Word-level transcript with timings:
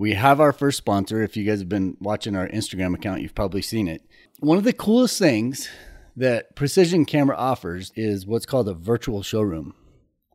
We 0.00 0.14
have 0.14 0.40
our 0.40 0.52
first 0.54 0.78
sponsor. 0.78 1.22
If 1.22 1.36
you 1.36 1.44
guys 1.44 1.58
have 1.58 1.68
been 1.68 1.98
watching 2.00 2.34
our 2.34 2.48
Instagram 2.48 2.94
account, 2.94 3.20
you've 3.20 3.34
probably 3.34 3.60
seen 3.60 3.86
it. 3.86 4.02
One 4.38 4.56
of 4.56 4.64
the 4.64 4.72
coolest 4.72 5.18
things 5.18 5.68
that 6.16 6.56
Precision 6.56 7.04
Camera 7.04 7.36
offers 7.36 7.92
is 7.94 8.24
what's 8.24 8.46
called 8.46 8.66
a 8.66 8.72
virtual 8.72 9.22
showroom. 9.22 9.74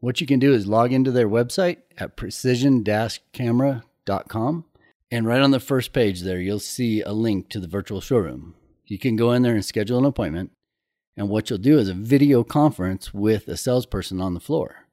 What 0.02 0.22
you 0.22 0.28
can 0.28 0.38
do 0.38 0.54
is 0.54 0.68
log 0.68 0.94
into 0.94 1.10
their 1.10 1.28
website 1.28 1.78
at 1.98 2.16
precision-camera.com 2.16 4.66
and 5.10 5.26
right 5.26 5.42
on 5.42 5.50
the 5.50 5.60
first 5.60 5.94
page 5.94 6.22
there 6.22 6.40
you'll 6.40 6.60
see 6.60 7.02
a 7.02 7.12
link 7.12 7.50
to 7.50 7.60
the 7.60 7.66
virtual 7.66 8.02
showroom. 8.02 8.54
You 8.86 9.00
can 9.00 9.16
go 9.16 9.32
in 9.32 9.42
there 9.42 9.56
and 9.56 9.66
schedule 9.66 9.98
an 9.98 10.06
appointment 10.06 10.52
and 11.18 11.28
what 11.28 11.50
you'll 11.50 11.58
do 11.58 11.80
is 11.80 11.90
a 11.90 11.96
video 11.96 12.44
conference 12.44 13.16
with 13.16 13.48
a 13.48 13.58
salesperson 13.58 14.22
on 14.22 14.36
the 14.36 14.40
floor. 14.40 14.86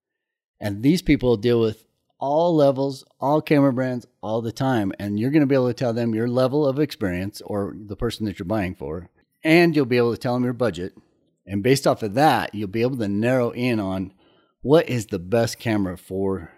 And 0.59 0.83
these 0.83 1.03
people 1.03 1.37
deal 1.37 1.61
with 1.61 1.85
all 2.23 2.55
levels, 2.55 3.05
all 3.19 3.43
camera 3.43 3.73
brands, 3.73 4.07
all 4.23 4.41
the 4.41 4.53
time. 4.53 4.93
And 5.01 5.19
you're 5.19 5.33
going 5.33 5.41
to 5.41 5.47
be 5.47 5.57
able 5.57 5.67
to 5.67 5.75
tell 5.75 5.93
them 5.93 6.15
your 6.15 6.29
level 6.29 6.65
of 6.65 6.79
experience 6.79 7.43
or 7.45 7.75
the 7.77 7.97
person 7.97 8.25
that 8.27 8.39
you're 8.39 8.47
buying 8.47 8.77
for. 8.77 9.11
And 9.43 9.75
you'll 9.75 9.87
be 9.87 9.97
able 9.97 10.13
to 10.13 10.21
tell 10.21 10.35
them 10.35 10.45
your 10.45 10.53
budget. 10.53 10.95
And 11.45 11.65
based 11.65 11.85
off 11.85 12.05
of 12.05 12.15
that, 12.15 12.55
you'll 12.55 12.69
be 12.69 12.83
able 12.83 12.97
to 12.99 13.09
narrow 13.09 13.51
in 13.51 13.81
on 13.81 14.15
what 14.61 14.89
is 14.89 15.07
the 15.07 15.19
best 15.19 15.59
camera 15.59 15.99
for 15.99 16.53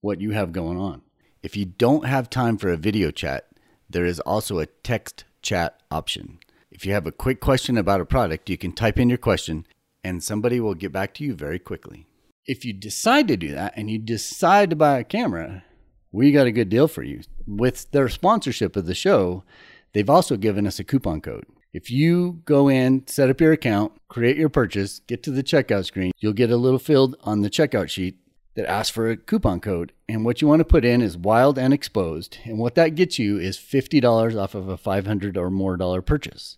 what 0.00 0.22
you 0.22 0.30
have 0.30 0.52
going 0.52 0.78
on. 0.78 1.02
If 1.42 1.58
you 1.58 1.66
don't 1.66 2.06
have 2.06 2.30
time 2.30 2.56
for 2.56 2.70
a 2.70 2.78
video 2.78 3.10
chat, 3.10 3.48
there 3.90 4.06
is 4.06 4.18
also 4.20 4.60
a 4.60 4.66
text 4.66 5.24
chat 5.42 5.78
option. 5.90 6.38
If 6.70 6.86
you 6.86 6.94
have 6.94 7.06
a 7.06 7.12
quick 7.12 7.40
question 7.40 7.76
about 7.76 8.00
a 8.00 8.06
product, 8.06 8.48
you 8.48 8.56
can 8.56 8.72
type 8.72 8.98
in 8.98 9.10
your 9.10 9.18
question 9.18 9.66
and 10.02 10.24
somebody 10.24 10.58
will 10.58 10.74
get 10.74 10.90
back 10.90 11.12
to 11.14 11.24
you 11.24 11.34
very 11.34 11.58
quickly 11.58 12.06
if 12.46 12.64
you 12.64 12.72
decide 12.72 13.28
to 13.28 13.36
do 13.36 13.52
that 13.52 13.74
and 13.76 13.90
you 13.90 13.98
decide 13.98 14.70
to 14.70 14.76
buy 14.76 14.98
a 14.98 15.04
camera, 15.04 15.64
we 16.12 16.32
got 16.32 16.46
a 16.46 16.52
good 16.52 16.68
deal 16.68 16.88
for 16.88 17.02
you. 17.02 17.20
With 17.46 17.90
their 17.90 18.08
sponsorship 18.08 18.76
of 18.76 18.86
the 18.86 18.94
show, 18.94 19.44
they've 19.92 20.08
also 20.08 20.36
given 20.36 20.66
us 20.66 20.78
a 20.78 20.84
coupon 20.84 21.20
code. 21.20 21.46
If 21.72 21.90
you 21.90 22.40
go 22.44 22.68
in, 22.68 23.06
set 23.06 23.28
up 23.28 23.40
your 23.40 23.52
account, 23.52 23.92
create 24.08 24.36
your 24.36 24.48
purchase, 24.48 25.00
get 25.00 25.22
to 25.24 25.30
the 25.30 25.42
checkout 25.42 25.84
screen, 25.84 26.12
you'll 26.18 26.32
get 26.32 26.50
a 26.50 26.56
little 26.56 26.78
field 26.78 27.16
on 27.22 27.42
the 27.42 27.50
checkout 27.50 27.90
sheet 27.90 28.16
that 28.54 28.70
asks 28.70 28.90
for 28.90 29.10
a 29.10 29.16
coupon 29.16 29.60
code. 29.60 29.92
And 30.08 30.24
what 30.24 30.40
you 30.40 30.48
want 30.48 30.60
to 30.60 30.64
put 30.64 30.84
in 30.84 31.02
is 31.02 31.18
wild 31.18 31.58
and 31.58 31.74
exposed. 31.74 32.38
And 32.44 32.58
what 32.58 32.76
that 32.76 32.94
gets 32.94 33.18
you 33.18 33.38
is 33.38 33.58
$50 33.58 34.40
off 34.40 34.54
of 34.54 34.68
a 34.68 34.78
500 34.78 35.36
or 35.36 35.50
more 35.50 35.76
dollar 35.76 36.00
purchase. 36.00 36.56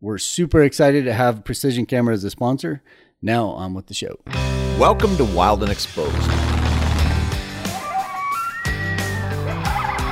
We're 0.00 0.18
super 0.18 0.62
excited 0.62 1.04
to 1.04 1.12
have 1.12 1.44
Precision 1.44 1.84
Camera 1.84 2.14
as 2.14 2.24
a 2.24 2.30
sponsor. 2.30 2.82
Now 3.20 3.46
on 3.46 3.74
with 3.74 3.86
the 3.86 3.94
show. 3.94 4.16
Welcome 4.78 5.16
to 5.16 5.24
Wild 5.24 5.64
and 5.64 5.72
Exposed. 5.72 6.14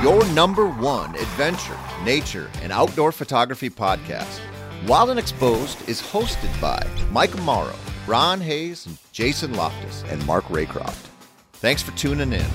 Your 0.03 0.25
number 0.33 0.67
one 0.67 1.15
adventure, 1.15 1.77
nature, 2.03 2.51
and 2.61 2.73
outdoor 2.73 3.13
photography 3.13 3.69
podcast. 3.69 4.41
Wild 4.87 5.09
and 5.09 5.17
Exposed 5.17 5.87
is 5.87 6.01
hosted 6.01 6.51
by 6.59 6.85
Mike 7.09 7.33
Morrow, 7.43 7.77
Ron 8.07 8.41
Hayes, 8.41 8.89
Jason 9.13 9.53
Loftus, 9.53 10.03
and 10.09 10.25
Mark 10.25 10.43
Raycroft. 10.49 11.07
Thanks 11.53 11.81
for 11.81 11.91
tuning 11.91 12.33
in. 12.33 12.45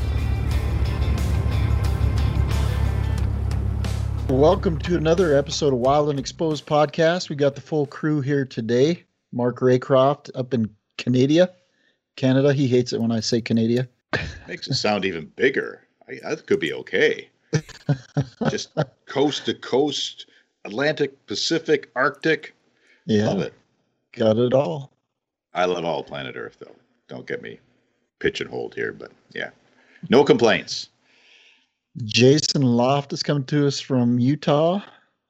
Welcome 4.29 4.79
to 4.81 4.99
another 4.99 5.35
episode 5.35 5.73
of 5.73 5.79
Wild 5.79 6.11
and 6.11 6.19
Exposed 6.19 6.67
podcast. 6.67 7.31
We 7.31 7.37
got 7.37 7.55
the 7.55 7.63
full 7.63 7.87
crew 7.87 8.21
here 8.21 8.45
today. 8.45 9.05
Mark 9.33 9.61
Raycroft 9.61 10.31
up 10.35 10.55
in 10.55 10.69
Canada. 10.97 11.53
Canada. 12.17 12.53
He 12.53 12.69
hates 12.69 12.93
it 12.93 13.01
when 13.01 13.13
I 13.13 13.21
say 13.21 13.41
Canada. 13.41 13.89
Makes 14.49 14.69
it 14.69 14.75
sound 14.75 15.05
even 15.05 15.27
bigger. 15.37 15.81
I, 16.09 16.19
that 16.23 16.47
could 16.47 16.61
be 16.61 16.73
okay. 16.75 17.29
Just 18.51 18.71
coast 19.07 19.47
to 19.47 19.55
coast, 19.55 20.27
Atlantic, 20.65 21.27
Pacific, 21.27 21.91
Arctic. 21.97 22.55
Yeah. 23.07 23.29
Love 23.29 23.41
it. 23.41 23.55
Got 24.13 24.39
it 24.39 24.55
all. 24.55 24.93
I 25.55 25.65
love 25.65 25.85
all 25.85 26.03
planet 26.03 26.37
Earth, 26.37 26.57
though. 26.61 26.77
Don't 27.09 27.27
get 27.27 27.43
me 27.43 27.59
pigeonholed 28.21 28.75
here, 28.75 28.93
but 28.93 29.13
yeah. 29.33 29.51
No 30.09 30.25
complaints. 30.25 30.89
Jason 32.05 32.63
Loftus 32.63 33.23
coming 33.23 33.45
to 33.45 33.67
us 33.67 33.81
from 33.81 34.19
Utah. 34.19 34.81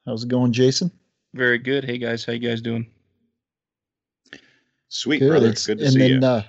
How's 0.05 0.23
it 0.23 0.29
going, 0.29 0.53
Jason? 0.53 0.91
Very 1.33 1.57
good. 1.57 1.83
Hey 1.83 1.97
guys, 1.97 2.23
how 2.23 2.33
you 2.33 2.39
guys 2.39 2.61
doing? 2.61 2.85
Sweet 4.93 5.19
good. 5.19 5.29
brother. 5.29 5.49
It's, 5.49 5.65
good 5.65 5.79
to 5.79 5.89
see 5.89 5.97
then, 5.97 6.21
you. 6.21 6.27
Uh, 6.27 6.43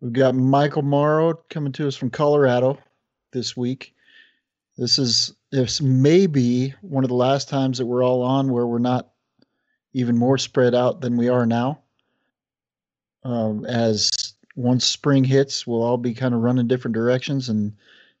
we've 0.00 0.14
got 0.14 0.34
Michael 0.34 0.80
Morrow 0.80 1.34
coming 1.50 1.70
to 1.72 1.86
us 1.86 1.96
from 1.96 2.08
Colorado 2.08 2.78
this 3.32 3.58
week. 3.58 3.94
This 4.78 4.98
is 4.98 5.34
this 5.52 5.82
may 5.82 6.26
be 6.26 6.72
one 6.80 7.04
of 7.04 7.08
the 7.08 7.14
last 7.14 7.46
times 7.50 7.76
that 7.76 7.84
we're 7.84 8.02
all 8.02 8.22
on 8.22 8.50
where 8.50 8.66
we're 8.66 8.78
not 8.78 9.10
even 9.92 10.16
more 10.16 10.38
spread 10.38 10.74
out 10.74 11.02
than 11.02 11.18
we 11.18 11.28
are 11.28 11.44
now. 11.44 11.80
Um, 13.24 13.66
as 13.66 14.32
once 14.56 14.86
spring 14.86 15.22
hits, 15.22 15.66
we'll 15.66 15.82
all 15.82 15.98
be 15.98 16.14
kind 16.14 16.34
of 16.34 16.40
running 16.40 16.68
different 16.68 16.94
directions 16.94 17.50
and 17.50 17.74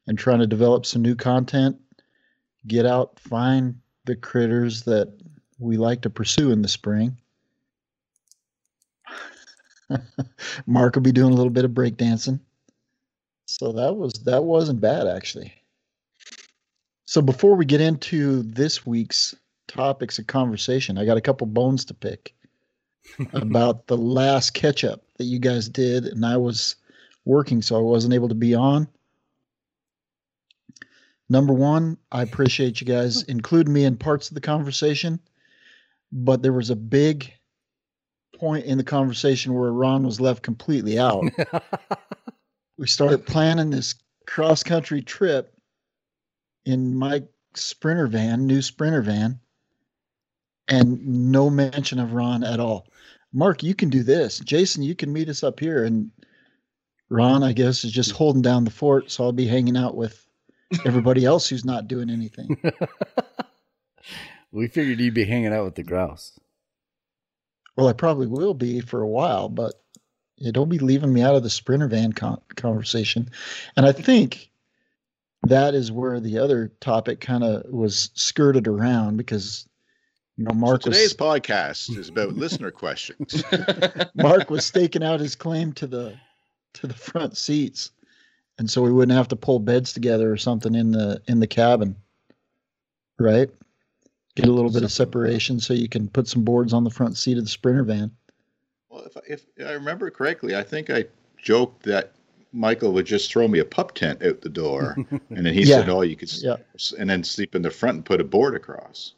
and 0.06 0.18
trying 0.18 0.40
to 0.40 0.46
develop 0.46 0.84
some 0.84 1.00
new 1.00 1.14
content. 1.14 1.74
Get 2.66 2.84
out, 2.84 3.18
find 3.18 3.80
the 4.04 4.14
critters 4.14 4.82
that 4.82 5.10
we 5.58 5.78
like 5.78 6.02
to 6.02 6.10
pursue 6.10 6.50
in 6.50 6.60
the 6.60 6.68
spring 6.68 7.16
Mark 10.66 10.94
will 10.94 11.02
be 11.02 11.12
doing 11.12 11.32
a 11.32 11.36
little 11.36 11.50
bit 11.50 11.64
of 11.64 11.72
breakdancing. 11.72 12.40
So 13.46 13.72
that 13.72 13.94
was 13.94 14.12
that 14.24 14.44
wasn't 14.44 14.80
bad 14.80 15.06
actually. 15.06 15.52
So 17.06 17.22
before 17.22 17.56
we 17.56 17.64
get 17.64 17.80
into 17.80 18.42
this 18.42 18.84
week's 18.84 19.34
topics 19.66 20.18
of 20.18 20.26
conversation, 20.26 20.98
I 20.98 21.06
got 21.06 21.16
a 21.16 21.22
couple 21.22 21.46
bones 21.46 21.86
to 21.86 21.94
pick 21.94 22.34
about 23.32 23.86
the 23.86 23.96
last 23.96 24.52
catch 24.52 24.84
up 24.84 25.02
that 25.16 25.24
you 25.24 25.38
guys 25.38 25.70
did, 25.70 26.04
and 26.04 26.26
I 26.26 26.36
was 26.36 26.76
working, 27.24 27.62
so 27.62 27.78
I 27.78 27.80
wasn't 27.80 28.12
able 28.12 28.28
to 28.28 28.34
be 28.34 28.54
on. 28.54 28.86
Number 31.30 31.54
one, 31.54 31.96
I 32.12 32.22
appreciate 32.22 32.80
you 32.80 32.86
guys 32.86 33.22
including 33.22 33.72
me 33.72 33.84
in 33.84 33.96
parts 33.96 34.28
of 34.28 34.34
the 34.34 34.40
conversation, 34.42 35.18
but 36.12 36.42
there 36.42 36.52
was 36.52 36.68
a 36.68 36.76
big 36.76 37.32
point 38.38 38.66
in 38.66 38.78
the 38.78 38.84
conversation 38.84 39.54
where 39.54 39.72
Ron 39.72 40.04
was 40.04 40.20
left 40.20 40.42
completely 40.42 40.98
out. 40.98 41.24
we 42.78 42.86
started 42.86 43.26
planning 43.26 43.70
this 43.70 43.94
cross 44.26 44.62
country 44.62 45.02
trip 45.02 45.54
in 46.64 46.94
my 46.94 47.22
sprinter 47.54 48.06
van, 48.06 48.46
new 48.46 48.62
sprinter 48.62 49.02
van, 49.02 49.40
and 50.68 51.32
no 51.32 51.50
mention 51.50 51.98
of 51.98 52.12
Ron 52.12 52.44
at 52.44 52.60
all. 52.60 52.86
Mark, 53.32 53.62
you 53.62 53.74
can 53.74 53.90
do 53.90 54.02
this. 54.02 54.38
Jason, 54.40 54.82
you 54.82 54.94
can 54.94 55.12
meet 55.12 55.28
us 55.28 55.42
up 55.42 55.60
here. 55.60 55.84
And 55.84 56.10
Ron, 57.08 57.42
I 57.42 57.52
guess, 57.52 57.84
is 57.84 57.92
just 57.92 58.12
holding 58.12 58.42
down 58.42 58.64
the 58.64 58.70
fort. 58.70 59.10
So 59.10 59.24
I'll 59.24 59.32
be 59.32 59.46
hanging 59.46 59.76
out 59.76 59.96
with 59.96 60.26
everybody 60.84 61.24
else 61.24 61.48
who's 61.48 61.64
not 61.64 61.88
doing 61.88 62.10
anything. 62.10 62.60
we 64.52 64.68
figured 64.68 65.00
you'd 65.00 65.14
be 65.14 65.24
hanging 65.24 65.52
out 65.52 65.64
with 65.64 65.74
the 65.74 65.82
grouse. 65.82 66.38
Well, 67.78 67.86
I 67.86 67.92
probably 67.92 68.26
will 68.26 68.54
be 68.54 68.80
for 68.80 69.02
a 69.02 69.06
while, 69.06 69.48
but 69.48 69.80
yeah, 70.36 70.50
don't 70.50 70.68
be 70.68 70.80
leaving 70.80 71.12
me 71.12 71.22
out 71.22 71.36
of 71.36 71.44
the 71.44 71.48
sprinter 71.48 71.86
van 71.86 72.12
con- 72.12 72.40
conversation. 72.56 73.30
And 73.76 73.86
I 73.86 73.92
think 73.92 74.50
that 75.44 75.74
is 75.74 75.92
where 75.92 76.18
the 76.18 76.38
other 76.38 76.72
topic 76.80 77.20
kind 77.20 77.44
of 77.44 77.70
was 77.70 78.10
skirted 78.14 78.66
around 78.66 79.16
because 79.16 79.68
you 80.36 80.42
know 80.42 80.54
Mark 80.54 80.82
so 80.82 80.90
today's 80.90 81.16
was, 81.16 81.40
podcast 81.40 81.96
is 81.96 82.08
about 82.08 82.34
listener 82.34 82.72
questions. 82.72 83.44
Mark 84.16 84.50
was 84.50 84.66
staking 84.66 85.04
out 85.04 85.20
his 85.20 85.36
claim 85.36 85.72
to 85.74 85.86
the 85.86 86.16
to 86.74 86.88
the 86.88 86.94
front 86.94 87.36
seats, 87.36 87.92
and 88.58 88.68
so 88.68 88.82
we 88.82 88.90
wouldn't 88.90 89.16
have 89.16 89.28
to 89.28 89.36
pull 89.36 89.60
beds 89.60 89.92
together 89.92 90.32
or 90.32 90.36
something 90.36 90.74
in 90.74 90.90
the 90.90 91.22
in 91.28 91.38
the 91.38 91.46
cabin, 91.46 91.94
right? 93.20 93.50
Get 94.38 94.48
a 94.48 94.52
little 94.52 94.70
bit 94.70 94.84
of 94.84 94.92
separation 94.92 95.58
so 95.58 95.74
you 95.74 95.88
can 95.88 96.06
put 96.06 96.28
some 96.28 96.44
boards 96.44 96.72
on 96.72 96.84
the 96.84 96.90
front 96.90 97.16
seat 97.16 97.38
of 97.38 97.42
the 97.42 97.50
Sprinter 97.50 97.82
van. 97.82 98.12
Well, 98.88 99.04
if, 99.26 99.42
if 99.58 99.66
I 99.66 99.72
remember 99.72 100.12
correctly, 100.12 100.54
I 100.54 100.62
think 100.62 100.90
I 100.90 101.06
joked 101.36 101.82
that 101.82 102.12
Michael 102.52 102.92
would 102.92 103.04
just 103.04 103.32
throw 103.32 103.48
me 103.48 103.58
a 103.58 103.64
pup 103.64 103.96
tent 103.96 104.22
out 104.22 104.40
the 104.40 104.48
door, 104.48 104.94
and 105.10 105.44
then 105.44 105.52
he 105.52 105.64
yeah. 105.64 105.80
said, 105.80 105.88
"Oh, 105.88 106.02
you 106.02 106.14
could," 106.14 106.32
yeah. 106.40 106.54
and 107.00 107.10
then 107.10 107.24
sleep 107.24 107.56
in 107.56 107.62
the 107.62 107.70
front 107.72 107.96
and 107.96 108.04
put 108.04 108.20
a 108.20 108.24
board 108.24 108.54
across. 108.54 109.14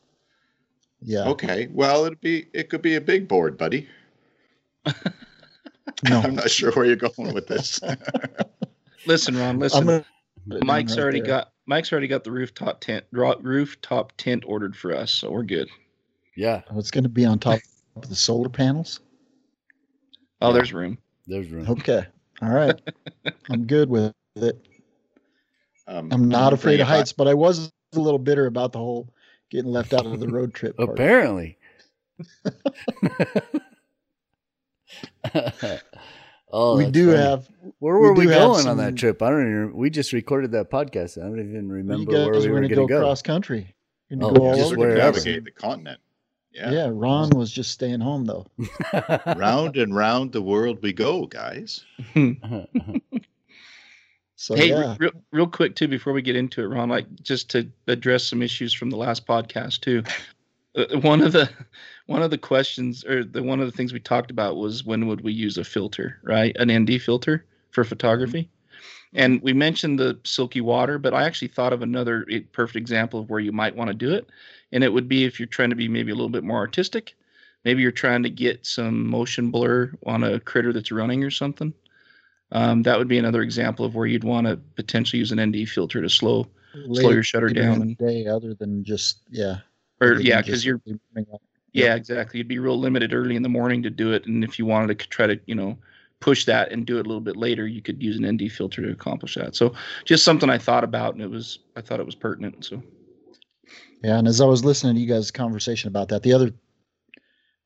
Yeah. 1.03 1.29
Okay. 1.29 1.69
Well, 1.71 2.07
it'd 2.07 2.23
be 2.23 2.47
it 2.55 2.71
could 2.71 2.81
be 2.81 2.95
a 2.95 3.01
big 3.03 3.29
board, 3.29 3.59
buddy. 3.59 3.91
no, 4.87 4.93
I'm 6.23 6.35
not 6.35 6.51
sure 6.51 6.73
where 6.73 6.87
you're 6.87 6.97
going 6.97 7.35
with 7.35 7.47
this. 7.47 7.79
listen, 9.07 9.37
Ron. 9.37 9.59
Listen. 9.59 10.03
Mike's 10.47 10.93
right 10.93 11.03
already 11.03 11.21
there. 11.21 11.27
got 11.27 11.53
Mike's 11.71 11.93
already 11.93 12.09
got 12.09 12.25
the 12.25 12.33
rooftop 12.33 12.81
tent 12.81 13.05
rooftop 13.13 14.13
tent 14.17 14.43
ordered 14.45 14.77
for 14.77 14.93
us, 14.93 15.13
so 15.13 15.31
we're 15.31 15.45
good. 15.45 15.69
Yeah. 16.37 16.63
Oh, 16.69 16.81
it's 16.81 16.91
going 16.91 17.05
to 17.05 17.09
be 17.09 17.25
on 17.25 17.39
top 17.39 17.61
of 17.95 18.09
the 18.09 18.17
solar 18.17 18.49
panels. 18.49 18.99
Oh, 20.41 20.49
yeah. 20.49 20.55
there's 20.55 20.73
room. 20.73 20.99
There's 21.29 21.49
room. 21.49 21.71
Okay. 21.71 22.05
All 22.43 22.51
right. 22.51 22.75
I'm 23.51 23.69
good 23.69 23.89
with 23.89 24.13
it. 24.35 24.67
Um, 25.87 26.09
I'm 26.13 26.29
not 26.29 26.53
afraid 26.53 26.81
of 26.81 26.89
heights, 26.89 27.13
but 27.13 27.29
I 27.29 27.35
was 27.35 27.71
a 27.95 28.01
little 28.01 28.19
bitter 28.19 28.47
about 28.47 28.73
the 28.73 28.79
whole 28.79 29.09
getting 29.49 29.71
left 29.71 29.95
out 29.95 30.07
of 30.07 30.19
the 30.19 30.27
road 30.27 30.53
trip. 30.53 30.75
Apparently. 30.77 31.57
oh, 36.51 36.77
we 36.77 36.91
do 36.91 37.13
funny. 37.13 37.19
have. 37.19 37.49
Where 37.79 37.99
were 37.99 38.13
we, 38.13 38.27
we 38.27 38.33
going 38.33 38.63
some, 38.63 38.73
on 38.73 38.77
that 38.79 38.97
trip? 38.97 39.23
I 39.23 39.31
don't 39.31 39.41
even. 39.41 39.77
We 39.77 39.91
just 39.91 40.13
recorded 40.13 40.53
that 40.53 40.71
podcast. 40.71 41.19
I 41.19 41.23
don't 41.23 41.41
even 41.41 41.71
remember 41.71 42.13
where 42.13 42.41
we 42.41 42.49
were 42.49 42.61
going 42.61 42.69
to 42.69 42.87
go. 42.87 43.01
Cross 43.01 43.23
country. 43.23 43.75
Oh, 44.13 44.33
go 44.33 44.57
just 44.57 44.77
navigate 44.77 45.45
the 45.45 45.53
continent. 45.53 46.01
Yeah. 46.53 46.71
yeah, 46.73 46.91
Ron 46.93 47.31
was 47.31 47.53
just 47.53 47.71
staying 47.71 48.01
home 48.01 48.25
though. 48.25 48.47
round 49.37 49.77
and 49.77 49.95
round 49.95 50.33
the 50.33 50.43
world 50.43 50.83
we 50.83 50.93
go, 50.93 51.27
guys. 51.27 51.85
so 54.35 54.57
hey, 54.57 54.71
yeah. 54.71 54.97
real, 54.99 55.13
real 55.31 55.47
quick 55.47 55.77
too, 55.77 55.87
before 55.87 56.13
we 56.13 56.23
get 56.23 56.35
into 56.35 56.63
it, 56.63 56.67
Ron, 56.67 56.89
like 56.89 57.07
just 57.23 57.51
to 57.51 57.71
address 57.87 58.25
some 58.25 58.43
issues 58.43 58.75
from 58.75 58.91
the 58.91 58.97
last 58.97 59.29
podcast 59.29 59.81
too. 59.81 60.03
Uh, 60.77 61.01
one 61.01 61.21
of 61.21 61.33
the 61.33 61.51
one 62.07 62.23
of 62.23 62.31
the 62.31 62.39
questions 62.39 63.05
or 63.05 63.25
the 63.25 63.43
one 63.43 63.61
of 63.61 63.67
the 63.67 63.77
things 63.77 63.93
we 63.93 64.01
talked 64.01 64.31
about 64.31 64.57
was 64.57 64.85
when 64.85 65.07
would 65.07 65.23
we 65.23 65.33
use 65.33 65.59
a 65.59 65.65
filter, 65.65 66.19
right? 66.23 66.57
An 66.59 66.71
ND 66.71 67.01
filter 67.01 67.45
for 67.71 67.85
photography. 67.85 68.49
And 69.13 69.43
we 69.43 69.53
mentioned 69.53 69.99
the 69.99 70.19
silky 70.25 70.61
water, 70.61 70.99
but 70.99 71.15
I 71.15 71.25
actually 71.25 71.49
thought 71.49 71.73
of 71.73 71.83
another 71.83 72.25
perfect 72.53 72.77
example 72.77 73.21
of 73.21 73.29
where 73.29 73.41
you 73.41 73.51
might 73.51 73.75
want 73.75 73.89
to 73.89 73.95
do 73.95 74.13
it. 74.13 74.29
And 74.71 74.85
it 74.85 74.93
would 74.93 75.09
be 75.09 75.25
if 75.25 75.41
you're 75.41 75.49
trying 75.49 75.71
to 75.71 75.77
be 75.77 75.89
maybe 75.89 76.13
a 76.13 76.15
little 76.15 76.29
bit 76.29 76.45
more 76.45 76.59
artistic. 76.59 77.15
Maybe 77.65 77.83
you're 77.83 77.91
trying 77.91 78.23
to 78.23 78.31
get 78.31 78.65
some 78.65 79.07
motion 79.07 79.51
blur 79.51 79.93
on 80.07 80.23
a 80.23 80.39
critter 80.39 80.73
that's 80.73 80.93
running 80.93 81.25
or 81.25 81.31
something. 81.31 81.75
Um, 82.53 82.83
that 82.85 82.99
would 82.99 83.09
be 83.09 83.19
another 83.19 83.43
example 83.43 83.85
of 83.85 83.95
where 83.95 84.07
you'd 84.07 84.25
want 84.25 84.47
to 84.47 84.57
potentially 84.77 85.19
use 85.19 85.33
an 85.33 85.41
ND 85.41 85.69
filter 85.69 86.01
to 86.01 86.09
slow 86.09 86.49
slow 86.93 87.11
your 87.11 87.23
shutter 87.23 87.49
down. 87.49 87.83
And, 87.83 87.99
day 87.99 88.27
other 88.27 88.55
than 88.55 88.85
just 88.85 89.19
yeah. 89.31 89.59
Or 90.01 90.21
yeah, 90.21 90.41
because 90.41 90.65
you're 90.65 90.81
yeah, 91.73 91.95
exactly. 91.95 92.39
You'd 92.39 92.49
be 92.49 92.59
real 92.59 92.79
limited 92.79 93.15
early 93.15 93.37
in 93.37 93.43
the 93.43 93.49
morning 93.49 93.83
to 93.83 93.91
do 93.91 94.13
it, 94.13 94.27
and 94.27 94.43
if 94.43 94.59
you 94.59 94.67
wanted 94.67 94.99
to 94.99 95.09
try 95.09 95.27
to, 95.27 95.39
you 95.47 95.55
know, 95.55 95.79
push 96.21 96.45
that 96.45 96.73
and 96.73 96.87
do 96.87 96.99
it 96.99 97.07
a 97.07 97.09
little 97.09 97.21
bit 97.21 97.37
later, 97.37 97.67
you 97.67 97.81
could 97.81 98.03
use 98.03 98.19
an 98.19 98.31
ND 98.31 98.51
filter 98.51 98.83
to 98.83 98.91
accomplish 98.91 99.35
that. 99.37 99.55
So 99.55 99.75
just 100.05 100.25
something 100.25 100.51
I 100.51 100.59
thought 100.59 100.85
about, 100.85 101.15
and 101.15 101.23
it 101.23 101.31
was 101.31 101.61
I 101.77 101.81
thought 101.81 102.01
it 102.01 102.07
was 102.07 102.15
pertinent. 102.15 102.65
So 102.65 102.83
yeah, 104.03 104.19
and 104.19 104.27
as 104.27 104.41
I 104.41 104.47
was 104.47 104.65
listening 104.65 104.95
to 104.95 105.01
you 105.01 105.07
guys' 105.07 105.31
conversation 105.31 105.89
about 105.89 106.09
that, 106.09 106.23
the 106.23 106.33
other, 106.33 106.53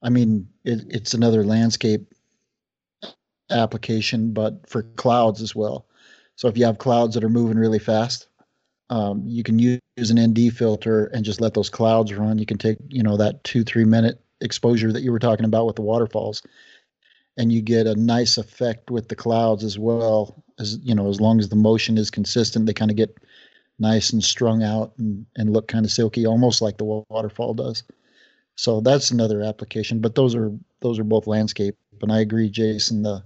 I 0.02 0.10
mean, 0.10 0.48
it, 0.64 0.84
it's 0.88 1.14
another 1.14 1.44
landscape 1.44 2.12
application, 3.50 4.32
but 4.32 4.68
for 4.68 4.82
clouds 4.82 5.40
as 5.40 5.54
well. 5.54 5.86
So 6.36 6.48
if 6.48 6.58
you 6.58 6.64
have 6.64 6.78
clouds 6.78 7.14
that 7.14 7.24
are 7.24 7.28
moving 7.28 7.58
really 7.58 7.78
fast, 7.78 8.26
um, 8.90 9.22
you 9.26 9.42
can 9.42 9.58
use 9.58 9.80
an 10.10 10.18
ND 10.18 10.52
filter 10.52 11.06
and 11.06 11.24
just 11.24 11.40
let 11.40 11.54
those 11.54 11.70
clouds 11.70 12.12
run. 12.12 12.38
You 12.38 12.46
can 12.46 12.58
take, 12.58 12.78
you 12.88 13.02
know, 13.02 13.16
that 13.16 13.42
two, 13.44 13.64
three 13.64 13.84
minute 13.84 14.20
exposure 14.40 14.92
that 14.92 15.02
you 15.02 15.12
were 15.12 15.18
talking 15.18 15.46
about 15.46 15.66
with 15.66 15.76
the 15.76 15.82
waterfalls, 15.82 16.42
and 17.36 17.52
you 17.52 17.62
get 17.62 17.86
a 17.86 17.94
nice 17.94 18.36
effect 18.36 18.90
with 18.90 19.08
the 19.08 19.16
clouds 19.16 19.64
as 19.64 19.78
well. 19.78 20.42
As 20.58 20.78
you 20.82 20.94
know, 20.94 21.08
as 21.08 21.20
long 21.20 21.40
as 21.40 21.48
the 21.48 21.56
motion 21.56 21.98
is 21.98 22.10
consistent, 22.10 22.66
they 22.66 22.74
kind 22.74 22.90
of 22.90 22.96
get 22.96 23.16
nice 23.78 24.10
and 24.10 24.22
strung 24.22 24.62
out 24.62 24.92
and, 24.98 25.26
and 25.36 25.52
look 25.52 25.66
kind 25.66 25.84
of 25.84 25.90
silky, 25.90 26.26
almost 26.26 26.62
like 26.62 26.78
the 26.78 26.84
waterfall 27.08 27.54
does. 27.54 27.82
So 28.56 28.80
that's 28.80 29.10
another 29.10 29.42
application. 29.42 30.00
But 30.00 30.14
those 30.14 30.34
are 30.34 30.52
those 30.80 30.98
are 30.98 31.04
both 31.04 31.26
landscape. 31.26 31.76
And 32.02 32.12
I 32.12 32.20
agree, 32.20 32.50
Jason. 32.50 33.02
The 33.02 33.24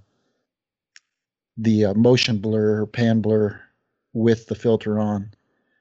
the 1.57 1.87
uh, 1.87 1.95
motion 1.95 2.39
blur, 2.39 2.87
pan 2.87 3.21
blur 3.21 3.61
with 4.13 4.47
the 4.47 4.55
filter 4.55 4.99
on 4.99 5.31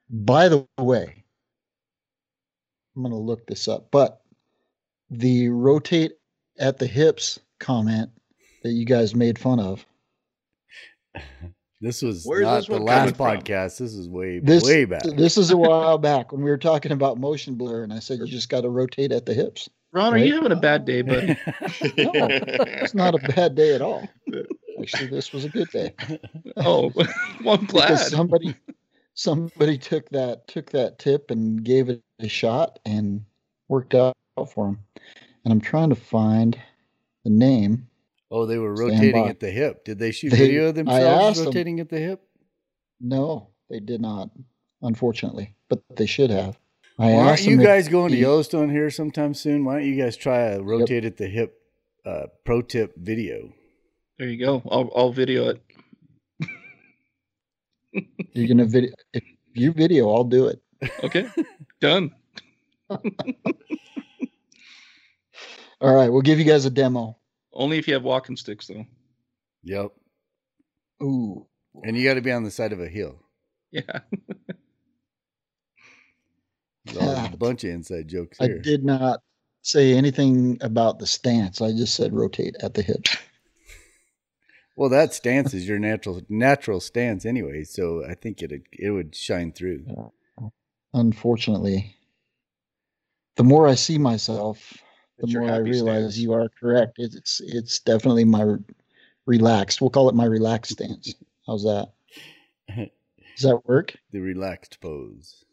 by 0.09 0.50
the 0.50 0.65
way, 0.77 1.24
I'm 2.95 3.04
going 3.04 3.12
to 3.12 3.18
look 3.18 3.45
this 3.48 3.68
up, 3.68 3.89
but 3.92 4.21
the 5.09 5.50
rotate 5.50 6.13
at 6.59 6.77
the 6.77 6.88
hips 6.88 7.39
comment 7.59 8.09
that 8.63 8.71
you 8.71 8.86
guys 8.86 9.15
made 9.15 9.39
fun 9.39 9.59
of. 9.59 9.86
This 11.80 12.01
was 12.01 12.25
Where's 12.25 12.44
not 12.44 12.56
this 12.56 12.68
the 12.68 12.80
last 12.80 13.15
podcast. 13.18 13.77
From? 13.77 13.86
This 13.86 13.94
is 13.94 14.09
way 14.09 14.39
this, 14.39 14.63
way 14.63 14.86
back. 14.86 15.04
This 15.04 15.38
is 15.38 15.51
a 15.51 15.57
while 15.57 16.00
back 16.00 16.31
when 16.31 16.42
we 16.42 16.50
were 16.50 16.57
talking 16.57 16.92
about 16.92 17.19
motion 17.19 17.53
blur, 17.53 17.83
and 17.83 17.94
I 17.94 18.00
said 18.00 18.18
you 18.18 18.25
just 18.25 18.50
got 18.50 18.62
to 18.62 18.69
rotate 18.69 19.12
at 19.12 19.27
the 19.27 19.33
hips. 19.36 19.69
Ron, 19.92 20.13
right? 20.13 20.24
are 20.24 20.25
you 20.25 20.33
having 20.33 20.51
a 20.51 20.56
bad 20.56 20.86
day, 20.86 21.03
buddy? 21.03 21.27
no, 21.98 22.27
it's 22.31 22.95
not 22.95 23.13
a 23.13 23.19
bad 23.19 23.53
day 23.53 23.75
at 23.75 23.81
all. 23.83 24.10
Actually, 24.81 25.07
this 25.10 25.31
was 25.31 25.45
a 25.45 25.50
good 25.50 25.69
day. 25.69 25.94
Oh, 26.57 26.92
well, 27.44 27.60
I'm 27.60 27.65
glad. 27.65 27.89
Because 27.89 28.10
somebody 28.10 28.56
somebody 29.17 29.77
took 29.77 30.07
that 30.09 30.47
took 30.47 30.69
that 30.69 30.99
tip 30.99 31.29
and 31.31 31.63
gave 31.63 31.89
it 31.89 32.01
a 32.19 32.29
shot 32.29 32.79
and 32.85 33.25
worked 33.67 33.93
out 33.93 34.15
for 34.53 34.69
him. 34.69 34.79
And 35.43 35.51
I'm 35.51 35.59
trying 35.59 35.89
to 35.89 35.95
find 35.95 36.57
the 37.23 37.29
name. 37.29 37.87
Oh, 38.29 38.45
they 38.45 38.57
were 38.57 38.73
rotating 38.73 39.27
at 39.27 39.39
the 39.39 39.49
hip. 39.49 39.83
Did 39.83 39.99
they 39.99 40.11
shoot 40.11 40.29
they, 40.29 40.37
video 40.37 40.67
of 40.67 40.75
themselves 40.75 41.43
rotating 41.43 41.77
them, 41.77 41.83
at 41.83 41.89
the 41.89 41.99
hip? 41.99 42.21
No, 43.01 43.49
they 43.69 43.79
did 43.79 44.01
not, 44.01 44.29
unfortunately. 44.81 45.55
But 45.69 45.81
they 45.95 46.05
should 46.05 46.29
have. 46.29 46.57
I 46.99 47.07
well, 47.07 47.27
aren't 47.27 47.45
you 47.45 47.57
guys 47.57 47.87
going 47.87 48.11
to 48.11 48.17
Yellowstone 48.17 48.69
here 48.69 48.89
sometime 48.89 49.33
soon? 49.33 49.65
Why 49.65 49.75
don't 49.75 49.85
you 49.85 50.01
guys 50.01 50.17
try 50.17 50.39
a 50.39 50.61
rotate 50.61 51.03
yep. 51.03 51.13
at 51.13 51.17
the 51.17 51.27
hip 51.27 51.61
uh, 52.05 52.27
pro 52.43 52.61
tip 52.61 52.95
video? 52.97 53.53
There 54.17 54.27
you 54.27 54.43
go. 54.43 54.63
I'll, 54.69 54.91
I'll 54.95 55.13
video 55.13 55.49
it. 55.49 55.61
You're 58.33 58.47
gonna 58.47 58.65
video. 58.65 58.94
If 59.13 59.23
you 59.53 59.71
video, 59.71 60.13
I'll 60.13 60.23
do 60.23 60.47
it. 60.47 60.61
Okay, 61.03 61.27
done. 61.81 62.11
All 62.89 62.99
right, 65.94 66.09
we'll 66.09 66.21
give 66.21 66.39
you 66.39 66.45
guys 66.45 66.65
a 66.65 66.69
demo. 66.69 67.17
Only 67.53 67.77
if 67.77 67.88
you 67.88 67.94
have 67.94 68.03
walking 68.03 68.35
sticks, 68.35 68.67
though. 68.67 68.85
Yep. 69.63 69.91
Ooh. 71.03 71.45
And 71.83 71.95
you 71.95 72.03
got 72.03 72.15
to 72.15 72.21
be 72.21 72.31
on 72.31 72.44
the 72.44 72.51
side 72.51 72.73
of 72.73 72.79
a 72.79 72.88
hill. 72.88 73.21
Yeah. 73.71 74.00
a 77.00 77.38
bunch 77.38 77.63
of 77.63 77.71
inside 77.71 78.07
jokes 78.07 78.38
here. 78.39 78.57
I 78.59 78.61
did 78.61 78.83
not 78.83 79.21
say 79.61 79.93
anything 79.93 80.57
about 80.61 81.00
the 81.00 81.05
stance. 81.05 81.61
I 81.61 81.71
just 81.71 81.95
said 81.95 82.13
rotate 82.13 82.55
at 82.61 82.73
the 82.73 82.81
hip. 82.81 83.05
Well, 84.77 84.89
that 84.89 85.12
stance 85.12 85.56
is 85.56 85.68
your 85.68 85.79
natural 85.79 86.21
natural 86.29 86.79
stance 86.79 87.25
anyway, 87.25 87.63
so 87.63 88.06
I 88.07 88.13
think 88.13 88.44
it 88.44 88.51
it 88.71 88.91
would 88.91 89.15
shine 89.15 89.51
through. 89.51 89.88
Unfortunately, 90.94 91.95
the 93.38 93.43
more 93.43 93.67
I 93.67 93.74
see 93.74 93.98
myself, 93.98 94.77
the 95.17 95.27
more 95.36 95.51
I 95.51 95.57
realize 95.57 96.13
stance. 96.13 96.17
you 96.19 96.34
are 96.34 96.48
correct. 96.50 97.00
It's 97.00 97.41
it's 97.41 97.79
definitely 97.79 98.24
my 98.24 98.57
relaxed. 99.25 99.81
We'll 99.81 99.89
call 99.89 100.10
it 100.10 100.15
my 100.15 100.25
relaxed 100.25 100.74
stance. 100.74 101.15
How's 101.48 101.63
that? 101.63 101.91
Does 102.77 103.50
that 103.50 103.65
work? 103.65 103.96
The 104.12 104.19
relaxed 104.19 104.79
pose. 104.79 105.43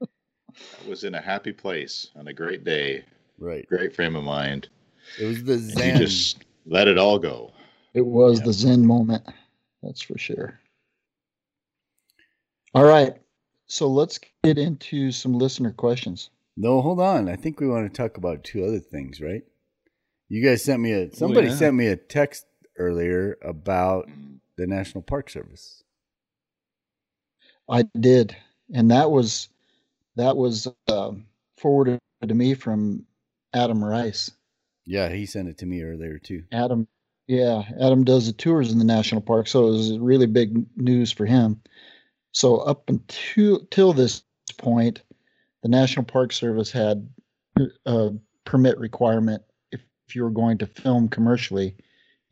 I 0.00 0.88
was 0.88 1.02
in 1.02 1.16
a 1.16 1.20
happy 1.20 1.52
place 1.52 2.10
on 2.14 2.28
a 2.28 2.32
great 2.32 2.62
day. 2.62 3.04
Right. 3.38 3.66
Great 3.66 3.96
frame 3.96 4.14
of 4.14 4.22
mind. 4.22 4.68
It 5.18 5.24
was 5.24 5.42
the 5.42 5.58
zen. 5.58 6.00
you 6.00 6.06
just 6.06 6.44
let 6.64 6.86
it 6.86 6.96
all 6.96 7.18
go. 7.18 7.52
It 7.94 8.06
was 8.06 8.40
yeah. 8.40 8.46
the 8.46 8.52
Zen 8.52 8.86
moment. 8.86 9.24
That's 9.82 10.02
for 10.02 10.18
sure. 10.18 10.60
All 12.74 12.84
right. 12.84 13.16
So 13.66 13.88
let's 13.88 14.18
get 14.42 14.58
into 14.58 15.12
some 15.12 15.34
listener 15.34 15.72
questions. 15.72 16.30
No, 16.56 16.80
hold 16.80 17.00
on. 17.00 17.28
I 17.28 17.36
think 17.36 17.60
we 17.60 17.68
want 17.68 17.92
to 17.92 17.96
talk 17.96 18.16
about 18.16 18.44
two 18.44 18.64
other 18.64 18.80
things, 18.80 19.20
right? 19.20 19.42
You 20.28 20.44
guys 20.44 20.64
sent 20.64 20.80
me 20.80 20.92
a 20.92 21.14
somebody 21.14 21.48
oh, 21.48 21.50
yeah. 21.50 21.56
sent 21.56 21.74
me 21.74 21.86
a 21.88 21.96
text 21.96 22.46
earlier 22.78 23.36
about 23.42 24.08
the 24.56 24.66
National 24.66 25.02
Park 25.02 25.28
Service. 25.30 25.82
I 27.68 27.84
did, 27.98 28.36
and 28.72 28.90
that 28.90 29.10
was 29.10 29.48
that 30.16 30.36
was 30.36 30.68
uh, 30.88 31.12
forwarded 31.56 31.98
to 32.26 32.34
me 32.34 32.54
from 32.54 33.06
Adam 33.54 33.84
Rice. 33.84 34.30
Yeah, 34.84 35.08
he 35.08 35.26
sent 35.26 35.48
it 35.48 35.58
to 35.58 35.66
me 35.66 35.82
earlier 35.82 36.18
too. 36.18 36.44
Adam 36.52 36.88
yeah, 37.32 37.62
Adam 37.80 38.04
does 38.04 38.26
the 38.26 38.32
tours 38.34 38.70
in 38.70 38.78
the 38.78 38.84
national 38.84 39.22
park, 39.22 39.48
so 39.48 39.68
it 39.68 39.70
was 39.70 39.98
really 39.98 40.26
big 40.26 40.66
news 40.76 41.10
for 41.10 41.24
him. 41.24 41.62
So 42.32 42.58
up 42.58 42.90
until 42.90 43.60
till 43.70 43.94
this 43.94 44.22
point, 44.58 45.00
the 45.62 45.70
National 45.70 46.04
Park 46.04 46.32
Service 46.32 46.70
had 46.70 47.08
a 47.86 48.10
permit 48.44 48.76
requirement 48.76 49.42
if, 49.70 49.80
if 50.06 50.14
you 50.14 50.24
were 50.24 50.30
going 50.30 50.58
to 50.58 50.66
film 50.66 51.08
commercially 51.08 51.74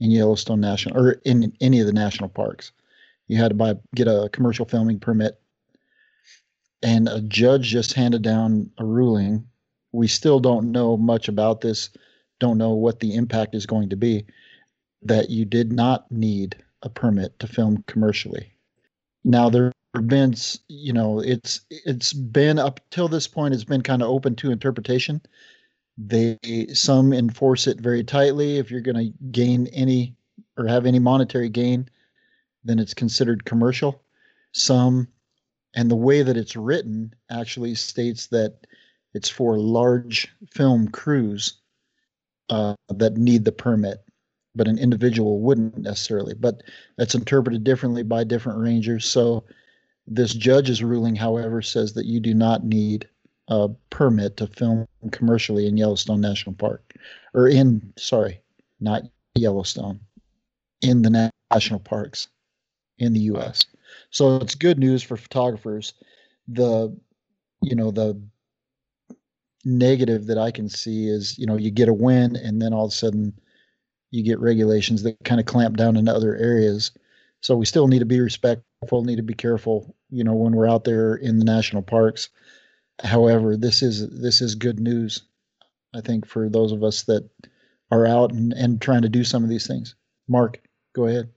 in 0.00 0.11
Yellowstone 0.11 0.61
National 0.61 0.99
or 0.99 1.12
in 1.25 1.50
any 1.62 1.80
of 1.80 1.87
the 1.87 1.95
national 1.95 2.28
parks. 2.28 2.71
You 3.26 3.38
had 3.38 3.49
to 3.49 3.54
buy 3.54 3.76
get 3.95 4.07
a 4.07 4.28
commercial 4.35 4.66
filming 4.66 5.00
permit. 5.00 5.40
And 6.83 7.09
a 7.09 7.23
judge 7.23 7.69
just 7.69 7.95
handed 7.95 8.21
down 8.21 8.71
a 8.76 8.85
ruling. 8.85 9.47
We 9.92 10.09
still 10.09 10.40
don't 10.40 10.73
know 10.73 10.99
much 10.99 11.28
about 11.28 11.62
this, 11.62 11.88
don't 12.38 12.59
know 12.59 12.73
what 12.73 13.00
the 13.00 13.14
impact 13.14 13.54
is 13.54 13.64
going 13.64 13.88
to 13.90 13.97
be 13.97 14.26
that 15.02 15.30
you 15.30 15.45
did 15.45 15.73
not 15.73 16.11
need 16.11 16.57
a 16.83 16.88
permit 16.88 17.38
to 17.38 17.47
film 17.47 17.85
commercially. 17.87 18.52
Now, 19.25 19.50
there 19.50 19.73
have 19.95 20.09
been, 20.09 20.35
you 20.69 20.92
know, 20.92 21.21
it's 21.21 21.61
it's 21.71 22.12
been 22.12 22.59
up 22.59 22.80
till 22.90 23.09
this 23.09 23.26
point, 23.26 23.54
it's 23.54 23.64
been 23.64 23.83
kind 23.83 24.02
of 24.02 24.09
open 24.09 24.35
to 24.37 24.50
interpretation. 24.50 25.21
They 25.99 26.38
some 26.73 27.12
enforce 27.12 27.66
it 27.66 27.80
very 27.80 28.04
tightly. 28.04 28.59
If 28.59 28.71
you're 28.71 28.80
going 28.80 28.97
to 29.12 29.12
gain 29.30 29.66
any 29.69 30.16
or 30.57 30.66
have 30.66 30.87
any 30.87 30.99
monetary 30.99 31.49
gain, 31.49 31.88
then 32.64 32.78
it's 32.78 32.95
considered 32.95 33.45
commercial. 33.45 34.02
Some, 34.52 35.09
and 35.75 35.90
the 35.90 35.97
way 35.97 36.23
that 36.23 36.37
it's 36.37 36.57
written 36.57 37.14
actually 37.30 37.75
states 37.75 38.28
that 38.28 38.66
it's 39.14 39.28
for 39.28 39.59
large 39.59 40.28
film 40.52 40.88
crews 40.88 41.61
uh, 42.49 42.75
that 42.88 43.16
need 43.16 43.45
the 43.45 43.52
permit, 43.52 44.02
but 44.54 44.69
an 44.69 44.78
individual 44.78 45.40
wouldn't 45.40 45.78
necessarily. 45.78 46.35
But 46.35 46.62
that's 46.97 47.14
interpreted 47.14 47.64
differently 47.64 48.02
by 48.02 48.25
different 48.25 48.59
rangers. 48.59 49.04
So 49.04 49.45
this 50.07 50.35
judge's 50.35 50.83
ruling, 50.83 51.16
however, 51.16 51.62
says 51.62 51.92
that 51.95 52.07
you 52.07 52.21
do 52.21 52.35
not 52.35 52.64
need 52.64 53.09
a 53.49 53.69
permit 53.90 54.37
to 54.37 54.47
film 54.47 54.87
commercially 55.11 55.66
in 55.66 55.76
Yellowstone 55.76 56.21
National 56.21 56.54
Park, 56.54 56.95
or 57.35 57.49
in 57.49 57.92
sorry, 57.97 58.40
not 58.80 59.02
Yellowstone, 59.35 60.00
in 60.83 61.02
the 61.02 61.30
national 61.50 61.80
parks 61.80 62.28
in 62.99 63.12
the 63.12 63.21
U.S. 63.21 63.64
So 64.11 64.37
it's 64.37 64.54
good 64.54 64.78
news 64.78 65.02
for 65.02 65.16
photographers. 65.16 65.95
The 66.49 66.97
you 67.62 67.75
know 67.75 67.90
the 67.90 68.21
negative 69.64 70.26
that 70.26 70.38
I 70.38 70.50
can 70.50 70.69
see 70.69 71.09
is 71.09 71.38
you 71.38 71.47
know 71.47 71.57
you 71.57 71.71
get 71.71 71.88
a 71.88 71.92
win 71.92 72.37
and 72.37 72.62
then 72.62 72.73
all 72.73 72.87
of 72.87 72.92
a 72.92 72.95
sudden 72.95 73.38
you 74.10 74.22
get 74.22 74.40
regulations 74.40 75.02
that 75.02 75.22
kind 75.24 75.40
of 75.40 75.46
clamp 75.46 75.76
down 75.76 75.96
in 75.96 76.08
other 76.08 76.36
areas. 76.36 76.90
So 77.40 77.56
we 77.56 77.66
still 77.66 77.88
need 77.88 78.00
to 78.00 78.06
be 78.06 78.20
respectful, 78.20 79.04
need 79.04 79.16
to 79.16 79.22
be 79.22 79.34
careful, 79.34 79.94
you 80.10 80.24
know, 80.24 80.34
when 80.34 80.54
we're 80.54 80.68
out 80.68 80.84
there 80.84 81.14
in 81.14 81.38
the 81.38 81.44
national 81.44 81.82
parks. 81.82 82.28
However, 83.02 83.56
this 83.56 83.82
is 83.82 84.08
this 84.10 84.42
is 84.42 84.54
good 84.54 84.78
news, 84.78 85.22
I 85.94 86.00
think, 86.00 86.26
for 86.26 86.48
those 86.48 86.72
of 86.72 86.84
us 86.84 87.04
that 87.04 87.28
are 87.90 88.06
out 88.06 88.32
and, 88.32 88.52
and 88.52 88.80
trying 88.80 89.02
to 89.02 89.08
do 89.08 89.24
some 89.24 89.42
of 89.42 89.48
these 89.48 89.66
things. 89.66 89.94
Mark, 90.28 90.60
go 90.94 91.06
ahead. 91.06 91.30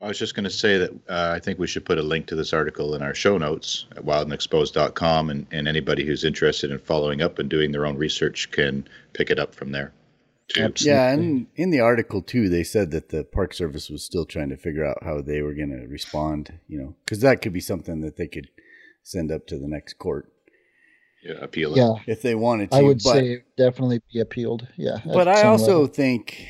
I 0.00 0.08
was 0.08 0.18
just 0.18 0.34
going 0.34 0.44
to 0.44 0.50
say 0.50 0.76
that 0.76 0.90
uh, 1.08 1.32
I 1.34 1.38
think 1.38 1.58
we 1.58 1.66
should 1.66 1.86
put 1.86 1.98
a 1.98 2.02
link 2.02 2.26
to 2.26 2.36
this 2.36 2.52
article 2.52 2.94
in 2.94 3.00
our 3.00 3.14
show 3.14 3.38
notes 3.38 3.86
at 3.96 4.04
wildandexposed.com, 4.04 5.30
and, 5.30 5.46
and 5.50 5.66
anybody 5.66 6.04
who's 6.04 6.24
interested 6.24 6.70
in 6.70 6.78
following 6.78 7.22
up 7.22 7.38
and 7.38 7.48
doing 7.48 7.72
their 7.72 7.86
own 7.86 7.96
research 7.96 8.50
can 8.50 8.86
pick 9.14 9.30
it 9.30 9.38
up 9.38 9.54
from 9.54 9.72
there. 9.72 9.92
Absolutely. 10.50 10.92
Yeah, 10.92 11.10
and 11.10 11.46
in 11.56 11.70
the 11.70 11.80
article 11.80 12.20
too, 12.20 12.48
they 12.48 12.64
said 12.64 12.90
that 12.90 13.08
the 13.08 13.24
Park 13.24 13.54
Service 13.54 13.88
was 13.88 14.04
still 14.04 14.26
trying 14.26 14.50
to 14.50 14.56
figure 14.56 14.84
out 14.84 15.02
how 15.02 15.20
they 15.20 15.40
were 15.40 15.54
going 15.54 15.70
to 15.70 15.86
respond. 15.86 16.58
You 16.68 16.78
know, 16.78 16.96
because 17.04 17.20
that 17.20 17.40
could 17.40 17.52
be 17.52 17.60
something 17.60 18.00
that 18.00 18.16
they 18.16 18.28
could 18.28 18.50
send 19.02 19.32
up 19.32 19.46
to 19.46 19.58
the 19.58 19.68
next 19.68 19.94
court. 19.94 20.30
Yeah, 21.24 21.36
appeal 21.40 21.72
it. 21.72 21.78
Yeah, 21.78 21.94
if 22.06 22.20
they 22.20 22.34
wanted 22.34 22.70
to. 22.70 22.76
I 22.76 22.82
would 22.82 23.00
but, 23.02 23.12
say 23.12 23.44
definitely 23.56 24.00
be 24.12 24.20
appealed. 24.20 24.68
Yeah, 24.76 24.98
but 25.04 25.28
I 25.28 25.44
also 25.44 25.80
level. 25.80 25.86
think, 25.86 26.46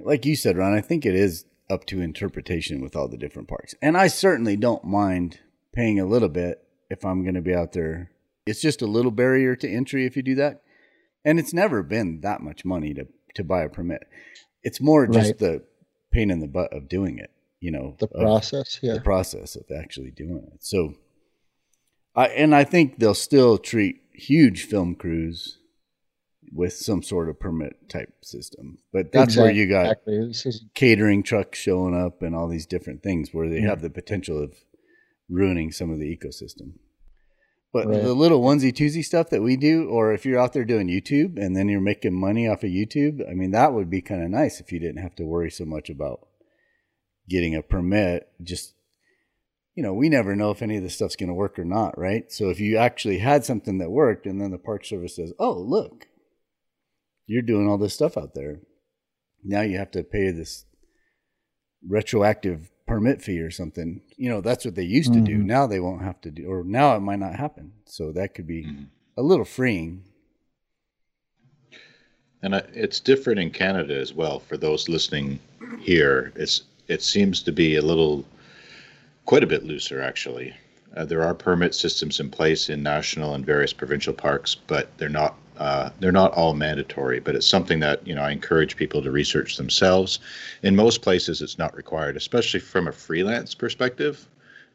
like 0.00 0.26
you 0.26 0.34
said, 0.34 0.56
Ron, 0.56 0.74
I 0.74 0.80
think 0.80 1.06
it 1.06 1.14
is 1.14 1.44
up 1.70 1.84
to 1.86 2.00
interpretation 2.00 2.80
with 2.80 2.96
all 2.96 3.08
the 3.08 3.16
different 3.16 3.48
parks. 3.48 3.74
And 3.80 3.96
I 3.96 4.08
certainly 4.08 4.56
don't 4.56 4.84
mind 4.84 5.40
paying 5.72 6.00
a 6.00 6.06
little 6.06 6.28
bit 6.28 6.64
if 6.90 7.04
I'm 7.04 7.22
going 7.22 7.34
to 7.34 7.40
be 7.40 7.54
out 7.54 7.72
there. 7.72 8.10
It's 8.46 8.60
just 8.60 8.82
a 8.82 8.86
little 8.86 9.10
barrier 9.10 9.54
to 9.56 9.70
entry 9.70 10.06
if 10.06 10.16
you 10.16 10.22
do 10.22 10.34
that. 10.36 10.62
And 11.24 11.38
it's 11.38 11.52
never 11.52 11.82
been 11.82 12.22
that 12.22 12.40
much 12.40 12.64
money 12.64 12.94
to, 12.94 13.06
to 13.34 13.44
buy 13.44 13.62
a 13.62 13.68
permit. 13.68 14.06
It's 14.62 14.80
more 14.80 15.06
just 15.06 15.30
right. 15.30 15.38
the 15.38 15.62
pain 16.12 16.30
in 16.30 16.40
the 16.40 16.48
butt 16.48 16.72
of 16.72 16.88
doing 16.88 17.18
it, 17.18 17.30
you 17.60 17.70
know, 17.70 17.96
the 17.98 18.08
process, 18.08 18.78
yeah. 18.82 18.94
The 18.94 19.00
process 19.00 19.56
of 19.56 19.64
actually 19.76 20.10
doing 20.10 20.48
it. 20.52 20.64
So 20.64 20.94
I 22.14 22.26
and 22.28 22.54
I 22.54 22.64
think 22.64 22.98
they'll 22.98 23.14
still 23.14 23.58
treat 23.58 24.00
huge 24.12 24.64
film 24.64 24.94
crews 24.94 25.58
with 26.52 26.72
some 26.72 27.02
sort 27.02 27.28
of 27.28 27.38
permit 27.38 27.88
type 27.88 28.12
system. 28.22 28.78
But 28.92 29.12
that's 29.12 29.34
exactly. 29.34 29.42
where 29.42 29.52
you 29.52 29.68
got 29.68 29.98
exactly. 30.06 30.52
catering 30.74 31.22
trucks 31.22 31.58
showing 31.58 31.94
up 31.94 32.22
and 32.22 32.34
all 32.34 32.48
these 32.48 32.66
different 32.66 33.02
things 33.02 33.30
where 33.32 33.48
they 33.48 33.60
yeah. 33.60 33.68
have 33.68 33.82
the 33.82 33.90
potential 33.90 34.42
of 34.42 34.54
ruining 35.28 35.70
some 35.72 35.90
of 35.90 35.98
the 35.98 36.16
ecosystem. 36.16 36.72
But 37.72 37.86
right. 37.86 38.02
the 38.02 38.14
little 38.14 38.40
onesie 38.40 38.72
twosie 38.72 39.04
stuff 39.04 39.28
that 39.30 39.42
we 39.42 39.56
do, 39.56 39.88
or 39.88 40.12
if 40.12 40.24
you're 40.24 40.40
out 40.40 40.54
there 40.54 40.64
doing 40.64 40.88
YouTube 40.88 41.36
and 41.36 41.54
then 41.54 41.68
you're 41.68 41.80
making 41.80 42.18
money 42.18 42.48
off 42.48 42.64
of 42.64 42.70
YouTube, 42.70 43.28
I 43.28 43.34
mean, 43.34 43.50
that 43.50 43.74
would 43.74 43.90
be 43.90 44.00
kind 44.00 44.22
of 44.22 44.30
nice 44.30 44.58
if 44.58 44.72
you 44.72 44.78
didn't 44.78 45.02
have 45.02 45.14
to 45.16 45.24
worry 45.24 45.50
so 45.50 45.66
much 45.66 45.90
about 45.90 46.26
getting 47.28 47.54
a 47.54 47.62
permit. 47.62 48.28
Just, 48.42 48.74
you 49.74 49.82
know, 49.82 49.92
we 49.92 50.08
never 50.08 50.34
know 50.34 50.50
if 50.50 50.62
any 50.62 50.78
of 50.78 50.82
this 50.82 50.94
stuff's 50.94 51.16
going 51.16 51.28
to 51.28 51.34
work 51.34 51.58
or 51.58 51.64
not, 51.64 51.98
right? 51.98 52.32
So 52.32 52.48
if 52.48 52.58
you 52.58 52.78
actually 52.78 53.18
had 53.18 53.44
something 53.44 53.76
that 53.78 53.90
worked 53.90 54.24
and 54.24 54.40
then 54.40 54.50
the 54.50 54.58
Park 54.58 54.86
Service 54.86 55.16
says, 55.16 55.34
oh, 55.38 55.52
look, 55.52 56.06
you're 57.26 57.42
doing 57.42 57.68
all 57.68 57.78
this 57.78 57.92
stuff 57.92 58.16
out 58.16 58.34
there. 58.34 58.60
Now 59.44 59.60
you 59.60 59.76
have 59.76 59.90
to 59.90 60.02
pay 60.02 60.30
this 60.30 60.64
retroactive 61.86 62.70
permit 62.88 63.22
fee 63.22 63.40
or 63.40 63.50
something. 63.50 64.00
You 64.16 64.30
know, 64.30 64.40
that's 64.40 64.64
what 64.64 64.74
they 64.74 64.82
used 64.82 65.12
mm-hmm. 65.12 65.24
to 65.24 65.30
do. 65.30 65.38
Mm-hmm. 65.38 65.46
Now 65.46 65.66
they 65.66 65.78
won't 65.78 66.02
have 66.02 66.20
to 66.22 66.30
do, 66.30 66.50
or 66.50 66.64
now 66.64 66.96
it 66.96 67.00
might 67.00 67.20
not 67.20 67.36
happen. 67.36 67.72
So 67.84 68.10
that 68.12 68.34
could 68.34 68.46
be 68.46 68.64
mm-hmm. 68.64 68.84
a 69.16 69.22
little 69.22 69.44
freeing. 69.44 70.02
And 72.42 72.54
it's 72.54 73.00
different 73.00 73.40
in 73.40 73.50
Canada 73.50 73.98
as 73.98 74.12
well. 74.12 74.38
For 74.40 74.56
those 74.56 74.88
listening 74.88 75.38
here, 75.80 76.32
it's 76.34 76.62
it 76.86 77.02
seems 77.02 77.42
to 77.42 77.52
be 77.52 77.76
a 77.76 77.82
little, 77.82 78.24
quite 79.26 79.44
a 79.44 79.46
bit 79.46 79.64
looser 79.64 80.00
actually. 80.00 80.54
Uh, 80.96 81.04
there 81.04 81.22
are 81.22 81.34
permit 81.34 81.74
systems 81.74 82.18
in 82.18 82.30
place 82.30 82.70
in 82.70 82.82
national 82.82 83.34
and 83.34 83.44
various 83.44 83.74
provincial 83.74 84.14
parks, 84.14 84.54
but 84.54 84.96
they're 84.96 85.08
not 85.08 85.36
uh, 85.58 85.90
they're 85.98 86.12
not 86.12 86.32
all 86.34 86.54
mandatory, 86.54 87.18
but 87.18 87.34
it's 87.34 87.46
something 87.46 87.80
that 87.80 88.06
you 88.06 88.14
know 88.14 88.22
I 88.22 88.30
encourage 88.30 88.76
people 88.76 89.02
to 89.02 89.10
research 89.10 89.56
themselves. 89.56 90.20
In 90.62 90.76
most 90.76 91.02
places, 91.02 91.42
it's 91.42 91.58
not 91.58 91.76
required, 91.76 92.16
especially 92.16 92.60
from 92.60 92.88
a 92.88 92.92
freelance 92.92 93.54
perspective. 93.54 94.26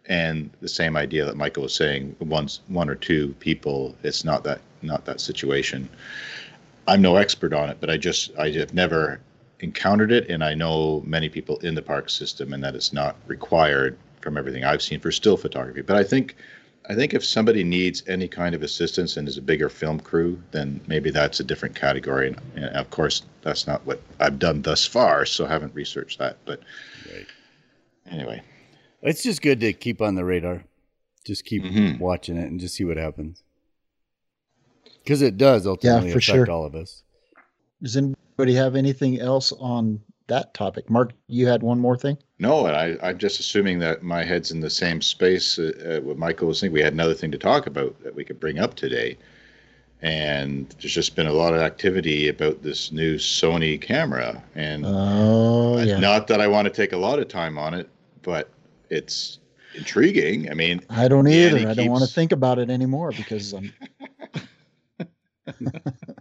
And 0.06 0.50
the 0.60 0.68
same 0.68 0.98
idea 0.98 1.24
that 1.24 1.38
Michael 1.38 1.64
was 1.64 1.74
saying, 1.74 2.18
once 2.20 2.60
one 2.68 2.90
or 2.90 2.96
two 2.96 3.34
people, 3.40 3.96
it's 4.04 4.26
not 4.26 4.44
that 4.44 4.60
not 4.82 5.06
that 5.06 5.22
situation. 5.22 5.88
I'm 6.86 7.02
no 7.02 7.16
expert 7.16 7.54
on 7.54 7.70
it, 7.70 7.78
but 7.80 7.90
I 7.90 7.96
just 7.96 8.38
I 8.38 8.52
have 8.52 8.74
never 8.74 9.22
encountered 9.62 10.12
it, 10.12 10.30
and 10.30 10.44
I 10.44 10.54
know 10.54 11.02
many 11.06 11.30
people 11.30 11.58
in 11.60 11.76
the 11.76 11.82
park 11.82 12.10
system, 12.10 12.52
and 12.52 12.62
that 12.64 12.76
it's 12.76 12.92
not 12.92 13.16
required 13.28 13.98
from 14.20 14.38
everything 14.38 14.66
I've 14.66 14.82
seen 14.82 15.00
for 15.00 15.12
still 15.12 15.38
photography. 15.38 15.82
But 15.82 15.96
I 15.96 16.04
think 16.04 16.36
I 16.90 16.96
think 16.96 17.14
if 17.14 17.24
somebody 17.24 17.64
needs 17.64 18.04
any 18.08 18.28
kind 18.28 18.54
of 18.54 18.62
assistance 18.62 19.16
and 19.16 19.28
is 19.28 19.38
a 19.38 19.42
bigger 19.42 19.70
film 19.70 20.00
crew, 20.00 20.42
then 20.52 20.82
maybe 20.88 21.12
that's 21.12 21.40
a 21.40 21.44
different 21.44 21.76
category. 21.76 22.28
And, 22.28 22.42
and 22.56 22.66
of 22.76 22.90
course, 22.90 23.24
that's 23.42 23.68
not 23.68 23.86
what 23.86 24.02
I've 24.20 24.38
done 24.38 24.62
thus 24.62 24.86
far, 24.86 25.26
so 25.26 25.46
I 25.46 25.50
haven't 25.50 25.74
researched 25.74 26.20
that. 26.20 26.38
But 26.46 26.60
right. 27.10 27.26
anyway, 28.12 28.42
it's 29.02 29.24
just 29.24 29.42
good 29.42 29.62
to 29.62 29.72
keep 29.72 30.02
on 30.02 30.16
the 30.16 30.26
radar. 30.26 30.66
Just 31.26 31.46
keep 31.46 31.64
mm-hmm. 31.64 32.00
watching 32.00 32.36
it 32.36 32.52
and 32.52 32.60
just 32.60 32.76
see 32.76 32.84
what 32.84 32.98
happens. 32.98 33.44
Because 35.04 35.22
it 35.22 35.38
does 35.38 35.66
ultimately 35.66 36.10
yeah, 36.10 36.16
affect 36.16 36.26
sure. 36.26 36.52
all 36.52 36.66
of 36.66 36.76
us. 36.76 37.04
Does 37.82 37.96
anybody 37.96 38.56
have 38.56 38.76
anything 38.76 39.20
else 39.20 39.54
on 39.54 40.02
that 40.28 40.54
topic. 40.54 40.90
Mark, 40.90 41.14
you 41.28 41.48
had 41.48 41.64
one 41.64 41.80
more 41.80 41.98
thing? 41.98 42.18
No, 42.40 42.66
I, 42.68 42.98
I'm 43.08 43.18
just 43.18 43.40
assuming 43.40 43.80
that 43.80 44.04
my 44.04 44.24
head's 44.24 44.52
in 44.52 44.60
the 44.60 44.70
same 44.70 45.02
space. 45.02 45.58
Uh, 45.58 46.00
uh, 46.00 46.02
what 46.06 46.18
Michael 46.18 46.48
was 46.48 46.60
saying, 46.60 46.74
we 46.74 46.82
had 46.82 46.94
another 46.94 47.14
thing 47.14 47.32
to 47.32 47.38
talk 47.38 47.68
about 47.68 48.02
that 48.04 48.16
we 48.16 48.24
could 48.24 48.40
bring 48.40 48.60
up 48.60 48.76
today. 48.76 49.18
And 50.02 50.70
there's 50.82 50.94
just 50.94 51.16
been 51.16 51.28
a 51.28 51.34
lot 51.34 51.54
of 51.54 51.62
activity 51.62 52.28
about 52.28 52.62
this 52.62 52.92
new 52.92 53.16
Sony 53.16 53.80
camera. 53.80 54.44
And 54.56 54.86
oh, 54.86 55.82
yeah. 55.82 55.98
not 55.98 56.28
that 56.28 56.42
I 56.42 56.48
want 56.48 56.66
to 56.66 56.74
take 56.74 56.92
a 56.92 56.98
lot 56.98 57.20
of 57.20 57.30
time 57.30 57.58
on 57.58 57.74
it, 57.74 57.90
but 58.22 58.50
it's 58.90 59.40
intriguing. 59.76 60.52
I 60.52 60.54
mean, 60.54 60.82
I 60.90 61.08
don't 61.08 61.28
either. 61.28 61.58
I 61.58 61.62
keeps... 61.62 61.76
don't 61.78 61.90
want 61.90 62.04
to 62.04 62.14
think 62.14 62.32
about 62.32 62.60
it 62.60 62.70
anymore 62.70 63.12
because 63.12 63.54
I'm. 63.54 63.74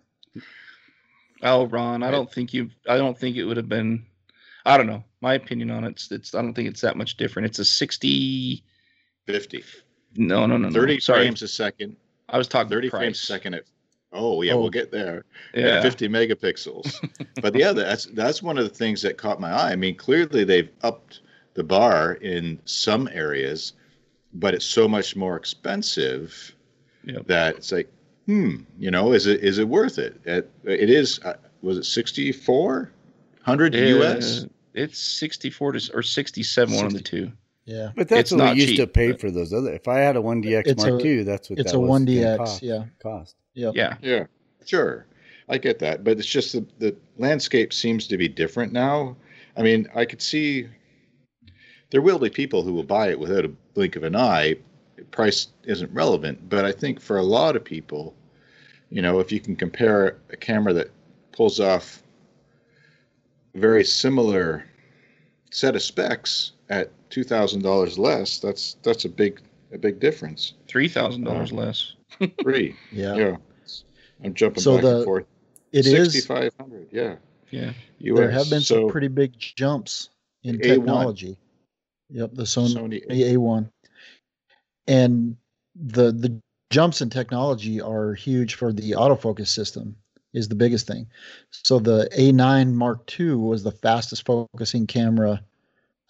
Oh, 1.42 1.66
Ron, 1.66 2.02
I 2.02 2.10
don't 2.10 2.30
think 2.30 2.54
you. 2.54 2.70
I 2.88 2.96
don't 2.96 3.18
think 3.18 3.36
it 3.36 3.44
would 3.44 3.56
have 3.56 3.68
been. 3.68 4.06
I 4.64 4.76
don't 4.76 4.86
know. 4.86 5.04
My 5.20 5.34
opinion 5.34 5.70
on 5.70 5.84
it's. 5.84 6.10
It's. 6.12 6.34
I 6.34 6.42
don't 6.42 6.54
think 6.54 6.68
it's 6.68 6.80
that 6.82 6.96
much 6.96 7.16
different. 7.16 7.46
It's 7.46 7.58
a 7.58 7.64
60. 7.64 8.62
50. 9.26 9.64
No, 10.16 10.46
no, 10.46 10.56
no, 10.56 10.68
no. 10.68 10.74
30 10.74 11.00
Sorry. 11.00 11.20
frames 11.20 11.42
a 11.42 11.48
second. 11.48 11.96
I 12.28 12.38
was 12.38 12.48
talking 12.48 12.70
30 12.70 12.90
price. 12.90 13.00
frames 13.00 13.22
a 13.22 13.26
second. 13.26 13.54
At, 13.54 13.64
oh 14.12 14.42
yeah, 14.42 14.52
oh. 14.52 14.60
we'll 14.60 14.70
get 14.70 14.90
there. 14.90 15.24
Yeah. 15.54 15.78
At 15.78 15.82
50 15.82 16.08
megapixels. 16.08 17.10
but 17.42 17.54
yeah, 17.54 17.72
that's 17.72 18.06
that's 18.06 18.42
one 18.42 18.58
of 18.58 18.64
the 18.64 18.74
things 18.74 19.02
that 19.02 19.18
caught 19.18 19.40
my 19.40 19.50
eye. 19.50 19.72
I 19.72 19.76
mean, 19.76 19.96
clearly 19.96 20.44
they've 20.44 20.70
upped 20.82 21.20
the 21.54 21.64
bar 21.64 22.14
in 22.14 22.60
some 22.64 23.08
areas, 23.12 23.74
but 24.34 24.54
it's 24.54 24.64
so 24.64 24.88
much 24.88 25.16
more 25.16 25.36
expensive 25.36 26.54
yep. 27.04 27.26
that 27.26 27.56
it's 27.56 27.72
like 27.72 27.90
hmm, 28.26 28.56
you 28.78 28.90
know, 28.90 29.12
is 29.12 29.26
it 29.26 29.40
is 29.40 29.58
it 29.58 29.68
worth 29.68 29.98
it? 29.98 30.20
It, 30.24 30.50
it 30.64 30.90
is. 30.90 31.20
Uh, 31.24 31.34
was 31.62 31.78
it 31.78 31.84
sixty 31.84 32.32
four 32.32 32.92
hundred 33.42 33.74
US? 33.74 34.46
It's 34.74 34.98
sixty 34.98 35.50
four 35.50 35.72
to 35.72 35.90
or 35.94 36.02
sixty 36.02 36.42
seven, 36.42 36.76
one 36.76 36.86
of 36.86 36.92
the 36.92 37.00
two. 37.00 37.32
Yeah, 37.64 37.90
but 37.94 38.08
that's 38.08 38.32
it's 38.32 38.40
what 38.40 38.54
we 38.54 38.60
used 38.60 38.70
cheap, 38.70 38.78
to 38.78 38.86
pay 38.86 39.12
for 39.12 39.30
those 39.30 39.52
other. 39.52 39.72
If 39.72 39.86
I 39.86 39.98
had 39.98 40.16
a 40.16 40.20
1DX 40.20 40.76
Mark 40.78 41.04
II, 41.04 41.22
that's 41.22 41.48
what 41.48 41.60
it's 41.60 41.70
that 41.70 41.78
a 41.78 41.80
1DX. 41.80 42.36
Cost, 42.38 42.62
yeah, 42.62 42.84
cost. 43.00 43.36
Yep. 43.54 43.74
Yeah, 43.76 43.96
yeah, 44.02 44.24
sure. 44.66 45.06
I 45.48 45.58
get 45.58 45.78
that, 45.78 46.02
but 46.02 46.18
it's 46.18 46.26
just 46.26 46.54
the, 46.54 46.66
the 46.78 46.96
landscape 47.18 47.72
seems 47.72 48.08
to 48.08 48.16
be 48.16 48.26
different 48.26 48.72
now. 48.72 49.16
I 49.56 49.62
mean, 49.62 49.88
I 49.94 50.04
could 50.04 50.22
see 50.22 50.66
there 51.90 52.02
will 52.02 52.18
be 52.18 52.30
people 52.30 52.62
who 52.62 52.72
will 52.72 52.82
buy 52.82 53.10
it 53.10 53.18
without 53.18 53.44
a 53.44 53.48
blink 53.48 53.96
of 53.96 54.02
an 54.02 54.16
eye. 54.16 54.56
Price 55.10 55.48
isn't 55.64 55.92
relevant, 55.92 56.48
but 56.48 56.64
I 56.64 56.72
think 56.72 57.00
for 57.00 57.18
a 57.18 57.22
lot 57.22 57.56
of 57.56 57.64
people, 57.64 58.14
you 58.90 59.02
know, 59.02 59.20
if 59.20 59.32
you 59.32 59.40
can 59.40 59.56
compare 59.56 60.18
a 60.30 60.36
camera 60.36 60.72
that 60.74 60.90
pulls 61.32 61.60
off 61.60 62.02
very 63.54 63.84
similar 63.84 64.64
set 65.50 65.76
of 65.76 65.82
specs 65.82 66.52
at 66.70 66.90
two 67.10 67.24
thousand 67.24 67.62
dollars 67.62 67.98
less, 67.98 68.38
that's 68.38 68.76
that's 68.82 69.04
a 69.04 69.08
big 69.08 69.40
a 69.72 69.78
big 69.78 70.00
difference. 70.00 70.54
Three 70.68 70.88
thousand 70.88 71.24
dollars 71.24 71.52
um, 71.52 71.58
less. 71.58 71.94
three. 72.42 72.76
Yeah. 72.92 73.16
Yeah. 73.16 73.36
I'm 74.24 74.34
jumping 74.34 74.62
so 74.62 74.74
back 74.74 74.82
the, 74.82 74.96
and 74.96 75.04
forth. 75.04 75.24
It 75.72 75.84
6, 75.84 75.98
is 75.98 76.12
6500. 76.12 76.88
Yeah. 76.92 77.16
Yeah. 77.50 77.72
US. 77.98 78.18
There 78.18 78.30
have 78.30 78.50
been 78.50 78.60
so, 78.60 78.82
some 78.82 78.88
pretty 78.88 79.08
big 79.08 79.36
jumps 79.36 80.10
in 80.44 80.58
A1. 80.58 80.62
technology. 80.62 81.38
Yep, 82.10 82.34
the 82.34 82.42
Sony, 82.42 82.76
Sony 82.76 83.08
A1. 83.08 83.70
And 84.86 85.36
the 85.74 86.12
the 86.12 86.40
jumps 86.70 87.00
in 87.00 87.10
technology 87.10 87.80
are 87.80 88.14
huge 88.14 88.54
for 88.54 88.72
the 88.72 88.92
autofocus 88.92 89.48
system 89.48 89.96
is 90.32 90.48
the 90.48 90.54
biggest 90.54 90.86
thing. 90.86 91.06
So 91.50 91.78
the 91.78 92.08
A9 92.16 92.72
Mark 92.72 93.20
II 93.20 93.34
was 93.34 93.62
the 93.62 93.72
fastest 93.72 94.24
focusing 94.24 94.86
camera 94.86 95.42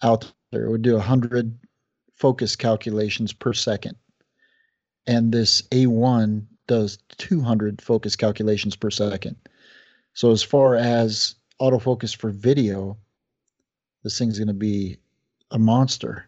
out 0.01 0.31
there. 0.51 0.65
It 0.65 0.71
would 0.71 0.81
do 0.81 0.93
100 0.93 1.57
focus 2.15 2.55
calculations 2.55 3.33
per 3.33 3.53
second. 3.53 3.97
And 5.05 5.33
this 5.33 5.61
A1 5.63 6.45
does 6.67 6.97
200 7.17 7.81
focus 7.81 8.15
calculations 8.15 8.75
per 8.75 8.89
second. 8.89 9.35
So 10.13 10.31
as 10.31 10.41
far 10.41 10.75
as 10.75 11.35
autofocus 11.59 12.15
for 12.15 12.29
video, 12.29 12.97
this 14.03 14.17
thing's 14.17 14.37
going 14.37 14.47
to 14.47 14.53
be 14.53 14.97
a 15.51 15.59
monster. 15.59 16.27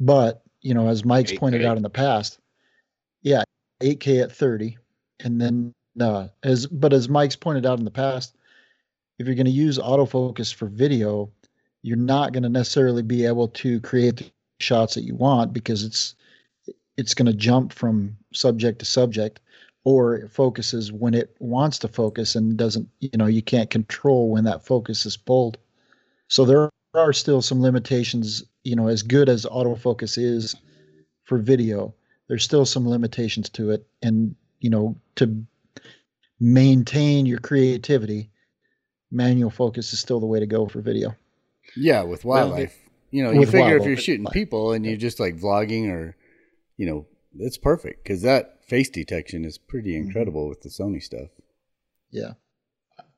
But, 0.00 0.42
you 0.66 0.74
know, 0.74 0.88
as 0.88 1.04
Mike's 1.04 1.30
8K. 1.30 1.38
pointed 1.38 1.64
out 1.64 1.76
in 1.76 1.84
the 1.84 1.90
past, 1.90 2.40
yeah, 3.22 3.44
8K 3.80 4.24
at 4.24 4.32
30. 4.32 4.76
And 5.20 5.40
then, 5.40 5.72
uh, 6.00 6.26
as, 6.42 6.66
but 6.66 6.92
as 6.92 7.08
Mike's 7.08 7.36
pointed 7.36 7.64
out 7.64 7.78
in 7.78 7.84
the 7.84 7.90
past, 7.92 8.34
if 9.20 9.26
you're 9.26 9.36
going 9.36 9.46
to 9.46 9.52
use 9.52 9.78
autofocus 9.78 10.52
for 10.52 10.66
video, 10.66 11.30
you're 11.82 11.96
not 11.96 12.32
going 12.32 12.42
to 12.42 12.48
necessarily 12.48 13.02
be 13.02 13.24
able 13.24 13.46
to 13.48 13.80
create 13.80 14.16
the 14.16 14.30
shots 14.58 14.94
that 14.96 15.04
you 15.04 15.14
want 15.14 15.52
because 15.52 15.84
it's, 15.84 16.16
it's 16.96 17.14
going 17.14 17.26
to 17.26 17.32
jump 17.32 17.72
from 17.72 18.16
subject 18.32 18.80
to 18.80 18.84
subject 18.84 19.38
or 19.84 20.16
it 20.16 20.32
focuses 20.32 20.90
when 20.90 21.14
it 21.14 21.36
wants 21.38 21.78
to 21.78 21.86
focus 21.86 22.34
and 22.34 22.56
doesn't 22.56 22.88
you 22.98 23.10
know 23.14 23.26
you 23.26 23.42
can't 23.42 23.70
control 23.70 24.30
when 24.30 24.44
that 24.44 24.64
focus 24.64 25.06
is 25.06 25.16
pulled 25.16 25.58
so 26.28 26.44
there 26.44 26.70
are 26.96 27.12
still 27.12 27.42
some 27.42 27.60
limitations 27.60 28.44
you 28.64 28.76
know 28.76 28.88
as 28.88 29.02
good 29.02 29.28
as 29.28 29.44
autofocus 29.46 30.18
is 30.18 30.56
for 31.24 31.38
video 31.38 31.94
there's 32.28 32.44
still 32.44 32.66
some 32.66 32.88
limitations 32.88 33.48
to 33.48 33.70
it 33.70 33.86
and 34.02 34.34
you 34.60 34.70
know 34.70 34.96
to 35.14 35.44
maintain 36.40 37.26
your 37.26 37.38
creativity 37.38 38.30
manual 39.10 39.50
focus 39.50 39.92
is 39.92 39.98
still 39.98 40.20
the 40.20 40.26
way 40.26 40.40
to 40.40 40.46
go 40.46 40.66
for 40.66 40.80
video 40.80 41.14
yeah 41.76 42.02
with 42.02 42.24
wildlife 42.24 42.76
well, 42.82 42.92
you 43.10 43.22
know 43.22 43.30
you 43.30 43.46
figure 43.46 43.76
if 43.76 43.84
you're 43.84 43.96
shooting 43.96 44.26
people 44.32 44.72
and 44.72 44.84
you're 44.84 44.96
just 44.96 45.20
like 45.20 45.36
vlogging 45.36 45.90
or 45.90 46.16
you 46.76 46.86
know 46.86 47.06
it's 47.38 47.58
perfect 47.58 48.02
because 48.02 48.22
that 48.22 48.56
face 48.66 48.88
detection 48.88 49.44
is 49.44 49.58
pretty 49.58 49.92
mm-hmm. 49.92 50.06
incredible 50.06 50.42
mm-hmm. 50.42 50.50
with 50.50 50.62
the 50.62 50.68
Sony 50.68 51.02
stuff. 51.02 51.28
Yeah. 52.10 52.32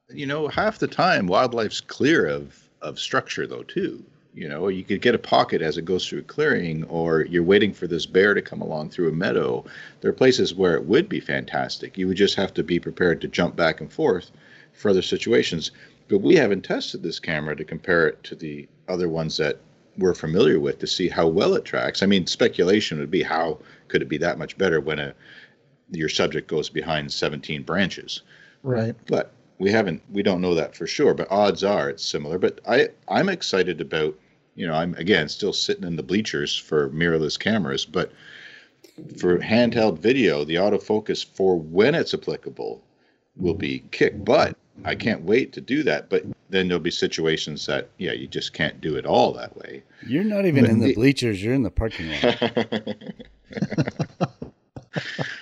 You 0.08 0.26
know, 0.26 0.48
half 0.48 0.78
the 0.78 0.88
time 0.88 1.26
wildlife's 1.26 1.80
clear 1.80 2.26
of 2.26 2.67
of 2.82 2.98
structure 2.98 3.46
though 3.46 3.62
too. 3.62 4.04
You 4.34 4.48
know, 4.48 4.68
you 4.68 4.84
could 4.84 5.00
get 5.00 5.14
a 5.14 5.18
pocket 5.18 5.62
as 5.62 5.78
it 5.78 5.84
goes 5.84 6.06
through 6.06 6.20
a 6.20 6.22
clearing, 6.22 6.84
or 6.84 7.22
you're 7.22 7.42
waiting 7.42 7.72
for 7.72 7.88
this 7.88 8.06
bear 8.06 8.34
to 8.34 8.42
come 8.42 8.60
along 8.60 8.90
through 8.90 9.08
a 9.08 9.12
meadow. 9.12 9.64
There 10.00 10.10
are 10.10 10.14
places 10.14 10.54
where 10.54 10.74
it 10.74 10.84
would 10.84 11.08
be 11.08 11.18
fantastic. 11.18 11.98
You 11.98 12.06
would 12.06 12.16
just 12.16 12.36
have 12.36 12.54
to 12.54 12.62
be 12.62 12.78
prepared 12.78 13.20
to 13.22 13.28
jump 13.28 13.56
back 13.56 13.80
and 13.80 13.92
forth 13.92 14.30
for 14.74 14.90
other 14.90 15.02
situations. 15.02 15.72
But 16.06 16.18
we 16.18 16.36
haven't 16.36 16.62
tested 16.62 17.02
this 17.02 17.18
camera 17.18 17.56
to 17.56 17.64
compare 17.64 18.06
it 18.06 18.22
to 18.24 18.36
the 18.36 18.68
other 18.86 19.08
ones 19.08 19.36
that 19.38 19.58
we're 19.96 20.14
familiar 20.14 20.60
with 20.60 20.78
to 20.78 20.86
see 20.86 21.08
how 21.08 21.26
well 21.26 21.54
it 21.54 21.64
tracks. 21.64 22.02
I 22.02 22.06
mean, 22.06 22.26
speculation 22.26 23.00
would 23.00 23.10
be 23.10 23.22
how 23.22 23.58
could 23.88 24.02
it 24.02 24.08
be 24.08 24.18
that 24.18 24.38
much 24.38 24.56
better 24.56 24.80
when 24.80 25.00
a 25.00 25.14
your 25.90 26.08
subject 26.08 26.48
goes 26.48 26.68
behind 26.68 27.10
17 27.10 27.62
branches? 27.62 28.22
Right. 28.62 28.94
But 29.06 29.32
we 29.58 29.70
haven't 29.70 30.02
we 30.12 30.22
don't 30.22 30.40
know 30.40 30.54
that 30.54 30.76
for 30.76 30.86
sure, 30.86 31.14
but 31.14 31.30
odds 31.30 31.64
are 31.64 31.90
it's 31.90 32.04
similar. 32.04 32.38
But 32.38 32.60
I 32.66 32.88
I'm 33.08 33.28
excited 33.28 33.80
about 33.80 34.14
you 34.54 34.66
know 34.66 34.74
I'm 34.74 34.94
again 34.94 35.28
still 35.28 35.52
sitting 35.52 35.84
in 35.84 35.96
the 35.96 36.02
bleachers 36.02 36.56
for 36.56 36.90
mirrorless 36.90 37.38
cameras, 37.38 37.84
but 37.84 38.12
for 39.18 39.38
handheld 39.38 39.98
video, 39.98 40.44
the 40.44 40.56
autofocus 40.56 41.24
for 41.24 41.58
when 41.58 41.94
it's 41.94 42.14
applicable 42.14 42.82
will 43.36 43.54
be 43.54 43.84
kick 43.90 44.24
butt. 44.24 44.56
I 44.84 44.94
can't 44.94 45.22
wait 45.22 45.52
to 45.54 45.60
do 45.60 45.82
that. 45.84 46.08
But 46.08 46.24
then 46.50 46.68
there'll 46.68 46.82
be 46.82 46.90
situations 46.90 47.66
that, 47.66 47.90
yeah, 47.98 48.12
you 48.12 48.26
just 48.26 48.52
can't 48.52 48.80
do 48.80 48.96
it 48.96 49.06
all 49.06 49.32
that 49.32 49.56
way. 49.56 49.82
You're 50.06 50.24
not 50.24 50.46
even 50.46 50.64
but 50.64 50.70
in 50.70 50.80
the, 50.80 50.86
the 50.88 50.94
bleachers, 50.94 51.42
you're 51.42 51.54
in 51.54 51.62
the 51.62 51.70
parking 51.70 52.10
lot. 52.10 52.38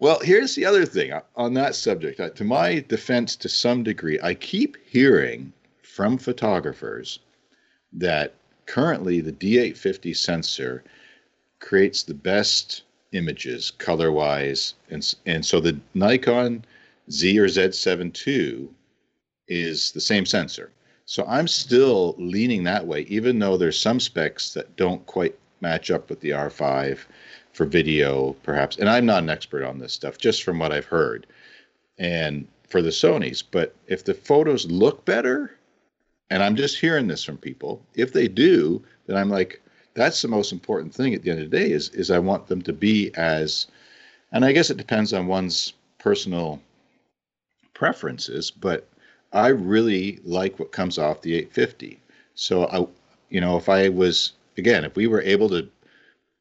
well, 0.00 0.18
here's 0.20 0.54
the 0.54 0.64
other 0.64 0.86
thing 0.86 1.12
on 1.36 1.54
that 1.54 1.74
subject. 1.74 2.18
Uh, 2.18 2.30
to 2.30 2.42
my 2.42 2.80
defense, 2.88 3.36
to 3.36 3.48
some 3.50 3.82
degree, 3.82 4.18
I 4.22 4.34
keep 4.34 4.78
hearing 4.86 5.52
from 5.82 6.16
photographers 6.16 7.18
that 7.92 8.34
currently 8.64 9.20
the 9.20 9.32
D850 9.32 10.16
sensor 10.16 10.84
creates 11.58 12.02
the 12.02 12.14
best 12.14 12.82
images 13.12 13.70
color 13.70 14.10
wise. 14.10 14.74
And, 14.88 15.14
and 15.26 15.44
so 15.44 15.60
the 15.60 15.78
Nikon 15.92 16.64
Z 17.10 17.38
or 17.38 17.46
Z7 17.46 18.26
II 18.26 18.68
is 19.48 19.92
the 19.92 20.00
same 20.00 20.24
sensor. 20.24 20.70
So 21.04 21.26
I'm 21.26 21.48
still 21.48 22.14
leaning 22.18 22.64
that 22.64 22.86
way, 22.86 23.02
even 23.02 23.38
though 23.38 23.58
there's 23.58 23.78
some 23.78 24.00
specs 24.00 24.54
that 24.54 24.76
don't 24.76 25.04
quite 25.04 25.36
match 25.60 25.90
up 25.90 26.08
with 26.08 26.20
the 26.20 26.30
R5 26.30 27.00
for 27.52 27.66
video, 27.66 28.32
perhaps. 28.42 28.76
And 28.76 28.88
I'm 28.88 29.06
not 29.06 29.22
an 29.22 29.30
expert 29.30 29.64
on 29.64 29.78
this 29.78 29.92
stuff, 29.92 30.18
just 30.18 30.42
from 30.42 30.58
what 30.58 30.72
I've 30.72 30.84
heard. 30.84 31.26
And 31.98 32.46
for 32.68 32.80
the 32.82 32.90
Sony's, 32.90 33.42
but 33.42 33.74
if 33.86 34.04
the 34.04 34.14
photos 34.14 34.66
look 34.70 35.04
better, 35.04 35.56
and 36.30 36.42
I'm 36.42 36.56
just 36.56 36.78
hearing 36.78 37.08
this 37.08 37.24
from 37.24 37.36
people, 37.36 37.82
if 37.94 38.12
they 38.12 38.28
do, 38.28 38.82
then 39.06 39.16
I'm 39.16 39.28
like, 39.28 39.60
that's 39.94 40.22
the 40.22 40.28
most 40.28 40.52
important 40.52 40.94
thing 40.94 41.14
at 41.14 41.22
the 41.22 41.30
end 41.30 41.40
of 41.40 41.50
the 41.50 41.58
day 41.58 41.72
is 41.72 41.88
is 41.90 42.10
I 42.10 42.18
want 42.18 42.46
them 42.46 42.62
to 42.62 42.72
be 42.72 43.10
as 43.16 43.66
and 44.32 44.44
I 44.44 44.52
guess 44.52 44.70
it 44.70 44.76
depends 44.76 45.12
on 45.12 45.26
one's 45.26 45.72
personal 45.98 46.60
preferences, 47.74 48.50
but 48.50 48.86
I 49.32 49.48
really 49.48 50.20
like 50.24 50.58
what 50.58 50.72
comes 50.72 50.98
off 50.98 51.22
the 51.22 51.34
850. 51.34 52.00
So 52.34 52.66
I, 52.66 52.86
you 53.28 53.40
know, 53.40 53.56
if 53.56 53.68
I 53.68 53.88
was 53.88 54.32
again, 54.56 54.84
if 54.84 54.96
we 54.96 55.06
were 55.06 55.22
able 55.22 55.48
to 55.50 55.68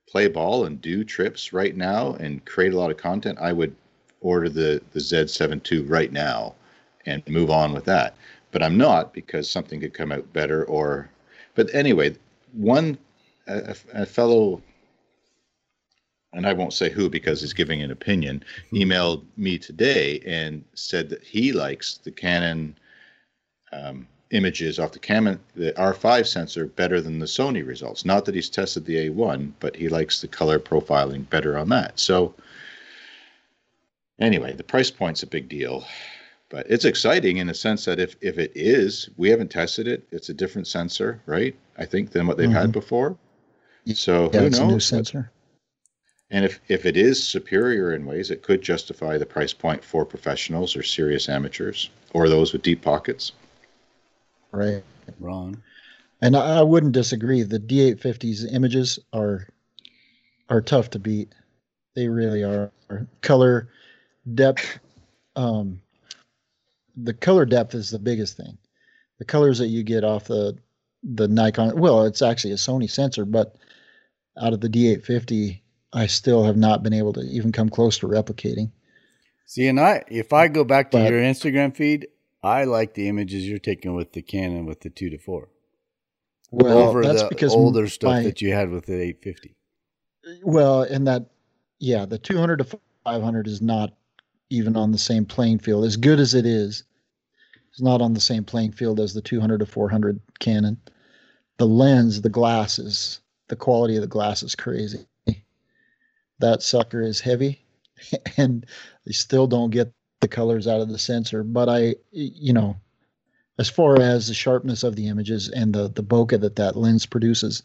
play 0.10 0.28
ball 0.28 0.66
and 0.66 0.82
do 0.82 1.04
trips 1.04 1.54
right 1.54 1.76
now 1.76 2.14
and 2.16 2.44
create 2.46 2.74
a 2.74 2.78
lot 2.78 2.92
of 2.92 2.98
content, 2.98 3.38
I 3.40 3.54
would 3.54 3.76
order 4.22 4.50
the 4.50 4.82
the 4.92 5.00
Z7 5.00 5.72
II 5.72 5.82
right 5.84 6.12
now 6.12 6.56
and 7.06 7.26
move 7.28 7.50
on 7.50 7.74
with 7.74 7.86
that. 7.86 8.16
But 8.52 8.64
I'm 8.64 8.78
not 8.78 9.14
because 9.14 9.50
something 9.50 9.80
could 9.80 9.94
come 9.94 10.12
out 10.12 10.32
better 10.34 10.66
or. 10.66 11.10
But 11.56 11.74
anyway, 11.74 12.16
one 12.54 12.98
a, 13.48 13.76
a 13.94 14.06
fellow 14.06 14.62
and 16.34 16.46
I 16.46 16.54
won't 16.54 16.74
say 16.74 16.90
who 16.90 17.10
because 17.10 17.42
he's 17.42 17.54
giving 17.54 17.82
an 17.82 17.92
opinion, 17.92 18.44
hmm. 18.70 18.76
emailed 18.78 19.26
me 19.38 19.58
today 19.58 20.20
and 20.26 20.64
said 20.74 21.10
that 21.10 21.24
he 21.24 21.52
likes 21.52 21.98
the 21.98 22.12
Canon 22.12 22.78
um, 23.72 24.08
images 24.32 24.80
off 24.80 24.92
the 24.92 25.00
Canon, 25.00 25.40
the 25.56 25.72
R5 25.74 26.28
sensor 26.28 26.66
better 26.68 27.02
than 27.02 27.20
the 27.20 27.26
Sony 27.26 27.66
results. 27.66 28.06
Not 28.06 28.26
that 28.26 28.36
he's 28.36 28.50
tested 28.50 28.86
the 28.86 29.10
A1, 29.10 29.54
but 29.60 29.76
he 29.76 29.90
likes 29.90 30.22
the 30.22 30.28
color 30.28 30.60
profiling 30.60 31.30
better 31.30 31.58
on 31.58 31.70
that. 31.70 32.00
So 32.00 32.34
anyway, 34.20 34.54
the 34.54 34.64
price 34.64 34.92
point's 34.92 35.24
a 35.24 35.28
big 35.28 35.50
deal. 35.50 35.86
But 36.50 36.66
it's 36.70 36.86
exciting 36.86 37.38
in 37.38 37.48
the 37.48 37.54
sense 37.54 37.86
that 37.86 38.00
if, 38.00 38.16
if 38.22 38.40
it 38.40 38.52
is, 38.56 39.10
we 39.18 39.30
haven't 39.30 39.52
tested 39.52 39.88
it. 39.88 40.08
It's 40.12 40.30
a 40.30 40.34
different 40.34 40.68
sensor, 40.68 41.22
right? 41.28 41.56
I 41.78 41.86
think 41.86 42.12
than 42.12 42.26
what 42.26 42.38
they've 42.38 42.50
mm-hmm. 42.50 42.58
had 42.58 42.72
before. 42.72 43.16
So 43.94 44.30
yeah, 44.34 44.42
who 44.42 44.46
it's 44.48 44.60
knows? 44.60 44.70
a 44.70 44.72
new 44.72 44.80
sensor. 44.80 45.32
And 46.32 46.46
if, 46.46 46.60
if 46.68 46.86
it 46.86 46.96
is 46.98 47.24
superior 47.24 47.94
in 47.94 48.06
ways, 48.06 48.30
it 48.30 48.44
could 48.44 48.62
justify 48.62 49.18
the 49.18 49.26
price 49.26 49.54
point 49.54 49.84
for 49.84 50.06
professionals 50.06 50.76
or 50.76 50.84
serious 50.84 51.28
amateurs 51.28 51.90
or 52.14 52.30
those 52.30 52.54
with 52.54 52.62
deep 52.62 52.82
pockets. 52.82 53.32
Right. 54.52 54.84
Wrong. 55.20 55.62
And 56.22 56.36
I, 56.36 56.60
I 56.60 56.62
wouldn't 56.62 56.94
disagree. 56.94 57.44
The 57.44 57.60
D850's 57.60 58.52
images 58.52 59.00
are 59.14 59.48
are 60.50 60.62
tough 60.62 60.90
to 60.92 61.00
beat. 61.00 61.34
They 61.96 62.08
really 62.08 62.44
are. 62.44 62.72
Color 63.22 63.70
depth, 64.34 64.80
um, 65.36 65.82
the 66.96 67.14
color 67.14 67.46
depth 67.46 67.76
is 67.76 67.92
the 67.92 68.00
biggest 68.00 68.36
thing. 68.36 68.58
The 69.20 69.26
colors 69.26 69.60
that 69.60 69.68
you 69.68 69.84
get 69.84 70.04
off 70.04 70.26
the 70.26 70.58
the 71.04 71.28
Nikon, 71.28 71.80
well, 71.80 72.06
it's 72.06 72.22
actually 72.22 72.52
a 72.52 72.58
Sony 72.58 72.90
sensor, 72.90 73.26
but 73.26 73.56
out 74.40 74.54
of 74.54 74.62
the 74.62 74.70
D850, 74.70 75.62
I 75.94 76.08
still 76.08 76.44
have 76.44 76.58
not 76.58 76.84
been 76.84 76.94
able 76.94 77.14
to 77.14 77.22
even 77.22 77.52
come 77.52 77.70
close 77.70 77.98
to 78.00 78.08
replicating. 78.08 78.72
See, 79.46 79.68
and 79.68 79.80
I, 79.80 80.04
if 80.10 80.34
I 80.34 80.48
go 80.48 80.64
back 80.64 80.92
to 80.92 80.98
but, 80.98 81.12
your 81.12 81.22
Instagram 81.22 81.76
feed, 81.76 82.08
I 82.42 82.64
like 82.64 82.94
the 82.94 83.10
images 83.10 83.48
you're 83.48 83.60
taking 83.60 83.96
with 83.96 84.14
the 84.14 84.22
Canon 84.22 84.66
with 84.66 84.82
the 84.82 84.90
two 84.90 85.10
to 85.10 85.18
four. 85.18 85.50
Well, 86.52 86.78
over 86.78 87.04
that's 87.04 87.24
the 87.24 87.30
because 87.30 87.54
older 87.54 87.88
stuff 87.88 88.10
my, 88.10 88.24
that 88.24 88.42
you 88.42 88.54
had 88.54 88.70
with 88.70 88.86
the 88.86 88.96
850. 88.96 89.56
Well, 90.44 90.82
and 90.84 91.08
that, 91.08 91.26
yeah, 91.80 92.06
the 92.06 92.18
200 92.18 92.58
to 92.58 92.80
500 93.04 93.48
is 93.48 93.62
not 93.62 93.94
even 94.50 94.76
on 94.76 94.92
the 94.92 94.98
same 94.98 95.26
playing 95.26 95.60
field. 95.60 95.86
As 95.86 95.96
good 95.96 96.20
as 96.20 96.34
it 96.34 96.46
is, 96.46 96.84
it's 97.72 97.82
not 97.82 98.02
on 98.02 98.14
the 98.14 98.20
same 98.20 98.44
playing 98.44 98.72
field 98.72 99.00
as 99.00 99.14
the 99.14 99.22
200 99.22 99.60
to 99.60 99.66
400 99.66 100.20
Canon. 100.40 100.78
The 101.58 101.68
lens, 101.68 102.22
the 102.22 102.30
glasses, 102.30 103.22
the 103.48 103.56
quality 103.56 103.96
of 103.96 104.02
the 104.02 104.08
glass 104.08 104.42
is 104.44 104.56
crazy. 104.56 105.06
That 106.40 106.64
sucker 106.64 107.02
is 107.02 107.20
heavy, 107.20 107.62
and 108.38 108.66
they 109.06 109.12
still 109.12 109.46
don't 109.46 109.72
get 109.72 109.92
the 110.22 110.28
colors 110.28 110.68
out 110.68 110.82
of 110.82 110.90
the 110.90 111.00
sensor. 111.00 111.44
But 111.44 111.70
I, 111.70 111.96
you 112.12 112.54
know, 112.54 112.76
as 113.58 113.70
far 113.70 114.02
as 114.02 114.28
the 114.28 114.34
sharpness 114.34 114.84
of 114.84 114.96
the 114.96 115.08
images 115.08 115.50
and 115.50 115.74
the 115.74 115.90
the 115.90 116.04
bokeh 116.04 116.40
that 116.42 116.56
that 116.58 116.76
lens 116.76 117.06
produces, 117.06 117.64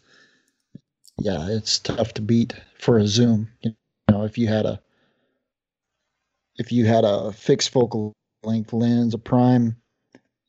yeah, 1.19 1.47
it's 1.49 1.79
tough 1.79 2.13
to 2.15 2.21
beat 2.21 2.53
for 2.77 2.97
a 2.97 3.07
zoom. 3.07 3.49
You 3.61 3.73
know, 4.09 4.23
if 4.23 4.37
you 4.37 4.47
had 4.47 4.65
a 4.65 4.81
if 6.57 6.71
you 6.71 6.85
had 6.85 7.03
a 7.03 7.31
fixed 7.31 7.69
focal 7.69 8.13
length 8.43 8.73
lens, 8.73 9.13
a 9.13 9.17
prime, 9.17 9.75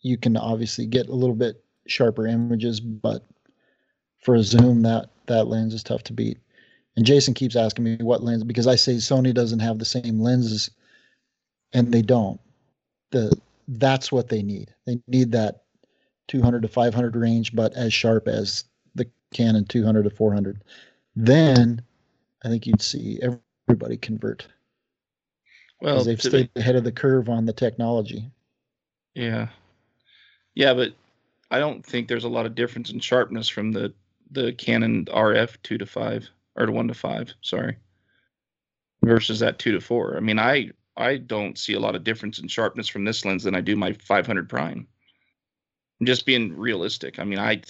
you 0.01 0.17
can 0.17 0.37
obviously 0.37 0.87
get 0.87 1.09
a 1.09 1.15
little 1.15 1.35
bit 1.35 1.63
sharper 1.87 2.27
images, 2.27 2.81
but 2.81 3.25
for 4.21 4.35
a 4.35 4.43
zoom, 4.43 4.83
that 4.83 5.11
that 5.27 5.49
lens 5.49 5.75
is 5.75 5.83
tough 5.83 6.03
to 6.05 6.13
beat. 6.13 6.39
And 6.97 7.05
Jason 7.05 7.35
keeps 7.35 7.57
asking 7.57 7.85
me 7.85 7.97
what 7.97 8.23
lens 8.23 8.45
because 8.45 8.67
I 8.67 8.77
say 8.77 8.95
Sony 8.95 9.35
doesn't 9.35 9.61
have 9.61 9.79
the 9.79 9.85
same 9.85 10.21
lenses, 10.21 10.71
and 11.73 11.93
they 11.93 12.03
don't. 12.03 12.41
The 13.11 13.37
that's 13.69 14.13
what 14.13 14.29
they 14.29 14.43
need. 14.43 14.73
They 14.87 15.01
need 15.09 15.33
that 15.33 15.63
200 16.29 16.63
to 16.63 16.69
500 16.69 17.17
range, 17.17 17.55
but 17.55 17.73
as 17.75 17.93
sharp 17.93 18.29
as 18.29 18.65
the 18.95 19.07
Canon 19.33 19.65
200 19.65 20.05
to 20.05 20.11
400. 20.11 20.63
Then 21.15 21.83
I 22.45 22.49
think 22.49 22.67
you'd 22.67 22.83
see 22.83 23.21
everybody 23.69 23.97
convert. 23.97 24.47
Well, 25.81 26.05
they've 26.05 26.21
stayed 26.21 26.51
the, 26.55 26.61
ahead 26.61 26.77
of 26.77 26.85
the 26.85 26.93
curve 26.93 27.29
on 27.29 27.47
the 27.47 27.53
technology. 27.53 28.31
Yeah, 29.15 29.49
yeah, 30.55 30.73
but 30.75 30.93
I 31.51 31.59
don't 31.59 31.85
think 31.85 32.09
there's 32.09 32.25
a 32.25 32.29
lot 32.29 32.47
of 32.47 32.55
difference 32.55 32.91
in 32.91 33.01
sharpness 33.01 33.49
from 33.49 33.73
the 33.73 33.93
the 34.31 34.53
Canon 34.53 35.05
RF 35.07 35.57
two 35.63 35.79
to 35.79 35.87
five 35.87 36.29
or 36.57 36.67
to 36.67 36.73
one 36.73 36.89
to 36.89 36.95
five. 36.95 37.33
Sorry, 37.43 37.77
versus 39.03 39.41
that 39.41 39.59
two 39.59 39.73
to 39.73 39.81
four. 39.81 40.17
I 40.17 40.21
mean, 40.21 40.39
I 40.39 40.71
I 40.97 41.17
don't 41.19 41.59
see 41.59 41.75
a 41.75 41.81
lot 41.81 41.95
of 41.95 42.05
difference 42.05 42.39
in 42.39 42.49
sharpness 42.49 42.89
from 42.89 43.05
this 43.05 43.25
lens 43.25 43.45
than 43.45 43.55
I 43.55 43.61
do 43.61 43.77
my 43.77 43.93
500 43.93 44.49
prime. 44.49 44.87
I'm 46.01 46.07
just 46.07 46.27
being 46.27 46.57
realistic. 46.57 47.19
I 47.19 47.25
mean, 47.25 47.39
I 47.39 47.63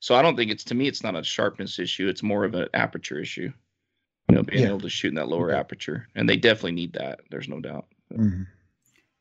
so 0.00 0.14
I 0.14 0.22
don't 0.22 0.36
think 0.36 0.50
it's 0.50 0.64
to 0.64 0.74
me 0.74 0.88
it's 0.88 1.02
not 1.02 1.16
a 1.16 1.24
sharpness 1.24 1.78
issue. 1.78 2.08
It's 2.08 2.22
more 2.22 2.44
of 2.44 2.54
an 2.54 2.68
aperture 2.74 3.18
issue 3.18 3.52
you 4.28 4.36
know, 4.36 4.42
being 4.42 4.62
yeah. 4.62 4.68
able 4.68 4.80
to 4.80 4.88
shoot 4.88 5.08
in 5.08 5.14
that 5.16 5.28
lower 5.28 5.52
aperture, 5.52 6.08
and 6.14 6.28
they 6.28 6.36
definitely 6.36 6.72
need 6.72 6.94
that. 6.94 7.20
There's 7.30 7.48
no 7.48 7.60
doubt. 7.60 7.86
Mm-hmm. 8.12 8.42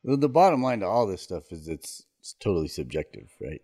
Well, 0.03 0.17
the 0.17 0.29
bottom 0.29 0.63
line 0.63 0.79
to 0.79 0.87
all 0.87 1.05
this 1.05 1.21
stuff 1.21 1.51
is 1.51 1.67
it's, 1.67 2.03
it's 2.19 2.35
totally 2.39 2.67
subjective, 2.67 3.29
right? 3.41 3.61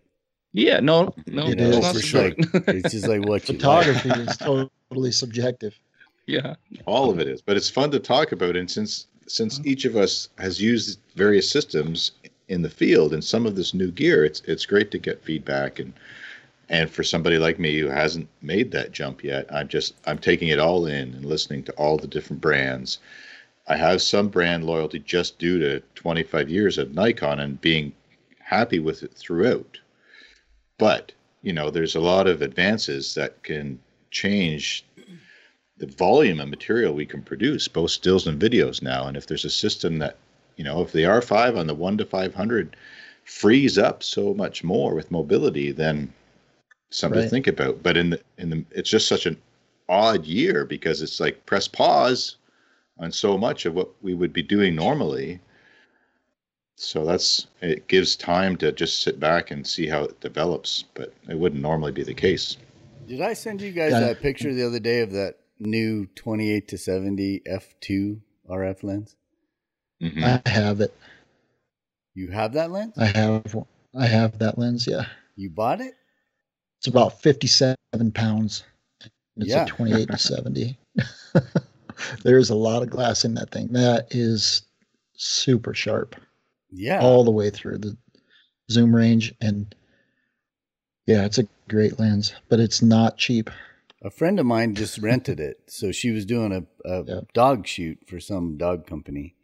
Yeah, 0.52 0.80
no, 0.80 1.14
no, 1.26 1.46
it 1.46 1.60
is 1.60 1.90
for 1.90 2.00
sure. 2.00 2.32
it's 2.36 2.92
just 2.92 3.08
like 3.08 3.26
what 3.26 3.42
photography 3.42 4.08
like. 4.08 4.28
is 4.28 4.36
totally 4.36 5.12
subjective. 5.12 5.78
Yeah, 6.26 6.56
all 6.84 7.10
of 7.10 7.18
it 7.18 7.28
is, 7.28 7.40
but 7.40 7.56
it's 7.56 7.70
fun 7.70 7.90
to 7.92 7.98
talk 7.98 8.32
about. 8.32 8.56
And 8.56 8.70
since 8.70 9.06
since 9.28 9.58
mm-hmm. 9.58 9.68
each 9.68 9.84
of 9.84 9.96
us 9.96 10.28
has 10.38 10.60
used 10.60 10.98
various 11.14 11.50
systems 11.50 12.12
in 12.48 12.62
the 12.62 12.70
field 12.70 13.12
and 13.12 13.22
some 13.22 13.46
of 13.46 13.56
this 13.56 13.74
new 13.74 13.90
gear, 13.90 14.24
it's 14.24 14.40
it's 14.42 14.66
great 14.66 14.90
to 14.90 14.98
get 14.98 15.22
feedback 15.22 15.78
and 15.78 15.92
and 16.70 16.90
for 16.90 17.02
somebody 17.02 17.38
like 17.38 17.58
me 17.58 17.78
who 17.78 17.88
hasn't 17.88 18.28
made 18.42 18.70
that 18.72 18.92
jump 18.92 19.24
yet, 19.24 19.46
I'm 19.52 19.68
just 19.68 19.94
I'm 20.06 20.18
taking 20.18 20.48
it 20.48 20.58
all 20.58 20.86
in 20.86 21.14
and 21.14 21.24
listening 21.24 21.62
to 21.64 21.72
all 21.72 21.96
the 21.96 22.06
different 22.06 22.42
brands. 22.42 22.98
I 23.66 23.76
have 23.76 24.00
some 24.00 24.28
brand 24.28 24.64
loyalty 24.64 24.98
just 24.98 25.38
due 25.38 25.58
to 25.58 25.80
25 25.94 26.48
years 26.48 26.78
at 26.78 26.94
Nikon 26.94 27.38
and 27.38 27.60
being 27.60 27.92
happy 28.38 28.78
with 28.78 29.02
it 29.02 29.12
throughout. 29.12 29.78
But, 30.78 31.12
you 31.42 31.52
know, 31.52 31.70
there's 31.70 31.94
a 31.94 32.00
lot 32.00 32.26
of 32.26 32.40
advances 32.40 33.14
that 33.14 33.42
can 33.42 33.78
change 34.10 34.86
the 35.78 35.86
volume 35.86 36.40
of 36.40 36.48
material 36.48 36.94
we 36.94 37.06
can 37.06 37.22
produce, 37.22 37.68
both 37.68 37.90
stills 37.90 38.26
and 38.26 38.40
videos 38.40 38.82
now. 38.82 39.06
And 39.06 39.16
if 39.16 39.26
there's 39.26 39.44
a 39.44 39.50
system 39.50 39.98
that, 39.98 40.16
you 40.56 40.64
know, 40.64 40.82
if 40.82 40.92
the 40.92 41.04
R5 41.04 41.56
on 41.56 41.66
the 41.66 41.74
1 41.74 41.98
to 41.98 42.04
500 42.04 42.76
frees 43.24 43.78
up 43.78 44.02
so 44.02 44.34
much 44.34 44.64
more 44.64 44.94
with 44.94 45.10
mobility, 45.10 45.70
then 45.70 46.12
something 46.90 47.18
right. 47.18 47.24
to 47.24 47.30
think 47.30 47.46
about. 47.46 47.82
But 47.82 47.96
in 47.96 48.10
the 48.10 48.20
in 48.38 48.50
the 48.50 48.64
it's 48.70 48.90
just 48.90 49.06
such 49.06 49.26
an 49.26 49.36
odd 49.88 50.24
year 50.24 50.64
because 50.64 51.02
it's 51.02 51.20
like 51.20 51.46
press 51.46 51.68
pause 51.68 52.36
on 52.98 53.12
so 53.12 53.38
much 53.38 53.66
of 53.66 53.74
what 53.74 53.90
we 54.02 54.14
would 54.14 54.32
be 54.32 54.42
doing 54.42 54.74
normally. 54.74 55.40
So 56.76 57.04
that's 57.04 57.46
it 57.60 57.86
gives 57.88 58.16
time 58.16 58.56
to 58.58 58.72
just 58.72 59.02
sit 59.02 59.20
back 59.20 59.50
and 59.50 59.66
see 59.66 59.86
how 59.86 60.04
it 60.04 60.20
develops, 60.20 60.84
but 60.94 61.12
it 61.28 61.38
wouldn't 61.38 61.62
normally 61.62 61.92
be 61.92 62.02
the 62.02 62.14
case. 62.14 62.56
Did 63.06 63.20
I 63.20 63.32
send 63.32 63.60
you 63.60 63.72
guys 63.72 63.92
yeah. 63.92 64.00
that 64.00 64.20
picture 64.20 64.52
the 64.52 64.66
other 64.66 64.78
day 64.78 65.00
of 65.00 65.12
that 65.12 65.37
new 65.60 66.06
28 66.14 66.68
to 66.68 66.78
70 66.78 67.42
f2 67.46 68.20
RF 68.48 68.82
lens? 68.82 69.16
Mm-hmm. 70.02 70.24
I 70.24 70.48
have 70.48 70.80
it. 70.80 70.94
You 72.14 72.30
have 72.30 72.54
that 72.54 72.70
lens? 72.70 72.94
I 72.98 73.06
have 73.06 73.56
I 73.94 74.06
have 74.06 74.38
that 74.38 74.58
lens, 74.58 74.86
yeah. 74.86 75.06
You 75.36 75.50
bought 75.50 75.80
it? 75.80 75.94
It's 76.78 76.86
about 76.86 77.20
57 77.20 77.76
pounds. 78.12 78.64
It's 79.36 79.50
yeah. 79.50 79.64
a 79.64 79.66
28 79.66 80.10
to 80.10 80.18
70. 80.18 80.78
There's 82.24 82.50
a 82.50 82.54
lot 82.54 82.82
of 82.82 82.90
glass 82.90 83.24
in 83.24 83.34
that 83.34 83.50
thing. 83.50 83.68
That 83.72 84.08
is 84.10 84.62
super 85.14 85.74
sharp. 85.74 86.16
Yeah. 86.70 87.00
All 87.00 87.24
the 87.24 87.30
way 87.30 87.50
through 87.50 87.78
the 87.78 87.96
zoom 88.70 88.94
range. 88.94 89.34
And 89.40 89.74
yeah, 91.06 91.24
it's 91.24 91.38
a 91.38 91.48
great 91.68 91.98
lens, 91.98 92.34
but 92.48 92.60
it's 92.60 92.82
not 92.82 93.16
cheap. 93.16 93.50
A 94.02 94.10
friend 94.10 94.38
of 94.38 94.46
mine 94.46 94.74
just 94.74 94.98
rented 94.98 95.40
it. 95.40 95.62
So 95.66 95.90
she 95.92 96.10
was 96.10 96.24
doing 96.24 96.52
a, 96.52 96.88
a 96.88 97.04
yeah. 97.04 97.20
dog 97.34 97.66
shoot 97.66 97.98
for 98.06 98.20
some 98.20 98.56
dog 98.56 98.86
company 98.86 99.34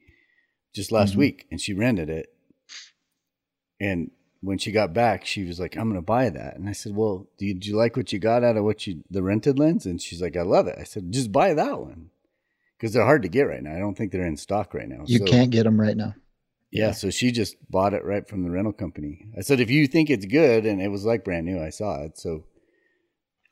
just 0.74 0.92
last 0.92 1.10
mm-hmm. 1.10 1.20
week 1.20 1.46
and 1.50 1.60
she 1.60 1.72
rented 1.72 2.08
it. 2.08 2.28
And 3.80 4.10
when 4.40 4.58
she 4.58 4.72
got 4.72 4.92
back, 4.92 5.24
she 5.24 5.44
was 5.44 5.58
like, 5.58 5.76
"I'm 5.76 5.88
going 5.88 6.00
to 6.00 6.02
buy 6.02 6.30
that." 6.30 6.56
And 6.56 6.68
I 6.68 6.72
said, 6.72 6.94
"Well, 6.94 7.26
do 7.38 7.46
you, 7.46 7.54
do 7.54 7.68
you 7.68 7.76
like 7.76 7.96
what 7.96 8.12
you 8.12 8.18
got 8.18 8.44
out 8.44 8.56
of 8.56 8.64
what 8.64 8.86
you 8.86 9.02
the 9.10 9.22
rented 9.22 9.58
lens?" 9.58 9.86
And 9.86 10.00
she's 10.00 10.22
like, 10.22 10.36
"I 10.36 10.42
love 10.42 10.66
it." 10.66 10.76
I 10.78 10.84
said, 10.84 11.10
"Just 11.12 11.32
buy 11.32 11.54
that 11.54 11.80
one." 11.80 12.10
Because 12.76 12.92
they're 12.92 13.04
hard 13.04 13.22
to 13.22 13.28
get 13.28 13.42
right 13.42 13.62
now. 13.62 13.74
I 13.74 13.78
don't 13.78 13.96
think 13.96 14.12
they're 14.12 14.26
in 14.26 14.36
stock 14.36 14.74
right 14.74 14.88
now. 14.88 15.04
You 15.06 15.18
so, 15.18 15.24
can't 15.24 15.50
get 15.50 15.64
them 15.64 15.80
right 15.80 15.96
now. 15.96 16.14
Yeah, 16.70 16.90
so 16.90 17.08
she 17.10 17.30
just 17.30 17.56
bought 17.70 17.94
it 17.94 18.04
right 18.04 18.28
from 18.28 18.42
the 18.42 18.50
rental 18.50 18.72
company. 18.72 19.26
I 19.38 19.42
said, 19.42 19.60
if 19.60 19.70
you 19.70 19.86
think 19.86 20.10
it's 20.10 20.26
good, 20.26 20.66
and 20.66 20.82
it 20.82 20.88
was 20.88 21.04
like 21.04 21.24
brand 21.24 21.46
new, 21.46 21.62
I 21.62 21.70
saw 21.70 22.02
it. 22.02 22.18
So, 22.18 22.44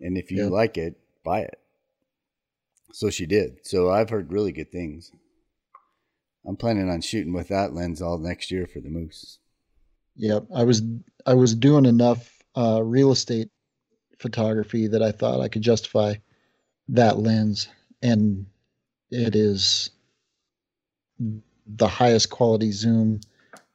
and 0.03 0.19
if 0.19 0.31
you 0.31 0.51
like 0.51 0.77
it, 0.77 0.97
buy 1.25 1.41
it. 1.41 1.59
So 2.93 3.09
she 3.09 3.27
did. 3.27 3.67
So 3.67 3.91
I've 3.91 4.11
heard 4.11 4.33
really 4.33 4.53
good 4.53 4.71
things. 4.71 5.11
I'm 6.47 6.57
planning 6.57 6.91
on 6.91 7.01
shooting 7.01 7.33
with 7.33 7.49
that 7.49 7.73
lens 7.73 8.03
all 8.03 8.19
next 8.19 8.51
year 8.51 8.67
for 8.67 8.81
the 8.81 8.91
moose. 8.91 9.39
Yep, 10.17 10.47
I 10.55 10.65
was 10.65 10.83
I 11.25 11.35
was 11.35 11.55
doing 11.55 11.87
enough 11.87 12.43
uh, 12.57 12.83
real 12.83 13.13
estate 13.13 13.49
photography 14.19 14.87
that 14.89 15.03
I 15.03 15.13
thought 15.13 15.41
I 15.41 15.49
could 15.49 15.63
justify 15.63 16.15
that 16.89 17.19
lens, 17.19 17.69
and 18.03 18.45
it 19.11 19.35
is 19.35 19.91
the 21.67 21.89
highest 21.89 22.31
quality 22.31 22.73
zoom, 22.73 23.21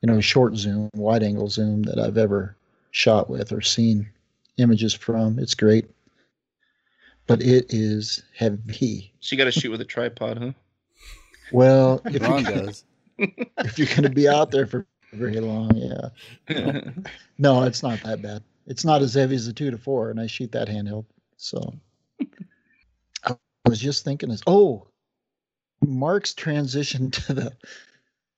you 0.01 0.07
know, 0.07 0.21
short 0.21 0.55
zoom, 0.55 0.89
wide 0.93 1.23
angle 1.23 1.47
zoom 1.47 1.83
that 1.83 1.99
I've 1.99 2.17
ever 2.17 2.55
shot 2.91 3.29
with 3.29 3.51
or 3.51 3.61
seen 3.61 4.09
images 4.57 4.93
from. 4.93 5.39
It's 5.39 5.55
great, 5.55 5.89
but 7.27 7.41
it 7.41 7.65
is 7.69 8.23
heavy. 8.35 9.13
So 9.19 9.35
you 9.35 9.37
got 9.37 9.51
to 9.51 9.51
shoot 9.51 9.69
with 9.69 9.81
a 9.81 9.85
tripod, 9.85 10.37
huh? 10.37 10.51
Well, 11.51 12.01
if, 12.05 12.21
Ron 12.21 12.45
you, 12.45 12.71
if 13.59 13.77
you're 13.77 13.87
going 13.87 14.03
to 14.03 14.09
be 14.09 14.27
out 14.27 14.51
there 14.51 14.65
for 14.65 14.87
very 15.13 15.39
long. 15.39 15.75
Yeah. 15.75 16.09
No, 16.49 16.81
no, 17.37 17.63
it's 17.63 17.83
not 17.83 18.01
that 18.03 18.21
bad. 18.21 18.43
it's 18.65 18.83
not 18.83 19.01
as 19.01 19.13
heavy 19.13 19.35
as 19.35 19.45
the 19.45 19.53
two 19.53 19.71
to 19.71 19.77
four, 19.77 20.09
and 20.09 20.19
I 20.19 20.27
shoot 20.27 20.51
that 20.53 20.67
handheld. 20.67 21.05
So 21.37 21.73
I 23.23 23.35
was 23.65 23.79
just 23.79 24.03
thinking, 24.03 24.31
is 24.31 24.41
oh, 24.47 24.87
Mark's 25.85 26.33
transition 26.33 27.11
to 27.11 27.33
the 27.33 27.53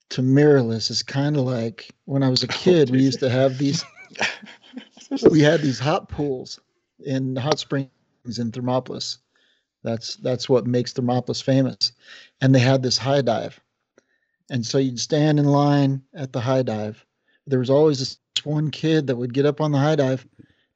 to 0.09 0.21
mirrorless 0.23 0.89
is 0.89 1.03
kind 1.03 1.37
of 1.37 1.43
like 1.43 1.89
when 2.05 2.23
I 2.23 2.29
was 2.29 2.43
a 2.43 2.47
oh, 2.47 2.53
kid. 2.53 2.89
we 2.89 3.01
used 3.01 3.19
to 3.19 3.29
have 3.29 3.57
these. 3.57 3.83
we 5.29 5.39
had 5.39 5.61
these 5.61 5.79
hot 5.79 6.09
pools 6.09 6.59
in 6.99 7.35
hot 7.35 7.59
springs 7.59 7.89
in 8.25 8.51
Thermopolis. 8.51 9.17
That's 9.83 10.15
that's 10.17 10.49
what 10.49 10.67
makes 10.67 10.93
Thermopolis 10.93 11.41
famous. 11.41 11.93
And 12.41 12.53
they 12.53 12.59
had 12.59 12.83
this 12.83 12.97
high 12.97 13.21
dive. 13.21 13.59
And 14.49 14.65
so 14.65 14.77
you'd 14.77 14.99
stand 14.99 15.39
in 15.39 15.45
line 15.45 16.01
at 16.13 16.33
the 16.33 16.41
high 16.41 16.63
dive. 16.63 17.05
There 17.47 17.59
was 17.59 17.69
always 17.69 17.99
this 17.99 18.17
one 18.43 18.71
kid 18.71 19.07
that 19.07 19.15
would 19.15 19.33
get 19.33 19.45
up 19.45 19.61
on 19.61 19.71
the 19.71 19.77
high 19.77 19.95
dive 19.95 20.25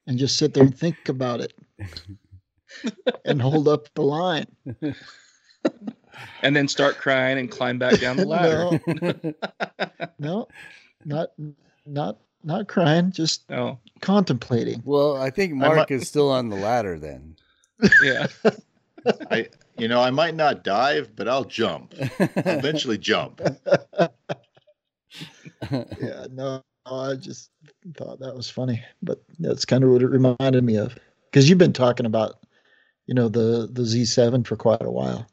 and 0.07 0.17
just 0.17 0.37
sit 0.37 0.53
there 0.53 0.63
and 0.63 0.77
think 0.77 1.09
about 1.09 1.41
it 1.41 1.53
and 3.25 3.41
hold 3.41 3.67
up 3.67 3.93
the 3.93 4.01
line. 4.01 4.45
and 6.41 6.55
then 6.55 6.67
start 6.67 6.97
crying 6.97 7.37
and 7.39 7.49
climb 7.49 7.79
back 7.79 7.99
down 7.99 8.17
the 8.17 8.25
ladder. 8.27 8.79
no, 10.19 10.19
no 10.19 10.47
not 11.05 11.29
not 11.85 12.17
not 12.43 12.67
crying, 12.67 13.11
just 13.11 13.49
oh. 13.51 13.77
contemplating. 14.01 14.81
Well, 14.85 15.17
I 15.17 15.29
think 15.29 15.53
Mark 15.53 15.91
is 15.91 16.07
still 16.07 16.29
on 16.29 16.49
the 16.49 16.55
ladder 16.55 16.99
then. 16.99 17.35
Yeah. 18.03 18.27
I 19.31 19.47
you 19.77 19.87
know, 19.87 20.01
I 20.01 20.11
might 20.11 20.35
not 20.35 20.63
dive, 20.63 21.15
but 21.15 21.27
I'll 21.27 21.45
jump. 21.45 21.93
I'll 22.19 22.29
eventually 22.35 22.97
jump. 22.97 23.41
yeah, 25.71 26.27
no, 26.31 26.63
I 26.85 27.15
just 27.15 27.49
thought 27.97 28.19
that 28.19 28.35
was 28.35 28.49
funny, 28.49 28.83
but 29.01 29.23
that's 29.39 29.65
kind 29.65 29.83
of 29.83 29.89
what 29.89 30.01
it 30.01 30.07
reminded 30.07 30.63
me 30.63 30.77
of. 30.77 30.97
Because 31.25 31.49
you've 31.49 31.57
been 31.57 31.73
talking 31.73 32.05
about, 32.05 32.35
you 33.07 33.15
know, 33.15 33.29
the 33.29 33.67
the 33.71 33.81
Z7 33.81 34.45
for 34.45 34.55
quite 34.55 34.83
a 34.83 34.91
while, 34.91 35.27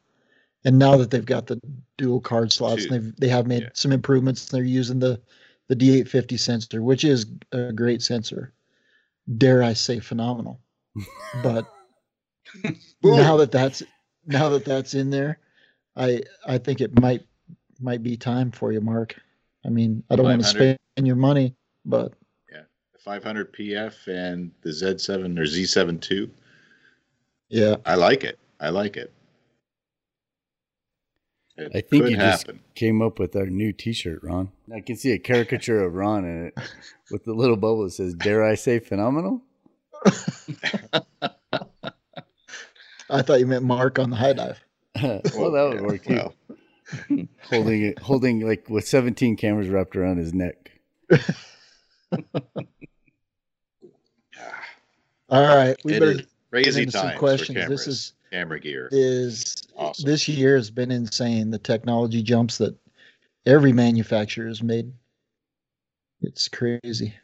and 0.65 0.79
now 0.79 0.97
that 0.97 1.11
they've 1.11 1.25
got 1.25 1.47
the 1.47 1.61
dual 1.97 2.19
card 2.19 2.51
slots, 2.51 2.85
and 2.85 2.93
they've 2.93 3.15
they 3.17 3.29
have 3.29 3.45
made 3.47 3.63
yeah. 3.63 3.69
some 3.73 3.91
improvements. 3.91 4.45
They're 4.45 4.63
using 4.63 4.99
the 4.99 5.21
the 5.71 6.03
D850 6.03 6.37
sensor, 6.37 6.83
which 6.83 7.05
is 7.05 7.27
a 7.53 7.71
great 7.71 8.01
sensor. 8.01 8.51
Dare 9.37 9.63
I 9.63 9.71
say, 9.71 9.99
phenomenal. 9.99 10.59
but 11.43 11.65
now 13.01 13.37
that 13.37 13.51
that's 13.53 13.81
now 14.25 14.49
that 14.49 14.65
that's 14.65 14.95
in 14.95 15.09
there, 15.09 15.39
I 15.95 16.23
I 16.45 16.57
think 16.57 16.81
it 16.81 16.99
might 16.99 17.21
might 17.79 18.03
be 18.03 18.17
time 18.17 18.51
for 18.51 18.73
you, 18.73 18.81
Mark. 18.81 19.15
I 19.65 19.69
mean, 19.69 20.03
I 20.09 20.17
don't 20.17 20.25
want 20.25 20.43
to 20.43 20.47
spend 20.47 20.77
your 21.07 21.15
money, 21.15 21.55
but 21.85 22.11
yeah, 22.51 22.63
500 22.99 23.53
PF 23.53 24.09
and 24.09 24.51
the 24.63 24.71
Z7 24.71 25.39
or 25.39 25.43
Z7 25.43 26.11
II. 26.11 26.29
Yeah, 27.47 27.77
I 27.85 27.95
like 27.95 28.25
it. 28.25 28.39
I 28.59 28.71
like 28.71 28.97
it. 28.97 29.13
It 31.61 31.71
I 31.75 31.81
think 31.81 32.09
you 32.09 32.17
happen. 32.17 32.57
just 32.57 32.75
came 32.75 33.01
up 33.01 33.19
with 33.19 33.35
our 33.35 33.45
new 33.45 33.71
T-shirt, 33.73 34.19
Ron. 34.23 34.51
I 34.73 34.81
can 34.81 34.95
see 34.95 35.11
a 35.11 35.19
caricature 35.19 35.83
of 35.83 35.93
Ron 35.93 36.25
in 36.25 36.45
it 36.47 36.57
with 37.11 37.23
the 37.25 37.33
little 37.33 37.57
bubble 37.57 37.83
that 37.83 37.91
says, 37.91 38.13
"Dare 38.13 38.43
I 38.43 38.55
say 38.55 38.79
phenomenal." 38.79 39.41
I 43.09 43.21
thought 43.21 43.39
you 43.39 43.47
meant 43.47 43.63
Mark 43.63 43.99
on 43.99 44.09
the 44.09 44.15
high 44.15 44.33
dive. 44.33 44.59
well, 45.01 45.51
that 45.51 45.69
would 45.69 45.81
work 45.81 46.03
too. 46.03 46.15
Well. 46.15 46.33
holding 47.43 47.83
it, 47.83 47.99
holding 47.99 48.39
like 48.41 48.69
with 48.69 48.87
17 48.87 49.35
cameras 49.37 49.69
wrapped 49.69 49.95
around 49.95 50.17
his 50.17 50.33
neck. 50.33 50.71
All 55.29 55.55
right, 55.55 55.77
we 55.83 55.93
it 55.93 55.99
better 55.99 56.19
crazy 56.49 56.85
times 56.85 56.93
some 56.93 57.17
questions. 57.17 57.63
For 57.63 57.69
this 57.69 57.87
is 57.87 58.13
camera 58.31 58.59
gear. 58.59 58.89
Is 58.91 59.55
awesome. 59.75 60.05
this 60.05 60.27
year 60.27 60.55
has 60.55 60.71
been 60.71 60.91
insane. 60.91 61.51
The 61.51 61.59
technology 61.59 62.23
jumps 62.23 62.57
that 62.57 62.75
every 63.45 63.73
manufacturer 63.73 64.47
has 64.47 64.63
made. 64.63 64.91
It's 66.21 66.47
crazy. 66.47 67.15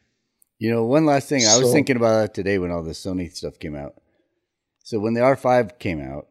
You 0.60 0.72
know, 0.72 0.86
one 0.86 1.06
last 1.06 1.30
thing. 1.30 1.46
I 1.46 1.58
was 1.58 1.72
thinking 1.72 1.98
about 1.98 2.20
that 2.20 2.34
today 2.34 2.58
when 2.58 2.72
all 2.72 2.84
the 2.84 2.91
Sony 2.91 3.32
stuff 3.32 3.60
came 3.60 3.76
out. 3.76 3.96
So 4.84 5.00
when 5.00 5.13
the 5.13 5.22
R5 5.22 5.80
came 5.80 6.02
out, 6.02 6.28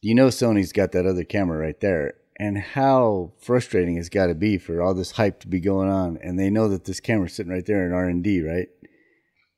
you 0.00 0.14
know 0.14 0.28
Sony's 0.28 0.72
got 0.72 0.92
that 0.92 1.06
other 1.06 1.24
camera 1.24 1.58
right 1.58 1.78
there. 1.80 2.14
And 2.40 2.56
how 2.56 3.32
frustrating 3.40 3.96
it's 3.96 4.08
got 4.08 4.28
to 4.28 4.34
be 4.34 4.58
for 4.58 4.80
all 4.80 4.94
this 4.94 5.10
hype 5.10 5.40
to 5.40 5.48
be 5.48 5.58
going 5.58 5.90
on, 5.90 6.18
and 6.22 6.38
they 6.38 6.50
know 6.50 6.68
that 6.68 6.84
this 6.84 7.00
camera's 7.00 7.34
sitting 7.34 7.50
right 7.52 7.66
there 7.66 7.84
in 7.84 7.92
R 7.92 8.04
and 8.04 8.22
D, 8.22 8.40
right? 8.40 8.68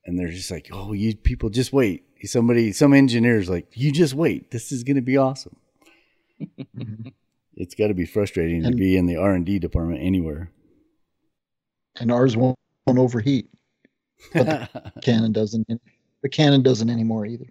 And 0.03 0.17
they're 0.17 0.29
just 0.29 0.49
like, 0.49 0.69
"Oh, 0.71 0.91
you 0.91 1.15
people 1.15 1.51
just 1.51 1.71
wait." 1.71 2.05
Somebody, 2.23 2.71
some 2.71 2.93
engineers, 2.93 3.49
like, 3.49 3.67
"You 3.73 3.91
just 3.91 4.13
wait. 4.13 4.51
This 4.51 4.71
is 4.71 4.83
going 4.83 4.95
to 4.95 5.01
be 5.01 5.17
awesome." 5.17 5.55
it's 7.55 7.75
got 7.75 7.87
to 7.87 7.93
be 7.93 8.05
frustrating 8.05 8.65
and, 8.65 8.73
to 8.73 8.77
be 8.77 8.95
in 8.97 9.05
the 9.05 9.17
R 9.17 9.33
and 9.33 9.45
D 9.45 9.59
department 9.59 10.01
anywhere. 10.01 10.51
And 11.99 12.11
ours 12.11 12.37
won't, 12.37 12.57
won't 12.87 12.99
overheat. 12.99 13.49
But 14.33 14.69
Canon 15.01 15.31
doesn't. 15.31 15.67
The 16.21 16.29
Canon 16.29 16.61
doesn't 16.61 16.89
anymore 16.89 17.25
either. 17.25 17.47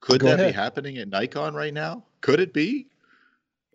Could 0.00 0.20
Go 0.20 0.28
that 0.28 0.40
ahead. 0.40 0.52
be 0.52 0.56
happening 0.56 0.98
at 0.98 1.08
Nikon 1.08 1.54
right 1.54 1.72
now? 1.72 2.04
Could 2.20 2.40
it 2.40 2.52
be? 2.52 2.88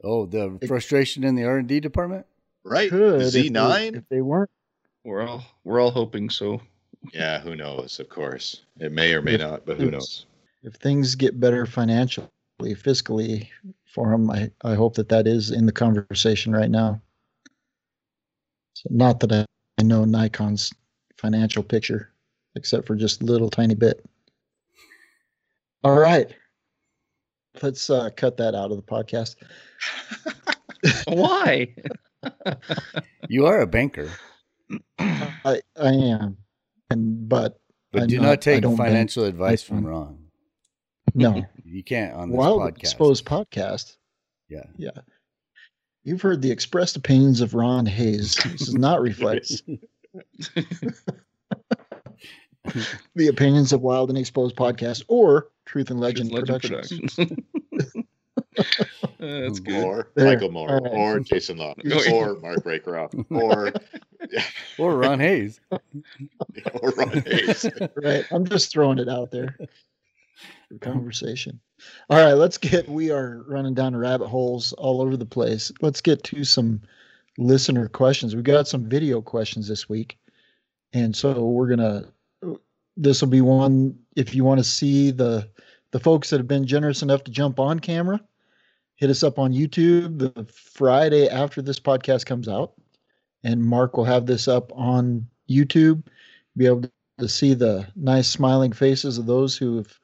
Oh, 0.04 0.25
the 0.25 0.60
frustration 0.67 1.23
in 1.23 1.36
the 1.36 1.43
R 1.43 1.58
and 1.58 1.67
D 1.67 1.80
department. 1.80 2.25
Right, 2.63 2.89
Z 2.89 3.49
nine. 3.49 3.95
If, 3.95 4.04
if 4.04 4.10
they 4.10 4.21
weren't, 4.21 4.49
we're 5.04 5.28
all 5.28 5.43
we're 5.63 5.82
all 5.82 5.91
hoping 5.91 6.30
so. 6.30 6.62
Yeah, 7.13 7.39
who 7.39 7.56
knows? 7.56 7.99
Of 7.99 8.10
course, 8.10 8.62
it 8.80 8.91
may 8.91 9.13
or 9.13 9.21
may 9.21 9.38
not, 9.38 9.65
but 9.65 9.78
who 9.78 9.89
knows? 9.89 10.25
If 10.63 10.76
things 10.76 11.15
get 11.15 11.39
better 11.39 11.65
financially, 11.65 12.28
fiscally 12.62 13.48
for 13.86 14.12
them, 14.12 14.30
I 14.30 14.52
I 14.63 14.76
hope 14.76 14.95
that 14.95 15.10
that 15.10 15.28
is 15.28 15.52
in 15.52 15.65
the 15.65 15.72
conversation 15.72 16.54
right 16.54 16.69
now. 16.69 17.02
So 18.74 18.89
not 18.91 19.19
that 19.22 19.45
I 19.78 19.84
know 19.84 20.06
Nikon's 20.06 20.72
financial 21.17 21.63
picture, 21.63 22.12
except 22.56 22.88
for 22.88 22.95
just 22.95 23.22
a 23.22 23.26
little 23.26 23.50
tiny 23.50 23.76
bit. 23.76 24.06
All 25.84 25.98
right. 25.98 26.34
Let's 27.62 27.89
uh, 27.89 28.10
cut 28.15 28.38
that 28.38 28.56
out 28.56 28.72
of 28.72 28.78
the 28.78 28.84
podcast. 28.84 29.36
Why? 31.08 31.74
you 33.30 33.45
are 33.45 33.62
a 33.62 33.67
banker. 33.67 34.10
I 35.00 35.62
I 35.76 35.93
am, 35.93 36.38
and 36.89 37.28
but 37.28 37.60
but 37.91 38.04
I'm 38.04 38.08
do 38.08 38.17
not, 38.17 38.24
not 38.24 38.41
take 38.41 38.63
financial 38.63 39.24
bank. 39.24 39.34
advice 39.34 39.63
from 39.63 39.86
Ron. 39.86 40.18
No, 41.19 41.45
you 41.65 41.84
can't 41.84 42.13
on 42.13 42.29
this 42.29 42.38
well, 42.38 42.60
podcast. 42.60 42.79
Exposed 42.79 43.25
podcast. 43.25 43.97
Yeah, 44.47 44.63
yeah. 44.77 44.91
You've 46.03 46.21
heard 46.21 46.41
the 46.41 46.51
expressed 46.51 46.95
opinions 46.95 47.41
of 47.41 47.53
Ron 47.53 47.86
Hayes. 47.86 48.36
This 48.36 48.65
does 48.65 48.73
not 48.73 49.01
reflect 49.10 49.62
the 53.15 53.27
opinions 53.27 53.73
of 53.73 53.82
Wild 53.82 54.10
and 54.10 54.17
Exposed 54.17 54.55
podcast 54.55 55.03
or 55.08 55.49
Truth 55.65 55.91
and 55.91 55.99
Legend, 55.99 56.32
Truth 56.32 56.45
Productions. 56.45 57.17
Legend 57.17 57.45
Productions. 57.69 58.05
Uh, 59.21 59.41
that's 59.41 59.60
good. 59.60 59.84
Or 59.84 60.12
there. 60.15 60.25
Michael 60.25 60.51
Morrow, 60.51 60.82
right. 60.82 60.93
or 60.93 61.19
Jason 61.19 61.58
Loftus, 61.58 62.08
oh, 62.08 62.15
or 62.15 62.39
Mark 62.39 62.63
Raycroft, 62.63 63.25
or 63.29 63.73
or 64.77 64.97
Ron 64.97 65.19
Hayes, 65.19 65.60
or 65.69 66.89
Ron 66.91 67.21
Hayes. 67.21 67.65
right. 67.97 68.25
I'm 68.32 68.45
just 68.45 68.71
throwing 68.71 68.97
it 68.97 69.10
out 69.10 69.32
there 69.32 69.55
for 69.58 69.67
Mm-hmm. 70.71 70.91
conversation. 70.91 71.60
All 72.10 72.23
right, 72.23 72.34
let's 72.34 72.58
get. 72.58 72.88
We 72.88 73.12
are 73.12 73.43
running 73.47 73.73
down 73.73 73.95
rabbit 73.95 74.27
holes 74.27 74.73
all 74.73 75.01
over 75.01 75.17
the 75.17 75.25
place. 75.25 75.71
Let's 75.82 76.01
get 76.01 76.23
to 76.25 76.43
some 76.43 76.82
listener 77.38 77.88
questions. 77.88 78.36
We 78.36 78.41
got 78.41 78.67
some 78.67 78.88
video 78.88 79.21
questions 79.21 79.67
this 79.67 79.89
week, 79.89 80.17
and 80.93 81.15
so 81.15 81.45
we're 81.45 81.69
gonna 81.69 82.12
this 82.99 83.21
will 83.21 83.29
be 83.29 83.41
one 83.41 83.97
if 84.15 84.36
you 84.36 84.43
want 84.43 84.60
to 84.60 84.63
see 84.63 85.10
the 85.10 85.49
the 85.91 85.99
folks 85.99 86.29
that 86.29 86.38
have 86.38 86.47
been 86.47 86.67
generous 86.67 87.01
enough 87.01 87.23
to 87.23 87.32
jump 87.32 87.60
on 87.60 87.79
camera 87.79 88.19
hit 88.95 89.10
us 89.10 89.23
up 89.23 89.39
on 89.39 89.53
youtube 89.53 90.19
the 90.19 90.45
friday 90.51 91.27
after 91.29 91.62
this 91.62 91.79
podcast 91.79 92.25
comes 92.25 92.47
out 92.47 92.73
and 93.43 93.63
mark 93.63 93.95
will 93.95 94.03
have 94.03 94.25
this 94.25 94.47
up 94.47 94.71
on 94.75 95.25
youtube 95.49 96.03
be 96.58 96.65
able 96.65 96.84
to 97.17 97.27
see 97.29 97.53
the 97.53 97.88
nice 97.95 98.27
smiling 98.27 98.73
faces 98.73 99.17
of 99.17 99.25
those 99.25 99.58
who 99.58 99.77
have 99.77 99.99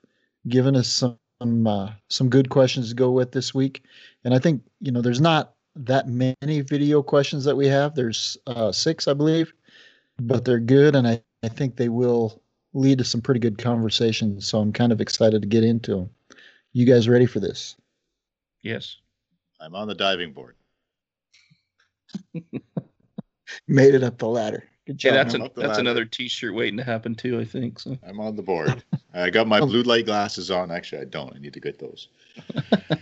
given 0.48 0.76
us 0.76 0.88
some 0.88 1.68
uh, 1.68 1.92
some 2.10 2.30
good 2.30 2.50
questions 2.50 2.90
to 2.90 2.96
go 2.96 3.12
with 3.12 3.32
this 3.32 3.54
week 3.54 3.84
and 4.24 4.34
i 4.34 4.40
think 4.40 4.62
you 4.80 4.92
know 4.92 5.02
there's 5.02 5.22
not 5.22 5.54
that 5.76 6.08
many 6.08 6.62
video 6.62 7.04
questions 7.04 7.44
that 7.44 7.58
we 7.58 7.68
have 7.68 7.96
there's 7.96 8.38
uh, 8.48 8.72
six 8.72 9.08
i 9.08 9.14
believe 9.14 9.54
but 10.20 10.46
they're 10.46 10.60
good 10.60 10.96
and 10.96 11.08
i, 11.08 11.22
I 11.44 11.50
think 11.50 11.76
they 11.76 11.90
will 11.90 12.42
lead 12.76 13.00
to 13.00 13.04
some 13.04 13.22
pretty 13.22 13.40
good 13.40 13.58
conversations. 13.58 14.48
So 14.48 14.60
I'm 14.60 14.74
kind 14.74 14.92
of 14.92 15.02
excited 15.02 15.42
to 15.42 15.48
get 15.48 15.64
into 15.64 15.96
them. 15.96 16.10
You 16.74 16.86
guys 16.86 17.10
ready 17.10 17.26
for 17.26 17.40
this? 17.40 17.76
Yes. 18.62 18.98
I'm 19.60 19.76
on 19.76 19.88
the 19.88 19.96
diving 19.96 20.34
board. 20.34 20.56
Made 23.68 23.96
it 23.96 24.04
up 24.04 24.18
the 24.18 24.28
ladder. 24.28 24.66
Good 24.86 24.98
job. 25.00 25.14
Yeah, 25.14 25.24
that's, 25.24 25.34
an, 25.34 25.50
that's 25.56 25.78
another 25.80 26.06
T-shirt 26.06 26.54
waiting 26.54 26.78
to 26.78 26.84
happen 26.84 27.16
too. 27.16 27.40
I 27.40 27.46
think 27.46 27.80
so. 27.80 27.98
I'm 28.08 28.20
on 28.20 28.36
the 28.36 28.44
board. 28.44 28.84
I 29.14 29.32
got 29.32 29.48
my 29.48 29.60
blue 29.60 29.82
light 29.82 30.06
glasses 30.06 30.52
on. 30.52 30.70
Actually, 30.70 31.02
I 31.02 31.06
don't. 31.06 31.36
I 31.36 31.40
need 31.40 31.54
to 31.54 31.60
get 31.60 31.80
those. 31.80 32.10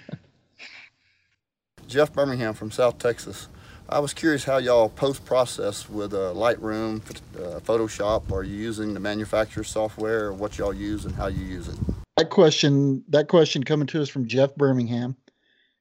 Jeff 1.88 2.14
Birmingham 2.14 2.54
from 2.54 2.72
South 2.72 2.98
Texas. 3.00 3.50
I 3.90 4.00
was 4.00 4.14
curious 4.14 4.46
how 4.46 4.58
y'all 4.58 4.88
post 4.90 5.26
process 5.26 5.90
with 5.90 6.14
uh, 6.14 6.34
Lightroom, 6.34 7.02
uh, 7.36 7.60
Photoshop. 7.60 8.32
Are 8.32 8.44
you 8.44 8.56
using 8.56 8.94
the 8.94 9.00
manufacturer 9.00 9.66
software, 9.66 10.28
or 10.28 10.34
what 10.34 10.58
y'all 10.58 10.74
use, 10.74 11.04
and 11.04 11.14
how 11.14 11.28
you 11.28 11.44
use 11.44 11.68
it? 11.68 11.76
That 12.16 12.30
question, 12.30 13.04
that 13.10 13.28
question 13.28 13.64
coming 13.64 13.88
to 13.88 14.02
us 14.02 14.08
from 14.08 14.26
Jeff 14.26 14.56
Birmingham, 14.56 15.18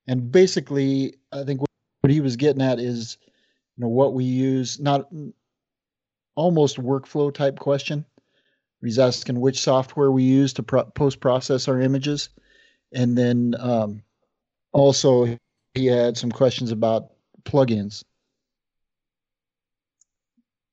and 0.09 0.33
basically, 0.33 1.15
I 1.31 1.45
think 1.45 1.61
what 1.61 2.11
he 2.11 2.21
was 2.21 2.37
getting 2.37 2.61
at 2.61 2.81
is, 2.81 3.19
you 3.77 3.83
know, 3.83 3.89
what 3.89 4.15
we 4.15 4.25
use, 4.25 4.81
not 4.81 5.09
almost 6.35 6.79
workflow 6.79 7.33
type 7.33 7.59
question. 7.59 8.05
He's 8.83 8.99
asking 8.99 9.41
which 9.41 9.61
software 9.61 10.11
we 10.11 10.25
use 10.25 10.55
to 10.55 10.63
pro- 10.63 10.85
post 10.85 11.21
process 11.21 11.69
our 11.69 11.81
images, 11.81 12.31
and 12.93 13.17
then 13.17 13.55
um, 13.59 14.03
also 14.73 15.39
he 15.75 15.87
had 15.87 16.17
some 16.17 16.33
questions 16.33 16.73
about 16.73 17.13
plugins 17.45 18.05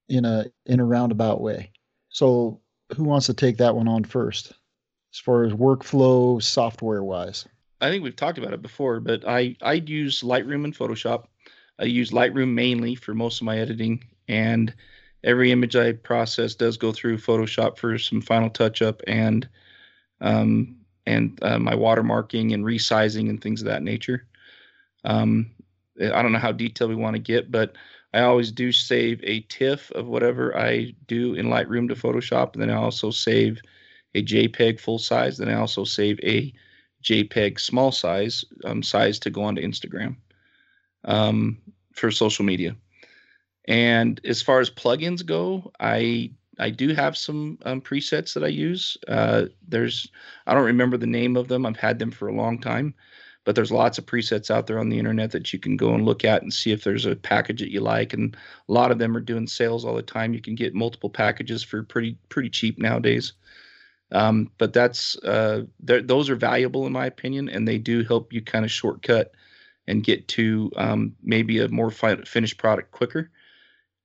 in 0.07 0.25
a 0.25 0.45
in 0.65 0.79
a 0.79 0.85
roundabout 0.85 1.39
way. 1.39 1.71
So 2.09 2.61
who 2.95 3.03
wants 3.03 3.27
to 3.27 3.33
take 3.33 3.57
that 3.57 3.75
one 3.75 3.87
on 3.87 4.03
first 4.03 4.51
as 5.13 5.19
far 5.19 5.43
as 5.43 5.53
workflow 5.53 6.41
software 6.41 7.03
wise? 7.03 7.47
I 7.81 7.89
think 7.89 8.03
we've 8.03 8.15
talked 8.15 8.37
about 8.37 8.53
it 8.53 8.61
before, 8.61 8.99
but 8.99 9.25
I 9.27 9.55
I 9.61 9.73
use 9.73 10.21
Lightroom 10.21 10.65
and 10.65 10.75
Photoshop. 10.75 11.25
I 11.77 11.85
use 11.85 12.11
Lightroom 12.11 12.53
mainly 12.53 12.95
for 12.95 13.13
most 13.13 13.39
of 13.39 13.45
my 13.45 13.59
editing 13.59 14.03
and 14.27 14.73
every 15.23 15.51
image 15.51 15.75
I 15.75 15.93
process 15.93 16.55
does 16.55 16.77
go 16.77 16.91
through 16.91 17.17
Photoshop 17.17 17.77
for 17.77 17.97
some 17.97 18.21
final 18.21 18.49
touch 18.49 18.81
up 18.81 19.01
and 19.07 19.47
um, 20.21 20.75
and 21.05 21.39
uh, 21.41 21.59
my 21.59 21.73
watermarking 21.73 22.53
and 22.53 22.63
resizing 22.63 23.29
and 23.29 23.41
things 23.41 23.61
of 23.61 23.67
that 23.67 23.83
nature. 23.83 24.27
Um, 25.05 25.51
I 26.01 26.21
don't 26.21 26.31
know 26.31 26.39
how 26.39 26.51
detailed 26.51 26.89
we 26.89 26.95
want 26.95 27.15
to 27.15 27.21
get, 27.21 27.51
but 27.51 27.75
I 28.13 28.21
always 28.21 28.51
do 28.51 28.71
save 28.71 29.19
a 29.23 29.41
TIFF 29.41 29.91
of 29.91 30.07
whatever 30.07 30.57
I 30.57 30.93
do 31.07 31.35
in 31.35 31.47
Lightroom 31.47 31.87
to 31.89 31.95
Photoshop, 31.95 32.53
and 32.53 32.61
then 32.61 32.69
I 32.69 32.75
also 32.75 33.11
save 33.11 33.61
a 34.15 34.23
JPEG 34.23 34.79
full 34.79 34.99
size. 34.99 35.37
Then 35.37 35.49
I 35.49 35.55
also 35.55 35.83
save 35.83 36.19
a 36.23 36.53
JPEG 37.03 37.59
small 37.59 37.91
size 37.91 38.43
um, 38.65 38.83
size 38.83 39.19
to 39.19 39.29
go 39.29 39.43
onto 39.43 39.61
Instagram 39.61 40.17
um, 41.05 41.57
for 41.93 42.11
social 42.11 42.45
media. 42.45 42.75
And 43.69 44.19
as 44.25 44.41
far 44.41 44.59
as 44.59 44.69
plugins 44.69 45.25
go, 45.25 45.71
I 45.79 46.31
I 46.59 46.71
do 46.71 46.93
have 46.93 47.15
some 47.15 47.57
um, 47.63 47.79
presets 47.81 48.33
that 48.33 48.43
I 48.43 48.47
use. 48.47 48.97
Uh, 49.07 49.45
there's 49.67 50.11
I 50.47 50.53
don't 50.53 50.65
remember 50.65 50.97
the 50.97 51.07
name 51.07 51.37
of 51.37 51.47
them. 51.47 51.65
I've 51.65 51.77
had 51.77 51.99
them 51.99 52.11
for 52.11 52.27
a 52.27 52.35
long 52.35 52.59
time, 52.59 52.95
but 53.45 53.55
there's 53.55 53.71
lots 53.71 53.97
of 53.97 54.05
presets 54.05 54.51
out 54.51 54.67
there 54.67 54.79
on 54.79 54.89
the 54.89 54.99
internet 54.99 55.31
that 55.31 55.53
you 55.53 55.59
can 55.59 55.77
go 55.77 55.93
and 55.93 56.05
look 56.05 56.25
at 56.25 56.41
and 56.41 56.53
see 56.53 56.71
if 56.71 56.83
there's 56.83 57.05
a 57.05 57.15
package 57.15 57.59
that 57.61 57.71
you 57.71 57.79
like 57.79 58.13
and 58.13 58.35
a 58.67 58.71
lot 58.71 58.91
of 58.91 58.99
them 58.99 59.15
are 59.15 59.21
doing 59.21 59.47
sales 59.47 59.85
all 59.85 59.95
the 59.95 60.01
time 60.01 60.33
you 60.33 60.41
can 60.41 60.55
get 60.55 60.73
multiple 60.75 61.09
packages 61.09 61.63
for 61.63 61.83
pretty 61.83 62.17
pretty 62.29 62.49
cheap 62.49 62.77
nowadays 62.77 63.33
um, 64.11 64.51
but 64.57 64.73
that's 64.73 65.17
uh, 65.23 65.63
those 65.79 66.29
are 66.29 66.35
valuable 66.35 66.85
in 66.85 66.93
my 66.93 67.05
opinion 67.05 67.49
and 67.49 67.67
they 67.67 67.77
do 67.77 68.03
help 68.03 68.33
you 68.33 68.41
kind 68.41 68.65
of 68.65 68.71
shortcut 68.71 69.31
and 69.87 70.03
get 70.03 70.27
to 70.27 70.71
um, 70.75 71.15
maybe 71.23 71.59
a 71.59 71.67
more 71.69 71.91
fi- 71.91 72.21
finished 72.23 72.57
product 72.57 72.91
quicker 72.91 73.31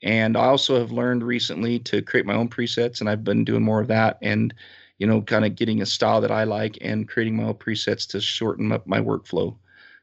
and 0.05 0.37
i 0.37 0.45
also 0.45 0.79
have 0.79 0.93
learned 0.93 1.25
recently 1.25 1.81
to 1.81 2.01
create 2.01 2.25
my 2.25 2.35
own 2.35 2.49
presets 2.49 3.01
and 3.01 3.11
i've 3.11 3.25
been 3.25 3.45
doing 3.45 3.63
more 3.63 3.81
of 3.81 3.89
that 3.89 4.17
and 4.23 4.55
you 4.99 5.07
know, 5.07 5.23
kind 5.23 5.45
of 5.45 5.57
getting 5.57 5.83
a 5.83 5.87
style 5.87 6.21
that 6.21 6.31
I 6.31 6.45
like 6.45 6.79
and 6.81 7.09
creating 7.09 7.37
my 7.37 7.45
own 7.45 7.55
presets 7.55 8.07
to 8.09 8.21
shorten 8.21 8.73
up 8.73 8.87
my 8.87 9.01
workflow 9.01 9.57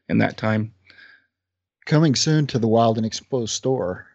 in 0.08 0.18
that 0.18 0.36
time. 0.36 0.74
Coming 1.86 2.14
soon 2.14 2.46
to 2.48 2.58
the 2.58 2.68
Wild 2.68 2.98
and 2.98 3.06
Exposed 3.06 3.54
store. 3.54 4.06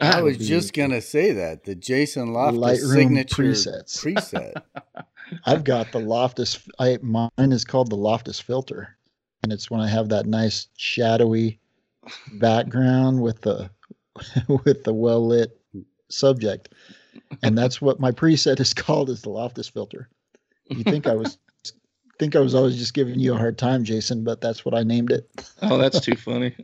I 0.00 0.22
was 0.22 0.36
just 0.36 0.74
gonna 0.74 1.00
say 1.00 1.30
that 1.32 1.64
the 1.64 1.76
Jason 1.76 2.32
Loftus 2.32 2.82
Lightroom 2.82 2.94
signature 2.94 3.42
presets. 3.44 3.96
preset. 3.96 4.62
I've 5.46 5.62
got 5.62 5.92
the 5.92 6.00
Loftus. 6.00 6.58
I 6.80 6.98
mine 7.00 7.30
is 7.38 7.64
called 7.64 7.90
the 7.90 7.96
Loftus 7.96 8.40
filter, 8.40 8.98
and 9.44 9.52
it's 9.52 9.70
when 9.70 9.80
I 9.80 9.88
have 9.88 10.08
that 10.08 10.26
nice 10.26 10.66
shadowy 10.76 11.60
background 12.32 13.22
with 13.22 13.40
the 13.42 13.70
with 14.64 14.84
the 14.84 14.92
well 14.92 15.26
lit 15.26 15.58
subject, 16.08 16.70
and 17.42 17.56
that's 17.56 17.80
what 17.80 18.00
my 18.00 18.10
preset 18.10 18.60
is 18.60 18.74
called 18.74 19.10
is 19.10 19.22
the 19.22 19.30
Loftus 19.30 19.68
filter. 19.68 20.08
You 20.68 20.84
think 20.84 21.06
I 21.06 21.14
was 21.14 21.38
think 22.18 22.36
I 22.36 22.40
was 22.40 22.54
always 22.54 22.76
just 22.76 22.94
giving 22.94 23.18
you 23.18 23.34
a 23.34 23.38
hard 23.38 23.58
time, 23.58 23.84
Jason, 23.84 24.24
but 24.24 24.40
that's 24.40 24.64
what 24.64 24.74
I 24.74 24.82
named 24.82 25.10
it. 25.10 25.28
Oh, 25.62 25.78
that's 25.78 26.00
too 26.00 26.16
funny. 26.16 26.54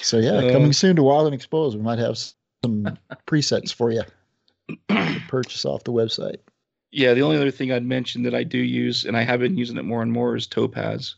so 0.00 0.18
yeah, 0.18 0.32
uh, 0.32 0.52
coming 0.52 0.72
soon 0.72 0.96
to 0.96 1.02
Wild 1.02 1.26
and 1.26 1.34
Exposed. 1.34 1.76
We 1.76 1.82
might 1.82 1.98
have 1.98 2.18
some 2.64 2.98
presets 3.26 3.72
for 3.72 3.92
you 3.92 4.02
to 4.88 5.20
purchase 5.28 5.64
off 5.64 5.84
the 5.84 5.92
website. 5.92 6.38
Yeah, 6.90 7.14
the 7.14 7.22
only 7.22 7.36
other 7.36 7.50
thing 7.50 7.72
I'd 7.72 7.84
mention 7.84 8.22
that 8.22 8.34
I 8.34 8.42
do 8.42 8.58
use, 8.58 9.04
and 9.04 9.16
I 9.16 9.22
have 9.22 9.40
been 9.40 9.58
using 9.58 9.76
it 9.76 9.84
more 9.84 10.02
and 10.02 10.10
more, 10.10 10.36
is 10.36 10.46
Topaz. 10.46 11.16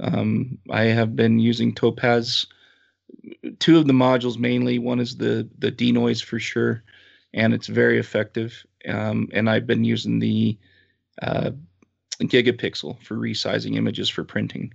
Um, 0.00 0.58
I 0.70 0.84
have 0.84 1.14
been 1.14 1.38
using 1.38 1.74
Topaz. 1.74 2.46
Two 3.58 3.78
of 3.78 3.86
the 3.86 3.92
modules 3.92 4.38
mainly. 4.38 4.78
One 4.78 5.00
is 5.00 5.16
the 5.16 5.48
the 5.58 5.70
denoise 5.70 6.20
for 6.20 6.38
sure, 6.38 6.82
and 7.32 7.54
it's 7.54 7.66
very 7.66 7.98
effective 7.98 8.64
um, 8.88 9.28
and 9.32 9.48
I've 9.48 9.66
been 9.66 9.84
using 9.84 10.18
the 10.18 10.58
uh, 11.22 11.50
Gigapixel 12.20 13.02
for 13.02 13.16
resizing 13.16 13.76
images 13.76 14.08
for 14.08 14.24
printing. 14.24 14.72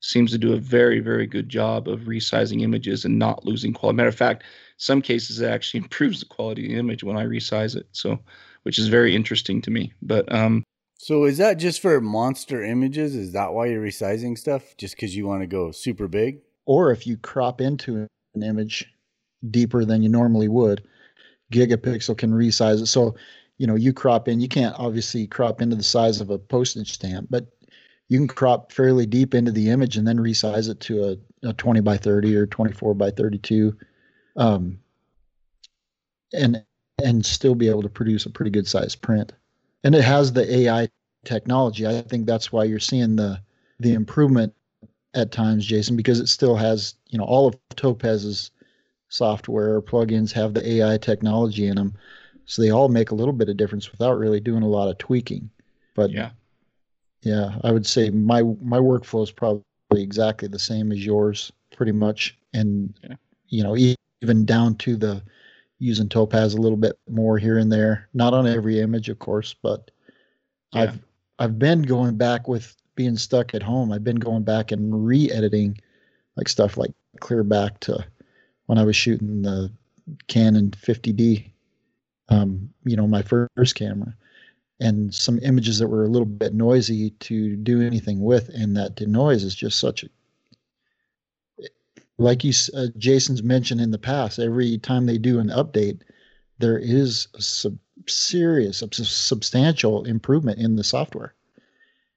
Seems 0.00 0.30
to 0.30 0.38
do 0.38 0.52
a 0.52 0.58
very, 0.58 1.00
very 1.00 1.26
good 1.26 1.48
job 1.48 1.88
of 1.88 2.02
resizing 2.02 2.62
images 2.62 3.04
and 3.04 3.18
not 3.18 3.44
losing 3.44 3.72
quality. 3.72 3.96
Matter 3.96 4.08
of 4.08 4.14
fact, 4.14 4.44
some 4.76 5.02
cases 5.02 5.40
it 5.40 5.50
actually 5.50 5.78
improves 5.82 6.20
the 6.20 6.26
quality 6.26 6.66
of 6.66 6.70
the 6.70 6.78
image 6.78 7.02
when 7.02 7.16
I 7.16 7.24
resize 7.24 7.74
it. 7.76 7.88
So, 7.92 8.18
which 8.62 8.78
is 8.78 8.88
very 8.88 9.14
interesting 9.14 9.60
to 9.62 9.70
me. 9.70 9.92
But 10.02 10.32
um, 10.32 10.62
so 10.98 11.24
is 11.24 11.38
that 11.38 11.54
just 11.54 11.80
for 11.80 12.00
monster 12.00 12.62
images? 12.62 13.14
Is 13.14 13.32
that 13.32 13.52
why 13.52 13.66
you're 13.66 13.82
resizing 13.82 14.36
stuff? 14.36 14.76
Just 14.76 14.94
because 14.94 15.16
you 15.16 15.26
want 15.26 15.42
to 15.42 15.46
go 15.46 15.70
super 15.72 16.06
big? 16.06 16.40
Or 16.68 16.92
if 16.92 17.06
you 17.06 17.16
crop 17.16 17.60
into 17.60 18.06
an 18.34 18.42
image 18.42 18.92
deeper 19.50 19.84
than 19.84 20.02
you 20.02 20.08
normally 20.08 20.48
would, 20.48 20.86
Gigapixel 21.50 22.16
can 22.16 22.30
resize 22.32 22.82
it. 22.82 22.86
So 22.86 23.16
you 23.58 23.66
know 23.66 23.74
you 23.74 23.92
crop 23.92 24.28
in 24.28 24.40
you 24.40 24.48
can't 24.48 24.74
obviously 24.78 25.26
crop 25.26 25.60
into 25.60 25.76
the 25.76 25.82
size 25.82 26.20
of 26.20 26.30
a 26.30 26.38
postage 26.38 26.92
stamp 26.92 27.26
but 27.28 27.46
you 28.08 28.18
can 28.18 28.28
crop 28.28 28.72
fairly 28.72 29.04
deep 29.04 29.34
into 29.34 29.52
the 29.52 29.68
image 29.68 29.96
and 29.96 30.06
then 30.08 30.16
resize 30.16 30.70
it 30.70 30.80
to 30.80 31.04
a, 31.44 31.48
a 31.48 31.52
20 31.52 31.80
by 31.80 31.96
30 31.96 32.34
or 32.36 32.46
24 32.46 32.94
by 32.94 33.10
32 33.10 33.76
um, 34.36 34.78
and 36.32 36.64
and 37.02 37.26
still 37.26 37.54
be 37.54 37.68
able 37.68 37.82
to 37.82 37.88
produce 37.88 38.24
a 38.24 38.30
pretty 38.30 38.50
good 38.50 38.66
size 38.66 38.96
print 38.96 39.32
and 39.84 39.94
it 39.94 40.02
has 40.02 40.32
the 40.32 40.60
ai 40.60 40.88
technology 41.24 41.86
i 41.86 42.00
think 42.02 42.26
that's 42.26 42.52
why 42.52 42.64
you're 42.64 42.78
seeing 42.78 43.16
the 43.16 43.40
the 43.80 43.92
improvement 43.92 44.54
at 45.14 45.32
times 45.32 45.64
jason 45.64 45.96
because 45.96 46.20
it 46.20 46.28
still 46.28 46.54
has 46.56 46.94
you 47.08 47.18
know 47.18 47.24
all 47.24 47.46
of 47.46 47.56
topaz's 47.70 48.50
software 49.08 49.80
plugins 49.80 50.32
have 50.32 50.52
the 50.54 50.68
ai 50.74 50.98
technology 50.98 51.66
in 51.66 51.76
them 51.76 51.94
so 52.48 52.62
they 52.62 52.70
all 52.70 52.88
make 52.88 53.10
a 53.10 53.14
little 53.14 53.34
bit 53.34 53.50
of 53.50 53.58
difference 53.58 53.92
without 53.92 54.18
really 54.18 54.40
doing 54.40 54.62
a 54.62 54.68
lot 54.68 54.88
of 54.88 54.96
tweaking. 54.96 55.50
But 55.94 56.10
yeah, 56.10 56.30
yeah, 57.20 57.58
I 57.62 57.70
would 57.70 57.86
say 57.86 58.08
my 58.08 58.42
my 58.42 58.78
workflow 58.78 59.22
is 59.22 59.30
probably 59.30 59.62
exactly 59.92 60.48
the 60.48 60.58
same 60.58 60.90
as 60.90 61.04
yours, 61.04 61.52
pretty 61.76 61.92
much. 61.92 62.38
And 62.54 62.94
yeah. 63.04 63.16
you 63.48 63.62
know, 63.62 63.76
even 63.76 64.46
down 64.46 64.76
to 64.76 64.96
the 64.96 65.22
using 65.78 66.08
Topaz 66.08 66.54
a 66.54 66.60
little 66.60 66.78
bit 66.78 66.98
more 67.06 67.36
here 67.36 67.58
and 67.58 67.70
there. 67.70 68.08
Not 68.14 68.32
on 68.32 68.46
every 68.46 68.80
image, 68.80 69.10
of 69.10 69.18
course, 69.18 69.54
but 69.62 69.90
yeah. 70.72 70.84
I've 70.84 70.98
I've 71.38 71.58
been 71.58 71.82
going 71.82 72.16
back 72.16 72.48
with 72.48 72.74
being 72.98 73.16
stuck 73.16 73.54
at 73.54 73.62
home. 73.62 73.92
I've 73.92 74.04
been 74.04 74.16
going 74.16 74.42
back 74.42 74.72
and 74.72 75.06
re-editing 75.06 75.78
like 76.36 76.48
stuff 76.48 76.76
like 76.76 76.92
clear 77.20 77.44
back 77.44 77.80
to 77.80 78.04
when 78.66 78.78
I 78.78 78.84
was 78.84 78.96
shooting 78.96 79.42
the 79.42 79.72
Canon 80.26 80.72
50D 80.72 81.52
um, 82.28 82.70
you 82.84 82.96
know, 82.96 83.06
my 83.06 83.22
first 83.22 83.74
camera, 83.74 84.14
and 84.80 85.14
some 85.14 85.38
images 85.42 85.78
that 85.78 85.88
were 85.88 86.04
a 86.04 86.08
little 86.08 86.26
bit 86.26 86.54
noisy 86.54 87.10
to 87.10 87.56
do 87.56 87.80
anything 87.80 88.20
with. 88.20 88.48
And 88.50 88.76
that 88.76 89.00
noise 89.00 89.44
is 89.44 89.54
just 89.54 89.80
such 89.80 90.04
a 90.04 90.08
like 92.20 92.42
you, 92.42 92.52
uh, 92.74 92.88
Jason's 92.96 93.44
mentioned 93.44 93.80
in 93.80 93.92
the 93.92 93.98
past. 93.98 94.40
Every 94.40 94.76
time 94.78 95.06
they 95.06 95.18
do 95.18 95.38
an 95.38 95.48
update, 95.48 96.00
there 96.58 96.78
is 96.78 97.28
a 97.34 97.40
sub- 97.40 97.78
serious, 98.08 98.82
a 98.82 98.88
substantial 99.04 100.04
improvement 100.04 100.58
in 100.58 100.74
the 100.74 100.82
software. 100.82 101.34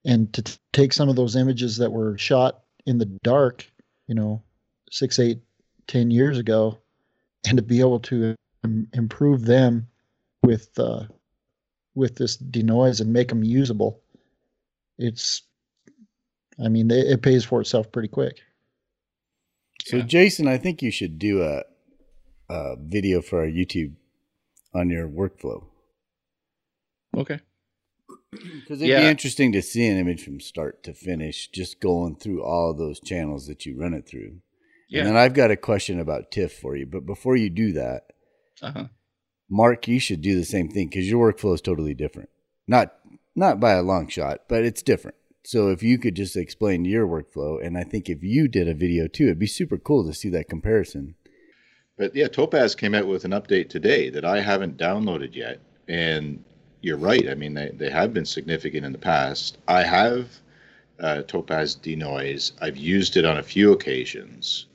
And 0.03 0.33
to 0.33 0.41
t- 0.41 0.57
take 0.73 0.93
some 0.93 1.09
of 1.09 1.15
those 1.15 1.35
images 1.35 1.77
that 1.77 1.91
were 1.91 2.17
shot 2.17 2.61
in 2.85 2.97
the 2.97 3.05
dark, 3.05 3.65
you 4.07 4.15
know, 4.15 4.41
six, 4.89 5.19
eight, 5.19 5.39
ten 5.87 6.09
years 6.09 6.37
ago, 6.37 6.79
and 7.45 7.57
to 7.57 7.63
be 7.63 7.79
able 7.79 7.99
to 7.99 8.35
improve 8.93 9.45
them 9.45 9.87
with 10.43 10.69
uh, 10.79 11.03
with 11.93 12.15
this 12.15 12.37
denoise 12.37 12.99
and 12.99 13.13
make 13.13 13.27
them 13.27 13.43
usable, 13.43 14.01
it's, 14.97 15.43
I 16.63 16.69
mean, 16.69 16.89
it, 16.89 17.07
it 17.07 17.21
pays 17.21 17.43
for 17.43 17.61
itself 17.61 17.91
pretty 17.91 18.07
quick. 18.07 18.39
So, 19.83 19.97
yeah. 19.97 20.03
Jason, 20.03 20.47
I 20.47 20.57
think 20.57 20.81
you 20.81 20.91
should 20.91 21.19
do 21.19 21.43
a, 21.43 21.63
a 22.49 22.75
video 22.77 23.21
for 23.21 23.41
our 23.41 23.47
YouTube 23.47 23.93
on 24.73 24.89
your 24.89 25.07
workflow. 25.07 25.65
Okay. 27.17 27.39
Because 28.61 28.81
it'd 28.81 28.87
yeah. 28.87 29.01
be 29.01 29.07
interesting 29.07 29.51
to 29.51 29.61
see 29.61 29.87
an 29.87 29.97
image 29.97 30.23
from 30.23 30.39
start 30.39 30.83
to 30.83 30.93
finish, 30.93 31.49
just 31.49 31.81
going 31.81 32.15
through 32.15 32.43
all 32.43 32.73
those 32.73 32.99
channels 32.99 33.47
that 33.47 33.65
you 33.65 33.77
run 33.77 33.93
it 33.93 34.07
through. 34.07 34.37
Yeah. 34.87 34.99
And 34.99 35.09
then 35.09 35.17
I've 35.17 35.33
got 35.33 35.51
a 35.51 35.57
question 35.57 35.99
about 35.99 36.31
TIFF 36.31 36.53
for 36.53 36.75
you. 36.75 36.85
But 36.85 37.05
before 37.05 37.35
you 37.35 37.49
do 37.49 37.73
that, 37.73 38.03
uh-huh. 38.61 38.85
Mark, 39.49 39.87
you 39.87 39.99
should 39.99 40.21
do 40.21 40.35
the 40.35 40.45
same 40.45 40.69
thing 40.69 40.87
because 40.87 41.09
your 41.09 41.31
workflow 41.31 41.53
is 41.53 41.61
totally 41.61 41.93
different. 41.93 42.29
Not 42.67 42.95
not 43.35 43.59
by 43.59 43.73
a 43.73 43.81
long 43.81 44.07
shot, 44.07 44.41
but 44.47 44.63
it's 44.63 44.81
different. 44.81 45.17
So 45.43 45.69
if 45.69 45.81
you 45.81 45.97
could 45.97 46.15
just 46.15 46.35
explain 46.35 46.85
your 46.85 47.07
workflow, 47.07 47.65
and 47.65 47.77
I 47.77 47.83
think 47.83 48.09
if 48.09 48.23
you 48.23 48.47
did 48.47 48.67
a 48.67 48.73
video 48.73 49.07
too, 49.07 49.25
it'd 49.25 49.39
be 49.39 49.47
super 49.47 49.77
cool 49.77 50.05
to 50.05 50.13
see 50.13 50.29
that 50.29 50.49
comparison. 50.49 51.15
But 51.97 52.15
yeah, 52.15 52.27
Topaz 52.27 52.75
came 52.75 52.95
out 52.95 53.07
with 53.07 53.25
an 53.25 53.31
update 53.31 53.69
today 53.69 54.09
that 54.09 54.25
I 54.25 54.41
haven't 54.41 54.77
downloaded 54.77 55.35
yet, 55.35 55.59
and 55.87 56.43
you're 56.81 56.97
right. 56.97 57.29
I 57.29 57.35
mean, 57.35 57.53
they, 57.53 57.69
they 57.69 57.89
have 57.89 58.13
been 58.13 58.25
significant 58.25 58.85
in 58.85 58.91
the 58.91 58.97
past. 58.97 59.57
I 59.67 59.83
have 59.83 60.29
uh, 60.99 61.21
Topaz 61.23 61.75
Denoise. 61.75 62.53
I've 62.61 62.77
used 62.77 63.17
it 63.17 63.25
on 63.25 63.37
a 63.37 63.43
few 63.43 63.71
occasions, 63.71 64.67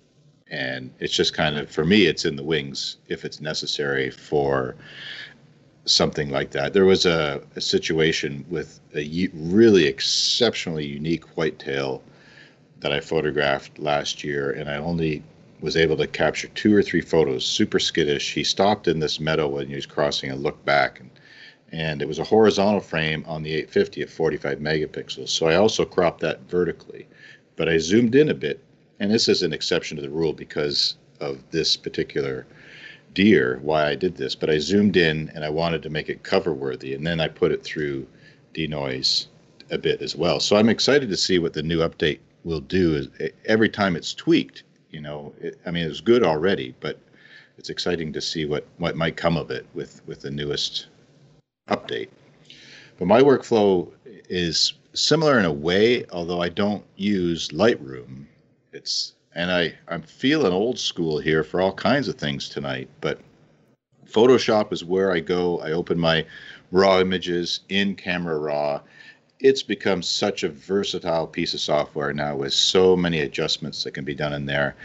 and 0.50 0.90
it's 1.00 1.14
just 1.14 1.34
kind 1.34 1.58
of 1.58 1.70
for 1.70 1.84
me, 1.84 2.06
it's 2.06 2.24
in 2.24 2.36
the 2.36 2.44
wings 2.44 2.96
if 3.08 3.24
it's 3.24 3.40
necessary 3.40 4.10
for 4.10 4.76
something 5.84 6.30
like 6.30 6.50
that. 6.50 6.72
There 6.72 6.84
was 6.84 7.06
a, 7.06 7.42
a 7.54 7.60
situation 7.60 8.44
with 8.48 8.80
a 8.94 9.28
really 9.34 9.86
exceptionally 9.86 10.84
unique 10.84 11.36
whitetail 11.36 12.02
that 12.80 12.92
I 12.92 13.00
photographed 13.00 13.78
last 13.78 14.22
year, 14.24 14.50
and 14.50 14.68
I 14.68 14.76
only 14.76 15.22
was 15.60 15.76
able 15.76 15.96
to 15.96 16.06
capture 16.06 16.48
two 16.48 16.74
or 16.74 16.82
three 16.82 17.00
photos. 17.00 17.44
Super 17.44 17.78
skittish. 17.78 18.34
He 18.34 18.44
stopped 18.44 18.88
in 18.88 18.98
this 18.98 19.18
meadow 19.18 19.48
when 19.48 19.68
he 19.68 19.74
was 19.74 19.86
crossing 19.86 20.30
and 20.30 20.42
looked 20.42 20.64
back, 20.64 21.00
and 21.00 21.10
and 21.72 22.00
it 22.00 22.08
was 22.08 22.18
a 22.18 22.24
horizontal 22.24 22.80
frame 22.80 23.24
on 23.26 23.42
the 23.42 23.52
850 23.52 24.02
at 24.02 24.10
45 24.10 24.58
megapixels. 24.58 25.28
So 25.28 25.46
I 25.46 25.56
also 25.56 25.84
cropped 25.84 26.20
that 26.20 26.40
vertically, 26.48 27.06
but 27.56 27.68
I 27.68 27.78
zoomed 27.78 28.14
in 28.14 28.28
a 28.28 28.34
bit, 28.34 28.62
and 29.00 29.10
this 29.10 29.28
is 29.28 29.42
an 29.42 29.52
exception 29.52 29.96
to 29.96 30.02
the 30.02 30.10
rule 30.10 30.32
because 30.32 30.96
of 31.20 31.38
this 31.50 31.76
particular 31.76 32.46
deer 33.14 33.58
why 33.62 33.88
I 33.88 33.94
did 33.94 34.16
this, 34.16 34.34
but 34.34 34.50
I 34.50 34.58
zoomed 34.58 34.96
in 34.96 35.30
and 35.34 35.44
I 35.44 35.48
wanted 35.48 35.82
to 35.82 35.90
make 35.90 36.08
it 36.08 36.22
cover 36.22 36.52
worthy, 36.52 36.94
and 36.94 37.06
then 37.06 37.20
I 37.20 37.28
put 37.28 37.52
it 37.52 37.64
through 37.64 38.06
denoise 38.52 39.28
a 39.70 39.78
bit 39.78 40.02
as 40.02 40.14
well. 40.14 40.38
So 40.38 40.56
I'm 40.56 40.68
excited 40.68 41.08
to 41.08 41.16
see 41.16 41.38
what 41.38 41.52
the 41.52 41.62
new 41.62 41.80
update 41.80 42.20
will 42.44 42.60
do. 42.60 43.08
Every 43.46 43.68
time 43.68 43.96
it's 43.96 44.14
tweaked, 44.14 44.62
you 44.90 45.00
know, 45.00 45.32
it, 45.40 45.58
I 45.66 45.70
mean, 45.70 45.84
it 45.84 45.88
was 45.88 46.00
good 46.00 46.22
already, 46.22 46.74
but 46.80 47.00
it's 47.58 47.70
exciting 47.70 48.12
to 48.12 48.20
see 48.20 48.44
what 48.44 48.66
what 48.78 48.96
might 48.96 49.16
come 49.16 49.36
of 49.36 49.50
it 49.50 49.66
with 49.74 50.06
with 50.06 50.20
the 50.20 50.30
newest 50.30 50.86
update. 51.68 52.08
But 52.98 53.06
my 53.06 53.20
workflow 53.20 53.90
is 54.04 54.74
similar 54.94 55.38
in 55.38 55.44
a 55.44 55.52
way, 55.52 56.06
although 56.06 56.40
I 56.40 56.48
don't 56.48 56.84
use 56.96 57.48
Lightroom. 57.48 58.26
It's 58.72 59.14
and 59.34 59.50
I 59.50 59.74
I'm 59.88 60.02
feeling 60.02 60.52
old 60.52 60.78
school 60.78 61.18
here 61.18 61.44
for 61.44 61.60
all 61.60 61.72
kinds 61.72 62.08
of 62.08 62.16
things 62.16 62.48
tonight, 62.48 62.88
but 63.00 63.20
Photoshop 64.06 64.72
is 64.72 64.84
where 64.84 65.12
I 65.12 65.20
go. 65.20 65.60
I 65.60 65.72
open 65.72 65.98
my 65.98 66.24
raw 66.70 67.00
images 67.00 67.60
in 67.68 67.94
Camera 67.94 68.38
Raw. 68.38 68.80
It's 69.40 69.62
become 69.62 70.02
such 70.02 70.42
a 70.42 70.48
versatile 70.48 71.26
piece 71.26 71.52
of 71.52 71.60
software 71.60 72.12
now 72.12 72.36
with 72.36 72.54
so 72.54 72.96
many 72.96 73.20
adjustments 73.20 73.84
that 73.84 73.92
can 73.92 74.04
be 74.04 74.14
done 74.14 74.32
in 74.32 74.46
there. 74.46 74.76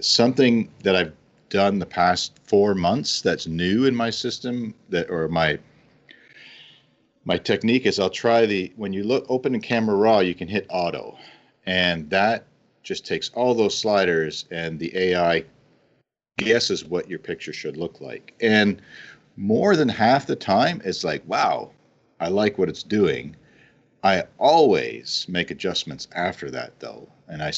Something 0.00 0.68
that 0.82 0.96
I've 0.96 1.12
done 1.48 1.78
the 1.78 1.86
past 1.86 2.38
four 2.44 2.74
months 2.74 3.20
that's 3.20 3.46
new 3.46 3.84
in 3.84 3.94
my 3.94 4.10
system 4.10 4.74
that 4.88 5.08
or 5.10 5.28
my 5.28 5.58
my 7.26 7.36
technique 7.36 7.86
is 7.86 7.98
I'll 7.98 8.08
try 8.08 8.46
the 8.46 8.72
when 8.76 8.92
you 8.92 9.02
look 9.02 9.26
open 9.28 9.54
in 9.54 9.60
camera 9.60 9.96
raw, 9.96 10.20
you 10.20 10.34
can 10.34 10.46
hit 10.46 10.64
auto, 10.70 11.18
and 11.66 12.08
that 12.08 12.46
just 12.84 13.04
takes 13.04 13.30
all 13.34 13.52
those 13.52 13.76
sliders 13.76 14.46
and 14.52 14.78
the 14.78 14.96
AI 14.96 15.44
guesses 16.38 16.84
what 16.84 17.10
your 17.10 17.18
picture 17.18 17.52
should 17.52 17.76
look 17.76 18.00
like. 18.00 18.32
And 18.40 18.80
more 19.36 19.74
than 19.74 19.88
half 19.88 20.26
the 20.26 20.36
time, 20.36 20.80
it's 20.84 21.02
like, 21.02 21.22
wow, 21.26 21.72
I 22.20 22.28
like 22.28 22.58
what 22.58 22.68
it's 22.68 22.84
doing. 22.84 23.34
I 24.04 24.22
always 24.38 25.26
make 25.28 25.50
adjustments 25.50 26.06
after 26.14 26.48
that, 26.52 26.78
though, 26.78 27.08
and 27.28 27.42
I 27.42 27.52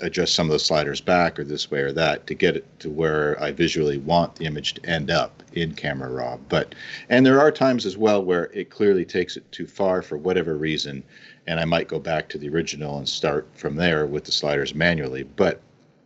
adjust 0.00 0.34
some 0.34 0.48
of 0.48 0.52
the 0.52 0.58
sliders 0.58 1.00
back 1.00 1.38
or 1.38 1.44
this 1.44 1.70
way 1.70 1.80
or 1.80 1.92
that 1.92 2.26
to 2.26 2.34
get 2.34 2.56
it 2.56 2.80
to 2.80 2.90
where 2.90 3.42
I 3.42 3.52
visually 3.52 3.98
want 3.98 4.36
the 4.36 4.44
image 4.44 4.74
to 4.74 4.86
end 4.86 5.10
up 5.10 5.42
in 5.54 5.74
Camera 5.74 6.10
Raw. 6.10 6.36
But 6.48 6.74
and 7.08 7.24
there 7.24 7.40
are 7.40 7.50
times 7.50 7.86
as 7.86 7.96
well 7.96 8.22
where 8.22 8.50
it 8.52 8.70
clearly 8.70 9.04
takes 9.04 9.36
it 9.36 9.50
too 9.50 9.66
far 9.66 10.02
for 10.02 10.18
whatever 10.18 10.56
reason, 10.56 11.02
and 11.46 11.58
I 11.58 11.64
might 11.64 11.88
go 11.88 11.98
back 11.98 12.28
to 12.30 12.38
the 12.38 12.48
original 12.48 12.98
and 12.98 13.08
start 13.08 13.48
from 13.54 13.76
there 13.76 14.06
with 14.06 14.24
the 14.24 14.32
sliders 14.32 14.74
manually. 14.74 15.22
But 15.22 15.60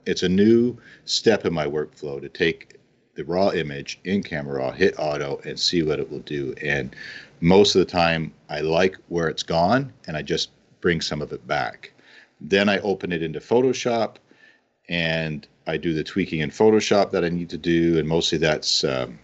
it's 0.07 0.23
a 0.23 0.29
new 0.29 0.77
step 1.05 1.45
in 1.45 1.53
my 1.53 1.67
workflow 1.67 2.21
to 2.21 2.29
take 2.29 2.77
the 3.15 3.25
raw 3.25 3.51
image 3.51 3.99
in 4.05 4.23
Camera 4.23 4.59
Raw, 4.61 4.71
hit 4.71 4.95
auto, 4.97 5.41
and 5.45 5.59
see 5.59 5.83
what 5.83 5.99
it 5.99 6.09
will 6.09 6.21
do. 6.21 6.55
And 6.63 6.95
most 7.41 7.75
of 7.75 7.81
the 7.81 7.91
time 7.91 8.33
I 8.49 8.61
like 8.61 8.97
where 9.09 9.29
it's 9.29 9.43
gone 9.43 9.93
and 10.07 10.17
I 10.17 10.23
just 10.23 10.51
bring 10.81 11.01
some 11.01 11.21
of 11.21 11.33
it 11.33 11.45
back. 11.47 11.93
Then 12.41 12.69
I 12.69 12.79
open 12.81 13.13
it 13.13 13.23
into 13.23 13.41
Photoshop 13.41 14.17
and 14.89 15.47
I 15.67 15.77
do 15.77 15.93
the 15.93 16.05
tweaking 16.05 16.41
in 16.41 16.51
Photoshop 16.51 17.11
that 17.11 17.25
I 17.25 17.29
need 17.29 17.51
to 17.51 17.59
do. 17.59 17.99
And 17.99 18.09
mostly 18.09 18.39
that's 18.39 18.85
um, 18.85 19.19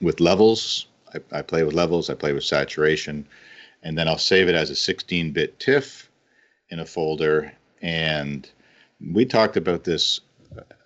with 0.00 0.20
levels. 0.20 0.86
I, 1.14 1.38
I, 1.38 1.42
play 1.42 1.62
with 1.62 1.74
levels, 1.74 2.10
I 2.10 2.14
play 2.14 2.32
with 2.32 2.44
saturation, 2.44 3.26
and 3.82 3.96
then 3.96 4.08
I'll 4.08 4.18
save 4.18 4.48
it 4.48 4.54
as 4.54 4.68
a 4.68 4.74
16 4.74 5.32
bit 5.32 5.58
TIFF 5.58 6.10
in 6.68 6.80
a 6.80 6.84
folder. 6.84 7.52
And 7.80 8.50
we 9.12 9.24
talked 9.24 9.56
about 9.56 9.84
this 9.84 10.20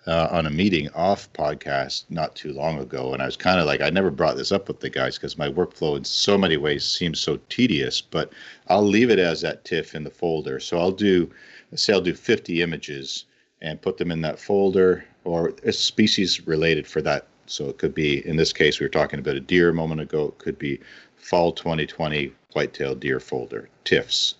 uh, 0.05 0.27
on 0.31 0.45
a 0.45 0.49
meeting 0.49 0.89
off 0.89 1.31
podcast 1.33 2.03
not 2.09 2.35
too 2.35 2.51
long 2.51 2.79
ago, 2.79 3.13
and 3.13 3.21
I 3.21 3.25
was 3.25 3.37
kind 3.37 3.59
of 3.59 3.65
like, 3.65 3.81
I 3.81 3.89
never 3.89 4.11
brought 4.11 4.35
this 4.35 4.51
up 4.51 4.67
with 4.67 4.79
the 4.79 4.89
guys 4.89 5.17
because 5.17 5.37
my 5.37 5.49
workflow 5.49 5.95
in 5.97 6.03
so 6.03 6.37
many 6.37 6.57
ways 6.57 6.83
seems 6.83 7.19
so 7.19 7.37
tedious. 7.49 8.01
But 8.01 8.33
I'll 8.67 8.85
leave 8.85 9.09
it 9.09 9.19
as 9.19 9.41
that 9.41 9.63
TIFF 9.63 9.95
in 9.95 10.03
the 10.03 10.09
folder. 10.09 10.59
So 10.59 10.77
I'll 10.77 10.91
do, 10.91 11.31
say, 11.75 11.93
I'll 11.93 12.01
do 12.01 12.13
50 12.13 12.61
images 12.61 13.25
and 13.61 13.81
put 13.81 13.97
them 13.97 14.11
in 14.11 14.21
that 14.21 14.39
folder, 14.39 15.05
or 15.23 15.53
a 15.63 15.71
species 15.71 16.45
related 16.45 16.85
for 16.85 17.01
that. 17.01 17.27
So 17.45 17.69
it 17.69 17.77
could 17.77 17.93
be, 17.93 18.25
in 18.27 18.35
this 18.35 18.51
case, 18.51 18.79
we 18.79 18.85
were 18.85 18.89
talking 18.89 19.19
about 19.19 19.35
a 19.35 19.41
deer 19.41 19.69
a 19.69 19.73
moment 19.73 20.01
ago. 20.01 20.27
It 20.27 20.37
could 20.37 20.59
be 20.59 20.79
fall 21.15 21.53
2020 21.53 22.33
whitetail 22.53 22.93
deer 22.95 23.19
folder, 23.19 23.69
TIFFs. 23.85 24.35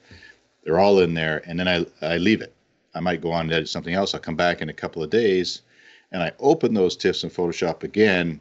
They're 0.63 0.79
all 0.79 0.99
in 0.99 1.13
there, 1.13 1.41
and 1.45 1.59
then 1.59 1.67
I 1.67 1.85
I 2.01 2.17
leave 2.17 2.41
it 2.41 2.53
I 2.95 2.99
might 2.99 3.21
go 3.21 3.31
on 3.31 3.45
and 3.45 3.53
edit 3.53 3.69
something 3.69 3.93
else. 3.93 4.13
I'll 4.13 4.21
come 4.21 4.35
back 4.35 4.61
in 4.61 4.69
a 4.69 4.73
couple 4.73 5.03
of 5.03 5.09
days 5.09 5.61
and 6.13 6.21
I 6.21 6.31
open 6.39 6.73
those 6.73 6.95
TIFFs 6.95 7.23
in 7.23 7.31
Photoshop 7.31 7.83
again, 7.83 8.39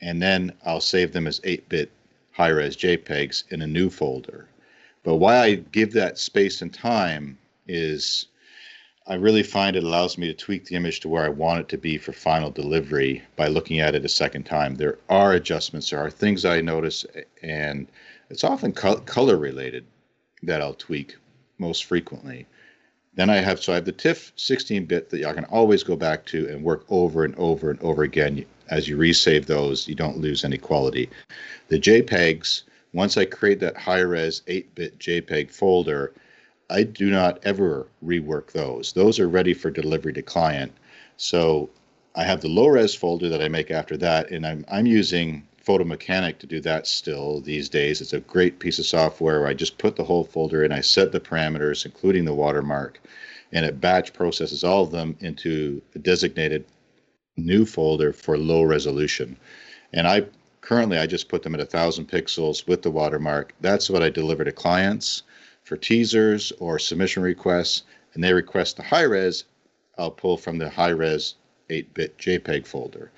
and 0.00 0.20
then 0.20 0.52
I'll 0.64 0.80
save 0.80 1.12
them 1.12 1.26
as 1.26 1.40
8 1.44 1.68
bit 1.68 1.90
high 2.32 2.48
res 2.48 2.76
JPEGs 2.76 3.52
in 3.52 3.60
a 3.60 3.66
new 3.66 3.90
folder. 3.90 4.48
But 5.02 5.16
why 5.16 5.36
I 5.36 5.54
give 5.56 5.92
that 5.92 6.18
space 6.18 6.62
and 6.62 6.72
time 6.72 7.38
is 7.68 8.26
I 9.06 9.14
really 9.14 9.42
find 9.42 9.76
it 9.76 9.84
allows 9.84 10.16
me 10.16 10.28
to 10.28 10.34
tweak 10.34 10.64
the 10.66 10.76
image 10.76 11.00
to 11.00 11.08
where 11.08 11.24
I 11.24 11.30
want 11.30 11.60
it 11.60 11.68
to 11.70 11.78
be 11.78 11.98
for 11.98 12.12
final 12.12 12.50
delivery 12.50 13.22
by 13.36 13.48
looking 13.48 13.80
at 13.80 13.94
it 13.94 14.04
a 14.04 14.08
second 14.08 14.44
time. 14.44 14.76
There 14.76 14.98
are 15.08 15.34
adjustments, 15.34 15.90
there 15.90 16.00
are 16.00 16.10
things 16.10 16.44
I 16.44 16.60
notice, 16.60 17.04
and 17.42 17.86
it's 18.30 18.44
often 18.44 18.72
co- 18.72 19.00
color 19.00 19.36
related 19.36 19.84
that 20.42 20.62
I'll 20.62 20.74
tweak 20.74 21.16
most 21.58 21.84
frequently. 21.84 22.46
Then 23.14 23.28
I 23.28 23.36
have 23.36 23.60
so 23.62 23.72
I 23.72 23.76
have 23.76 23.84
the 23.84 23.92
TIFF 23.92 24.34
16-bit 24.36 25.10
that 25.10 25.24
I 25.24 25.32
can 25.32 25.44
always 25.46 25.82
go 25.82 25.96
back 25.96 26.24
to 26.26 26.48
and 26.48 26.62
work 26.62 26.84
over 26.88 27.24
and 27.24 27.34
over 27.36 27.70
and 27.70 27.80
over 27.80 28.02
again. 28.02 28.44
As 28.68 28.88
you 28.88 28.96
resave 28.96 29.46
those, 29.46 29.88
you 29.88 29.94
don't 29.94 30.18
lose 30.18 30.44
any 30.44 30.58
quality. 30.58 31.10
The 31.68 31.80
JPEGs, 31.80 32.62
once 32.92 33.16
I 33.16 33.24
create 33.24 33.60
that 33.60 33.76
high-res 33.76 34.42
8-bit 34.46 34.98
JPEG 34.98 35.50
folder, 35.50 36.12
I 36.70 36.84
do 36.84 37.10
not 37.10 37.40
ever 37.42 37.88
rework 38.04 38.52
those. 38.52 38.92
Those 38.92 39.18
are 39.18 39.28
ready 39.28 39.54
for 39.54 39.70
delivery 39.70 40.12
to 40.12 40.22
client. 40.22 40.72
So 41.16 41.68
I 42.14 42.22
have 42.24 42.40
the 42.40 42.48
low-res 42.48 42.94
folder 42.94 43.28
that 43.28 43.42
I 43.42 43.48
make 43.48 43.70
after 43.70 43.96
that, 43.98 44.30
and 44.30 44.46
I'm 44.46 44.64
I'm 44.68 44.86
using 44.86 45.46
Photo 45.60 45.84
Mechanic 45.84 46.38
to 46.38 46.46
do 46.46 46.60
that 46.60 46.86
still 46.86 47.40
these 47.40 47.68
days. 47.68 48.00
It's 48.00 48.12
a 48.12 48.20
great 48.20 48.58
piece 48.58 48.78
of 48.78 48.86
software 48.86 49.46
I 49.46 49.54
just 49.54 49.78
put 49.78 49.96
the 49.96 50.04
whole 50.04 50.24
folder 50.24 50.64
in, 50.64 50.72
I 50.72 50.80
set 50.80 51.12
the 51.12 51.20
parameters, 51.20 51.84
including 51.84 52.24
the 52.24 52.34
watermark, 52.34 53.00
and 53.52 53.64
it 53.64 53.80
batch 53.80 54.12
processes 54.12 54.64
all 54.64 54.84
of 54.84 54.90
them 54.90 55.16
into 55.20 55.82
a 55.94 55.98
designated 55.98 56.64
new 57.36 57.66
folder 57.66 58.12
for 58.12 58.38
low 58.38 58.62
resolution. 58.62 59.36
And 59.92 60.06
I 60.06 60.26
currently 60.60 60.98
I 60.98 61.06
just 61.06 61.28
put 61.28 61.42
them 61.42 61.54
at 61.54 61.60
a 61.60 61.66
thousand 61.66 62.08
pixels 62.08 62.66
with 62.66 62.82
the 62.82 62.90
watermark. 62.90 63.54
That's 63.60 63.90
what 63.90 64.02
I 64.02 64.10
deliver 64.10 64.44
to 64.44 64.52
clients 64.52 65.22
for 65.64 65.76
teasers 65.76 66.52
or 66.58 66.78
submission 66.78 67.22
requests, 67.22 67.84
and 68.14 68.24
they 68.24 68.32
request 68.32 68.76
the 68.76 68.82
high 68.82 69.02
res. 69.02 69.44
I'll 69.98 70.10
pull 70.10 70.36
from 70.36 70.58
the 70.58 70.70
high 70.70 70.90
res 70.90 71.34
8-bit 71.68 72.18
JPEG 72.18 72.66
folder. 72.66 73.10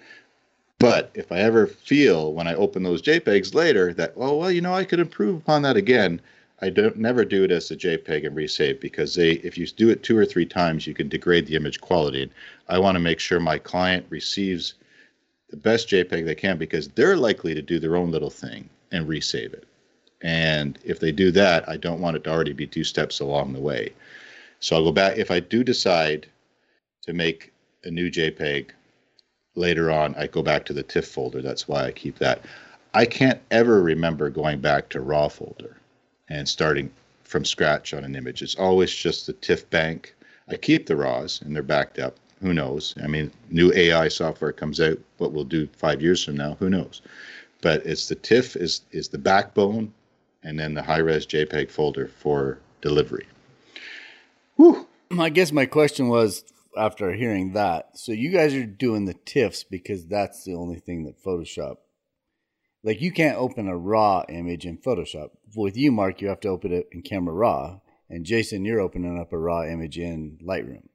But 0.82 1.12
if 1.14 1.30
I 1.30 1.38
ever 1.38 1.68
feel 1.68 2.32
when 2.32 2.48
I 2.48 2.56
open 2.56 2.82
those 2.82 3.02
JPEGs 3.02 3.54
later 3.54 3.94
that, 3.94 4.14
oh 4.16 4.36
well, 4.36 4.50
you 4.50 4.60
know, 4.60 4.74
I 4.74 4.84
could 4.84 4.98
improve 4.98 5.36
upon 5.36 5.62
that 5.62 5.76
again, 5.76 6.20
I 6.60 6.70
don't 6.70 6.96
never 6.96 7.24
do 7.24 7.44
it 7.44 7.52
as 7.52 7.70
a 7.70 7.76
JPEG 7.76 8.26
and 8.26 8.36
resave 8.36 8.80
because 8.80 9.14
they 9.14 9.34
if 9.44 9.56
you 9.56 9.64
do 9.68 9.90
it 9.90 10.02
two 10.02 10.18
or 10.18 10.26
three 10.26 10.44
times, 10.44 10.84
you 10.84 10.92
can 10.92 11.08
degrade 11.08 11.46
the 11.46 11.54
image 11.54 11.80
quality. 11.80 12.28
I 12.68 12.80
want 12.80 12.96
to 12.96 13.00
make 13.00 13.20
sure 13.20 13.38
my 13.38 13.58
client 13.58 14.06
receives 14.08 14.74
the 15.50 15.56
best 15.56 15.88
JPEG 15.88 16.24
they 16.24 16.34
can 16.34 16.58
because 16.58 16.88
they're 16.88 17.16
likely 17.16 17.54
to 17.54 17.62
do 17.62 17.78
their 17.78 17.94
own 17.94 18.10
little 18.10 18.28
thing 18.28 18.68
and 18.90 19.06
resave 19.06 19.52
it. 19.52 19.68
And 20.20 20.80
if 20.84 20.98
they 20.98 21.12
do 21.12 21.30
that, 21.30 21.68
I 21.68 21.76
don't 21.76 22.00
want 22.00 22.16
it 22.16 22.24
to 22.24 22.30
already 22.30 22.54
be 22.54 22.66
two 22.66 22.82
steps 22.82 23.20
along 23.20 23.52
the 23.52 23.60
way. 23.60 23.92
So 24.58 24.74
I'll 24.74 24.84
go 24.84 24.90
back 24.90 25.16
if 25.16 25.30
I 25.30 25.38
do 25.38 25.62
decide 25.62 26.26
to 27.02 27.12
make 27.12 27.52
a 27.84 27.90
new 27.92 28.10
JPEG 28.10 28.70
later 29.54 29.90
on, 29.90 30.14
I 30.16 30.26
go 30.26 30.42
back 30.42 30.64
to 30.66 30.72
the 30.72 30.82
TIFF 30.82 31.06
folder. 31.06 31.42
That's 31.42 31.68
why 31.68 31.84
I 31.84 31.92
keep 31.92 32.18
that. 32.18 32.42
I 32.94 33.04
can't 33.06 33.40
ever 33.50 33.82
remember 33.82 34.30
going 34.30 34.60
back 34.60 34.88
to 34.90 35.00
RAW 35.00 35.28
folder 35.28 35.76
and 36.28 36.48
starting 36.48 36.90
from 37.24 37.44
scratch 37.44 37.94
on 37.94 38.04
an 38.04 38.14
image. 38.14 38.42
It's 38.42 38.56
always 38.56 38.94
just 38.94 39.26
the 39.26 39.32
TIFF 39.34 39.68
bank. 39.70 40.14
I 40.48 40.56
keep 40.56 40.86
the 40.86 40.96
RAWs 40.96 41.40
and 41.42 41.54
they're 41.54 41.62
backed 41.62 41.98
up. 41.98 42.16
Who 42.42 42.52
knows? 42.52 42.94
I 43.02 43.06
mean, 43.06 43.30
new 43.50 43.72
AI 43.72 44.08
software 44.08 44.52
comes 44.52 44.80
out. 44.80 44.98
What 45.18 45.32
we'll 45.32 45.44
do 45.44 45.68
five 45.76 46.02
years 46.02 46.24
from 46.24 46.36
now, 46.36 46.56
who 46.58 46.68
knows? 46.68 47.00
But 47.60 47.86
it's 47.86 48.08
the 48.08 48.16
TIFF 48.16 48.56
is 48.56 48.82
is 48.90 49.08
the 49.08 49.18
backbone, 49.18 49.92
and 50.42 50.58
then 50.58 50.74
the 50.74 50.82
high 50.82 50.98
res 50.98 51.24
JPEG 51.24 51.70
folder 51.70 52.08
for 52.08 52.58
delivery. 52.80 53.26
Whew. 54.56 54.86
I 55.18 55.28
guess 55.28 55.52
my 55.52 55.66
question 55.66 56.08
was 56.08 56.44
after 56.76 57.12
hearing 57.12 57.52
that. 57.52 57.98
So 57.98 58.12
you 58.12 58.30
guys 58.30 58.54
are 58.54 58.66
doing 58.66 59.04
the 59.04 59.14
TIFFs 59.14 59.64
because 59.70 60.06
that's 60.06 60.44
the 60.44 60.54
only 60.54 60.78
thing 60.78 61.04
that 61.04 61.22
Photoshop 61.22 61.76
like 62.84 63.00
you 63.00 63.12
can't 63.12 63.38
open 63.38 63.68
a 63.68 63.76
raw 63.76 64.24
image 64.28 64.66
in 64.66 64.78
Photoshop. 64.78 65.30
With 65.54 65.76
you, 65.76 65.92
Mark, 65.92 66.20
you 66.20 66.28
have 66.28 66.40
to 66.40 66.48
open 66.48 66.72
it 66.72 66.88
in 66.92 67.02
Camera 67.02 67.34
Raw, 67.34 67.80
and 68.08 68.24
Jason, 68.24 68.64
you're 68.64 68.80
opening 68.80 69.18
up 69.18 69.32
a 69.32 69.38
raw 69.38 69.64
image 69.64 69.98
in 69.98 70.38
Lightroom. 70.44 70.88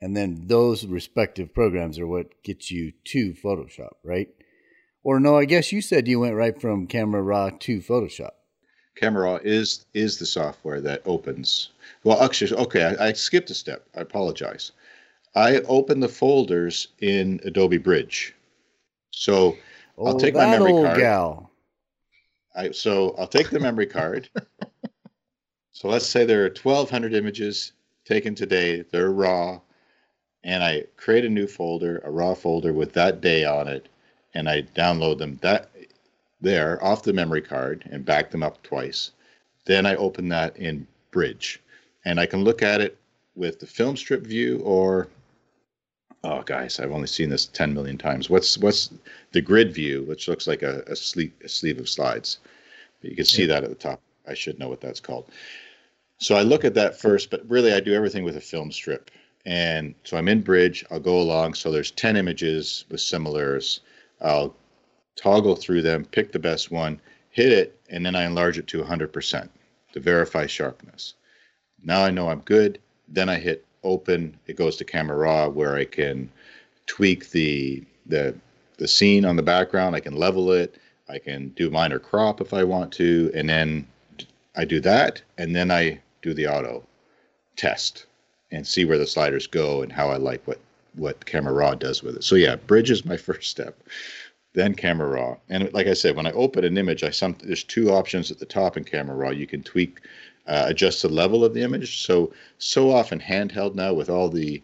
And 0.00 0.16
then 0.16 0.46
those 0.46 0.86
respective 0.86 1.54
programs 1.54 1.98
are 1.98 2.06
what 2.06 2.42
gets 2.42 2.70
you 2.70 2.92
to 3.04 3.34
Photoshop, 3.34 3.92
right? 4.02 4.28
Or 5.02 5.20
no, 5.20 5.36
I 5.36 5.44
guess 5.44 5.72
you 5.72 5.82
said 5.82 6.08
you 6.08 6.20
went 6.20 6.34
right 6.34 6.58
from 6.60 6.86
Camera 6.86 7.22
Raw 7.22 7.50
to 7.50 7.80
Photoshop. 7.80 8.30
Camera 8.96 9.24
Raw 9.24 9.38
is 9.42 9.86
is 9.94 10.18
the 10.18 10.26
software 10.26 10.80
that 10.80 11.02
opens. 11.04 11.70
Well, 12.04 12.22
actually, 12.22 12.52
okay, 12.60 12.96
I, 12.98 13.08
I 13.08 13.12
skipped 13.12 13.50
a 13.50 13.54
step. 13.54 13.86
I 13.96 14.00
apologize. 14.00 14.72
I 15.34 15.58
open 15.68 16.00
the 16.00 16.08
folders 16.08 16.88
in 17.00 17.40
Adobe 17.44 17.78
Bridge. 17.78 18.34
So 19.10 19.56
I'll 19.98 20.16
oh, 20.16 20.18
take 20.18 20.34
my 20.34 20.46
memory 20.46 20.72
card. 20.72 20.98
Gal. 20.98 21.50
I, 22.54 22.70
so 22.72 23.14
I'll 23.16 23.28
take 23.28 23.50
the 23.50 23.60
memory 23.60 23.86
card. 23.86 24.28
so 25.72 25.88
let's 25.88 26.06
say 26.06 26.24
there 26.24 26.44
are 26.44 26.54
1,200 26.62 27.14
images 27.14 27.72
taken 28.04 28.34
today. 28.34 28.82
They're 28.82 29.12
raw, 29.12 29.60
and 30.42 30.64
I 30.64 30.84
create 30.96 31.24
a 31.24 31.30
new 31.30 31.46
folder, 31.46 32.00
a 32.04 32.10
raw 32.10 32.34
folder 32.34 32.72
with 32.72 32.92
that 32.94 33.20
day 33.20 33.44
on 33.44 33.68
it, 33.68 33.88
and 34.34 34.48
I 34.48 34.62
download 34.62 35.18
them 35.18 35.38
that 35.42 35.70
there 36.40 36.82
off 36.82 37.02
the 37.02 37.12
memory 37.12 37.42
card 37.42 37.88
and 37.90 38.04
back 38.04 38.30
them 38.30 38.42
up 38.42 38.62
twice. 38.62 39.10
Then 39.66 39.86
I 39.86 39.94
open 39.96 40.28
that 40.28 40.56
in 40.56 40.86
Bridge, 41.10 41.60
and 42.04 42.18
I 42.18 42.26
can 42.26 42.44
look 42.44 42.62
at 42.62 42.80
it 42.80 42.96
with 43.34 43.60
the 43.60 43.66
film 43.66 43.96
strip 43.96 44.22
view 44.22 44.60
or 44.64 45.08
oh 46.24 46.42
guys 46.42 46.78
i've 46.78 46.92
only 46.92 47.06
seen 47.06 47.30
this 47.30 47.46
10 47.46 47.72
million 47.72 47.96
times. 47.96 48.28
What's 48.28 48.58
what's 48.58 48.90
the 49.32 49.40
grid 49.40 49.72
view 49.72 50.02
which 50.04 50.28
looks 50.28 50.46
like 50.46 50.62
a, 50.62 50.82
a 50.86 50.96
sleeve 50.96 51.32
a 51.44 51.48
sleeve 51.48 51.78
of 51.78 51.88
slides. 51.88 52.38
You 53.02 53.16
can 53.16 53.24
see 53.24 53.42
yeah. 53.42 53.54
that 53.54 53.64
at 53.64 53.70
the 53.70 53.76
top. 53.76 54.00
I 54.28 54.34
should 54.34 54.58
know 54.58 54.68
what 54.68 54.80
that's 54.80 55.00
called. 55.00 55.30
So 56.18 56.34
i 56.34 56.42
look 56.42 56.64
at 56.64 56.74
that 56.74 57.00
first 57.00 57.30
but 57.30 57.48
really 57.48 57.72
i 57.72 57.80
do 57.80 57.94
everything 57.94 58.24
with 58.24 58.36
a 58.36 58.40
film 58.40 58.70
strip. 58.72 59.10
And 59.46 59.94
so 60.04 60.16
i'm 60.16 60.28
in 60.28 60.42
bridge 60.42 60.84
i'll 60.90 61.00
go 61.00 61.20
along 61.20 61.54
so 61.54 61.70
there's 61.70 61.92
10 61.92 62.16
images 62.16 62.84
with 62.90 63.00
similars. 63.00 63.80
I'll 64.20 64.54
toggle 65.16 65.56
through 65.56 65.82
them 65.82 66.04
pick 66.04 66.32
the 66.32 66.38
best 66.38 66.70
one 66.70 67.00
hit 67.30 67.52
it 67.52 67.78
and 67.90 68.04
then 68.04 68.14
i 68.14 68.24
enlarge 68.24 68.58
it 68.58 68.66
to 68.66 68.82
100% 68.82 69.48
to 69.92 70.00
verify 70.00 70.46
sharpness 70.46 71.14
now 71.84 72.02
i 72.02 72.10
know 72.10 72.28
i'm 72.28 72.40
good 72.40 72.78
then 73.08 73.28
i 73.28 73.36
hit 73.36 73.64
open, 73.82 74.36
it 74.46 74.56
goes 74.56 74.76
to 74.76 74.84
camera 74.84 75.16
raw 75.16 75.48
where 75.48 75.76
I 75.76 75.84
can 75.84 76.30
tweak 76.86 77.30
the 77.30 77.84
the 78.06 78.34
the 78.78 78.88
scene 78.88 79.24
on 79.24 79.36
the 79.36 79.42
background. 79.42 79.94
I 79.94 80.00
can 80.00 80.16
level 80.16 80.52
it. 80.52 80.76
I 81.08 81.18
can 81.18 81.48
do 81.50 81.70
minor 81.70 81.98
crop 81.98 82.40
if 82.40 82.54
I 82.54 82.64
want 82.64 82.92
to, 82.94 83.30
and 83.34 83.48
then 83.48 83.86
I 84.56 84.64
do 84.64 84.80
that, 84.80 85.22
and 85.38 85.54
then 85.54 85.70
I 85.70 86.00
do 86.22 86.34
the 86.34 86.46
auto 86.46 86.84
test 87.56 88.06
and 88.52 88.66
see 88.66 88.84
where 88.84 88.98
the 88.98 89.06
sliders 89.06 89.46
go 89.46 89.82
and 89.82 89.92
how 89.92 90.10
I 90.10 90.16
like 90.16 90.46
what 90.46 90.60
what 90.94 91.24
camera 91.26 91.52
raw 91.52 91.74
does 91.74 92.02
with 92.02 92.16
it. 92.16 92.24
So 92.24 92.34
yeah, 92.34 92.56
bridge 92.56 92.90
is 92.90 93.04
my 93.04 93.16
first 93.28 93.50
step. 93.50 93.78
Then 94.52 94.74
camera 94.74 95.08
raw, 95.08 95.36
and 95.48 95.72
like 95.72 95.86
I 95.86 95.94
said, 95.94 96.16
when 96.16 96.26
I 96.26 96.32
open 96.32 96.64
an 96.64 96.76
image, 96.76 97.04
I 97.04 97.10
some 97.10 97.36
there's 97.44 97.62
two 97.62 97.92
options 97.92 98.32
at 98.32 98.38
the 98.38 98.46
top 98.46 98.76
in 98.76 98.82
camera 98.82 99.14
raw. 99.14 99.30
You 99.30 99.46
can 99.46 99.62
tweak 99.62 100.00
uh, 100.46 100.64
adjust 100.66 101.02
the 101.02 101.08
level 101.08 101.44
of 101.44 101.54
the 101.54 101.62
image. 101.62 102.04
So 102.04 102.32
so 102.58 102.90
often 102.90 103.20
handheld 103.20 103.76
now 103.76 103.94
with 103.94 104.10
all 104.10 104.28
the 104.28 104.60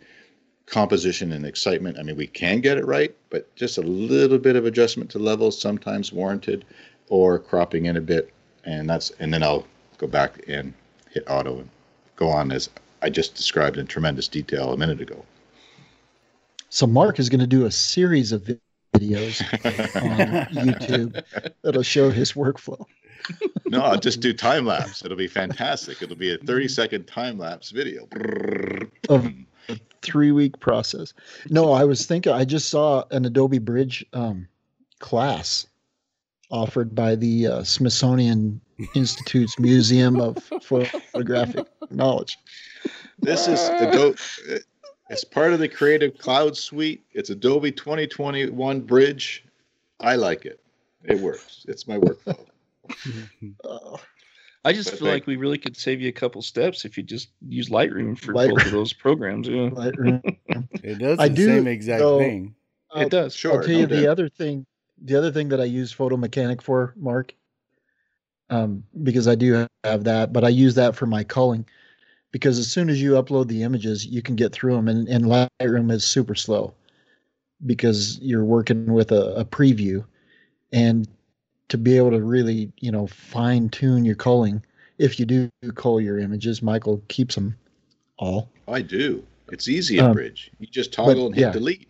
composition 0.67 1.31
and 1.31 1.47
excitement. 1.47 1.99
I 1.99 2.03
mean, 2.03 2.17
we 2.17 2.27
can 2.27 2.61
get 2.61 2.79
it 2.79 2.85
right, 2.85 3.15
but 3.31 3.55
just 3.55 3.79
a 3.79 3.83
little 3.83 4.39
bit 4.39 4.57
of 4.57 4.67
adjustment 4.67 5.11
to 5.11 5.21
levels 5.21 5.61
sometimes 5.61 6.13
warranted, 6.13 6.65
or 7.09 7.39
cropping 7.39 7.87
in 7.87 7.97
a 7.97 8.01
bit, 8.01 8.33
and 8.65 8.91
that's 8.91 9.11
and 9.21 9.33
then 9.33 9.45
I'll 9.45 9.67
go 9.99 10.09
back 10.09 10.43
and 10.49 10.75
hit 11.11 11.25
auto 11.29 11.59
and 11.61 11.71
go 12.17 12.29
on 12.29 12.51
as 12.51 12.69
I 13.03 13.11
just 13.11 13.37
described 13.37 13.79
in 13.79 13.87
tremendous 13.87 14.27
detail 14.27 14.73
a 14.73 14.77
minute 14.77 15.01
ago. 15.01 15.25
So 16.71 16.87
Mark 16.87 17.21
is 17.21 17.29
going 17.29 17.41
to 17.41 17.47
do 17.47 17.67
a 17.67 17.71
series 17.71 18.33
of 18.33 18.51
videos 18.99 19.43
on 19.97 20.47
YouTube 20.55 21.23
that'll 21.63 21.83
show 21.83 22.11
his 22.11 22.33
workflow 22.33 22.85
no, 23.67 23.83
I'll 23.83 23.99
just 23.99 24.21
do 24.21 24.33
time 24.33 24.67
lapse. 24.67 25.05
It'll 25.05 25.17
be 25.17 25.27
fantastic. 25.27 26.03
It'll 26.03 26.17
be 26.17 26.35
a 26.35 26.39
30 26.39 26.69
second 26.69 27.07
time 27.07 27.39
lapse 27.39 27.71
video. 27.71 28.09
Of 29.09 29.27
a 29.69 29.79
three 30.03 30.33
week 30.33 30.59
process. 30.61 31.13
No, 31.51 31.73
I 31.73 31.85
was 31.85 32.07
thinking, 32.07 32.33
I 32.33 32.45
just 32.45 32.69
saw 32.69 33.05
an 33.11 33.25
Adobe 33.25 33.59
Bridge 33.59 34.05
um, 34.13 34.49
class 35.01 35.67
offered 36.51 36.95
by 36.95 37.17
the 37.17 37.47
uh, 37.47 37.65
Smithsonian 37.65 38.61
Institute's 38.95 39.59
Museum 39.59 40.21
of 40.21 40.39
Photographic 40.63 41.67
Knowledge. 41.91 42.39
This 43.19 43.49
is 43.49 43.61
Adobe. 43.81 44.19
It's 45.09 45.25
part 45.25 45.53
of 45.53 45.61
the 45.61 45.69
Creative 45.69 46.17
Cloud 46.19 46.57
Suite. 46.57 47.05
It's 47.13 47.31
Adobe 47.31 47.71
2021 47.71 48.81
Bridge. 48.81 49.45
I 50.01 50.17
like 50.17 50.45
it. 50.45 50.61
It 51.05 51.21
works. 51.21 51.65
It's 51.69 51.87
my 51.87 51.97
workflow. 51.97 52.45
I 54.65 54.73
just 54.73 54.91
feel 54.99 55.07
like 55.07 55.29
we 55.29 55.37
really 55.37 55.59
could 55.59 55.77
save 55.77 56.01
you 56.01 56.09
a 56.09 56.13
couple 56.13 56.43
steps 56.43 56.85
if 56.85 56.97
you 56.97 57.05
just 57.05 57.29
use 57.49 57.69
Lightroom 57.69 58.19
for 58.19 58.35
Lightroom. 58.35 58.57
both 58.57 58.67
of 58.67 58.73
those 58.73 58.93
programs. 58.93 59.47
Yeah. 59.47 59.71
Lightroom. 59.71 60.39
it 60.83 60.99
does 60.99 61.21
I 61.21 61.29
the 61.29 61.35
do, 61.35 61.47
same 61.47 61.69
exact 61.69 62.01
so, 62.01 62.19
thing. 62.19 62.57
I'll, 62.91 63.03
it 63.03 63.11
does. 63.11 63.33
Sure. 63.33 63.53
I'll 63.53 63.63
tell 63.63 63.77
you 63.77 63.87
the 63.87 64.11
other 64.11 64.29
thing. 64.29 64.67
The 65.05 65.15
other 65.15 65.31
thing 65.31 65.51
that 65.51 65.61
I 65.61 65.65
use 65.65 65.93
Photo 65.93 66.17
Mechanic 66.17 66.61
for, 66.61 66.95
Mark, 66.97 67.33
um, 68.51 68.83
because 69.05 69.29
I 69.29 69.37
do 69.37 69.69
have 69.85 70.05
that, 70.05 70.33
but 70.33 70.43
I 70.43 70.49
use 70.49 70.75
that 70.77 70.97
for 70.97 71.07
my 71.07 71.23
culling 71.23 71.65
because 72.33 72.59
as 72.59 72.71
soon 72.71 72.89
as 72.89 73.01
you 73.01 73.13
upload 73.13 73.49
the 73.49 73.63
images, 73.63 74.07
you 74.07 74.23
can 74.23 74.37
get 74.37 74.53
through 74.53 74.75
them, 74.77 74.89
and, 74.89 75.09
and 75.09 75.25
Lightroom 75.25 75.91
is 75.91 76.05
super 76.05 76.35
slow 76.35 76.75
because 77.65 78.19
you're 78.21 78.45
working 78.45 78.93
with 78.93 79.13
a, 79.13 79.35
a 79.35 79.45
preview, 79.45 80.05
and 80.73 81.09
to 81.69 81.79
be 81.79 81.97
able 81.97 82.11
to 82.11 82.23
really, 82.23 82.73
you 82.81 82.93
know, 82.93 83.07
fine 83.07 83.69
tune 83.69 84.05
your 84.05 84.15
culling. 84.15 84.63
If 84.99 85.19
you 85.19 85.27
do 85.27 85.51
cull 85.75 86.01
your 86.01 86.19
images, 86.19 86.63
Michael 86.63 87.03
keeps 87.09 87.35
them 87.35 87.57
all. 88.19 88.51
I 88.69 88.83
do. 88.83 89.25
It's 89.53 89.69
easy 89.69 89.99
in 89.99 90.07
um, 90.07 90.13
Bridge. 90.13 90.51
You 90.59 90.67
just 90.67 90.93
toggle 90.93 91.15
but, 91.15 91.27
and 91.27 91.35
hit 91.35 91.41
yeah. 91.43 91.53
delete. 91.53 91.89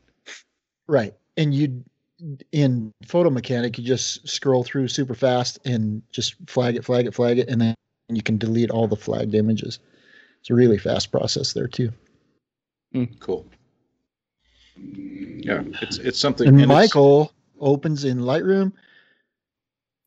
Right. 0.87 1.15
And 1.37 1.55
you 1.55 1.85
in 2.53 2.93
Photo 3.07 3.31
Mechanic, 3.31 3.79
you 3.79 3.85
just 3.85 4.27
scroll 4.27 4.65
through 4.65 4.89
super 4.89 5.15
fast 5.15 5.59
and 5.67 6.03
just 6.11 6.35
flag 6.47 6.77
it, 6.77 6.85
flag 6.85 7.07
it, 7.07 7.15
flag 7.15 7.39
it, 7.39 7.49
and 7.49 7.61
then 7.61 7.75
you 8.09 8.23
can 8.23 8.39
delete 8.39 8.71
all 8.71 8.89
the 8.89 8.97
flagged 8.97 9.35
images. 9.35 9.79
It's 10.47 10.53
a 10.53 10.55
really 10.55 10.79
fast 10.79 11.11
process 11.11 11.55
there 11.55 11.67
too. 11.67 11.93
Mm, 12.95 13.19
cool. 13.19 13.45
Yeah, 14.77 15.65
it's 15.83 15.99
it's 15.99 16.21
something. 16.21 16.47
And, 16.47 16.61
and 16.61 16.69
Michael 16.69 17.33
opens 17.59 18.05
in 18.05 18.21
Lightroom. 18.21 18.73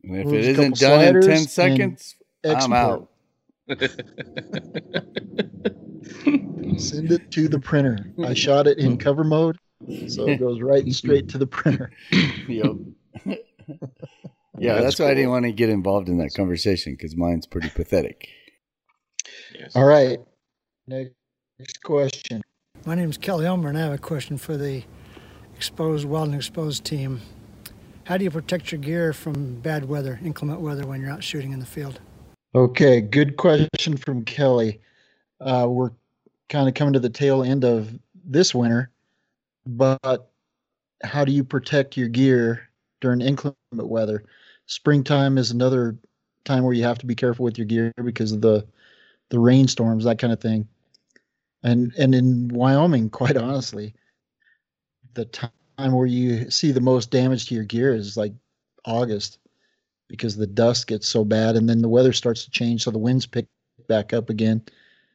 If 0.02 0.28
it 0.28 0.46
isn't 0.46 0.78
done 0.78 1.18
in 1.18 1.22
10 1.22 1.40
seconds, 1.40 2.16
I'm 2.46 2.72
out. 2.72 3.10
Send 6.78 7.12
it 7.12 7.30
to 7.32 7.50
the 7.50 7.60
printer. 7.62 8.14
I 8.26 8.34
shot 8.34 8.66
it 8.66 8.78
in 8.78 8.98
cover 8.98 9.26
mode, 9.26 9.58
so 10.08 10.30
it 10.30 10.40
goes 10.40 10.62
right 10.62 10.86
and 10.86 10.96
straight 11.04 11.28
to 11.28 11.38
the 11.38 11.48
printer. 11.48 11.92
yep. 12.48 12.78
yeah, 13.26 13.36
that's, 14.76 14.86
that's 14.86 14.96
cool. 14.96 15.08
why 15.08 15.12
I 15.12 15.16
didn't 15.16 15.32
want 15.32 15.44
to 15.44 15.52
get 15.52 15.68
involved 15.68 16.08
in 16.08 16.18
that 16.20 16.34
conversation 16.34 16.94
because 16.94 17.18
mine's 17.18 17.46
pretty 17.46 17.70
pathetic. 17.72 18.30
Yes. 19.54 19.76
All 19.76 19.84
right. 19.86 20.20
Next 20.90 21.84
question. 21.84 22.42
My 22.84 22.96
name 22.96 23.12
is 23.12 23.18
Kelly 23.20 23.46
Elmer, 23.46 23.70
and 23.70 23.78
I 23.78 23.82
have 23.82 23.94
a 23.94 24.00
question 24.00 24.40
for 24.40 24.58
the 24.58 24.84
exposed, 25.56 26.04
wild 26.04 26.30
and 26.30 26.36
exposed 26.36 26.84
team. 26.84 27.22
How 28.06 28.18
do 28.18 28.24
you 28.24 28.32
protect 28.32 28.72
your 28.72 28.82
gear 28.82 29.14
from 29.14 29.62
bad 29.62 29.86
weather, 29.86 30.20
inclement 30.24 30.62
weather, 30.62 30.88
when 30.88 31.00
you're 31.00 31.12
out 31.12 31.24
shooting 31.24 31.52
in 31.52 31.60
the 31.60 31.66
field? 31.66 32.00
Okay, 32.56 33.02
good 33.02 33.38
question 33.38 33.98
from 33.98 34.26
Kelly. 34.26 34.82
Uh, 35.40 35.68
we're 35.70 35.92
kind 36.50 36.68
of 36.68 36.74
coming 36.74 36.94
to 36.94 37.00
the 37.00 37.08
tail 37.08 37.44
end 37.44 37.64
of 37.64 37.94
this 38.26 38.56
winter, 38.56 38.90
but 39.68 40.32
how 41.04 41.24
do 41.24 41.32
you 41.32 41.44
protect 41.44 41.98
your 41.98 42.08
gear 42.08 42.68
during 43.00 43.22
inclement 43.22 43.56
weather? 43.74 44.24
Springtime 44.66 45.38
is 45.38 45.52
another 45.52 45.96
time 46.46 46.64
where 46.64 46.74
you 46.74 46.84
have 46.84 46.98
to 46.98 47.06
be 47.06 47.14
careful 47.14 47.46
with 47.46 47.60
your 47.60 47.66
gear 47.66 47.94
because 48.04 48.32
of 48.32 48.42
the 48.42 48.66
the 49.30 49.38
rainstorms, 49.38 50.06
that 50.06 50.18
kind 50.18 50.34
of 50.34 50.42
thing. 50.42 50.68
And 51.64 51.94
and 51.98 52.16
in 52.16 52.48
Wyoming, 52.50 53.10
quite 53.10 53.38
honestly, 53.38 53.94
the 55.14 55.26
time 55.26 55.52
where 55.78 56.06
you 56.06 56.50
see 56.50 56.72
the 56.72 56.82
most 56.82 57.12
damage 57.12 57.48
to 57.48 57.56
your 57.56 57.64
gear 57.64 57.94
is 57.94 58.18
like 58.18 58.34
August 58.86 59.40
because 60.08 60.36
the 60.36 60.48
dust 60.48 60.88
gets 60.88 61.08
so 61.08 61.24
bad 61.24 61.56
and 61.56 61.70
then 61.70 61.82
the 61.82 61.90
weather 61.90 62.14
starts 62.14 62.44
to 62.44 62.52
change 62.52 62.84
so 62.84 62.92
the 62.92 62.98
winds 62.98 63.26
pick 63.26 63.46
back 63.88 64.12
up 64.14 64.30
again 64.30 64.62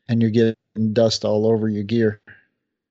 and 0.08 0.20
you're 0.20 0.30
getting 0.30 0.92
dust 0.92 1.24
all 1.24 1.46
over 1.46 1.68
your 1.68 1.82
gear. 1.82 2.20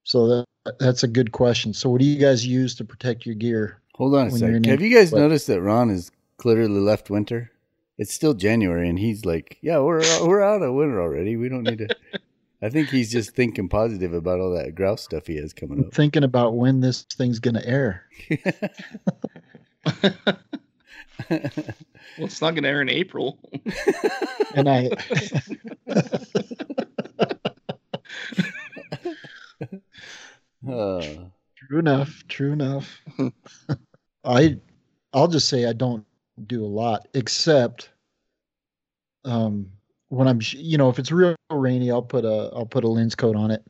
So 0.03 0.27
that 0.27 0.45
that's 0.79 1.03
a 1.03 1.07
good 1.07 1.31
question. 1.31 1.73
So 1.73 1.89
what 1.89 2.01
do 2.01 2.05
you 2.05 2.19
guys 2.19 2.45
use 2.45 2.75
to 2.75 2.85
protect 2.85 3.25
your 3.25 3.35
gear? 3.35 3.79
Hold 3.95 4.15
on 4.15 4.27
a 4.27 4.31
second. 4.31 4.65
Have 4.65 4.81
you 4.81 4.93
guys 4.95 5.13
noticed 5.13 5.47
that 5.47 5.61
Ron 5.61 5.89
has 5.89 6.11
clearly 6.37 6.79
left 6.79 7.09
winter? 7.09 7.51
It's 7.97 8.13
still 8.13 8.33
January 8.33 8.89
and 8.89 8.97
he's 8.97 9.23
like, 9.23 9.59
"Yeah, 9.61 9.79
we're 9.79 10.01
we're 10.25 10.41
out 10.41 10.63
of 10.63 10.73
winter 10.73 10.99
already. 10.99 11.35
We 11.35 11.47
don't 11.47 11.63
need 11.63 11.77
to 11.77 11.95
I 12.63 12.69
think 12.69 12.87
he's 12.89 13.11
just 13.11 13.35
thinking 13.35 13.67
positive 13.67 14.13
about 14.13 14.39
all 14.39 14.55
that 14.55 14.73
grouse 14.73 15.03
stuff 15.03 15.27
he 15.27 15.35
has 15.35 15.51
coming 15.51 15.83
up. 15.83 15.93
Thinking 15.93 16.23
about 16.23 16.55
when 16.55 16.79
this 16.79 17.03
thing's 17.03 17.39
going 17.39 17.55
to 17.55 17.67
air. 17.67 18.05
well, 21.29 21.49
it's 22.19 22.41
not 22.41 22.51
going 22.51 22.63
to 22.63 22.69
air 22.69 22.81
in 22.81 22.87
April. 22.87 23.37
and 24.55 24.69
I. 24.69 24.91
uh, 30.65 31.01
true 31.57 31.79
enough. 31.79 32.23
True 32.29 32.53
enough. 32.53 33.01
I, 34.23 34.57
I'll 35.11 35.27
just 35.27 35.49
say 35.49 35.65
I 35.65 35.73
don't 35.73 36.05
do 36.47 36.63
a 36.63 36.67
lot, 36.67 37.09
except, 37.13 37.89
um, 39.25 39.69
when 40.13 40.27
I'm, 40.27 40.39
you 40.51 40.77
know, 40.77 40.89
if 40.89 40.99
it's 40.99 41.11
real 41.11 41.35
rainy, 41.51 41.91
I'll 41.91 42.03
put 42.03 42.23
a 42.23 42.51
I'll 42.53 42.67
put 42.67 42.83
a 42.83 42.87
lens 42.87 43.15
coat 43.15 43.35
on 43.35 43.49
it 43.49 43.65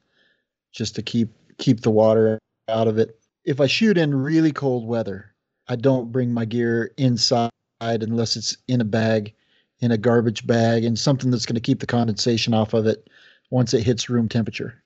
just 0.73 0.93
to 0.95 1.01
keep 1.01 1.29
keep 1.57 1.81
the 1.81 1.89
water 1.89 2.37
out 2.67 2.87
of 2.87 2.97
it. 2.97 3.17
If 3.45 3.61
I 3.61 3.67
shoot 3.67 3.97
in 3.97 4.13
really 4.13 4.51
cold 4.51 4.85
weather, 4.85 5.33
I 5.69 5.77
don't 5.77 6.11
bring 6.11 6.33
my 6.33 6.43
gear 6.45 6.91
inside 6.97 7.49
unless 7.81 8.35
it's 8.35 8.57
in 8.67 8.81
a 8.81 8.85
bag, 8.85 9.33
in 9.79 9.91
a 9.91 9.97
garbage 9.97 10.45
bag, 10.45 10.83
and 10.83 10.99
something 10.99 11.31
that's 11.31 11.45
going 11.45 11.55
to 11.55 11.61
keep 11.61 11.79
the 11.79 11.85
condensation 11.85 12.53
off 12.53 12.73
of 12.73 12.87
it 12.87 13.09
once 13.49 13.73
it 13.73 13.83
hits 13.83 14.09
room 14.09 14.27
temperature. 14.27 14.81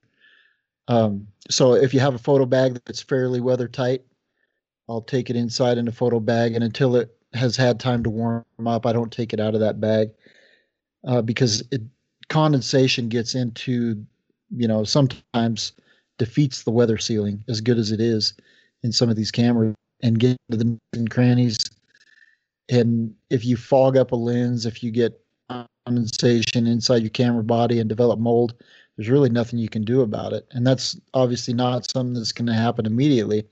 Um, 0.87 1.27
so 1.49 1.73
if 1.73 1.93
you 1.93 1.99
have 1.99 2.15
a 2.15 2.19
photo 2.19 2.45
bag 2.45 2.79
that's 2.85 3.01
fairly 3.01 3.41
weather 3.41 3.67
tight, 3.67 4.03
I'll 4.87 5.01
take 5.01 5.29
it 5.29 5.35
inside 5.35 5.77
in 5.77 5.87
a 5.87 5.91
photo 5.91 6.19
bag, 6.19 6.53
and 6.53 6.63
until 6.63 6.95
it 6.95 7.15
has 7.33 7.57
had 7.57 7.79
time 7.79 8.03
to 8.03 8.09
warm 8.09 8.45
up, 8.65 8.85
I 8.85 8.93
don't 8.93 9.11
take 9.11 9.33
it 9.33 9.39
out 9.39 9.55
of 9.55 9.61
that 9.61 9.81
bag 9.81 10.11
uh, 11.07 11.21
because 11.21 11.63
it, 11.71 11.81
condensation 12.29 13.07
gets 13.07 13.33
into, 13.33 14.05
you 14.55 14.67
know, 14.67 14.83
sometimes 14.83 15.71
defeats 16.17 16.63
the 16.63 16.71
weather 16.71 16.97
sealing 16.97 17.43
as 17.47 17.61
good 17.61 17.77
as 17.77 17.91
it 17.91 18.01
is 18.01 18.33
in 18.83 18.91
some 18.91 19.09
of 19.09 19.15
these 19.15 19.31
cameras 19.31 19.73
and 20.03 20.19
get 20.19 20.37
to 20.51 20.57
the 20.57 21.07
crannies. 21.09 21.57
And 22.69 23.15
if 23.29 23.45
you 23.45 23.55
fog 23.55 23.95
up 23.95 24.11
a 24.11 24.15
lens, 24.15 24.65
if 24.65 24.83
you 24.83 24.91
get 24.91 25.19
condensation 25.85 26.67
inside 26.67 27.01
your 27.01 27.09
camera 27.09 27.43
body 27.43 27.79
and 27.79 27.87
develop 27.87 28.19
mold, 28.19 28.53
there's 28.95 29.09
really 29.09 29.29
nothing 29.29 29.57
you 29.57 29.69
can 29.69 29.85
do 29.85 30.01
about 30.01 30.33
it. 30.33 30.45
And 30.51 30.67
that's 30.67 30.99
obviously 31.13 31.53
not 31.53 31.89
something 31.89 32.13
that's 32.13 32.33
going 32.33 32.47
to 32.47 32.53
happen 32.53 32.85
immediately, 32.85 33.47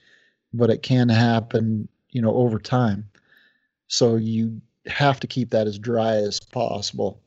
but 0.54 0.70
it 0.70 0.82
can 0.82 1.08
happen, 1.08 1.88
you 2.10 2.22
know, 2.22 2.34
over 2.34 2.60
time. 2.60 3.08
So 3.88 4.18
you 4.18 4.60
have 4.88 5.20
to 5.22 5.28
keep 5.28 5.52
that 5.52 5.68
as 5.68 5.80
dry 5.80 6.16
as 6.16 6.40
possible 6.40 7.22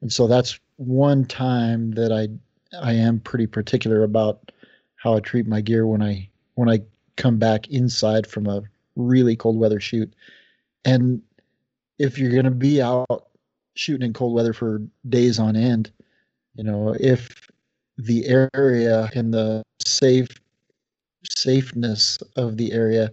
and 0.00 0.12
so 0.12 0.26
that's 0.26 0.58
one 0.76 1.24
time 1.24 1.92
that 1.92 2.12
I 2.12 2.28
I 2.80 2.92
am 2.92 3.20
pretty 3.20 3.46
particular 3.46 4.02
about 4.02 4.52
how 4.96 5.14
I 5.14 5.20
treat 5.20 5.46
my 5.46 5.60
gear 5.60 5.86
when 5.86 6.02
I 6.02 6.28
when 6.54 6.68
I 6.68 6.82
come 7.16 7.38
back 7.38 7.68
inside 7.68 8.26
from 8.26 8.46
a 8.46 8.62
really 8.96 9.36
cold 9.36 9.58
weather 9.58 9.80
shoot. 9.80 10.12
And 10.84 11.22
if 11.98 12.18
you're 12.18 12.32
going 12.32 12.44
to 12.44 12.50
be 12.50 12.80
out 12.80 13.28
shooting 13.74 14.06
in 14.06 14.12
cold 14.12 14.34
weather 14.34 14.52
for 14.52 14.82
days 15.08 15.38
on 15.38 15.56
end, 15.56 15.90
you 16.54 16.64
know, 16.64 16.94
if 16.98 17.48
the 17.96 18.26
area 18.54 19.10
and 19.14 19.34
the 19.34 19.62
safe 19.84 20.28
safeness 21.28 22.18
of 22.36 22.56
the 22.56 22.72
area 22.72 23.12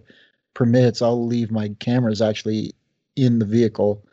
permits, 0.54 1.02
I'll 1.02 1.26
leave 1.26 1.50
my 1.50 1.70
cameras 1.80 2.22
actually 2.22 2.72
in 3.16 3.38
the 3.38 3.44
vehicle. 3.44 4.04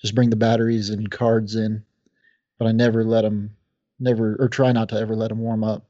Just 0.00 0.14
bring 0.14 0.30
the 0.30 0.36
batteries 0.36 0.90
and 0.90 1.10
cards 1.10 1.54
in 1.54 1.84
but 2.58 2.66
I 2.66 2.72
never 2.72 3.04
let 3.04 3.22
them, 3.22 3.56
never 3.98 4.36
or 4.38 4.48
try 4.48 4.72
not 4.72 4.88
to 4.90 4.96
ever 4.96 5.14
let 5.16 5.28
them 5.28 5.40
warm 5.40 5.64
up. 5.64 5.86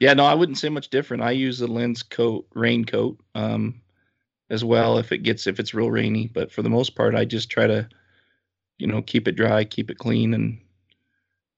Yeah, 0.00 0.14
no, 0.14 0.24
I 0.24 0.34
wouldn't 0.34 0.58
say 0.58 0.68
much 0.68 0.90
different. 0.90 1.22
I 1.22 1.30
use 1.30 1.60
a 1.60 1.66
lens 1.66 2.02
coat, 2.02 2.46
raincoat, 2.54 3.18
um, 3.34 3.80
as 4.50 4.64
well 4.64 4.98
if 4.98 5.12
it 5.12 5.18
gets 5.18 5.46
if 5.46 5.58
it's 5.58 5.74
real 5.74 5.90
rainy. 5.90 6.28
But 6.28 6.52
for 6.52 6.62
the 6.62 6.70
most 6.70 6.94
part, 6.94 7.14
I 7.14 7.24
just 7.24 7.50
try 7.50 7.66
to, 7.66 7.88
you 8.78 8.86
know, 8.86 9.02
keep 9.02 9.26
it 9.28 9.36
dry, 9.36 9.64
keep 9.64 9.90
it 9.90 9.98
clean, 9.98 10.34
and 10.34 10.60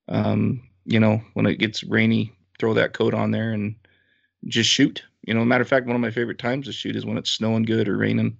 um, 0.08 0.62
you 0.84 1.00
know, 1.00 1.20
when 1.34 1.46
it 1.46 1.58
gets 1.58 1.84
rainy, 1.84 2.32
throw 2.58 2.74
that 2.74 2.94
coat 2.94 3.14
on 3.14 3.30
there 3.30 3.52
and 3.52 3.74
just 4.46 4.70
shoot. 4.70 5.02
You 5.26 5.34
know, 5.34 5.44
matter 5.44 5.62
of 5.62 5.68
fact, 5.68 5.86
one 5.86 5.96
of 5.96 6.02
my 6.02 6.10
favorite 6.10 6.38
times 6.38 6.66
to 6.66 6.72
shoot 6.72 6.96
is 6.96 7.04
when 7.04 7.18
it's 7.18 7.30
snowing 7.30 7.64
good 7.64 7.88
or 7.88 7.96
raining. 7.96 8.38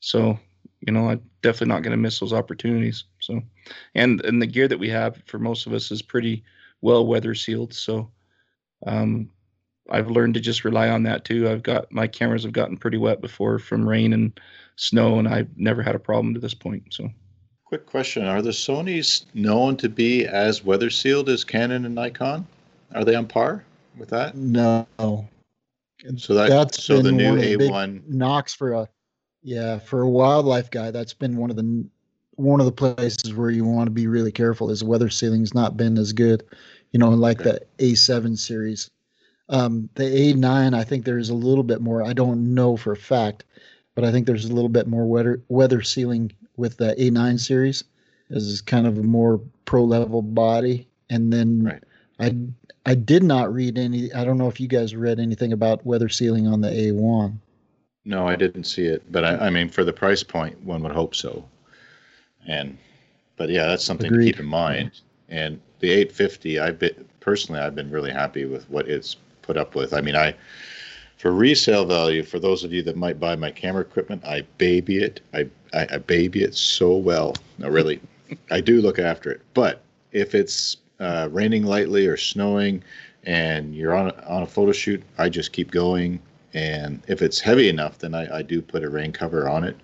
So 0.00 0.38
you 0.86 0.92
know, 0.92 1.10
I'm 1.10 1.22
definitely 1.42 1.74
not 1.74 1.82
going 1.82 1.90
to 1.90 1.96
miss 1.96 2.20
those 2.20 2.32
opportunities. 2.32 3.04
So, 3.20 3.42
and 3.94 4.24
and 4.24 4.40
the 4.40 4.46
gear 4.46 4.68
that 4.68 4.78
we 4.78 4.88
have 4.88 5.20
for 5.26 5.38
most 5.38 5.66
of 5.66 5.72
us 5.72 5.90
is 5.90 6.00
pretty 6.00 6.44
well 6.80 7.06
weather 7.06 7.34
sealed. 7.34 7.74
So, 7.74 8.10
um, 8.86 9.28
I've 9.90 10.10
learned 10.10 10.34
to 10.34 10.40
just 10.40 10.64
rely 10.64 10.88
on 10.88 11.02
that 11.02 11.24
too. 11.24 11.48
I've 11.48 11.64
got 11.64 11.90
my 11.90 12.06
cameras 12.06 12.44
have 12.44 12.52
gotten 12.52 12.76
pretty 12.76 12.98
wet 12.98 13.20
before 13.20 13.58
from 13.58 13.88
rain 13.88 14.12
and 14.12 14.38
snow, 14.76 15.18
and 15.18 15.26
I've 15.26 15.48
never 15.56 15.82
had 15.82 15.96
a 15.96 16.00
problem 16.00 16.34
to 16.34 16.40
this 16.40 16.54
point. 16.54 16.84
So, 16.90 17.10
quick 17.64 17.84
question: 17.84 18.24
Are 18.24 18.42
the 18.42 18.50
Sony's 18.50 19.26
known 19.34 19.76
to 19.78 19.88
be 19.88 20.24
as 20.24 20.64
weather 20.64 20.90
sealed 20.90 21.28
as 21.28 21.42
Canon 21.42 21.84
and 21.84 21.96
Nikon? 21.96 22.46
Are 22.94 23.04
they 23.04 23.16
on 23.16 23.26
par 23.26 23.64
with 23.98 24.10
that? 24.10 24.36
No. 24.36 24.86
So 26.18 26.34
that 26.34 26.50
that's 26.50 26.84
so 26.84 27.02
the 27.02 27.10
new 27.10 27.36
A1 27.36 28.06
knocks 28.06 28.54
for 28.54 28.72
a 28.72 28.88
yeah, 29.46 29.78
for 29.78 30.02
a 30.02 30.10
wildlife 30.10 30.72
guy, 30.72 30.90
that's 30.90 31.14
been 31.14 31.36
one 31.36 31.50
of 31.50 31.56
the 31.56 31.86
one 32.34 32.58
of 32.58 32.66
the 32.66 32.72
places 32.72 33.32
where 33.32 33.48
you 33.48 33.64
want 33.64 33.86
to 33.86 33.92
be 33.92 34.08
really 34.08 34.32
careful. 34.32 34.70
Is 34.70 34.82
weather 34.82 35.08
sealing's 35.08 35.54
not 35.54 35.76
been 35.76 35.96
as 35.98 36.12
good, 36.12 36.42
you 36.90 36.98
know, 36.98 37.10
like 37.10 37.40
okay. 37.40 37.60
the 37.78 37.92
A7 37.92 38.36
series. 38.36 38.90
Um, 39.48 39.88
the 39.94 40.02
A9, 40.02 40.74
I 40.74 40.82
think 40.82 41.04
there's 41.04 41.30
a 41.30 41.34
little 41.34 41.62
bit 41.62 41.80
more. 41.80 42.02
I 42.02 42.12
don't 42.12 42.56
know 42.56 42.76
for 42.76 42.90
a 42.90 42.96
fact, 42.96 43.44
but 43.94 44.02
I 44.02 44.10
think 44.10 44.26
there's 44.26 44.46
a 44.46 44.52
little 44.52 44.68
bit 44.68 44.88
more 44.88 45.06
weather 45.06 45.40
weather 45.46 45.80
sealing 45.80 46.32
with 46.56 46.78
the 46.78 46.96
A9 46.98 47.38
series. 47.38 47.84
This 48.28 48.42
is 48.42 48.60
kind 48.60 48.88
of 48.88 48.98
a 48.98 49.04
more 49.04 49.40
pro 49.64 49.84
level 49.84 50.22
body, 50.22 50.88
and 51.08 51.32
then 51.32 51.62
right. 51.62 51.84
I 52.18 52.34
I 52.84 52.96
did 52.96 53.22
not 53.22 53.54
read 53.54 53.78
any. 53.78 54.12
I 54.12 54.24
don't 54.24 54.38
know 54.38 54.48
if 54.48 54.58
you 54.58 54.66
guys 54.66 54.96
read 54.96 55.20
anything 55.20 55.52
about 55.52 55.86
weather 55.86 56.08
sealing 56.08 56.48
on 56.48 56.62
the 56.62 56.70
A1. 56.70 57.38
No, 58.06 58.28
I 58.28 58.36
didn't 58.36 58.64
see 58.64 58.86
it, 58.86 59.02
but 59.10 59.24
I, 59.24 59.48
I 59.48 59.50
mean, 59.50 59.68
for 59.68 59.82
the 59.82 59.92
price 59.92 60.22
point, 60.22 60.58
one 60.62 60.82
would 60.84 60.92
hope 60.92 61.14
so. 61.16 61.44
And, 62.46 62.78
but 63.36 63.50
yeah, 63.50 63.66
that's 63.66 63.84
something 63.84 64.06
Agreed. 64.06 64.26
to 64.26 64.32
keep 64.32 64.40
in 64.40 64.46
mind. 64.46 65.00
And 65.28 65.60
the 65.80 65.90
850, 65.90 66.60
I've 66.60 66.78
been 66.78 67.04
personally, 67.18 67.60
I've 67.60 67.74
been 67.74 67.90
really 67.90 68.12
happy 68.12 68.44
with 68.44 68.70
what 68.70 68.88
it's 68.88 69.16
put 69.42 69.56
up 69.56 69.74
with. 69.74 69.92
I 69.92 70.00
mean, 70.00 70.14
I 70.14 70.34
For 71.16 71.32
resale 71.32 71.84
value, 71.84 72.22
for 72.22 72.38
those 72.38 72.62
of 72.62 72.72
you 72.72 72.82
that 72.84 72.94
might 72.96 73.18
buy 73.18 73.34
my 73.34 73.50
camera 73.50 73.82
equipment, 73.82 74.24
I 74.24 74.42
baby 74.58 74.98
it. 74.98 75.20
I, 75.34 75.48
I, 75.74 75.86
I 75.94 75.98
baby 75.98 76.42
it 76.44 76.54
so 76.54 76.94
well. 76.94 77.34
No, 77.58 77.68
really, 77.68 78.00
I 78.52 78.60
do 78.60 78.80
look 78.80 79.00
after 79.00 79.32
it. 79.32 79.40
But 79.52 79.82
if 80.12 80.34
it's 80.34 80.76
uh, 81.00 81.28
raining 81.32 81.64
lightly 81.64 82.06
or 82.06 82.16
snowing, 82.16 82.84
and 83.24 83.74
you're 83.74 83.96
on 83.96 84.08
a, 84.10 84.24
on 84.28 84.42
a 84.42 84.46
photo 84.46 84.70
shoot, 84.70 85.02
I 85.18 85.28
just 85.28 85.52
keep 85.52 85.72
going. 85.72 86.20
And 86.56 87.02
if 87.06 87.20
it's 87.20 87.38
heavy 87.38 87.68
enough, 87.68 87.98
then 87.98 88.14
I, 88.14 88.38
I 88.38 88.42
do 88.42 88.62
put 88.62 88.82
a 88.82 88.88
rain 88.88 89.12
cover 89.12 89.46
on 89.46 89.62
it. 89.62 89.76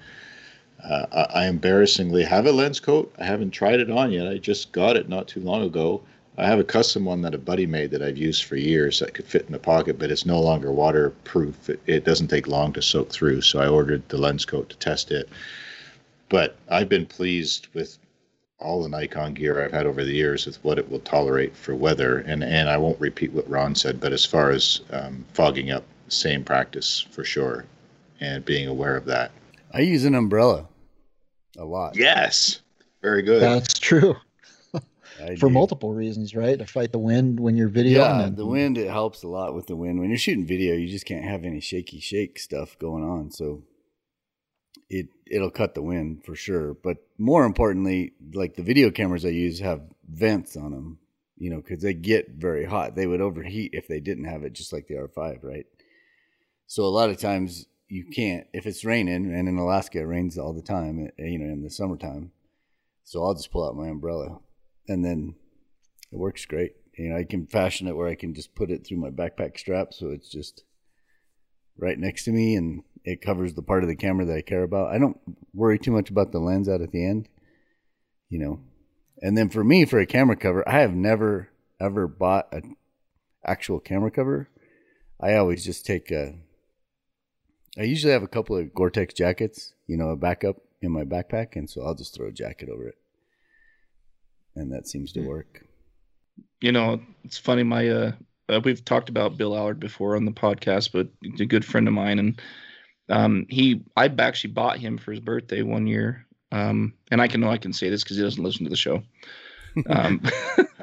Uh, 0.83 1.05
I, 1.12 1.43
I, 1.43 1.47
embarrassingly 1.47 2.25
have 2.25 2.47
a 2.47 2.51
lens 2.51 2.81
coat. 2.81 3.14
I 3.18 3.25
haven't 3.25 3.51
tried 3.51 3.79
it 3.79 3.91
on 3.91 4.11
yet. 4.11 4.27
I 4.27 4.39
just 4.39 4.73
got 4.73 4.97
it 4.97 5.07
not 5.07 5.29
too 5.29 5.41
long 5.41 5.62
ago. 5.62 6.01
I 6.39 6.47
have 6.47 6.59
a 6.59 6.64
custom 6.64 7.05
one 7.05 7.20
that 7.23 7.35
a 7.35 7.39
buddy 7.39 7.66
made 7.66 7.91
that 7.91 8.01
I've 8.01 8.16
used 8.16 8.45
for 8.45 8.57
years 8.57 9.01
that 9.01 9.12
could 9.12 9.27
fit 9.27 9.45
in 9.45 9.53
the 9.53 9.59
pocket, 9.59 9.99
but 9.99 10.11
it's 10.11 10.25
no 10.25 10.41
longer 10.41 10.73
waterproof. 10.73 11.68
It, 11.68 11.81
it 11.87 12.05
doesn't 12.05 12.29
take 12.29 12.49
long 12.49 12.73
to 12.73 12.81
soak 12.81 13.12
through. 13.12 13.43
So 13.43 13.61
I 13.61 13.68
ordered 13.68 14.09
the 14.09 14.16
lens 14.16 14.47
coat 14.47 14.70
to 14.70 14.77
test 14.79 15.11
it. 15.12 15.29
But 16.31 16.57
I've 16.70 16.89
been 16.89 17.05
pleased 17.05 17.68
with 17.75 17.99
all 18.59 18.83
the 18.83 18.89
Nikon 18.89 19.35
gear 19.35 19.62
I've 19.62 19.73
had 19.73 19.87
over 19.87 20.05
the 20.05 20.14
years 20.14 20.47
with 20.47 20.57
what 20.64 20.79
it 20.79 20.91
will 20.91 21.01
tolerate 21.01 21.55
for 21.55 21.75
weather. 21.75 22.20
And, 22.20 22.43
and 22.43 22.70
I 22.70 22.79
won't 22.79 22.99
repeat 22.99 23.33
what 23.35 23.51
Ron 23.51 23.75
said, 23.75 24.01
but 24.01 24.14
as 24.14 24.25
far 24.25 24.51
as 24.51 24.81
um, 24.91 25.27
fogging 25.35 25.70
up, 25.70 25.85
same 26.12 26.44
practice 26.44 27.00
for 27.00 27.24
sure, 27.24 27.64
and 28.20 28.44
being 28.44 28.68
aware 28.68 28.96
of 28.96 29.04
that. 29.06 29.32
I 29.72 29.80
use 29.80 30.04
an 30.04 30.14
umbrella 30.14 30.68
a 31.58 31.64
lot. 31.64 31.96
Yes, 31.96 32.60
very 33.00 33.22
good. 33.22 33.42
That's 33.42 33.78
true. 33.78 34.16
for 35.38 35.50
multiple 35.50 35.92
reasons, 35.92 36.34
right? 36.34 36.58
To 36.58 36.66
fight 36.66 36.92
the 36.92 36.98
wind 36.98 37.40
when 37.40 37.56
you're 37.56 37.68
videoing. 37.68 38.20
Yeah, 38.20 38.30
the 38.32 38.46
wind 38.46 38.78
it 38.78 38.90
helps 38.90 39.22
a 39.22 39.28
lot 39.28 39.54
with 39.54 39.66
the 39.66 39.76
wind. 39.76 40.00
When 40.00 40.08
you're 40.08 40.18
shooting 40.18 40.46
video, 40.46 40.74
you 40.74 40.88
just 40.88 41.06
can't 41.06 41.24
have 41.24 41.44
any 41.44 41.60
shaky 41.60 42.00
shake 42.00 42.38
stuff 42.38 42.78
going 42.78 43.04
on. 43.04 43.30
So 43.30 43.62
it 44.88 45.08
it'll 45.26 45.50
cut 45.50 45.74
the 45.74 45.82
wind 45.82 46.24
for 46.24 46.34
sure. 46.34 46.74
But 46.74 46.98
more 47.18 47.44
importantly, 47.44 48.12
like 48.34 48.54
the 48.54 48.62
video 48.62 48.90
cameras 48.90 49.24
I 49.24 49.30
use 49.30 49.60
have 49.60 49.82
vents 50.08 50.56
on 50.56 50.72
them, 50.72 50.98
you 51.36 51.50
know, 51.50 51.56
because 51.56 51.82
they 51.82 51.94
get 51.94 52.30
very 52.30 52.64
hot. 52.64 52.94
They 52.94 53.06
would 53.06 53.20
overheat 53.20 53.70
if 53.74 53.88
they 53.88 54.00
didn't 54.00 54.24
have 54.24 54.44
it, 54.44 54.52
just 54.52 54.72
like 54.72 54.86
the 54.86 54.94
R5, 54.94 55.42
right? 55.42 55.66
So 56.73 56.85
a 56.85 56.87
lot 56.87 57.11
of 57.11 57.18
times 57.18 57.66
you 57.89 58.07
can't 58.07 58.47
if 58.55 58.64
it's 58.64 58.83
raining, 58.83 59.31
and 59.31 59.47
in 59.47 59.59
Alaska 59.59 59.99
it 59.99 60.05
rains 60.05 60.39
all 60.39 60.55
the 60.55 60.62
time, 60.62 61.11
eh, 61.18 61.27
you 61.27 61.39
know, 61.39 61.53
in 61.53 61.62
the 61.62 61.68
summertime. 61.68 62.33
So 63.05 63.23
I'll 63.23 63.35
just 63.35 63.53
pull 63.53 63.68
out 63.68 63.77
my 63.77 63.89
umbrella, 63.89 64.39
and 64.89 65.05
then 65.05 65.35
it 66.11 66.16
works 66.16 66.47
great. 66.47 66.73
You 66.97 67.11
know, 67.11 67.18
I 67.18 67.25
can 67.25 67.47
fashion 67.47 67.89
it 67.89 67.95
where 67.95 68.09
I 68.09 68.14
can 68.14 68.33
just 68.33 68.55
put 68.55 68.70
it 68.70 68.87
through 68.87 68.97
my 68.97 69.11
backpack 69.11 69.59
strap, 69.59 69.93
so 69.93 70.09
it's 70.09 70.31
just 70.31 70.64
right 71.77 71.99
next 71.99 72.25
to 72.25 72.33
me, 72.33 72.57
and 72.57 72.85
it 73.05 73.20
covers 73.20 73.53
the 73.53 73.61
part 73.61 73.83
of 73.83 73.91
the 73.91 73.95
camera 73.95 74.25
that 74.25 74.37
I 74.39 74.41
care 74.41 74.62
about. 74.62 74.95
I 74.95 74.97
don't 74.97 75.20
worry 75.53 75.79
too 75.79 75.93
much 75.93 76.09
about 76.09 76.33
the 76.33 76.39
lens 76.39 76.70
out 76.70 76.81
at 76.81 76.91
the 76.91 77.07
end, 77.07 77.29
you 78.31 78.39
know. 78.39 78.61
And 79.20 79.37
then 79.37 79.51
for 79.51 79.62
me, 79.62 79.85
for 79.85 80.01
a 80.01 80.07
camera 80.07 80.37
cover, 80.37 80.66
I 80.66 80.81
have 80.81 80.95
never 80.95 81.51
ever 81.79 82.09
bought 82.09 82.49
an 82.51 82.77
actual 83.45 83.79
camera 83.79 84.11
cover. 84.11 84.49
I 85.20 85.35
always 85.35 85.66
just 85.66 85.85
take 85.85 86.11
a. 86.11 86.37
I 87.79 87.85
usually 87.85 88.12
have 88.12 88.23
a 88.23 88.29
couple 88.29 88.57
of 88.57 88.75
Gore-Tex 88.75 89.14
jackets, 89.14 89.75
you 89.87 89.97
know, 89.97 90.11
a 90.11 90.16
backup 90.16 90.57
in 90.83 90.93
my 90.93 91.05
backpack, 91.05 91.57
and 91.57 91.68
so 91.68 91.83
I'll 91.83 91.95
just 91.95 92.14
throw 92.14 92.29
a 92.29 92.33
jacket 92.33 92.68
over 92.68 92.89
it, 92.89 92.97
and 94.55 94.73
that 94.73 94.89
seems 94.89 95.12
to 95.12 95.20
hmm. 95.20 95.27
work. 95.27 95.66
You 96.61 96.73
know, 96.73 97.01
it's 97.25 97.39
funny. 97.39 97.62
My 97.62 97.89
uh, 97.89 98.12
uh, 98.49 98.61
we've 98.64 98.85
talked 98.85 99.09
about 99.09 99.37
Bill 99.37 99.57
Allard 99.57 99.81
before 99.81 100.16
on 100.16 100.25
the 100.25 100.33
podcast, 100.33 100.93
but 100.93 101.09
he's 101.23 101.41
a 101.41 101.47
good 101.47 101.64
friend 101.64 101.89
of 101.89 101.95
mine, 101.95 102.18
and 102.18 102.43
um, 103.09 103.47
he 103.49 103.83
I 103.97 104.07
actually 104.18 104.53
bought 104.53 104.79
him 104.79 104.99
for 104.99 105.12
his 105.12 105.20
birthday 105.20 105.62
one 105.62 105.87
year, 105.87 106.27
um, 106.51 106.95
and 107.11 107.20
I 107.20 107.29
can 107.29 107.41
know 107.41 107.51
I 107.51 107.59
can 107.59 107.73
say 107.73 107.89
this 107.89 108.03
because 108.03 108.16
he 108.16 108.23
doesn't 108.23 108.43
listen 108.43 108.64
to 108.64 108.70
the 108.70 108.77
show. 108.77 109.03
Um, 109.89 110.20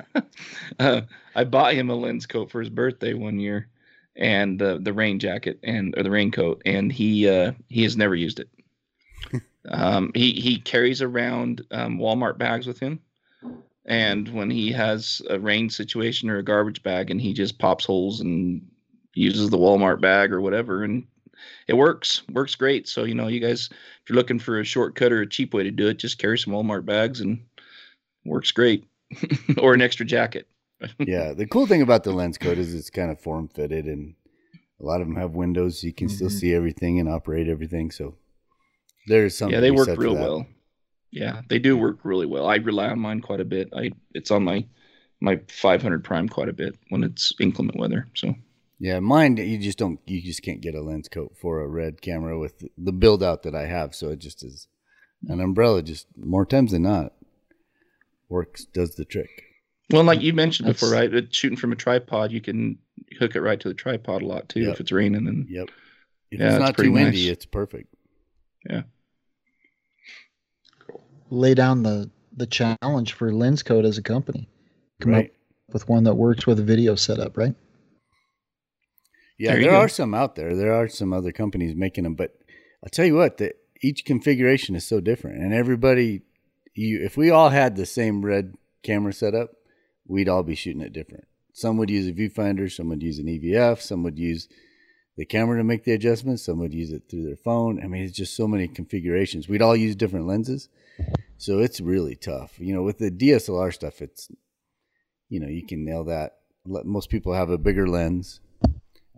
uh, 0.80 1.02
I 1.36 1.44
bought 1.44 1.76
him 1.76 1.92
a 1.92 1.94
lens 1.94 2.26
coat 2.26 2.50
for 2.50 2.60
his 2.60 2.72
birthday 2.72 3.14
one 3.14 3.40
year, 3.40 3.68
and 4.20 4.60
the 4.60 4.78
the 4.80 4.94
rain 4.94 5.18
jacket 5.18 5.60
and 5.64 5.96
or 5.98 6.04
the 6.04 6.12
raincoat, 6.12 6.62
and 6.66 6.92
he 6.92 7.28
uh, 7.28 7.54
he 7.70 7.84
has 7.84 7.98
never 7.98 8.14
used 8.14 8.40
it. 8.40 8.50
um, 9.70 10.12
he 10.14 10.34
he 10.34 10.60
carries 10.60 11.02
around 11.02 11.66
um, 11.72 11.98
Walmart 11.98 12.38
bags 12.38 12.68
with 12.68 12.80
him, 12.80 13.00
and 13.86 14.28
when 14.30 14.52
he 14.52 14.72
has 14.74 15.22
a 15.30 15.40
rain 15.40 15.70
situation 15.70 16.30
or 16.30 16.38
a 16.38 16.44
garbage 16.44 16.84
bag, 16.84 17.10
and 17.10 17.20
he 17.20 17.34
just 17.34 17.58
pops 17.58 17.86
holes 17.86 18.20
and 18.20 18.62
uses 19.14 19.50
the 19.50 19.58
Walmart 19.58 20.02
bag 20.02 20.34
or 20.34 20.42
whatever, 20.42 20.84
and 20.84 21.08
it 21.68 21.74
works 21.74 22.22
works 22.30 22.56
great. 22.56 22.90
So 22.90 23.06
you 23.06 23.16
know 23.16 23.28
you 23.28 23.40
guys 23.40 23.70
if 23.72 24.10
you're 24.10 24.18
looking 24.18 24.40
for 24.40 24.60
a 24.60 24.66
shortcut 24.66 25.14
or 25.14 25.22
a 25.22 25.30
cheap 25.30 25.54
way 25.54 25.64
to 25.64 25.72
do 25.72 25.88
it 25.88 25.98
just 25.98 26.20
carry 26.20 26.38
some 26.38 26.54
walmart 26.54 26.86
bags 26.86 27.22
and 27.22 27.44
works 28.26 28.52
great. 28.52 28.86
Or 29.58 29.74
an 29.74 29.82
extra 29.82 30.06
jacket 30.06 30.48
yeah 31.00 31.34
the 31.34 31.46
cool 31.46 31.68
thing 31.68 31.82
about 31.82 32.04
the 32.04 32.12
lens 32.12 32.38
coat 32.38 32.58
is 32.58 32.74
it's 32.74 32.90
kind 32.90 33.12
of 33.12 33.20
form 33.20 33.48
fitted 33.48 33.86
and 33.86 34.16
a 34.80 34.86
lot 34.86 35.02
of 35.02 35.08
them 35.08 35.18
have 35.18 35.32
windows 35.32 35.82
so 35.82 35.88
you 35.88 35.94
can 35.94 36.08
mm-hmm. 36.08 36.16
still 36.16 36.30
see 36.30 36.54
everything 36.54 37.00
and 37.00 37.10
operate 37.10 37.50
everything 37.50 37.92
so 37.92 38.16
there's 39.08 39.38
something 39.38 39.56
yeah 39.56 39.60
they 39.60 39.72
work 39.72 39.90
real 39.98 40.16
well. 40.16 40.46
Yeah 41.12 41.42
they 41.50 41.60
do 41.60 41.76
work 41.76 42.00
really 42.04 42.28
well. 42.28 42.48
I 42.48 42.58
rely 42.58 42.90
on 42.90 43.00
mine 43.00 43.22
quite 43.22 43.40
a 43.40 43.46
bit. 43.46 43.70
I 43.76 43.92
it's 44.14 44.32
on 44.32 44.44
my 44.44 44.66
my 45.20 45.40
500 45.50 46.04
prime 46.04 46.30
quite 46.30 46.48
a 46.48 46.54
bit 46.54 46.78
when 46.90 47.04
it's 47.04 47.34
inclement 47.40 47.78
weather 47.78 48.08
so. 48.14 48.36
Yeah, 48.82 49.00
mine 49.02 49.36
you 49.36 49.58
just 49.58 49.78
don't 49.78 50.00
you 50.06 50.22
just 50.22 50.44
can't 50.44 50.62
get 50.62 50.76
a 50.76 50.82
lens 50.82 51.10
coat 51.10 51.36
for 51.42 51.62
a 51.62 51.68
red 51.68 52.02
camera 52.02 52.40
with 52.40 52.64
the 52.78 52.94
build 52.94 53.24
out 53.24 53.44
that 53.44 53.56
I 53.56 53.66
have, 53.66 53.94
so 53.94 54.10
it 54.10 54.20
just 54.20 54.44
is 54.44 54.68
an 55.28 55.42
umbrella 55.42 55.82
just 55.82 56.08
more 56.16 56.46
times 56.46 56.72
than 56.72 56.84
not 56.84 57.14
works 58.30 58.66
does 58.66 58.96
the 58.96 59.04
trick. 59.04 59.49
Well, 59.92 60.04
like 60.04 60.22
you 60.22 60.34
mentioned 60.34 60.70
That's, 60.70 60.80
before, 60.80 60.96
right? 60.96 61.34
Shooting 61.34 61.58
from 61.58 61.72
a 61.72 61.76
tripod, 61.76 62.32
you 62.32 62.42
can 62.42 62.78
hook 63.18 63.36
it 63.36 63.42
right 63.42 63.60
to 63.60 63.68
the 63.68 63.74
tripod 63.74 64.22
a 64.22 64.26
lot 64.26 64.50
too 64.50 64.62
yep. 64.62 64.74
if 64.74 64.80
it's 64.80 64.92
raining 64.92 65.28
and 65.28 65.50
Yep. 65.50 65.70
If 66.32 66.40
yeah, 66.40 66.50
it's 66.50 66.60
not 66.60 66.78
too 66.78 66.92
windy, 66.92 67.26
nice. 67.26 67.32
it's 67.32 67.46
perfect. 67.46 67.94
Yeah. 68.70 68.84
Cool. 70.86 71.04
Lay 71.32 71.56
down 71.56 71.84
the 71.84 72.12
the 72.36 72.46
challenge 72.46 73.14
for 73.14 73.34
lens 73.34 73.64
coat 73.64 73.84
as 73.84 73.98
a 73.98 74.04
company. 74.04 74.48
Come 75.02 75.14
right. 75.14 75.26
up 75.26 75.32
with 75.74 75.90
one 75.90 76.04
that 76.04 76.16
works 76.16 76.46
with 76.46 76.60
a 76.60 76.64
video 76.64 76.96
setup, 76.96 77.38
right? 77.38 77.56
Yeah, 79.38 79.54
there, 79.54 79.62
there 79.62 79.76
are 79.76 79.90
some 79.90 80.14
out 80.14 80.36
there. 80.36 80.56
There 80.56 80.74
are 80.74 80.88
some 80.88 81.14
other 81.14 81.32
companies 81.32 81.76
making 81.76 82.04
them, 82.04 82.16
but 82.16 82.36
I'll 82.84 82.90
tell 82.90 83.06
you 83.06 83.16
what, 83.16 83.38
the, 83.38 83.54
each 83.82 84.06
configuration 84.06 84.76
is 84.76 84.86
so 84.86 85.00
different, 85.00 85.42
and 85.42 85.54
everybody, 85.54 86.22
you, 86.74 87.02
if 87.04 87.16
we 87.16 87.30
all 87.30 87.50
had 87.50 87.76
the 87.76 87.86
same 87.86 88.26
red 88.26 88.56
camera 88.84 89.14
setup, 89.14 89.52
we'd 90.10 90.28
all 90.28 90.44
be 90.44 90.56
shooting 90.56 90.82
it 90.82 90.92
different. 90.92 91.26
Some 91.54 91.78
would 91.78 91.90
use 91.90 92.08
a 92.08 92.12
viewfinder, 92.12 92.72
some 92.72 92.90
would 92.90 93.04
use 93.04 93.20
an 93.20 93.28
EVF, 93.28 93.80
some 93.80 94.04
would 94.04 94.18
use 94.18 94.50
the 95.16 95.26
camera 95.26 95.58
to 95.58 95.64
make 95.64 95.84
the 95.84 95.92
adjustments, 95.92 96.44
some 96.44 96.60
would 96.60 96.74
use 96.74 96.92
it 96.92 97.04
through 97.10 97.24
their 97.24 97.36
phone. 97.36 97.82
I 97.84 97.88
mean, 97.88 98.04
it's 98.04 98.18
just 98.18 98.36
so 98.36 98.48
many 98.48 98.68
configurations. 98.68 99.48
We'd 99.48 99.62
all 99.62 99.76
use 99.76 99.96
different 99.96 100.28
lenses, 100.28 100.70
so 101.38 101.60
it's 101.60 101.80
really 101.80 102.16
tough. 102.16 102.60
You 102.60 102.74
know, 102.74 102.84
with 102.84 102.98
the 102.98 103.12
DSLR 103.12 103.74
stuff, 103.74 104.02
it's 104.02 104.30
you 105.30 105.40
know 105.40 105.48
you 105.48 105.66
can 105.66 105.86
nail 105.86 106.04
that. 106.06 106.38
Most 106.66 107.10
people 107.10 107.34
have 107.34 107.50
a 107.50 107.58
bigger 107.58 107.88
lens 107.88 108.42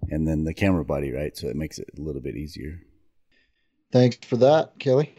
and 0.09 0.27
then 0.27 0.43
the 0.43 0.53
camera 0.53 0.85
body, 0.85 1.11
right? 1.11 1.35
So 1.37 1.47
it 1.47 1.55
makes 1.55 1.79
it 1.79 1.89
a 1.97 2.01
little 2.01 2.21
bit 2.21 2.35
easier. 2.35 2.81
Thanks 3.91 4.17
for 4.25 4.37
that, 4.37 4.79
Kelly. 4.79 5.13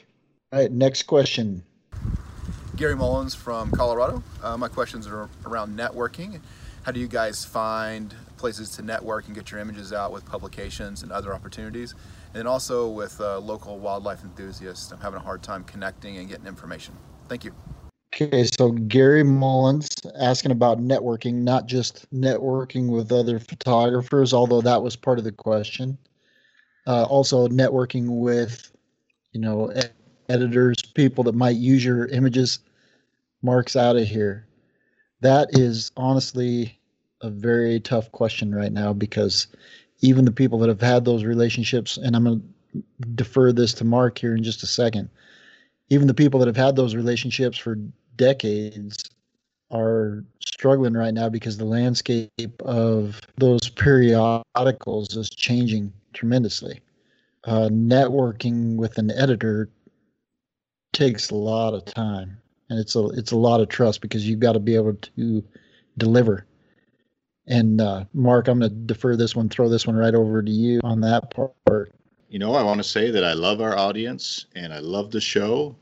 All 0.53 0.61
right, 0.61 0.73
next 0.73 1.05
question. 1.05 1.65
Gary 2.83 2.97
Mullins 2.97 3.33
from 3.33 3.71
Colorado. 3.71 4.25
Uh, 4.43 4.57
my 4.57 4.67
questions 4.67 5.07
are 5.07 5.29
around 5.47 5.79
networking. 5.79 6.41
How 6.83 6.91
do 6.91 6.99
you 6.99 7.07
guys 7.07 7.45
find 7.45 8.13
places 8.39 8.71
to 8.71 8.83
network 8.83 9.27
and 9.27 9.37
get 9.37 9.53
your 9.53 9.61
images 9.61 9.93
out 9.93 10.11
with 10.11 10.27
publications 10.27 11.05
and 11.05 11.13
other 11.13 11.33
opportunities? 11.33 11.95
And 12.35 12.49
also 12.49 12.89
with 12.89 13.21
uh, 13.21 13.39
local 13.39 13.79
wildlife 13.79 14.25
enthusiasts. 14.25 14.91
I'm 14.91 14.99
having 14.99 15.21
a 15.21 15.23
hard 15.23 15.45
time 15.45 15.63
connecting 15.63 16.17
and 16.17 16.29
getting 16.29 16.49
information. 16.49 16.97
Thank 17.29 17.45
you. 17.45 17.55
Okay, 18.13 18.43
so 18.59 18.73
Gary 18.73 19.23
Mullins 19.23 19.89
asking 20.19 20.51
about 20.51 20.81
networking, 20.81 21.35
not 21.35 21.67
just 21.67 22.13
networking 22.13 22.89
with 22.89 23.13
other 23.13 23.39
photographers, 23.39 24.35
although 24.35 24.61
that 24.61 24.83
was 24.83 24.97
part 24.97 25.19
of 25.19 25.25
the 25.25 25.31
question. 25.31 25.97
Uh, 26.89 27.05
also, 27.05 27.47
networking 27.47 28.19
with, 28.19 28.73
you 29.31 29.41
know, 29.41 29.73
editors, 30.29 30.83
people 30.83 31.23
that 31.23 31.37
might 31.37 31.55
use 31.55 31.85
your 31.85 32.07
images. 32.07 32.59
Mark's 33.43 33.77
out 33.77 33.97
of 33.97 34.07
here. 34.07 34.47
That 35.21 35.49
is 35.53 35.91
honestly 35.97 36.79
a 37.21 37.31
very 37.31 37.81
tough 37.81 38.11
question 38.13 38.55
right 38.55 38.73
now 38.73 38.93
because 38.93 39.47
even 40.01 40.25
the 40.25 40.33
people 40.33 40.59
that 40.59 40.69
have 40.69 40.81
had 40.81 41.05
those 41.05 41.25
relationships, 41.25 41.97
and 41.97 42.17
I'm 42.17 42.25
going 42.25 42.55
to 42.75 42.83
defer 43.15 43.53
this 43.53 43.73
to 43.75 43.85
Mark 43.85 44.19
here 44.19 44.35
in 44.35 44.43
just 44.43 44.63
a 44.63 44.67
second 44.67 45.11
even 45.93 46.07
the 46.07 46.15
people 46.15 46.41
that 46.41 46.47
have 46.47 46.57
had 46.57 46.75
those 46.75 46.95
relationships 46.95 47.59
for 47.59 47.77
decades 48.17 49.11
are 49.71 50.25
struggling 50.41 50.95
right 50.95 51.13
now 51.13 51.29
because 51.29 51.59
the 51.59 51.67
landscape 51.67 52.63
of 52.65 53.21
those 53.37 53.69
periodicals 53.69 55.15
is 55.15 55.29
changing 55.29 55.93
tremendously. 56.15 56.81
Uh, 57.45 57.69
networking 57.71 58.77
with 58.77 58.97
an 58.97 59.11
editor 59.11 59.69
takes 60.95 61.29
a 61.29 61.35
lot 61.35 61.75
of 61.75 61.85
time, 61.85 62.41
and 62.73 62.81
it's 62.81 62.97
a 62.97 63.07
it's 63.09 63.33
a 63.33 63.37
lot 63.37 63.61
of 63.61 63.69
trust 63.69 64.01
because 64.01 64.27
you've 64.27 64.41
got 64.41 64.55
to 64.55 64.59
be 64.59 64.75
able 64.75 64.95
to 64.95 65.45
deliver. 65.99 66.47
And 67.47 67.81
uh, 67.81 68.05
Mark, 68.15 68.49
I'm 68.49 68.61
going 68.61 68.71
to 68.71 68.77
defer 68.77 69.15
this 69.15 69.37
one, 69.37 69.51
throw 69.51 69.69
this 69.69 69.87
one 69.87 69.97
right 69.97 70.15
over 70.15 70.43
to 70.43 70.51
you 70.51 70.81
on 70.83 71.01
that 71.03 71.35
part. 71.67 71.93
You 72.31 72.39
know, 72.39 72.55
I 72.55 72.63
want 72.63 72.79
to 72.79 72.85
say 72.85 73.11
that 73.11 73.25
I 73.25 73.35
love 73.35 73.61
our 73.61 73.77
audience 73.77 74.47
and 74.55 74.73
I 74.73 74.79
love 74.79 75.11
the 75.11 75.21
show. 75.21 75.77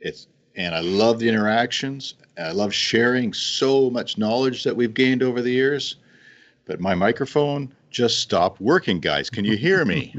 It's 0.00 0.28
and 0.54 0.72
I 0.72 0.80
love 0.80 1.18
the 1.18 1.28
interactions. 1.28 2.14
I 2.38 2.52
love 2.52 2.72
sharing 2.72 3.32
so 3.32 3.90
much 3.90 4.16
knowledge 4.16 4.62
that 4.62 4.76
we've 4.76 4.94
gained 4.94 5.24
over 5.24 5.42
the 5.42 5.50
years. 5.50 5.96
But 6.64 6.80
my 6.80 6.94
microphone 6.94 7.74
just 7.90 8.20
stopped 8.20 8.60
working, 8.60 9.00
guys. 9.00 9.28
Can 9.30 9.44
you 9.44 9.56
hear 9.56 9.84
me? 9.84 10.14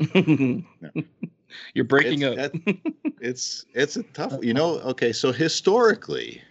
You're 1.74 1.84
breaking 1.84 2.22
it's, 2.22 2.38
up. 2.38 2.52
it's 3.20 3.66
it's 3.74 3.96
a 3.96 4.02
tough. 4.02 4.42
You 4.42 4.54
know. 4.54 4.78
Okay, 4.80 5.12
so 5.12 5.32
historically, 5.32 6.42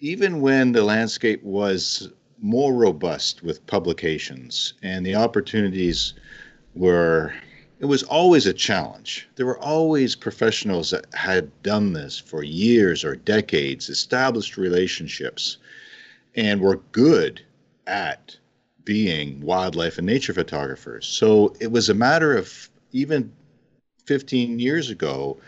even 0.00 0.40
when 0.40 0.72
the 0.72 0.84
landscape 0.84 1.42
was 1.42 2.10
more 2.40 2.74
robust 2.74 3.42
with 3.42 3.64
publications 3.66 4.74
and 4.82 5.06
the 5.06 5.14
opportunities 5.14 6.14
were 6.74 7.32
it 7.82 7.86
was 7.86 8.04
always 8.04 8.46
a 8.46 8.52
challenge. 8.52 9.28
There 9.34 9.46
were 9.46 9.58
always 9.58 10.14
professionals 10.14 10.90
that 10.90 11.04
had 11.14 11.50
done 11.64 11.92
this 11.92 12.16
for 12.16 12.44
years 12.44 13.04
or 13.04 13.16
decades, 13.16 13.88
established 13.88 14.56
relationships, 14.56 15.56
and 16.36 16.60
were 16.60 16.80
good 16.92 17.42
at 17.88 18.36
being 18.84 19.40
wildlife 19.40 19.98
and 19.98 20.06
nature 20.06 20.32
photographers. 20.32 21.06
So 21.06 21.54
it 21.58 21.72
was 21.72 21.88
a 21.88 21.94
matter 21.94 22.36
of 22.36 22.70
even 22.92 23.32
15 24.06 24.58
years 24.58 24.90
ago 24.90 25.38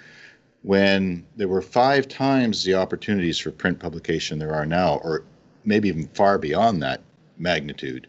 when 0.63 1.27
there 1.37 1.49
were 1.49 1.63
five 1.63 2.09
times 2.09 2.65
the 2.65 2.75
opportunities 2.75 3.39
for 3.39 3.51
print 3.51 3.79
publication 3.79 4.39
there 4.39 4.55
are 4.55 4.67
now, 4.67 4.97
or 5.05 5.25
maybe 5.65 5.89
even 5.89 6.09
far 6.09 6.39
beyond 6.39 6.83
that 6.83 7.01
magnitude 7.37 8.07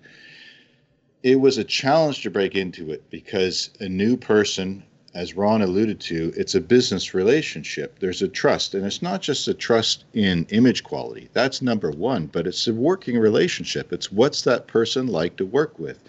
it 1.25 1.39
was 1.41 1.57
a 1.57 1.63
challenge 1.63 2.21
to 2.21 2.29
break 2.29 2.53
into 2.53 2.91
it 2.91 3.09
because 3.09 3.71
a 3.79 3.89
new 3.89 4.15
person 4.15 4.83
as 5.15 5.35
Ron 5.35 5.61
alluded 5.61 5.99
to, 6.01 6.31
it's 6.35 6.53
a 6.55 6.61
business 6.61 7.13
relationship. 7.13 7.97
There's 7.99 8.21
a 8.21 8.27
trust, 8.27 8.75
and 8.75 8.85
it's 8.85 9.01
not 9.01 9.21
just 9.21 9.47
a 9.47 9.53
trust 9.53 10.03
in 10.13 10.45
image 10.49 10.83
quality. 10.83 11.29
That's 11.31 11.61
number 11.61 11.89
one, 11.89 12.27
but 12.27 12.45
it's 12.45 12.67
a 12.67 12.73
working 12.73 13.17
relationship. 13.17 13.93
It's 13.93 14.11
what's 14.11 14.41
that 14.41 14.67
person 14.67 15.07
like 15.07 15.37
to 15.37 15.45
work 15.45 15.79
with. 15.79 15.99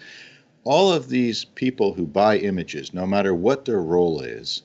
All 0.67 0.91
of 0.91 1.09
these 1.09 1.45
people 1.45 1.93
who 1.93 2.05
buy 2.05 2.37
images, 2.37 2.93
no 2.93 3.05
matter 3.05 3.33
what 3.33 3.65
their 3.65 3.81
role 3.81 4.21
is, 4.21 4.63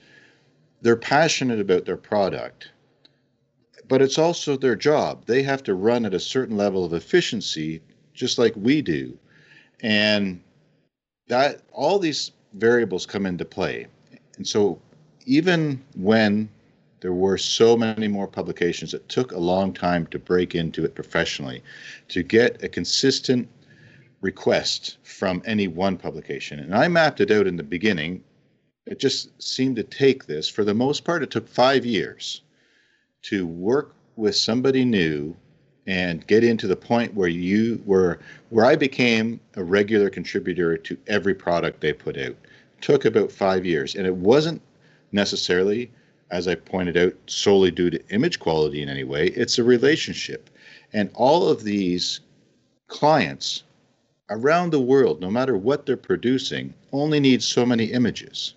they're 0.80 0.96
passionate 0.96 1.60
about 1.60 1.84
their 1.84 1.96
product, 1.96 2.70
but 3.88 4.02
it's 4.02 4.18
also 4.18 4.56
their 4.56 4.76
job. 4.76 5.26
They 5.26 5.42
have 5.44 5.62
to 5.64 5.74
run 5.74 6.04
at 6.04 6.14
a 6.14 6.20
certain 6.20 6.56
level 6.56 6.84
of 6.84 6.92
efficiency, 6.92 7.80
just 8.14 8.38
like 8.38 8.54
we 8.56 8.82
do 8.82 9.16
and 9.82 10.40
that 11.28 11.60
all 11.72 11.98
these 11.98 12.32
variables 12.54 13.06
come 13.06 13.26
into 13.26 13.44
play 13.44 13.86
and 14.36 14.46
so 14.46 14.80
even 15.26 15.82
when 15.96 16.48
there 17.00 17.12
were 17.12 17.36
so 17.38 17.76
many 17.76 18.08
more 18.08 18.28
publications 18.28 18.94
it 18.94 19.08
took 19.08 19.32
a 19.32 19.38
long 19.38 19.72
time 19.72 20.06
to 20.06 20.18
break 20.18 20.54
into 20.54 20.84
it 20.84 20.94
professionally 20.94 21.62
to 22.08 22.22
get 22.22 22.62
a 22.62 22.68
consistent 22.68 23.48
request 24.22 24.96
from 25.02 25.42
any 25.44 25.68
one 25.68 25.98
publication. 25.98 26.60
And 26.60 26.74
i 26.74 26.88
mapped 26.88 27.20
it 27.20 27.30
out 27.30 27.46
in 27.46 27.56
the 27.56 27.62
beginning. 27.62 28.22
It 28.86 28.98
just 28.98 29.30
seemed 29.42 29.76
to 29.76 29.82
take 29.82 30.26
this. 30.26 30.48
For 30.48 30.64
the 30.64 30.74
most 30.74 31.04
part 31.04 31.22
it 31.22 31.30
took 31.30 31.46
five 31.46 31.84
years 31.84 32.40
to 33.22 33.46
work 33.46 33.94
with 34.16 34.36
somebody 34.36 34.84
new 34.84 35.36
and 35.86 36.26
get 36.26 36.44
into 36.44 36.68
the 36.68 36.76
point 36.76 37.14
where 37.14 37.28
you 37.28 37.82
were 37.84 38.20
where 38.50 38.64
I 38.64 38.76
became 38.76 39.40
a 39.56 39.64
regular 39.64 40.10
contributor 40.10 40.76
to 40.76 40.96
every 41.08 41.34
product 41.34 41.80
they 41.80 41.92
put 41.92 42.16
out. 42.16 42.36
Took 42.80 43.04
about 43.04 43.32
five 43.32 43.64
years, 43.66 43.94
and 43.94 44.06
it 44.06 44.14
wasn't 44.14 44.62
necessarily, 45.10 45.90
as 46.30 46.46
I 46.46 46.54
pointed 46.54 46.96
out, 46.96 47.14
solely 47.26 47.70
due 47.70 47.90
to 47.90 48.08
image 48.10 48.38
quality 48.38 48.82
in 48.82 48.88
any 48.88 49.04
way. 49.04 49.28
It's 49.28 49.58
a 49.58 49.64
relationship, 49.64 50.50
and 50.92 51.10
all 51.14 51.48
of 51.48 51.64
these 51.64 52.20
clients 52.88 53.64
around 54.30 54.70
the 54.70 54.80
world, 54.80 55.20
no 55.20 55.30
matter 55.30 55.56
what 55.56 55.86
they're 55.86 55.96
producing, 55.96 56.74
only 56.92 57.20
need 57.20 57.42
so 57.42 57.66
many 57.66 57.86
images. 57.86 58.54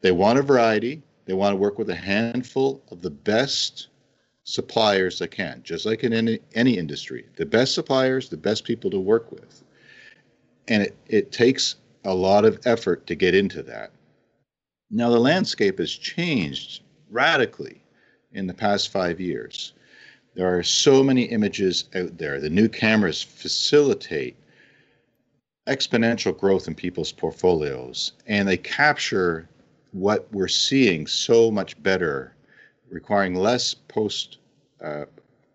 They 0.00 0.12
want 0.12 0.38
a 0.38 0.42
variety. 0.42 1.02
They 1.26 1.34
want 1.34 1.52
to 1.52 1.56
work 1.56 1.78
with 1.78 1.90
a 1.90 1.94
handful 1.94 2.82
of 2.90 3.02
the 3.02 3.10
best 3.10 3.88
suppliers 4.44 5.18
that 5.18 5.28
can, 5.28 5.60
just 5.62 5.86
like 5.86 6.02
in 6.02 6.12
any, 6.12 6.40
any 6.54 6.78
industry. 6.78 7.26
The 7.36 7.46
best 7.46 7.74
suppliers, 7.74 8.28
the 8.28 8.36
best 8.36 8.64
people 8.64 8.90
to 8.90 8.98
work 8.98 9.30
with. 9.30 9.62
And 10.68 10.82
it, 10.82 10.96
it 11.06 11.32
takes 11.32 11.76
a 12.04 12.14
lot 12.14 12.44
of 12.44 12.58
effort 12.64 13.06
to 13.06 13.14
get 13.14 13.34
into 13.34 13.62
that. 13.64 13.92
Now, 14.90 15.10
the 15.10 15.20
landscape 15.20 15.78
has 15.78 15.92
changed 15.92 16.82
radically 17.10 17.82
in 18.32 18.46
the 18.46 18.54
past 18.54 18.90
five 18.90 19.20
years. 19.20 19.74
There 20.34 20.56
are 20.56 20.62
so 20.62 21.02
many 21.02 21.24
images 21.24 21.84
out 21.94 22.18
there. 22.18 22.40
The 22.40 22.50
new 22.50 22.68
cameras 22.68 23.22
facilitate 23.22 24.36
exponential 25.70 26.36
growth 26.36 26.66
in 26.68 26.74
people's 26.74 27.12
portfolios, 27.12 28.12
and 28.26 28.48
they 28.48 28.56
capture 28.56 29.48
what 29.92 30.26
we're 30.32 30.48
seeing 30.48 31.06
so 31.06 31.50
much 31.50 31.80
better, 31.82 32.34
requiring 32.90 33.34
less 33.34 33.72
post 33.74 34.38
uh, 34.82 35.04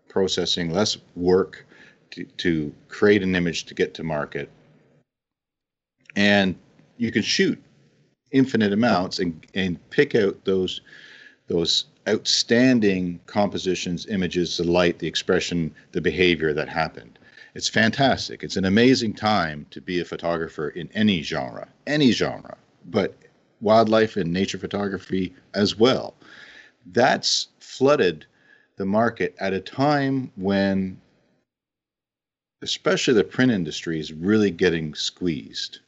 processing, 0.08 0.72
less 0.72 0.96
work 1.14 1.66
to, 2.10 2.24
to 2.24 2.74
create 2.88 3.22
an 3.22 3.36
image 3.36 3.64
to 3.64 3.74
get 3.74 3.92
to 3.94 4.02
market. 4.02 4.50
And 6.16 6.56
you 6.96 7.12
can 7.12 7.22
shoot 7.22 7.62
infinite 8.32 8.72
amounts 8.72 9.18
and, 9.18 9.46
and 9.54 9.78
pick 9.90 10.14
out 10.14 10.44
those 10.44 10.80
those 11.48 11.84
outstanding 12.08 13.20
compositions, 13.26 14.06
images, 14.06 14.56
the 14.56 14.64
light, 14.64 14.98
the 14.98 15.06
expression, 15.06 15.72
the 15.92 16.00
behavior 16.00 16.52
that 16.52 16.68
happened. 16.68 17.18
It's 17.56 17.70
fantastic. 17.70 18.44
It's 18.44 18.58
an 18.58 18.66
amazing 18.66 19.14
time 19.14 19.64
to 19.70 19.80
be 19.80 19.98
a 19.98 20.04
photographer 20.04 20.68
in 20.68 20.90
any 20.92 21.22
genre, 21.22 21.66
any 21.86 22.12
genre, 22.12 22.58
but 22.84 23.14
wildlife 23.62 24.18
and 24.18 24.30
nature 24.30 24.58
photography 24.58 25.34
as 25.54 25.74
well. 25.74 26.12
That's 26.92 27.48
flooded 27.58 28.26
the 28.76 28.84
market 28.84 29.34
at 29.40 29.54
a 29.54 29.60
time 29.60 30.30
when 30.36 31.00
especially 32.60 33.14
the 33.14 33.24
print 33.24 33.52
industry 33.52 33.98
is 33.98 34.12
really 34.12 34.50
getting 34.50 34.92
squeezed. 34.92 35.78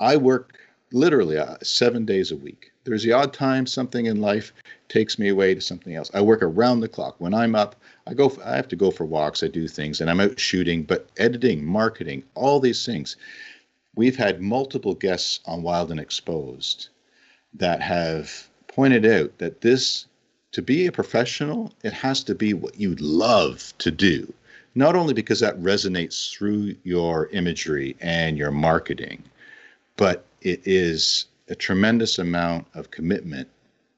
I 0.00 0.16
work 0.16 0.58
literally 0.92 1.36
uh, 1.36 1.58
seven 1.62 2.06
days 2.06 2.32
a 2.32 2.36
week. 2.36 2.72
There's 2.86 3.02
the 3.02 3.12
odd 3.12 3.32
time 3.32 3.66
something 3.66 4.06
in 4.06 4.20
life 4.20 4.52
takes 4.88 5.18
me 5.18 5.28
away 5.28 5.54
to 5.54 5.60
something 5.60 5.94
else. 5.94 6.10
I 6.14 6.20
work 6.20 6.42
around 6.42 6.80
the 6.80 6.88
clock. 6.88 7.16
When 7.18 7.34
I'm 7.34 7.56
up, 7.56 7.74
I 8.06 8.14
go. 8.14 8.32
I 8.44 8.54
have 8.54 8.68
to 8.68 8.76
go 8.76 8.90
for 8.90 9.04
walks. 9.04 9.42
I 9.42 9.48
do 9.48 9.66
things, 9.66 10.00
and 10.00 10.08
I'm 10.08 10.20
out 10.20 10.38
shooting. 10.38 10.84
But 10.84 11.08
editing, 11.18 11.64
marketing, 11.64 12.22
all 12.34 12.60
these 12.60 12.86
things. 12.86 13.16
We've 13.96 14.16
had 14.16 14.40
multiple 14.40 14.94
guests 14.94 15.40
on 15.46 15.62
Wild 15.62 15.90
and 15.90 15.98
Exposed 15.98 16.90
that 17.54 17.80
have 17.82 18.48
pointed 18.68 19.04
out 19.04 19.36
that 19.38 19.62
this 19.62 20.06
to 20.52 20.62
be 20.62 20.86
a 20.86 20.92
professional, 20.92 21.72
it 21.82 21.92
has 21.92 22.22
to 22.24 22.34
be 22.34 22.54
what 22.54 22.78
you 22.78 22.94
love 22.96 23.74
to 23.78 23.90
do. 23.90 24.32
Not 24.74 24.94
only 24.94 25.14
because 25.14 25.40
that 25.40 25.58
resonates 25.60 26.30
through 26.30 26.76
your 26.84 27.28
imagery 27.28 27.96
and 28.00 28.38
your 28.38 28.50
marketing, 28.50 29.22
but 29.96 30.24
it 30.42 30.60
is 30.64 31.26
a 31.48 31.54
tremendous 31.54 32.18
amount 32.18 32.66
of 32.74 32.90
commitment 32.90 33.48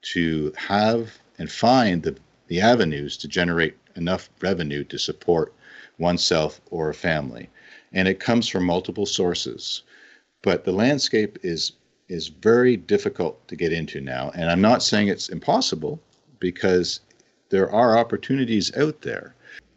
to 0.03 0.53
have 0.57 1.19
and 1.39 1.51
find 1.51 2.03
the, 2.03 2.17
the 2.49 2.61
avenues 2.61 3.17
to 3.17 3.29
generate 3.29 3.77
enough 3.97 4.29
revenue 4.41 4.85
to 4.85 4.99
support 4.99 5.53
oneself 5.99 6.61
or 6.71 6.91
a 6.91 6.95
family. 6.95 7.49
And 7.93 8.07
it 8.07 8.21
comes 8.21 8.49
from 8.49 8.65
multiple 8.65 9.07
sources. 9.07 9.83
But 10.43 10.65
the 10.65 10.73
landscape 10.73 11.39
is 11.43 11.73
is 12.09 12.29
very 12.29 12.75
difficult 12.75 13.47
to 13.49 13.55
get 13.55 13.71
into 13.71 14.01
now. 14.01 14.31
And 14.35 14.51
I'm 14.51 14.63
not 14.63 14.83
saying 14.83 15.09
it's 15.09 15.29
impossible 15.29 16.01
because 16.39 17.01
there 17.51 17.71
are 17.71 17.99
opportunities 17.99 18.75
out 18.79 19.03
there. 19.03 19.35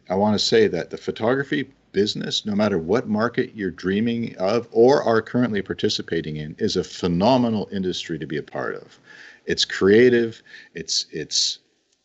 I 0.08 0.14
want 0.14 0.34
to 0.38 0.44
say 0.44 0.66
that 0.68 0.88
the 0.88 0.96
photography 0.96 1.70
business, 1.92 2.44
no 2.46 2.54
matter 2.54 2.78
what 2.78 3.08
market 3.08 3.54
you're 3.54 3.70
dreaming 3.70 4.36
of 4.36 4.68
or 4.70 5.02
are 5.02 5.22
currently 5.22 5.62
participating 5.62 6.36
in, 6.36 6.54
is 6.58 6.76
a 6.76 6.84
phenomenal 6.84 7.68
industry 7.72 8.18
to 8.18 8.26
be 8.26 8.36
a 8.36 8.42
part 8.42 8.74
of. 8.74 8.98
It's 9.46 9.64
creative. 9.64 10.42
It's 10.74 11.06
it's 11.10 11.58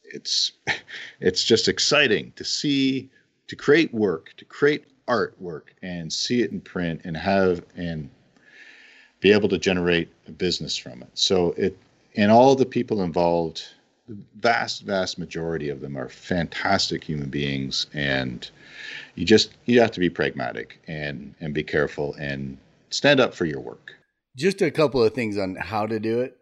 it's 0.03 0.53
it's 1.19 1.43
just 1.43 1.67
exciting 1.67 2.33
to 2.35 2.43
see 2.43 3.09
to 3.47 3.55
create 3.55 3.93
work, 3.93 4.33
to 4.37 4.45
create 4.45 4.85
artwork 5.07 5.69
and 5.81 6.11
see 6.11 6.41
it 6.41 6.51
in 6.51 6.59
print 6.59 7.01
and 7.03 7.15
have 7.15 7.63
and 7.75 8.09
be 9.19 9.31
able 9.31 9.49
to 9.49 9.57
generate 9.57 10.09
a 10.27 10.31
business 10.31 10.77
from 10.77 11.01
it. 11.01 11.09
So 11.13 11.51
it 11.57 11.77
and 12.15 12.31
all 12.31 12.55
the 12.55 12.65
people 12.65 13.03
involved, 13.03 13.63
the 14.07 14.17
vast, 14.39 14.83
vast 14.83 15.19
majority 15.19 15.69
of 15.69 15.81
them 15.81 15.95
are 15.95 16.09
fantastic 16.09 17.03
human 17.03 17.29
beings 17.29 17.87
and 17.93 18.49
you 19.17 19.25
just 19.25 19.57
you 19.65 19.81
have 19.81 19.91
to 19.91 19.99
be 19.99 20.09
pragmatic 20.09 20.79
and 20.87 21.33
and 21.39 21.53
be 21.53 21.63
careful 21.63 22.13
and 22.19 22.57
stand 22.91 23.19
up 23.19 23.33
for 23.33 23.45
your 23.45 23.59
work. 23.59 23.93
Just 24.37 24.61
a 24.61 24.69
couple 24.69 25.03
of 25.03 25.13
things 25.13 25.37
on 25.37 25.55
how 25.55 25.87
to 25.87 25.99
do 25.99 26.21
it 26.21 26.37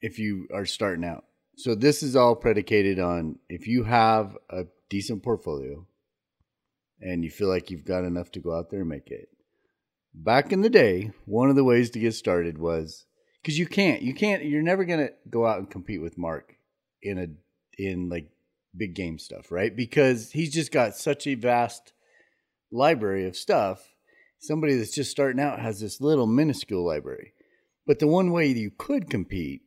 if 0.00 0.18
you 0.18 0.48
are 0.52 0.66
starting 0.66 1.04
out. 1.04 1.24
So 1.56 1.76
this 1.76 2.02
is 2.02 2.16
all 2.16 2.34
predicated 2.34 2.98
on 2.98 3.38
if 3.48 3.68
you 3.68 3.84
have 3.84 4.36
a 4.50 4.64
decent 4.90 5.22
portfolio 5.22 5.86
and 7.00 7.22
you 7.22 7.30
feel 7.30 7.48
like 7.48 7.70
you've 7.70 7.84
got 7.84 8.04
enough 8.04 8.32
to 8.32 8.40
go 8.40 8.56
out 8.56 8.70
there 8.70 8.80
and 8.80 8.88
make 8.88 9.10
it. 9.12 9.28
Back 10.12 10.52
in 10.52 10.62
the 10.62 10.70
day, 10.70 11.12
one 11.24 11.50
of 11.50 11.56
the 11.56 11.64
ways 11.64 11.90
to 11.90 12.00
get 12.00 12.14
started 12.14 12.58
was 12.58 13.06
because 13.40 13.56
you 13.56 13.66
can't, 13.68 14.02
you 14.02 14.12
can't, 14.12 14.44
you're 14.44 14.62
never 14.62 14.84
gonna 14.84 15.10
go 15.30 15.46
out 15.46 15.58
and 15.58 15.70
compete 15.70 16.02
with 16.02 16.18
Mark 16.18 16.56
in 17.00 17.18
a 17.18 17.26
in 17.80 18.08
like 18.08 18.28
big 18.76 18.94
game 18.94 19.20
stuff, 19.20 19.52
right? 19.52 19.74
Because 19.74 20.32
he's 20.32 20.52
just 20.52 20.72
got 20.72 20.96
such 20.96 21.28
a 21.28 21.36
vast 21.36 21.92
library 22.70 23.26
of 23.26 23.36
stuff. 23.36 23.94
Somebody 24.38 24.76
that's 24.76 24.94
just 24.94 25.10
starting 25.10 25.40
out 25.40 25.60
has 25.60 25.80
this 25.80 26.00
little 26.00 26.26
minuscule 26.26 26.86
library. 26.86 27.32
But 27.86 27.98
the 27.98 28.06
one 28.06 28.30
way 28.30 28.48
you 28.48 28.70
could 28.70 29.10
compete 29.10 29.62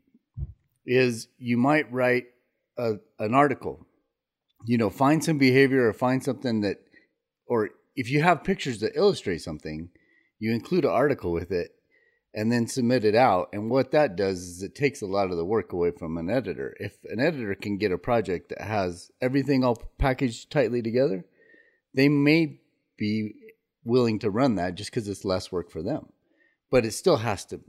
is 0.86 1.28
you 1.38 1.58
might 1.58 1.92
write 1.92 2.26
a, 2.78 2.94
an 3.20 3.34
article. 3.34 3.86
You 4.66 4.78
know, 4.78 4.90
find 4.90 5.24
some 5.24 5.38
behavior 5.38 5.88
or 5.88 5.94
find 5.94 6.24
something 6.24 6.62
that, 6.62 6.78
or 7.48 7.72
if 7.96 8.10
you 8.10 8.22
have 8.22 8.44
pictures 8.44 8.80
that 8.80 8.96
illustrate 8.96 9.40
something, 9.40 9.90
you 10.40 10.54
include 10.54 10.86
an 10.86 10.92
article 10.92 11.32
with 11.32 11.52
it 11.52 11.72
and 12.34 12.52
then 12.52 12.68
submit 12.68 13.04
it 13.04 13.16
out. 13.16 13.50
And 13.52 13.70
what 13.70 13.92
that 13.92 14.16
does 14.16 14.40
is 14.40 14.64
it 14.64 14.76
takes 14.76 15.02
a 15.02 15.08
lot 15.08 15.32
of 15.32 15.38
the 15.38 15.46
work 15.46 15.74
away 15.74 15.92
from 15.92 16.18
an 16.18 16.30
editor. 16.30 16.76
If 16.80 16.98
an 17.06 17.20
editor 17.20 17.56
can 17.56 17.78
get 17.78 17.92
a 17.92 17.98
project 17.98 18.50
that 18.50 18.62
has 18.62 19.12
everything 19.22 19.64
all 19.64 19.82
packaged 19.98 20.52
tightly 20.52 20.82
together, 20.82 21.26
they 21.94 22.08
may 22.08 22.61
be 23.02 23.34
willing 23.84 24.20
to 24.20 24.30
run 24.30 24.56
that 24.56 24.76
just 24.76 24.92
because 24.92 25.08
it's 25.10 25.26
less 25.26 25.52
work 25.52 25.72
for 25.72 25.82
them. 25.82 26.10
But 26.70 26.86
it 26.86 26.92
still 26.92 27.18
has 27.18 27.44
to 27.46 27.60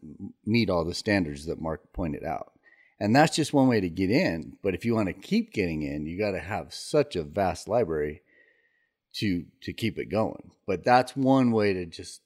meet 0.45 0.68
all 0.70 0.85
the 0.85 0.95
standards 0.95 1.47
that 1.47 1.61
Mark 1.61 1.93
pointed 1.93 2.22
out. 2.22 2.53
And 3.01 3.16
that's 3.16 3.35
just 3.35 3.55
one 3.55 3.66
way 3.66 3.80
to 3.80 3.89
get 3.89 4.11
in. 4.11 4.59
But 4.62 4.74
if 4.74 4.85
you 4.85 4.95
want 4.95 5.09
to 5.09 5.14
keep 5.14 5.53
getting 5.53 5.83
in, 5.83 6.07
you 6.07 6.18
got 6.18 6.33
to 6.33 6.39
have 6.39 6.72
such 6.72 7.16
a 7.16 7.24
vast 7.24 7.66
library 7.66 8.22
to 9.14 9.45
to 9.62 9.72
keep 9.72 9.99
it 9.99 10.11
going. 10.11 10.53
But 10.66 10.85
that's 10.85 11.16
one 11.16 11.51
way 11.51 11.72
to 11.72 11.87
just 11.87 12.20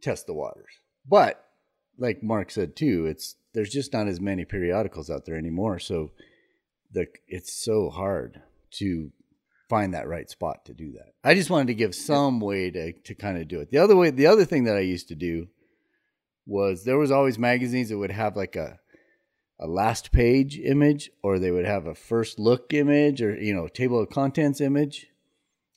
test 0.00 0.26
the 0.26 0.32
waters. 0.32 0.80
But 1.06 1.44
like 1.98 2.22
Mark 2.22 2.50
said 2.50 2.76
too, 2.76 3.06
it's 3.06 3.34
there's 3.52 3.70
just 3.70 3.92
not 3.92 4.08
as 4.08 4.20
many 4.20 4.44
periodicals 4.44 5.10
out 5.10 5.26
there 5.26 5.36
anymore. 5.36 5.78
So 5.80 6.12
the 6.92 7.06
it's 7.26 7.52
so 7.52 7.90
hard 7.90 8.40
to 8.78 9.10
find 9.68 9.94
that 9.94 10.08
right 10.08 10.28
spot 10.28 10.64
to 10.66 10.74
do 10.74 10.92
that. 10.92 11.12
I 11.22 11.34
just 11.34 11.50
wanted 11.50 11.68
to 11.68 11.74
give 11.74 11.94
some 11.94 12.40
way 12.40 12.70
to 12.70 12.92
to 12.92 13.14
kind 13.14 13.38
of 13.38 13.48
do 13.48 13.60
it. 13.60 13.70
The 13.70 13.78
other 13.78 13.96
way, 13.96 14.10
the 14.10 14.26
other 14.26 14.44
thing 14.44 14.64
that 14.64 14.76
I 14.76 14.80
used 14.80 15.08
to 15.08 15.14
do 15.14 15.48
was 16.46 16.84
there 16.84 16.98
was 16.98 17.10
always 17.10 17.38
magazines 17.38 17.90
that 17.90 17.98
would 17.98 18.10
have 18.10 18.36
like 18.36 18.56
a 18.56 18.80
a 19.60 19.66
last 19.66 20.12
page 20.12 20.58
image 20.58 21.10
or 21.22 21.38
they 21.38 21.50
would 21.50 21.66
have 21.66 21.86
a 21.86 21.94
first 21.94 22.38
look 22.38 22.72
image 22.72 23.20
or 23.20 23.36
you 23.36 23.54
know 23.54 23.68
table 23.68 24.00
of 24.00 24.08
contents 24.08 24.60
image 24.60 25.06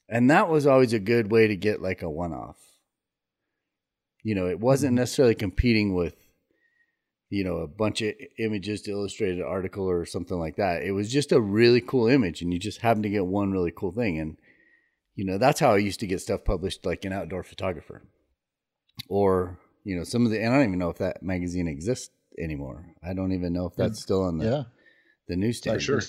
and 0.08 0.30
that 0.30 0.50
was 0.50 0.68
always 0.68 0.94
a 0.94 1.00
good 1.00 1.32
way 1.32 1.48
to 1.48 1.56
get 1.56 1.82
like 1.82 2.04
a 2.04 2.10
one 2.10 2.32
off 2.32 2.58
you 4.24 4.36
know 4.36 4.48
it 4.48 4.60
wasn't 4.60 4.90
mm-hmm. 4.90 4.98
necessarily 4.98 5.34
competing 5.34 5.96
with 5.96 6.16
you 7.32 7.44
know 7.44 7.58
a 7.58 7.68
bunch 7.68 8.02
of 8.02 8.14
images 8.38 8.84
to 8.84 8.92
illustrate 8.92 9.38
an 9.38 9.44
article 9.44 9.90
or 9.90 10.06
something 10.06 10.38
like 10.38 10.58
that 10.58 10.84
it 10.84 10.92
was 10.92 11.12
just 11.12 11.32
a 11.32 11.42
really 11.42 11.82
cool 11.82 12.08
image 12.08 12.42
and 12.42 12.54
you 12.54 12.60
just 12.60 12.82
happened 12.82 13.04
to 13.04 13.10
get 13.10 13.26
one 13.26 13.52
really 13.52 13.72
cool 13.76 13.92
thing 13.92 14.20
and 14.20 14.38
you 15.16 15.26
know 15.26 15.40
that's 15.40 15.60
how 15.60 15.74
i 15.74 15.78
used 15.78 16.00
to 16.00 16.08
get 16.08 16.22
stuff 16.22 16.44
published 16.46 16.86
like 16.86 17.04
an 17.06 17.14
outdoor 17.14 17.42
photographer 17.42 18.04
or 19.10 19.58
you 19.84 19.96
know 19.96 20.04
some 20.04 20.26
of 20.26 20.32
the 20.32 20.40
and 20.40 20.54
i 20.54 20.58
don't 20.58 20.68
even 20.68 20.80
know 20.80 20.90
if 20.90 21.00
that 21.00 21.24
magazine 21.24 21.68
exists 21.68 22.12
anymore. 22.38 22.86
I 23.04 23.14
don't 23.14 23.34
even 23.34 23.54
know 23.54 23.66
if 23.66 23.76
that's 23.76 24.00
mm. 24.00 24.04
still 24.04 24.24
on 24.24 24.38
the 24.38 24.46
yeah. 24.46 24.64
the 25.28 25.36
newsstand. 25.36 25.82
Sure. 25.82 26.02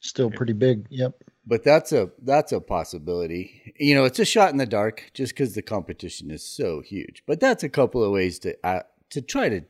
Still 0.00 0.30
pretty 0.30 0.52
big. 0.52 0.86
Yep. 0.90 1.14
But 1.46 1.64
that's 1.64 1.92
a 1.92 2.10
that's 2.22 2.52
a 2.52 2.60
possibility. 2.60 3.74
You 3.78 3.94
know, 3.94 4.04
it's 4.04 4.18
a 4.18 4.24
shot 4.24 4.50
in 4.50 4.58
the 4.58 4.66
dark 4.66 5.10
just 5.14 5.32
because 5.32 5.54
the 5.54 5.62
competition 5.62 6.30
is 6.30 6.46
so 6.46 6.80
huge. 6.80 7.22
But 7.26 7.40
that's 7.40 7.62
a 7.62 7.68
couple 7.68 8.04
of 8.04 8.12
ways 8.12 8.38
to 8.40 8.56
uh, 8.64 8.82
to 9.10 9.22
try 9.22 9.48
to 9.48 9.62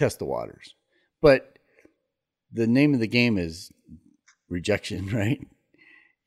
test 0.00 0.18
the 0.18 0.24
waters. 0.24 0.74
But 1.20 1.58
the 2.50 2.66
name 2.66 2.94
of 2.94 3.00
the 3.00 3.06
game 3.06 3.36
is 3.36 3.70
rejection, 4.48 5.08
right? 5.12 5.46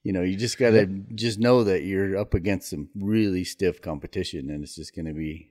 You 0.03 0.13
know, 0.13 0.21
you 0.21 0.37
just 0.37 0.59
got 0.59 0.71
to 0.71 0.81
yep. 0.81 0.89
just 1.15 1.39
know 1.39 1.63
that 1.63 1.83
you're 1.83 2.17
up 2.17 2.33
against 2.33 2.69
some 2.69 2.89
really 2.95 3.43
stiff 3.43 3.81
competition, 3.81 4.49
and 4.49 4.63
it's 4.63 4.75
just 4.75 4.95
going 4.95 5.05
to 5.05 5.13
be 5.13 5.49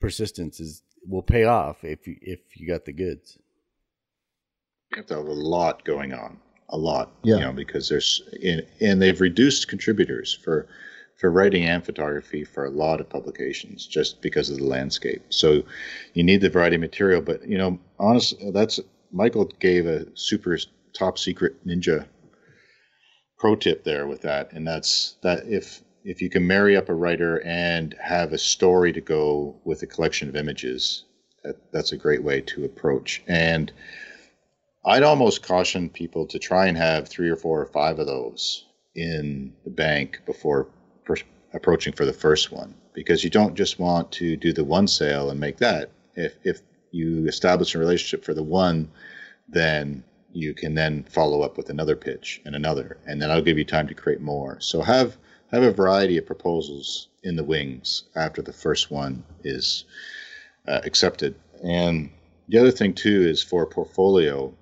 persistence 0.00 0.60
is 0.60 0.82
will 1.08 1.22
pay 1.22 1.44
off 1.44 1.84
if 1.84 2.06
you 2.06 2.16
if 2.20 2.40
you 2.54 2.66
got 2.66 2.84
the 2.84 2.92
goods. 2.92 3.38
You 4.90 4.98
have 4.98 5.06
to 5.06 5.16
have 5.16 5.26
a 5.26 5.32
lot 5.32 5.84
going 5.84 6.12
on, 6.12 6.38
a 6.70 6.76
lot, 6.76 7.12
yeah. 7.22 7.36
you 7.36 7.40
know, 7.40 7.52
because 7.52 7.88
there's 7.88 8.22
in, 8.42 8.62
and 8.80 9.00
they've 9.00 9.20
reduced 9.20 9.68
contributors 9.68 10.34
for 10.34 10.66
for 11.16 11.30
writing 11.30 11.64
and 11.64 11.84
photography 11.84 12.44
for 12.44 12.66
a 12.66 12.70
lot 12.70 13.00
of 13.00 13.08
publications 13.08 13.86
just 13.86 14.20
because 14.20 14.50
of 14.50 14.58
the 14.58 14.64
landscape. 14.64 15.22
So 15.30 15.62
you 16.12 16.22
need 16.22 16.42
the 16.42 16.50
variety 16.50 16.76
of 16.76 16.80
material, 16.80 17.22
but 17.22 17.46
you 17.48 17.56
know, 17.56 17.78
honestly, 17.98 18.50
that's 18.50 18.80
Michael 19.12 19.46
gave 19.60 19.86
a 19.86 20.06
super 20.14 20.58
top 20.92 21.18
secret 21.18 21.66
ninja 21.66 22.06
pro 23.38 23.56
tip 23.56 23.84
there 23.84 24.06
with 24.06 24.22
that, 24.22 24.52
and 24.52 24.66
that's 24.66 25.16
that 25.22 25.46
if 25.46 25.82
if 26.04 26.22
you 26.22 26.30
can 26.30 26.46
marry 26.46 26.76
up 26.76 26.88
a 26.88 26.94
writer 26.94 27.42
and 27.44 27.94
have 28.00 28.32
a 28.32 28.38
story 28.38 28.92
to 28.92 29.00
go 29.00 29.56
with 29.64 29.82
a 29.82 29.86
collection 29.86 30.28
of 30.28 30.36
images, 30.36 31.04
that, 31.42 31.56
that's 31.72 31.92
a 31.92 31.96
great 31.96 32.22
way 32.22 32.40
to 32.40 32.64
approach. 32.64 33.22
And 33.26 33.72
I'd 34.84 35.02
almost 35.02 35.42
caution 35.42 35.90
people 35.90 36.26
to 36.26 36.38
try 36.38 36.66
and 36.66 36.76
have 36.76 37.08
three 37.08 37.28
or 37.28 37.34
four 37.34 37.60
or 37.60 37.66
five 37.66 37.98
of 37.98 38.06
those 38.06 38.66
in 38.94 39.52
the 39.64 39.70
bank 39.70 40.20
before 40.26 40.68
per- 41.06 41.16
approaching 41.54 41.94
for 41.94 42.04
the 42.04 42.12
first 42.12 42.52
one, 42.52 42.74
because 42.92 43.24
you 43.24 43.30
don't 43.30 43.54
just 43.54 43.78
want 43.78 44.12
to 44.12 44.36
do 44.36 44.52
the 44.52 44.64
one 44.64 44.86
sale 44.86 45.30
and 45.30 45.40
make 45.40 45.56
that. 45.56 45.90
If 46.14 46.36
if 46.44 46.60
you 46.90 47.26
establish 47.26 47.74
a 47.74 47.78
relationship 47.78 48.24
for 48.24 48.34
the 48.34 48.42
one, 48.42 48.90
then 49.48 50.04
you 50.32 50.52
can 50.52 50.74
then 50.74 51.04
follow 51.04 51.40
up 51.40 51.56
with 51.56 51.70
another 51.70 51.96
pitch 51.96 52.42
and 52.44 52.54
another, 52.54 52.98
and 53.06 53.22
then 53.22 53.30
I'll 53.30 53.40
give 53.40 53.56
you 53.56 53.64
time 53.64 53.88
to 53.88 53.94
create 53.94 54.20
more. 54.20 54.60
So 54.60 54.82
have 54.82 55.16
have 55.50 55.62
a 55.62 55.72
variety 55.72 56.18
of 56.18 56.26
proposals 56.26 57.08
in 57.22 57.36
the 57.36 57.44
wings 57.44 58.04
after 58.16 58.42
the 58.42 58.52
first 58.52 58.90
one 58.90 59.24
is 59.44 59.84
uh, 60.68 60.80
accepted. 60.84 61.34
And 61.62 62.10
the 62.48 62.58
other 62.58 62.70
thing 62.70 62.94
too 62.94 63.22
is 63.22 63.42
for 63.42 63.64
portfolio, 63.66 64.52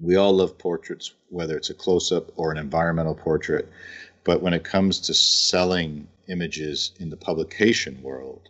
we 0.00 0.16
all 0.16 0.32
love 0.32 0.58
portraits, 0.58 1.14
whether 1.28 1.56
it's 1.56 1.70
a 1.70 1.74
close 1.74 2.12
up 2.12 2.30
or 2.36 2.52
an 2.52 2.58
environmental 2.58 3.14
portrait. 3.14 3.68
But 4.24 4.42
when 4.42 4.54
it 4.54 4.64
comes 4.64 5.00
to 5.00 5.14
selling 5.14 6.08
images 6.28 6.92
in 6.98 7.10
the 7.10 7.16
publication 7.16 8.02
world, 8.02 8.48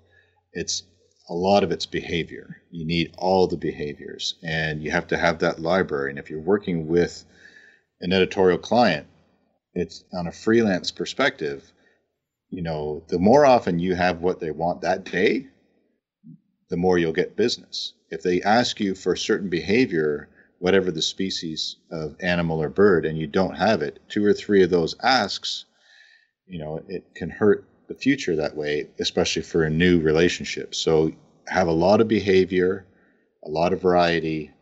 it's 0.52 0.82
a 1.28 1.34
lot 1.34 1.64
of 1.64 1.70
it's 1.70 1.86
behavior. 1.86 2.60
You 2.70 2.84
need 2.84 3.14
all 3.16 3.46
the 3.46 3.56
behaviors, 3.56 4.34
and 4.42 4.82
you 4.82 4.90
have 4.90 5.06
to 5.08 5.16
have 5.16 5.38
that 5.38 5.60
library. 5.60 6.10
And 6.10 6.18
if 6.18 6.28
you're 6.28 6.40
working 6.40 6.88
with 6.88 7.24
an 8.00 8.12
editorial 8.12 8.58
client, 8.58 9.06
it's 9.74 10.04
on 10.12 10.26
a 10.26 10.32
freelance 10.32 10.90
perspective, 10.90 11.72
you 12.50 12.62
know, 12.62 13.02
the 13.08 13.18
more 13.18 13.46
often 13.46 13.78
you 13.78 13.94
have 13.94 14.20
what 14.20 14.40
they 14.40 14.50
want 14.50 14.82
that 14.82 15.04
day, 15.04 15.46
the 16.68 16.76
more 16.76 16.98
you'll 16.98 17.12
get 17.12 17.36
business. 17.36 17.94
If 18.10 18.22
they 18.22 18.42
ask 18.42 18.78
you 18.78 18.94
for 18.94 19.16
certain 19.16 19.48
behavior, 19.48 20.28
whatever 20.62 20.92
the 20.92 21.02
species 21.02 21.78
of 21.90 22.14
animal 22.20 22.62
or 22.62 22.68
bird, 22.68 23.04
and 23.04 23.18
you 23.18 23.26
don't 23.26 23.56
have 23.56 23.82
it, 23.82 23.98
two 24.08 24.24
or 24.24 24.32
three 24.32 24.62
of 24.62 24.70
those 24.70 24.94
asks, 25.02 25.64
you 26.46 26.56
know, 26.60 26.80
it 26.86 27.04
can 27.16 27.28
hurt 27.28 27.64
the 27.88 27.94
future 27.96 28.36
that 28.36 28.56
way, 28.56 28.88
especially 29.00 29.42
for 29.42 29.64
a 29.64 29.70
new 29.70 30.00
relationship. 30.00 30.72
So 30.72 31.10
have 31.48 31.66
a 31.66 31.72
lot 31.72 32.00
of 32.00 32.06
behavior, 32.06 32.86
a 33.44 33.50
lot 33.50 33.72
of 33.72 33.82
variety, 33.82 34.52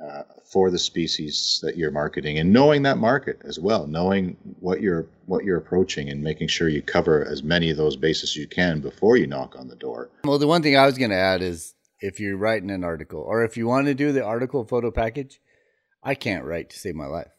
uh, 0.00 0.22
for 0.44 0.70
the 0.70 0.78
species 0.78 1.58
that 1.64 1.76
you're 1.76 1.90
marketing 1.90 2.38
and 2.38 2.52
knowing 2.52 2.84
that 2.84 2.96
market 2.96 3.36
as 3.44 3.58
well 3.58 3.88
knowing 3.88 4.36
what 4.60 4.80
you're 4.80 5.08
what 5.26 5.44
you're 5.44 5.58
approaching 5.58 6.08
and 6.08 6.22
making 6.22 6.46
sure 6.46 6.68
you 6.68 6.80
cover 6.80 7.24
as 7.24 7.42
many 7.42 7.68
of 7.68 7.76
those 7.76 7.96
bases 7.96 8.36
you 8.36 8.46
can 8.46 8.80
before 8.80 9.16
you 9.16 9.26
knock 9.26 9.56
on 9.58 9.66
the 9.66 9.74
door 9.74 10.08
well 10.22 10.38
the 10.38 10.46
one 10.46 10.62
thing 10.62 10.76
i 10.76 10.86
was 10.86 10.96
going 10.96 11.10
to 11.10 11.16
add 11.16 11.42
is 11.42 11.74
if 12.00 12.20
you're 12.20 12.36
writing 12.36 12.70
an 12.70 12.84
article 12.84 13.20
or 13.20 13.42
if 13.44 13.56
you 13.56 13.66
want 13.66 13.86
to 13.88 13.94
do 13.94 14.12
the 14.12 14.24
article 14.24 14.64
photo 14.64 14.88
package 14.88 15.40
i 16.10 16.14
can't 16.14 16.44
write 16.44 16.68
to 16.70 16.78
save 16.78 16.94
my 16.94 17.06
life 17.18 17.34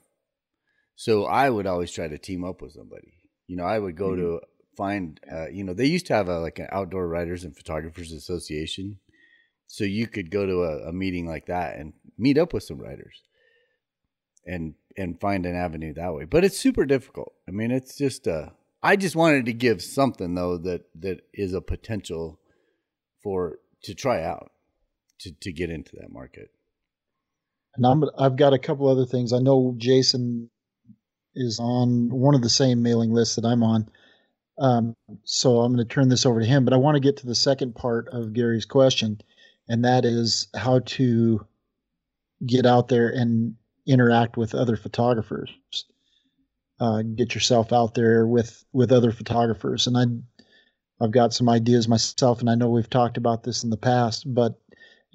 so 0.96 1.26
i 1.26 1.50
would 1.50 1.68
always 1.68 1.92
try 1.92 2.08
to 2.08 2.18
team 2.18 2.44
up 2.44 2.62
with 2.62 2.74
somebody 2.74 3.14
You 3.50 3.56
know, 3.56 3.66
I 3.66 3.80
would 3.80 3.98
go 3.98 4.10
mm-hmm. 4.10 4.22
to 4.22 4.42
find. 4.78 5.20
Uh, 5.30 5.50
you 5.50 5.64
know, 5.64 5.74
they 5.74 5.88
used 5.88 6.06
to 6.08 6.14
have 6.14 6.30
a 6.30 6.40
like 6.40 6.60
an 6.60 6.68
outdoor 6.72 7.08
writers 7.08 7.44
and 7.44 7.58
photographers 7.58 8.12
association, 8.12 9.00
so 9.66 9.84
you 9.84 10.06
could 10.08 10.30
go 10.30 10.46
to 10.46 10.64
a, 10.64 10.90
a 10.90 10.94
meeting 10.94 11.26
like 11.28 11.48
that 11.48 11.78
and 11.78 11.94
meet 12.16 12.38
up 12.38 12.54
with 12.54 12.64
some 12.64 12.78
writers, 12.78 13.24
and 14.46 14.76
and 14.96 15.20
find 15.20 15.48
an 15.48 15.56
avenue 15.56 15.96
that 15.96 16.14
way. 16.14 16.26
But 16.26 16.46
it's 16.46 16.60
super 16.60 16.86
difficult. 16.86 17.34
I 17.48 17.52
mean, 17.52 17.72
it's 17.72 17.98
just. 17.98 18.28
Uh, 18.28 18.50
I 18.84 18.96
just 18.96 19.16
wanted 19.16 19.46
to 19.48 19.54
give 19.54 19.82
something 19.82 20.36
though 20.36 20.58
that 20.60 20.84
that 21.02 21.22
is 21.34 21.54
a 21.56 21.62
potential 21.74 22.40
for 23.24 23.60
to 23.86 23.96
try 23.96 24.24
out 24.24 24.52
to 25.22 25.32
to 25.42 25.52
get 25.52 25.72
into 25.72 25.96
that 25.96 26.14
market. 26.14 26.52
And 27.76 27.86
I'm 27.86 28.04
I've 28.18 28.36
got 28.36 28.54
a 28.54 28.60
couple 28.60 28.88
other 28.88 29.06
things. 29.06 29.34
I 29.34 29.40
know 29.40 29.76
Jason 29.78 30.50
is 31.36 31.60
on 31.60 32.10
one 32.10 32.36
of 32.36 32.42
the 32.42 32.50
same 32.50 32.82
mailing 32.82 33.14
lists 33.14 33.36
that 33.36 33.46
I'm 33.46 33.64
on. 33.64 33.90
Um, 34.60 34.96
so 35.24 35.62
I'm 35.62 35.74
going 35.74 35.88
to 35.88 35.94
turn 35.94 36.10
this 36.10 36.26
over 36.26 36.42
to 36.42 36.46
him, 36.46 36.66
but 36.66 36.74
I 36.74 36.78
want 36.78 36.96
to 36.96 37.00
get 37.00 37.18
to 37.18 37.28
the 37.28 37.36
second 37.36 37.76
part 37.76 38.10
of 38.10 38.34
Gary's 38.34 38.66
question, 38.66 39.22
and 39.70 39.86
that 39.86 40.04
is 40.04 40.48
how 40.54 40.80
to 40.80 41.46
get 42.46 42.66
out 42.66 42.90
there 42.90 43.10
and 43.10 43.56
interact 43.88 44.36
with 44.36 44.54
other 44.54 44.76
photographers. 44.76 45.50
Uh, 46.80 47.02
get 47.02 47.34
yourself 47.34 47.72
out 47.74 47.94
there 47.94 48.28
with 48.28 48.64
with 48.74 48.92
other 48.92 49.12
photographers, 49.12 49.88
and 49.88 49.98
I 49.98 50.06
I've 51.04 51.12
got 51.12 51.34
some 51.34 51.48
ideas 51.48 51.88
myself, 51.88 52.42
and 52.42 52.50
I 52.50 52.56
know 52.56 52.70
we've 52.70 52.90
talked 52.90 53.18
about 53.18 53.44
this 53.44 53.64
in 53.64 53.70
the 53.70 53.78
past, 53.78 54.34
but 54.34 54.60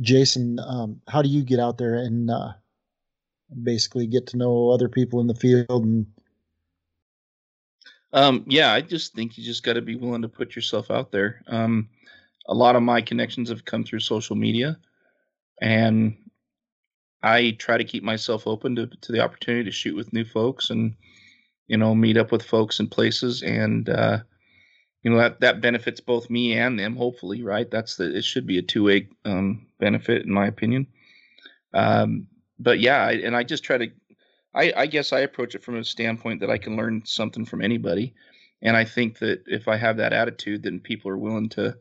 Jason, 0.01 0.59
um, 0.59 1.01
how 1.09 1.22
do 1.22 1.28
you 1.28 1.42
get 1.42 1.61
out 1.61 1.78
there 1.78 1.95
and 1.95 2.30
uh, 2.30 2.53
basically 3.62 4.07
get 4.07 4.26
to 4.28 4.36
know 4.36 4.70
other 4.70 4.88
people 4.88 5.20
in 5.20 5.26
the 5.26 5.34
field? 5.34 5.84
And 5.84 6.07
um, 8.12 8.45
yeah, 8.47 8.72
I 8.72 8.80
just 8.80 9.14
think 9.14 9.38
you 9.38 9.45
just 9.45 9.62
got 9.62 9.74
to 9.74 9.82
be 9.82 9.97
willing 9.97 10.22
to 10.22 10.28
put 10.28 10.57
yourself 10.57 10.90
out 10.90 11.12
there. 11.12 11.42
Um, 11.47 11.88
a 12.47 12.55
lot 12.55 12.76
of 12.76 12.82
my 12.82 13.01
connections 13.01 13.49
have 13.49 13.64
come 13.64 13.84
through 13.84 14.01
social 14.01 14.36
media, 14.36 14.78
and 15.61 16.16
I 17.22 17.53
try 17.53 17.78
to 17.78 17.84
keep 17.84 18.03
myself 18.03 18.47
open 18.47 18.76
to 18.76 18.86
to 18.86 19.12
the 19.12 19.20
opportunity 19.20 19.64
to 19.64 19.70
shoot 19.70 19.97
with 19.97 20.12
new 20.12 20.24
folks 20.24 20.70
and 20.70 20.95
you 21.68 21.76
know 21.76 21.95
meet 21.95 22.16
up 22.16 22.32
with 22.32 22.42
folks 22.42 22.80
in 22.80 22.88
places 22.88 23.42
and. 23.42 23.88
Uh, 23.88 24.18
you 25.05 25.11
know 25.11 25.19
that 25.19 25.41
that 25.41 25.61
benefits 25.61 26.01
both 26.01 26.29
me 26.31 26.55
and 26.59 26.79
them 26.79 26.97
hopefully 26.97 27.43
right? 27.43 27.71
That's 27.71 27.97
the 27.97 28.17
it 28.17 28.25
should 28.25 28.47
be 28.47 28.59
a 28.59 28.63
two-way 28.63 29.09
um, 29.25 29.67
benefit 29.79 30.25
in 30.25 30.33
my 30.33 30.47
opinion. 30.47 30.89
Um, 31.73 32.27
but 32.59 32.81
yeah 32.81 33.03
I, 33.03 33.13
and 33.13 33.37
i 33.37 33.43
just 33.43 33.65
try 33.65 33.79
to 33.79 33.91
I, 34.55 34.73
I 34.77 34.87
guess 34.87 35.13
i 35.13 35.21
approach 35.21 35.55
it 35.55 35.65
from 35.65 35.77
a 35.77 35.85
standpoint 35.85 36.41
that 36.41 36.51
i 36.51 36.59
can 36.59 36.77
learn 36.77 37.03
something 37.05 37.45
from 37.45 37.63
anybody. 37.63 38.15
And 38.63 38.77
i 38.77 38.85
think 38.85 39.19
that 39.19 39.43
if 39.47 39.69
i 39.69 39.77
have 39.77 39.97
that 39.99 40.13
attitude 40.13 40.63
then 40.63 40.81
people 40.81 41.11
are 41.11 41.19
willing 41.19 41.49
to 41.51 41.77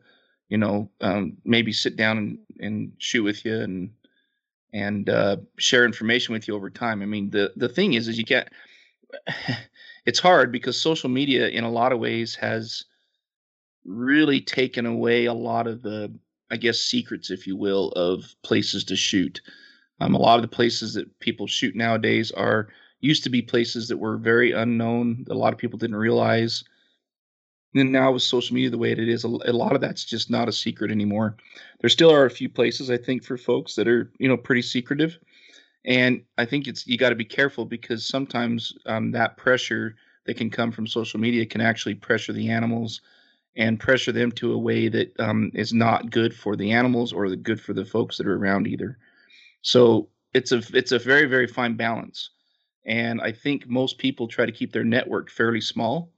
you 0.48 0.58
know 0.58 0.90
um, 1.00 1.36
maybe 1.44 1.72
sit 1.72 1.96
down 1.96 2.18
and, 2.18 2.38
and 2.60 2.92
shoot 2.98 3.22
with 3.22 3.44
you 3.44 3.60
and 3.60 3.90
and 4.72 5.08
uh, 5.08 5.36
share 5.56 5.84
information 5.84 6.32
with 6.32 6.48
you 6.48 6.54
over 6.56 6.68
time. 6.68 7.00
I 7.00 7.06
mean 7.06 7.30
the 7.30 7.52
the 7.56 7.68
thing 7.68 7.94
is 7.94 8.08
is 8.08 8.18
you 8.18 8.24
can't 8.24 8.48
it's 10.06 10.18
hard 10.18 10.50
because 10.52 10.80
social 10.80 11.08
media 11.08 11.48
in 11.48 11.64
a 11.64 11.70
lot 11.70 11.92
of 11.92 12.00
ways 12.00 12.34
has 12.34 12.84
really 13.84 14.40
taken 14.40 14.86
away 14.86 15.26
a 15.26 15.34
lot 15.34 15.66
of 15.66 15.82
the, 15.82 16.12
I 16.50 16.56
guess, 16.56 16.78
secrets, 16.78 17.30
if 17.30 17.46
you 17.46 17.56
will, 17.56 17.88
of 17.90 18.34
places 18.42 18.84
to 18.84 18.96
shoot. 18.96 19.40
Um, 20.00 20.14
a 20.14 20.18
lot 20.18 20.36
of 20.36 20.42
the 20.42 20.56
places 20.56 20.94
that 20.94 21.18
people 21.20 21.46
shoot 21.46 21.76
nowadays 21.76 22.30
are 22.32 22.68
used 23.00 23.22
to 23.24 23.30
be 23.30 23.42
places 23.42 23.88
that 23.88 23.98
were 23.98 24.16
very 24.16 24.52
unknown 24.52 25.26
a 25.28 25.34
lot 25.34 25.52
of 25.52 25.58
people 25.58 25.78
didn't 25.78 25.96
realize. 25.96 26.64
And 27.74 27.92
now 27.92 28.12
with 28.12 28.22
social 28.22 28.54
media 28.54 28.70
the 28.70 28.78
way 28.78 28.92
it 28.92 28.98
is, 28.98 29.24
a, 29.24 29.28
lot 29.28 29.74
of 29.74 29.80
that's 29.80 30.04
just 30.04 30.30
not 30.30 30.48
a 30.48 30.52
secret 30.52 30.90
anymore. 30.90 31.36
There 31.80 31.90
still 31.90 32.10
are 32.10 32.24
a 32.24 32.30
few 32.30 32.48
places 32.48 32.88
I 32.90 32.96
think 32.96 33.24
for 33.24 33.36
folks 33.36 33.74
that 33.74 33.88
are 33.88 34.10
you 34.18 34.28
know 34.28 34.36
pretty 34.36 34.62
secretive, 34.62 35.18
and 35.84 36.22
I 36.38 36.46
think 36.46 36.66
it's 36.66 36.86
you 36.86 36.96
got 36.96 37.10
to 37.10 37.14
be 37.14 37.24
careful 37.24 37.64
because 37.64 38.06
sometimes 38.06 38.72
um, 38.86 39.10
that 39.10 39.36
pressure 39.36 39.96
that 40.24 40.36
can 40.36 40.50
come 40.50 40.70
from 40.70 40.86
social 40.86 41.20
media 41.20 41.44
can 41.44 41.60
actually 41.60 41.96
pressure 41.96 42.32
the 42.32 42.48
animals 42.48 43.00
and 43.56 43.78
pressure 43.78 44.12
them 44.12 44.32
to 44.32 44.52
a 44.52 44.58
way 44.58 44.88
that 44.88 45.18
um, 45.20 45.50
is 45.54 45.72
not 45.72 46.10
good 46.10 46.34
for 46.34 46.56
the 46.56 46.72
animals 46.72 47.12
or 47.12 47.28
good 47.36 47.60
for 47.60 47.72
the 47.72 47.84
folks 47.84 48.18
that 48.18 48.26
are 48.26 48.36
around 48.36 48.66
either. 48.66 48.98
So 49.62 50.08
it's 50.32 50.52
a 50.52 50.62
it's 50.72 50.92
a 50.92 50.98
very 50.98 51.26
very 51.26 51.46
fine 51.46 51.76
balance, 51.76 52.30
and 52.84 53.20
I 53.20 53.32
think 53.32 53.68
most 53.68 53.98
people 53.98 54.26
try 54.26 54.46
to 54.46 54.52
keep 54.52 54.72
their 54.72 54.84
network 54.84 55.30
fairly 55.30 55.60
small, 55.60 56.12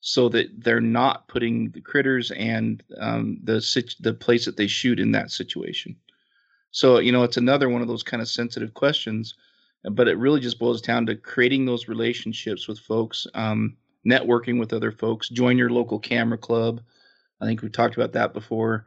so 0.00 0.28
that 0.28 0.62
they're 0.62 0.80
not 0.80 1.26
putting 1.28 1.70
the 1.70 1.80
critters 1.80 2.30
and 2.32 2.82
um, 2.98 3.38
the 3.42 3.60
the 4.00 4.14
place 4.14 4.44
that 4.44 4.56
they 4.56 4.66
shoot 4.66 5.00
in 5.00 5.12
that 5.12 5.30
situation. 5.30 5.96
So 6.70 6.98
you 6.98 7.10
know 7.10 7.22
it's 7.22 7.38
another 7.38 7.68
one 7.68 7.82
of 7.82 7.88
those 7.88 8.02
kind 8.02 8.20
of 8.20 8.28
sensitive 8.28 8.74
questions, 8.74 9.34
but 9.90 10.08
it 10.08 10.18
really 10.18 10.40
just 10.40 10.58
boils 10.58 10.82
down 10.82 11.06
to 11.06 11.16
creating 11.16 11.64
those 11.64 11.88
relationships 11.88 12.68
with 12.68 12.78
folks. 12.78 13.26
Um, 13.32 13.76
networking 14.06 14.58
with 14.58 14.72
other 14.72 14.92
folks, 14.92 15.28
join 15.28 15.58
your 15.58 15.70
local 15.70 15.98
camera 15.98 16.38
club. 16.38 16.80
I 17.40 17.46
think 17.46 17.62
we 17.62 17.68
talked 17.68 17.96
about 17.96 18.12
that 18.12 18.32
before. 18.32 18.86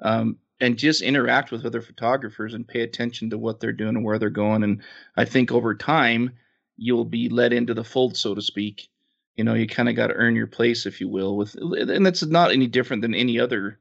Um, 0.00 0.38
and 0.60 0.78
just 0.78 1.02
interact 1.02 1.50
with 1.50 1.66
other 1.66 1.82
photographers 1.82 2.54
and 2.54 2.66
pay 2.66 2.80
attention 2.80 3.30
to 3.30 3.38
what 3.38 3.60
they're 3.60 3.72
doing 3.72 3.96
and 3.96 4.04
where 4.04 4.18
they're 4.18 4.30
going. 4.30 4.62
And 4.62 4.82
I 5.16 5.24
think 5.24 5.50
over 5.50 5.74
time, 5.74 6.32
you'll 6.76 7.04
be 7.04 7.28
let 7.28 7.52
into 7.52 7.74
the 7.74 7.84
fold, 7.84 8.16
so 8.16 8.34
to 8.34 8.42
speak. 8.42 8.88
You 9.36 9.44
know, 9.44 9.54
you 9.54 9.66
kind 9.66 9.88
of 9.88 9.96
got 9.96 10.08
to 10.08 10.14
earn 10.14 10.36
your 10.36 10.46
place, 10.46 10.86
if 10.86 11.00
you 11.00 11.08
will. 11.08 11.36
With 11.36 11.54
and 11.56 12.06
that's 12.06 12.24
not 12.24 12.52
any 12.52 12.68
different 12.68 13.02
than 13.02 13.14
any 13.14 13.40
other, 13.40 13.80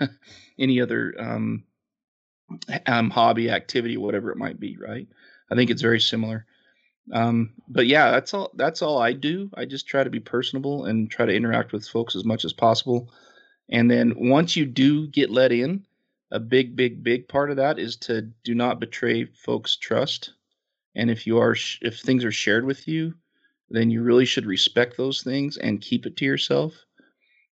any 0.58 0.80
other 0.80 1.14
um, 1.18 1.64
um, 2.86 3.10
hobby, 3.10 3.50
activity, 3.50 3.96
whatever 3.98 4.30
it 4.30 4.38
might 4.38 4.58
be. 4.58 4.78
Right? 4.78 5.06
I 5.50 5.54
think 5.54 5.70
it's 5.70 5.82
very 5.82 6.00
similar. 6.00 6.46
Um, 7.12 7.52
but 7.68 7.86
yeah, 7.86 8.10
that's 8.10 8.32
all. 8.32 8.50
That's 8.54 8.82
all 8.82 8.98
I 8.98 9.12
do. 9.12 9.50
I 9.54 9.64
just 9.66 9.86
try 9.86 10.04
to 10.04 10.10
be 10.10 10.20
personable 10.20 10.86
and 10.86 11.10
try 11.10 11.26
to 11.26 11.34
interact 11.34 11.72
with 11.72 11.86
folks 11.86 12.16
as 12.16 12.24
much 12.24 12.44
as 12.44 12.52
possible. 12.52 13.10
And 13.68 13.90
then 13.90 14.14
once 14.16 14.56
you 14.56 14.66
do 14.66 15.06
get 15.06 15.30
let 15.30 15.52
in, 15.52 15.86
a 16.30 16.40
big, 16.40 16.76
big, 16.76 17.02
big 17.02 17.28
part 17.28 17.50
of 17.50 17.56
that 17.56 17.78
is 17.78 17.96
to 17.96 18.22
do 18.42 18.54
not 18.54 18.80
betray 18.80 19.24
folks' 19.24 19.76
trust. 19.76 20.32
And 20.94 21.10
if 21.10 21.26
you 21.26 21.38
are, 21.38 21.56
if 21.80 22.00
things 22.00 22.24
are 22.24 22.32
shared 22.32 22.64
with 22.64 22.88
you, 22.88 23.14
then 23.70 23.90
you 23.90 24.02
really 24.02 24.24
should 24.24 24.46
respect 24.46 24.96
those 24.96 25.22
things 25.22 25.56
and 25.56 25.80
keep 25.80 26.06
it 26.06 26.16
to 26.18 26.24
yourself. 26.24 26.74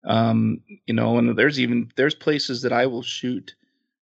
Um, 0.05 0.61
you 0.87 0.95
know, 0.95 1.19
and 1.19 1.37
there's 1.37 1.59
even 1.61 1.91
there's 1.97 2.15
places 2.15 2.63
that 2.63 2.73
I 2.73 2.87
will 2.87 3.03
shoot 3.03 3.55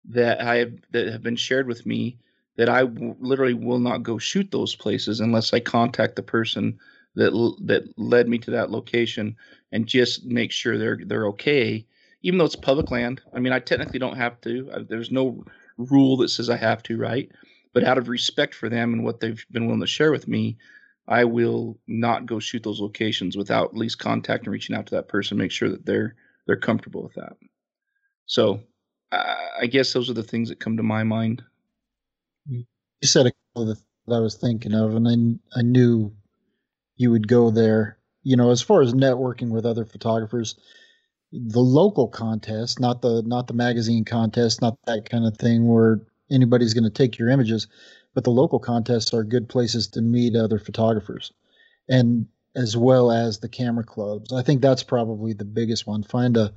that 0.09 0.41
I 0.41 0.57
have 0.57 0.73
that 0.91 1.07
have 1.07 1.21
been 1.21 1.35
shared 1.35 1.67
with 1.67 1.85
me 1.85 2.17
that 2.57 2.69
I 2.69 2.81
w- 2.81 3.15
literally 3.19 3.53
will 3.53 3.79
not 3.79 4.03
go 4.03 4.17
shoot 4.17 4.51
those 4.51 4.75
places 4.75 5.19
unless 5.19 5.53
I 5.53 5.59
contact 5.59 6.15
the 6.15 6.23
person 6.23 6.77
that 7.15 7.33
l- 7.33 7.57
that 7.65 7.83
led 7.97 8.27
me 8.27 8.37
to 8.39 8.51
that 8.51 8.71
location 8.71 9.35
and 9.71 9.87
just 9.87 10.25
make 10.25 10.51
sure 10.51 10.77
they're 10.77 10.99
they're 11.05 11.27
okay, 11.27 11.85
even 12.23 12.37
though 12.37 12.45
it's 12.45 12.55
public 12.55 12.91
land. 12.91 13.21
I 13.33 13.39
mean, 13.39 13.53
I 13.53 13.59
technically 13.59 13.99
don't 13.99 14.17
have 14.17 14.39
to. 14.41 14.69
I, 14.73 14.79
there's 14.83 15.11
no 15.11 15.43
rule 15.77 16.17
that 16.17 16.29
says 16.29 16.49
I 16.49 16.57
have 16.57 16.83
to, 16.83 16.97
right? 16.97 17.31
But 17.73 17.83
out 17.83 17.97
of 17.97 18.09
respect 18.09 18.53
for 18.53 18.69
them 18.69 18.93
and 18.93 19.03
what 19.03 19.19
they've 19.19 19.43
been 19.51 19.65
willing 19.65 19.81
to 19.81 19.87
share 19.87 20.11
with 20.11 20.27
me, 20.27 20.57
I 21.07 21.23
will 21.23 21.79
not 21.87 22.25
go 22.25 22.39
shoot 22.39 22.63
those 22.63 22.81
locations 22.81 23.37
without 23.37 23.69
at 23.69 23.77
least 23.77 23.99
contacting, 23.99 24.47
and 24.47 24.53
reaching 24.53 24.75
out 24.75 24.87
to 24.87 24.95
that 24.95 25.07
person, 25.07 25.37
make 25.37 25.51
sure 25.51 25.69
that 25.69 25.85
they're 25.85 26.15
they're 26.47 26.57
comfortable 26.57 27.03
with 27.03 27.13
that. 27.15 27.33
So, 28.25 28.61
uh, 29.11 29.35
I 29.61 29.67
guess 29.67 29.93
those 29.93 30.09
are 30.09 30.13
the 30.13 30.23
things 30.23 30.49
that 30.49 30.59
come 30.59 30.77
to 30.77 30.83
my 30.83 31.03
mind 31.03 31.43
you 32.47 32.65
said 33.03 33.27
a 33.27 33.31
couple 33.31 33.69
of 33.69 33.77
the 33.77 33.83
that 34.07 34.15
I 34.15 34.19
was 34.19 34.35
thinking 34.35 34.73
of, 34.73 34.95
and 34.95 35.07
I 35.07 35.59
I 35.59 35.61
knew 35.61 36.13
you 36.95 37.11
would 37.11 37.27
go 37.27 37.51
there. 37.51 37.97
You 38.23 38.35
know, 38.35 38.51
as 38.51 38.61
far 38.61 38.81
as 38.81 38.93
networking 38.93 39.49
with 39.49 39.65
other 39.65 39.85
photographers, 39.85 40.55
the 41.31 41.61
local 41.61 42.07
contest, 42.07 42.79
not 42.79 43.01
the 43.01 43.23
not 43.23 43.47
the 43.47 43.53
magazine 43.53 44.05
contest, 44.05 44.61
not 44.61 44.77
that 44.85 45.09
kind 45.09 45.25
of 45.25 45.37
thing 45.37 45.67
where 45.67 46.01
anybody's 46.29 46.73
going 46.73 46.83
to 46.83 46.89
take 46.89 47.17
your 47.17 47.29
images, 47.29 47.67
but 48.13 48.23
the 48.23 48.31
local 48.31 48.59
contests 48.59 49.13
are 49.13 49.23
good 49.23 49.49
places 49.49 49.87
to 49.87 50.01
meet 50.01 50.35
other 50.35 50.59
photographers, 50.59 51.31
and 51.89 52.27
as 52.55 52.75
well 52.75 53.11
as 53.11 53.39
the 53.39 53.49
camera 53.49 53.83
clubs. 53.83 54.33
I 54.33 54.43
think 54.43 54.61
that's 54.61 54.83
probably 54.83 55.33
the 55.33 55.45
biggest 55.45 55.87
one. 55.87 56.03
Find 56.03 56.37
a 56.37 56.53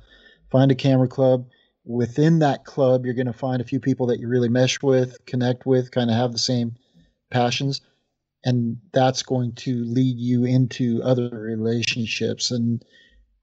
find 0.51 0.71
a 0.71 0.75
camera 0.75 1.07
club 1.07 1.47
within 1.85 2.39
that 2.39 2.65
club, 2.65 3.05
you're 3.05 3.13
going 3.13 3.25
to 3.27 3.33
find 3.33 3.61
a 3.61 3.65
few 3.65 3.79
people 3.79 4.07
that 4.07 4.19
you 4.19 4.27
really 4.27 4.49
mesh 4.49 4.81
with, 4.81 5.23
connect 5.25 5.65
with, 5.65 5.91
kind 5.91 6.09
of 6.09 6.15
have 6.15 6.31
the 6.31 6.37
same 6.37 6.75
passions. 7.29 7.81
And 8.43 8.77
that's 8.91 9.23
going 9.23 9.53
to 9.53 9.83
lead 9.85 10.19
you 10.19 10.45
into 10.45 11.01
other 11.03 11.29
relationships. 11.29 12.51
And, 12.51 12.83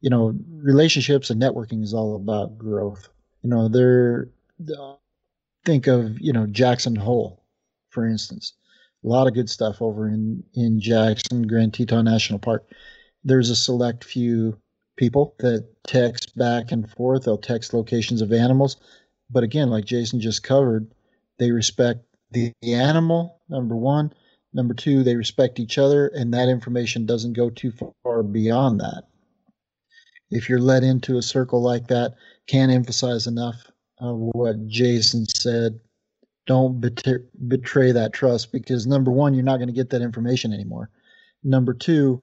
you 0.01 0.11
know, 0.11 0.35
relationships 0.53 1.31
and 1.31 1.41
networking 1.41 1.83
is 1.83 1.95
all 1.95 2.17
about 2.17 2.59
growth. 2.59 3.09
You 3.43 3.51
know, 3.51 3.69
they're, 3.69 4.29
think 5.65 5.87
of, 5.87 6.21
you 6.21 6.33
know, 6.33 6.47
Jackson 6.47 6.95
Hole, 6.95 7.43
for 7.91 8.07
instance. 8.07 8.53
A 9.05 9.09
lot 9.09 9.27
of 9.27 9.35
good 9.35 9.51
stuff 9.51 9.83
over 9.83 10.09
in, 10.09 10.45
in 10.55 10.81
Jackson, 10.81 11.47
Grand 11.49 11.75
Teton 11.75 12.05
National 12.05 12.39
Park. 12.39 12.65
there's 13.25 13.51
a 13.51 13.57
select 13.57 14.05
few 14.05 14.57
people 14.97 15.35
that 15.39 15.67
text 15.87 16.37
back 16.37 16.73
and 16.73 16.91
forth. 16.91 17.25
They'll 17.25 17.39
text 17.39 17.75
locations 17.75 18.21
of 18.21 18.33
animals. 18.33 18.77
But 19.31 19.45
again, 19.45 19.71
like 19.71 19.85
Jason 19.85 20.21
just 20.21 20.43
covered, 20.43 20.93
they 21.39 21.51
respect 21.51 22.05
the, 22.31 22.53
the 22.61 22.75
animal, 22.75 23.41
number 23.49 23.77
one. 23.77 24.13
Number 24.55 24.75
two, 24.75 25.03
they 25.03 25.17
respect 25.17 25.59
each 25.59 25.79
other, 25.79 26.09
and 26.09 26.35
that 26.35 26.49
information 26.49 27.07
doesn't 27.07 27.33
go 27.33 27.49
too 27.49 27.73
far 28.03 28.23
beyond 28.23 28.81
that. 28.81 29.05
If 30.31 30.49
you're 30.49 30.61
led 30.61 30.83
into 30.83 31.17
a 31.17 31.23
circle 31.23 31.63
like 31.63 31.89
that, 31.89 32.15
can't 32.47 32.73
emphasize 32.73 33.27
enough 33.27 33.71
of 33.99 34.17
what 34.19 34.67
Jason 34.67 35.27
said. 35.27 35.81
Don't 36.47 36.81
betray, 36.81 37.19
betray 37.49 37.93
that 37.93 38.13
trust 38.13 38.53
because 38.53 38.87
number 38.87 39.11
one, 39.11 39.33
you're 39.33 39.45
not 39.45 39.59
going 39.59 39.69
to 39.69 39.75
get 39.75 39.91
that 39.91 40.03
information 40.03 40.53
anymore. 40.53 40.91
Number 41.45 41.73
two, 41.73 42.21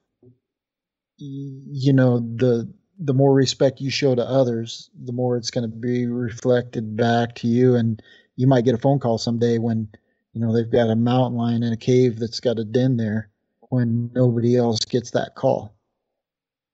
you 1.19 1.93
know 1.93 2.19
the 2.19 2.71
the 2.99 3.13
more 3.13 3.33
respect 3.33 3.79
you 3.79 3.89
show 3.89 4.13
to 4.13 4.21
others, 4.23 4.89
the 5.05 5.13
more 5.13 5.37
it's 5.37 5.51
going 5.51 5.69
to 5.69 5.75
be 5.75 6.05
reflected 6.05 6.97
back 6.97 7.35
to 7.35 7.47
you, 7.47 7.75
and 7.75 8.01
you 8.35 8.45
might 8.47 8.65
get 8.65 8.75
a 8.75 8.79
phone 8.79 8.99
call 8.99 9.17
someday 9.17 9.57
when 9.57 9.87
you 10.33 10.41
know 10.41 10.53
they've 10.53 10.71
got 10.71 10.89
a 10.89 10.95
mountain 10.95 11.37
lion 11.37 11.63
in 11.63 11.73
a 11.73 11.77
cave 11.77 12.19
that's 12.19 12.39
got 12.39 12.59
a 12.59 12.65
den 12.65 12.97
there 12.97 13.29
when 13.69 14.11
nobody 14.13 14.57
else 14.57 14.79
gets 14.85 15.11
that 15.11 15.35
call. 15.35 15.73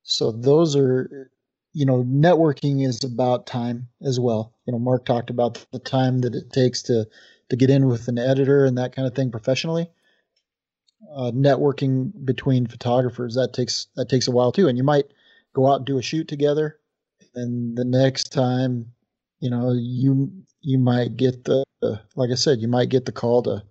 So 0.04 0.32
those 0.32 0.76
are 0.76 1.30
you 1.74 1.86
know 1.86 2.04
networking 2.04 2.86
is 2.86 3.04
about 3.04 3.48
time 3.48 3.88
as 4.04 4.20
well. 4.20 4.54
You 4.66 4.74
know 4.74 4.80
Mark 4.80 5.06
talked 5.06 5.30
about 5.30 5.66
the 5.72 5.80
time 5.80 6.20
that 6.22 6.36
it 6.36 6.52
takes 6.52 6.82
to 6.84 7.08
to 7.50 7.56
get 7.56 7.70
in 7.70 7.88
with 7.88 8.08
an 8.08 8.18
editor 8.18 8.66
and 8.66 8.78
that 8.78 8.96
kind 8.96 9.08
of 9.08 9.14
thing 9.14 9.32
professionally. 9.32 9.90
Uh, 11.16 11.32
networking 11.32 12.12
between 12.26 12.68
photographers 12.68 13.36
that 13.36 13.54
takes 13.54 13.88
that 13.96 14.10
takes 14.10 14.28
a 14.28 14.32
while 14.32 14.52
too, 14.52 14.68
and 14.68 14.78
you 14.78 14.84
might 14.84 15.06
go 15.54 15.68
out 15.68 15.78
and 15.78 15.86
do 15.86 15.98
a 15.98 16.02
shoot 16.02 16.28
together, 16.28 16.80
and 17.36 17.78
the 17.78 17.86
next 17.86 18.34
time, 18.34 18.86
you 19.40 19.50
know, 19.50 19.72
you 19.74 20.32
you 20.62 20.78
might 20.78 21.16
get 21.16 21.44
the 21.46 21.64
like 22.16 22.32
I 22.32 22.36
said, 22.36 22.60
you 22.60 22.68
might 22.68 22.90
get 22.90 23.06
the 23.06 23.12
call 23.12 23.44
to 23.44 23.64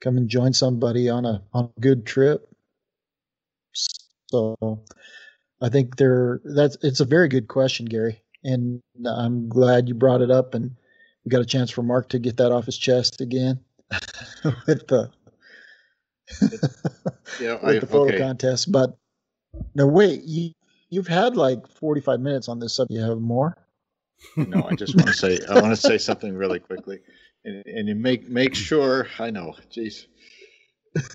come 0.00 0.16
and 0.16 0.28
join 0.28 0.52
somebody 0.52 1.08
on 1.08 1.24
a 1.24 1.42
on 1.52 1.70
a 1.76 1.80
good 1.80 2.04
trip. 2.06 2.48
So 3.72 4.56
I 5.60 5.68
think 5.68 5.96
there 5.96 6.40
that's 6.44 6.76
it's 6.82 7.00
a 7.00 7.04
very 7.04 7.28
good 7.28 7.48
question, 7.48 7.86
Gary, 7.86 8.20
and 8.44 8.82
I'm 9.06 9.48
glad 9.48 9.88
you 9.88 9.94
brought 9.94 10.22
it 10.22 10.30
up, 10.30 10.54
and 10.54 10.76
we 11.24 11.30
got 11.30 11.42
a 11.42 11.46
chance 11.46 11.70
for 11.70 11.82
Mark 11.82 12.08
to 12.10 12.18
get 12.18 12.36
that 12.38 12.52
off 12.52 12.66
his 12.66 12.78
chest 12.78 13.20
again 13.20 13.60
with 14.66 14.86
the 14.88 15.10
yeah, 17.40 17.54
with 17.62 17.64
I, 17.64 17.78
the 17.78 17.86
photo 17.86 18.14
okay. 18.14 18.18
contest. 18.18 18.70
But 18.72 18.96
no, 19.74 19.86
wait, 19.86 20.22
you 20.24 20.52
you've 20.90 21.08
had 21.08 21.36
like 21.36 21.66
45 21.66 22.20
minutes 22.20 22.48
on 22.48 22.58
this 22.58 22.76
subject. 22.76 22.92
You 22.92 23.08
have 23.08 23.18
more? 23.18 23.56
No, 24.36 24.64
I 24.70 24.74
just 24.74 24.94
want 24.94 25.08
to 25.08 25.14
say 25.14 25.38
I 25.48 25.54
want 25.54 25.74
to 25.74 25.76
say 25.76 25.98
something 25.98 26.34
really 26.34 26.60
quickly 26.60 27.00
and, 27.44 27.66
and 27.66 27.88
you 27.88 27.94
make 27.94 28.28
make 28.28 28.54
sure 28.54 29.08
I 29.18 29.30
know, 29.30 29.54
Jeez, 29.70 30.06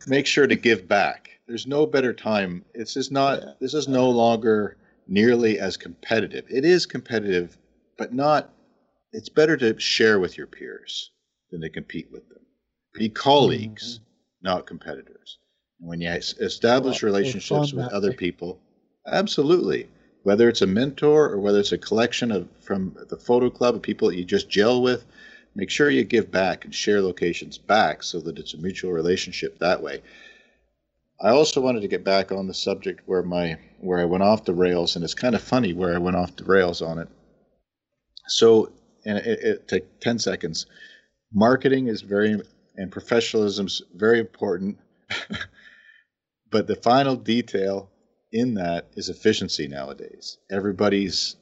make 0.08 0.26
sure 0.26 0.48
to 0.48 0.56
give 0.56 0.88
back. 0.88 1.32
There's 1.48 1.68
no 1.68 1.86
better 1.86 2.14
time. 2.14 2.66
This 2.74 2.98
is 2.98 3.12
not. 3.12 3.42
Yeah. 3.42 3.52
This 3.62 3.74
is 3.74 3.88
no 3.88 4.10
longer 4.10 4.78
nearly 5.08 5.60
as 5.60 5.78
competitive. 5.78 6.46
It 6.50 6.66
is 6.66 6.86
competitive, 6.86 7.58
but 7.98 8.14
not. 8.14 8.54
It's 9.14 9.30
better 9.30 9.56
to 9.58 9.80
share 9.80 10.20
with 10.20 10.38
your 10.38 10.48
peers 10.48 11.12
than 11.52 11.62
to 11.62 11.70
compete 11.70 12.10
with 12.12 12.28
them. 12.28 12.42
Be 12.94 13.10
colleagues, 13.10 14.00
mm-hmm. 14.00 14.07
Not 14.48 14.66
competitors. 14.66 15.38
And 15.80 15.90
when 15.90 16.02
you 16.02 16.10
establish 16.10 17.04
well, 17.04 17.12
relationships 17.12 17.74
with 17.74 17.88
other 17.94 18.14
people, 18.14 18.60
absolutely. 19.06 19.90
Whether 20.24 20.50
it's 20.50 20.62
a 20.62 20.68
mentor 20.68 21.30
or 21.30 21.40
whether 21.40 21.60
it's 21.60 21.72
a 21.72 21.78
collection 21.78 22.32
of 22.32 22.48
from 22.60 22.96
the 23.10 23.18
photo 23.18 23.50
club 23.50 23.76
of 23.76 23.82
people 23.82 24.10
that 24.10 24.18
you 24.18 24.26
just 24.26 24.50
gel 24.50 24.82
with, 24.82 25.06
Make 25.58 25.72
sure 25.72 25.90
you 25.90 26.04
give 26.04 26.30
back 26.30 26.66
and 26.66 26.76
share 26.76 27.02
locations 27.02 27.58
back 27.58 28.04
so 28.04 28.20
that 28.22 28.38
it's 28.38 28.54
a 28.54 28.60
mutual 28.60 28.92
relationship 28.92 29.58
that 29.58 29.82
way. 29.82 30.04
I 31.20 31.30
also 31.30 31.62
wanted 31.62 31.82
to 31.82 31.88
get 31.88 32.04
back 32.04 32.32
on 32.32 32.46
the 32.46 32.54
subject 32.54 33.02
where 33.08 33.24
my 33.24 33.58
where 33.80 33.98
I 33.98 34.06
went 34.06 34.22
off 34.22 34.46
the 34.46 34.54
rails, 34.54 34.96
and 34.96 35.04
it's 35.04 35.16
kind 35.16 35.34
of 35.34 35.42
funny 35.42 35.74
where 35.74 35.96
I 35.96 35.98
went 35.98 36.16
off 36.16 36.36
the 36.36 36.44
rails 36.44 36.84
on 36.84 37.00
it. 37.00 37.08
So, 38.28 38.72
and 39.04 39.18
it, 39.18 39.40
it 39.40 39.68
take 39.68 40.00
ten 40.00 40.20
seconds. 40.20 40.68
Marketing 41.34 41.88
is 41.88 42.04
very 42.04 42.40
and 42.78 42.92
professionalism 42.92 43.66
is 43.66 43.82
very 43.96 44.20
important, 44.20 44.78
but 46.52 46.68
the 46.68 46.76
final 46.76 47.16
detail 47.16 47.90
in 48.32 48.54
that 48.54 48.88
is 48.96 49.10
efficiency 49.10 49.68
nowadays. 49.68 50.38
Everybody's 50.52 51.36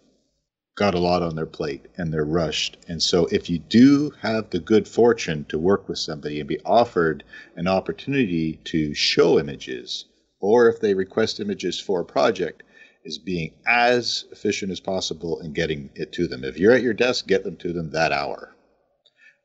got 0.75 0.93
a 0.93 0.99
lot 0.99 1.23
on 1.23 1.35
their 1.35 1.45
plate 1.45 1.85
and 1.97 2.11
they're 2.11 2.25
rushed. 2.25 2.77
And 2.87 3.01
so, 3.01 3.25
if 3.27 3.49
you 3.49 3.59
do 3.59 4.11
have 4.21 4.49
the 4.49 4.59
good 4.59 4.87
fortune 4.87 5.45
to 5.49 5.57
work 5.57 5.87
with 5.87 5.99
somebody 5.99 6.39
and 6.39 6.47
be 6.47 6.59
offered 6.65 7.23
an 7.55 7.67
opportunity 7.67 8.59
to 8.65 8.93
show 8.93 9.39
images, 9.39 10.05
or 10.39 10.69
if 10.69 10.79
they 10.79 10.93
request 10.93 11.39
images 11.39 11.79
for 11.79 12.01
a 12.01 12.05
project, 12.05 12.63
is 13.03 13.17
being 13.17 13.53
as 13.67 14.25
efficient 14.31 14.71
as 14.71 14.79
possible 14.79 15.39
in 15.39 15.53
getting 15.53 15.89
it 15.95 16.11
to 16.13 16.27
them. 16.27 16.43
If 16.43 16.57
you're 16.57 16.73
at 16.73 16.81
your 16.81 16.93
desk, 16.93 17.27
get 17.27 17.43
them 17.43 17.55
to 17.57 17.71
them 17.71 17.91
that 17.91 18.11
hour. 18.11 18.55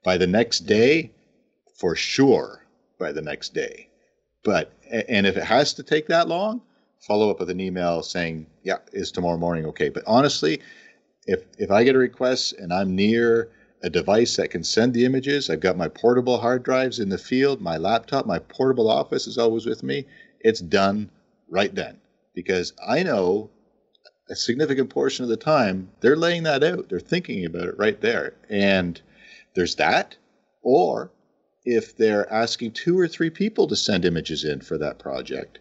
By 0.02 0.16
the 0.16 0.26
next 0.26 0.60
day, 0.60 1.12
for 1.80 1.96
sure, 1.96 2.66
by 2.98 3.10
the 3.10 3.22
next 3.22 3.54
day. 3.54 3.88
But, 4.44 4.72
and 5.08 5.26
if 5.26 5.38
it 5.38 5.44
has 5.44 5.72
to 5.74 5.82
take 5.82 6.06
that 6.08 6.28
long, 6.28 6.60
follow 7.00 7.30
up 7.30 7.40
with 7.40 7.48
an 7.48 7.60
email 7.60 8.02
saying, 8.02 8.46
yeah, 8.62 8.76
is 8.92 9.10
tomorrow 9.10 9.38
morning 9.38 9.64
okay? 9.66 9.88
But 9.88 10.04
honestly, 10.06 10.60
if 11.26 11.44
if 11.58 11.70
I 11.70 11.84
get 11.84 11.94
a 11.94 11.98
request 11.98 12.52
and 12.58 12.72
I'm 12.72 12.94
near 12.94 13.50
a 13.82 13.88
device 13.88 14.36
that 14.36 14.50
can 14.50 14.62
send 14.62 14.92
the 14.92 15.06
images, 15.06 15.48
I've 15.48 15.60
got 15.60 15.78
my 15.78 15.88
portable 15.88 16.38
hard 16.38 16.62
drives 16.62 16.98
in 16.98 17.08
the 17.08 17.16
field, 17.16 17.62
my 17.62 17.78
laptop, 17.78 18.26
my 18.26 18.38
portable 18.38 18.90
office 18.90 19.26
is 19.26 19.38
always 19.38 19.64
with 19.64 19.82
me. 19.82 20.06
It's 20.40 20.60
done 20.60 21.10
right 21.48 21.74
then 21.74 21.98
because 22.34 22.74
I 22.86 23.02
know 23.02 23.48
a 24.28 24.36
significant 24.36 24.90
portion 24.90 25.22
of 25.22 25.30
the 25.30 25.36
time 25.36 25.90
they're 26.00 26.16
laying 26.16 26.42
that 26.42 26.62
out. 26.62 26.90
They're 26.90 27.00
thinking 27.00 27.46
about 27.46 27.68
it 27.68 27.78
right 27.78 28.00
there. 28.00 28.34
And 28.50 29.00
there's 29.54 29.76
that. 29.76 30.16
Or 30.62 31.10
if 31.64 31.96
they're 31.96 32.30
asking 32.32 32.72
two 32.72 32.98
or 32.98 33.08
three 33.08 33.30
people 33.30 33.66
to 33.66 33.76
send 33.76 34.04
images 34.04 34.44
in 34.44 34.60
for 34.60 34.78
that 34.78 34.98
project, 34.98 35.58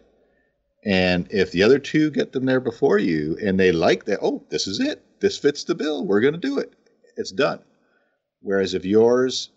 and 0.84 1.28
if 1.30 1.52
the 1.52 1.62
other 1.62 1.78
two 1.78 2.10
get 2.10 2.32
them 2.32 2.46
there 2.46 2.60
before 2.60 2.98
you 2.98 3.36
and 3.42 3.60
they 3.60 3.72
like 3.72 4.04
that, 4.06 4.20
oh, 4.22 4.42
this 4.48 4.66
is 4.66 4.80
it 4.80 5.04
this 5.20 5.38
fits 5.38 5.64
the 5.64 5.74
bill. 5.74 6.04
We're 6.04 6.20
going 6.20 6.34
to 6.34 6.40
do 6.40 6.58
it. 6.58 6.72
It's 7.16 7.30
done. 7.30 7.60
Whereas 8.40 8.74
if 8.74 8.84
yours 8.84 9.50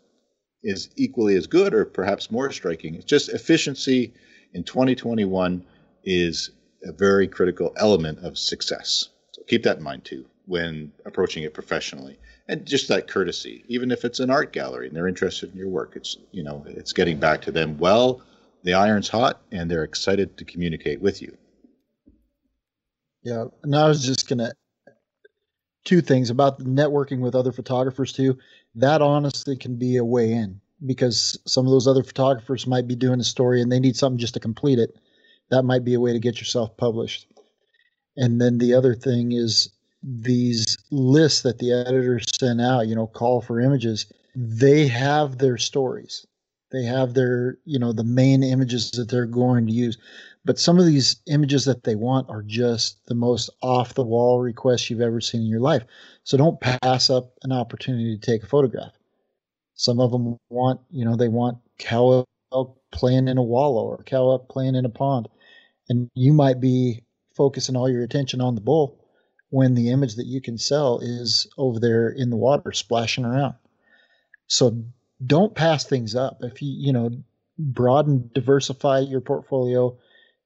is 0.62 0.90
equally 0.96 1.36
as 1.36 1.48
good 1.48 1.74
or 1.74 1.86
perhaps 1.86 2.32
more 2.32 2.52
striking, 2.52 2.96
it's 2.96 3.06
just 3.06 3.30
efficiency 3.30 4.14
in 4.54 4.64
2021 4.64 5.66
is 6.04 6.52
a 6.84 6.92
very 6.92 7.28
critical 7.28 7.74
element 7.78 8.20
of 8.20 8.38
success. 8.38 9.10
So 9.32 9.42
keep 9.48 9.64
that 9.64 9.78
in 9.78 9.84
mind 9.84 10.06
too 10.06 10.26
when 10.46 10.92
approaching 11.06 11.44
it 11.44 11.54
professionally. 11.54 12.20
And 12.48 12.66
just 12.66 12.90
that 12.90 13.08
courtesy, 13.08 13.64
even 13.68 13.90
if 13.90 14.04
it's 14.04 14.20
an 14.20 14.30
art 14.30 14.52
gallery 14.52 14.88
and 14.88 14.96
they're 14.96 15.08
interested 15.08 15.52
in 15.52 15.58
your 15.58 15.70
work, 15.70 15.94
it's 15.96 16.18
you 16.32 16.44
know, 16.44 16.64
it's 16.68 16.92
getting 16.92 17.18
back 17.18 17.42
to 17.44 17.52
them 17.52 17.78
well, 17.78 18.22
the 18.64 18.74
iron's 18.74 19.10
hot 19.10 19.42
and 19.52 19.70
they're 19.70 19.84
excited 19.84 20.38
to 20.38 20.46
communicate 20.46 21.02
with 21.02 21.22
you. 21.22 21.38
Yeah, 23.24 23.46
and 23.64 23.76
I 23.76 23.88
was 23.88 24.06
just 24.06 24.28
gonna 24.28 24.52
two 25.86 26.02
things 26.02 26.30
about 26.30 26.60
networking 26.60 27.20
with 27.20 27.36
other 27.36 27.52
photographers 27.52 28.12
too. 28.14 28.38
That 28.76 29.02
honestly 29.02 29.56
can 29.56 29.78
be 29.78 29.98
a 29.98 30.06
way 30.06 30.32
in 30.32 30.60
because 30.86 31.40
some 31.46 31.66
of 31.66 31.72
those 31.72 31.88
other 31.88 32.04
photographers 32.04 32.68
might 32.68 32.88
be 32.88 32.96
doing 32.96 33.20
a 33.20 33.26
story 33.26 33.62
and 33.62 33.72
they 33.72 33.80
need 33.80 33.96
something 33.96 34.20
just 34.20 34.34
to 34.34 34.40
complete 34.40 34.80
it. 34.80 34.96
That 35.50 35.64
might 35.64 35.84
be 35.84 35.94
a 35.94 36.00
way 36.00 36.14
to 36.14 36.20
get 36.20 36.40
yourself 36.40 36.76
published. 36.78 37.28
And 38.16 38.40
then 38.40 38.58
the 38.58 38.74
other 38.74 38.96
thing 38.96 39.32
is 39.32 39.70
these 40.04 40.78
lists 40.92 41.42
that 41.42 41.60
the 41.60 41.72
editors 41.72 42.26
send 42.38 42.60
out, 42.60 42.88
you 42.88 42.96
know, 42.96 43.08
call 43.08 43.42
for 43.42 43.60
images, 43.60 44.06
they 44.36 44.88
have 44.88 45.38
their 45.38 45.58
stories. 45.58 46.28
They 46.72 46.84
have 46.84 47.14
their, 47.14 47.58
you 47.66 47.80
know, 47.80 47.94
the 47.94 48.04
main 48.04 48.44
images 48.44 48.92
that 48.92 49.10
they're 49.10 49.26
going 49.26 49.68
to 49.68 49.72
use. 49.72 49.98
But 50.44 50.60
some 50.60 50.78
of 50.78 50.86
these 50.86 51.18
images 51.28 51.66
that 51.66 51.84
they 51.84 51.96
want 51.96 52.30
are 52.30 52.42
just 52.42 53.06
the 53.06 53.16
most 53.16 53.50
off 53.62 53.94
the 53.94 54.04
wall 54.04 54.42
requests 54.42 54.90
you've 54.90 55.00
ever 55.00 55.22
seen 55.22 55.42
in 55.42 55.48
your 55.48 55.62
life. 55.62 55.84
So 56.24 56.36
don't 56.36 56.60
pass 56.60 57.10
up 57.10 57.32
an 57.44 57.52
opportunity 57.52 58.18
to 58.18 58.26
take 58.26 58.44
a 58.44 58.48
photograph. 58.48 58.92
Some 59.76 60.00
of 60.00 60.12
them 60.12 60.38
want, 60.50 60.82
you 60.90 61.06
know, 61.06 61.16
they 61.16 61.30
want 61.30 61.60
cow 61.78 62.26
elk 62.52 62.78
playing 62.92 63.28
in 63.28 63.38
a 63.38 63.44
wallow 63.44 63.84
or 63.84 64.04
cow 64.04 64.30
up 64.30 64.50
playing 64.50 64.76
in 64.76 64.86
a 64.86 64.90
pond. 64.90 65.30
And 65.90 66.10
you 66.14 66.34
might 66.34 66.60
be 66.60 67.04
focusing 67.36 67.76
all 67.76 67.90
your 67.90 68.04
attention 68.04 68.42
on 68.42 68.56
the 68.56 68.62
bull 68.62 69.03
when 69.54 69.76
the 69.76 69.92
image 69.92 70.16
that 70.16 70.26
you 70.26 70.42
can 70.42 70.58
sell 70.58 70.98
is 71.00 71.48
over 71.60 71.80
there 71.80 72.10
in 72.10 72.32
the 72.32 72.36
water 72.36 72.72
splashing 72.72 73.24
around. 73.24 73.54
So 74.48 74.84
don't 75.28 75.54
pass 75.54 75.84
things 75.84 76.16
up. 76.16 76.40
If 76.42 76.60
you, 76.60 76.74
you 76.76 76.92
know, 76.92 77.12
broaden, 77.60 78.32
diversify 78.34 79.02
your 79.02 79.22
portfolio, 79.22 79.96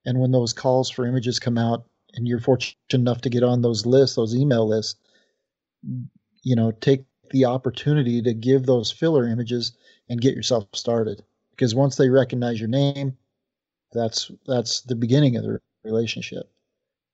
and 0.06 0.20
when 0.20 0.34
those 0.34 0.52
calls 0.52 0.90
for 0.90 1.08
images 1.08 1.40
come 1.40 1.58
out 1.58 1.86
and 2.16 2.28
you're 2.28 2.42
fortunate 2.42 2.76
enough 2.92 3.22
to 3.22 3.30
get 3.30 3.44
on 3.44 3.62
those 3.62 3.86
lists, 3.86 4.18
those 4.18 4.36
email 4.36 4.68
lists, 4.68 5.00
you 6.44 6.58
know, 6.58 6.72
take 6.72 7.06
the 7.32 7.46
opportunity 7.46 8.22
to 8.22 8.34
give 8.34 8.66
those 8.66 8.92
filler 8.92 9.26
images 9.26 9.72
and 10.10 10.20
get 10.20 10.36
yourself 10.36 10.66
started. 10.74 11.24
Because 11.52 11.74
once 11.74 11.96
they 11.96 12.10
recognize 12.10 12.60
your 12.60 12.68
name, 12.68 13.16
that's 13.94 14.30
that's 14.46 14.82
the 14.82 14.96
beginning 14.96 15.38
of 15.38 15.44
the 15.44 15.62
relationship. 15.86 16.52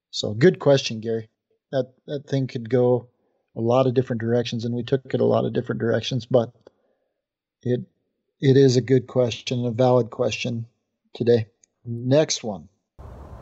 So 0.10 0.34
good 0.34 0.58
question, 0.58 1.00
Gary. 1.00 1.30
That 1.74 1.92
that 2.06 2.28
thing 2.28 2.46
could 2.46 2.70
go 2.70 3.08
a 3.56 3.62
lot 3.62 3.88
of 3.88 3.96
different 3.96 4.22
directions, 4.22 4.64
and 4.64 4.76
we 4.76 4.84
took 4.84 5.12
it 5.12 5.22
a 5.22 5.26
lot 5.26 5.44
of 5.44 5.54
different 5.54 5.82
directions, 5.82 6.24
but 6.24 6.54
it 7.64 7.82
it 8.40 8.58
is 8.58 8.78
a 8.78 8.82
good 8.82 9.08
question, 9.08 9.66
a 9.66 9.72
valid 9.72 10.12
question 10.12 10.68
today. 11.16 11.48
Next 11.84 12.44
one. 12.44 12.70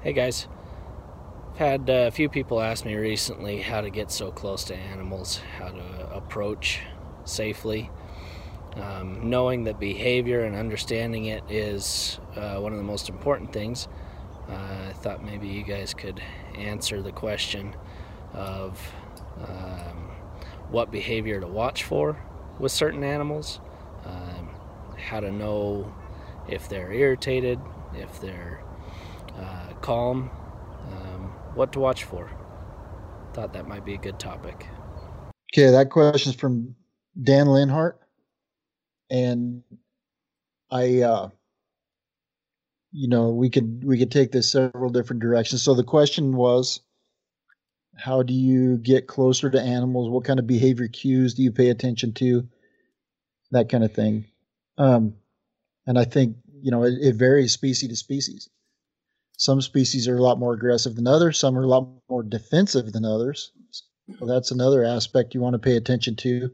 Hey 0.02 0.14
guys, 0.14 0.48
I've 1.50 1.58
had 1.58 1.90
a 1.90 2.10
few 2.10 2.30
people 2.30 2.62
ask 2.62 2.86
me 2.86 2.96
recently 2.96 3.60
how 3.60 3.82
to 3.82 3.90
get 3.90 4.10
so 4.12 4.32
close 4.32 4.64
to 4.64 4.76
animals, 4.78 5.42
how 5.58 5.68
to 5.68 6.10
approach 6.14 6.80
safely. 7.26 7.90
Um, 8.76 9.30
knowing 9.30 9.66
that 9.66 9.78
behavior 9.78 10.46
and 10.46 10.56
understanding 10.56 11.26
it 11.26 11.44
is 11.50 12.18
uh, 12.38 12.60
one 12.60 12.72
of 12.72 12.78
the 12.78 12.86
most 12.86 13.10
important 13.10 13.52
things, 13.52 13.90
uh, 14.48 14.88
I 14.88 14.94
thought 14.94 15.22
maybe 15.22 15.50
you 15.50 15.66
guys 15.66 15.94
could 15.94 16.22
answer 16.56 17.02
the 17.02 17.12
question 17.12 17.76
of 18.34 18.80
um, 19.48 20.12
what 20.70 20.92
behavior 20.92 21.40
to 21.40 21.48
watch 21.48 21.84
for 21.84 22.18
with 22.60 22.72
certain 22.72 23.04
animals, 23.04 23.60
um, 24.06 24.50
how 24.98 25.20
to 25.20 25.32
know 25.32 25.94
if 26.48 26.70
they're 26.70 26.92
irritated, 26.92 27.60
if 27.94 28.22
they're 28.22 28.64
uh, 29.38 29.74
calm, 29.82 30.30
um, 30.92 31.34
what 31.56 31.74
to 31.74 31.80
watch 31.80 32.04
for. 32.04 32.30
Thought 33.34 33.54
that 33.54 33.68
might 33.68 33.86
be 33.86 33.94
a 33.94 33.98
good 33.98 34.20
topic. 34.20 34.68
Okay, 35.54 35.72
that 35.72 35.90
question 35.90 36.32
is 36.32 36.36
from 36.36 36.76
Dan 37.22 37.48
Linhart 37.48 37.96
and 39.12 39.64
I, 40.72 41.02
uh, 41.02 41.30
you 42.94 43.10
know, 43.10 43.30
we 43.30 43.50
could 43.50 43.84
we 43.84 43.98
could 43.98 44.12
take 44.12 44.32
this 44.32 44.50
several 44.50 44.90
different 44.90 45.22
directions. 45.22 45.62
So 45.62 45.74
the 45.74 45.84
question 45.84 46.36
was, 46.36 46.80
how 48.02 48.24
do 48.24 48.34
you 48.34 48.78
get 48.78 49.08
closer 49.08 49.50
to 49.50 49.62
animals? 49.62 50.10
What 50.10 50.26
kind 50.26 50.40
of 50.40 50.48
behavior 50.48 50.88
cues 50.88 51.34
do 51.34 51.44
you 51.44 51.52
pay 51.52 51.70
attention 51.70 52.14
to? 52.14 52.48
That 53.52 53.70
kind 53.70 53.84
of 53.84 53.94
thing. 53.94 54.26
Um, 54.78 55.16
and 55.86 56.00
I 56.00 56.06
think 56.06 56.38
you 56.62 56.72
know 56.72 56.84
it, 56.84 56.94
it 57.02 57.16
varies 57.16 57.54
species 57.54 57.90
to 57.90 57.96
species. 57.96 58.50
Some 59.38 59.62
species 59.62 60.08
are 60.08 60.18
a 60.18 60.22
lot 60.22 60.40
more 60.40 60.54
aggressive 60.54 60.96
than 60.96 61.08
others. 61.08 61.40
Some 61.40 61.58
are 61.58 61.64
a 61.64 61.68
lot 61.68 61.90
more 62.10 62.24
defensive 62.24 62.92
than 62.92 63.06
others. 63.06 63.52
So 64.20 64.26
that's 64.26 64.52
another 64.52 64.84
aspect 64.84 65.34
you 65.34 65.42
want 65.42 65.54
to 65.54 65.60
pay 65.60 65.78
attention 65.78 66.16
to 66.18 66.52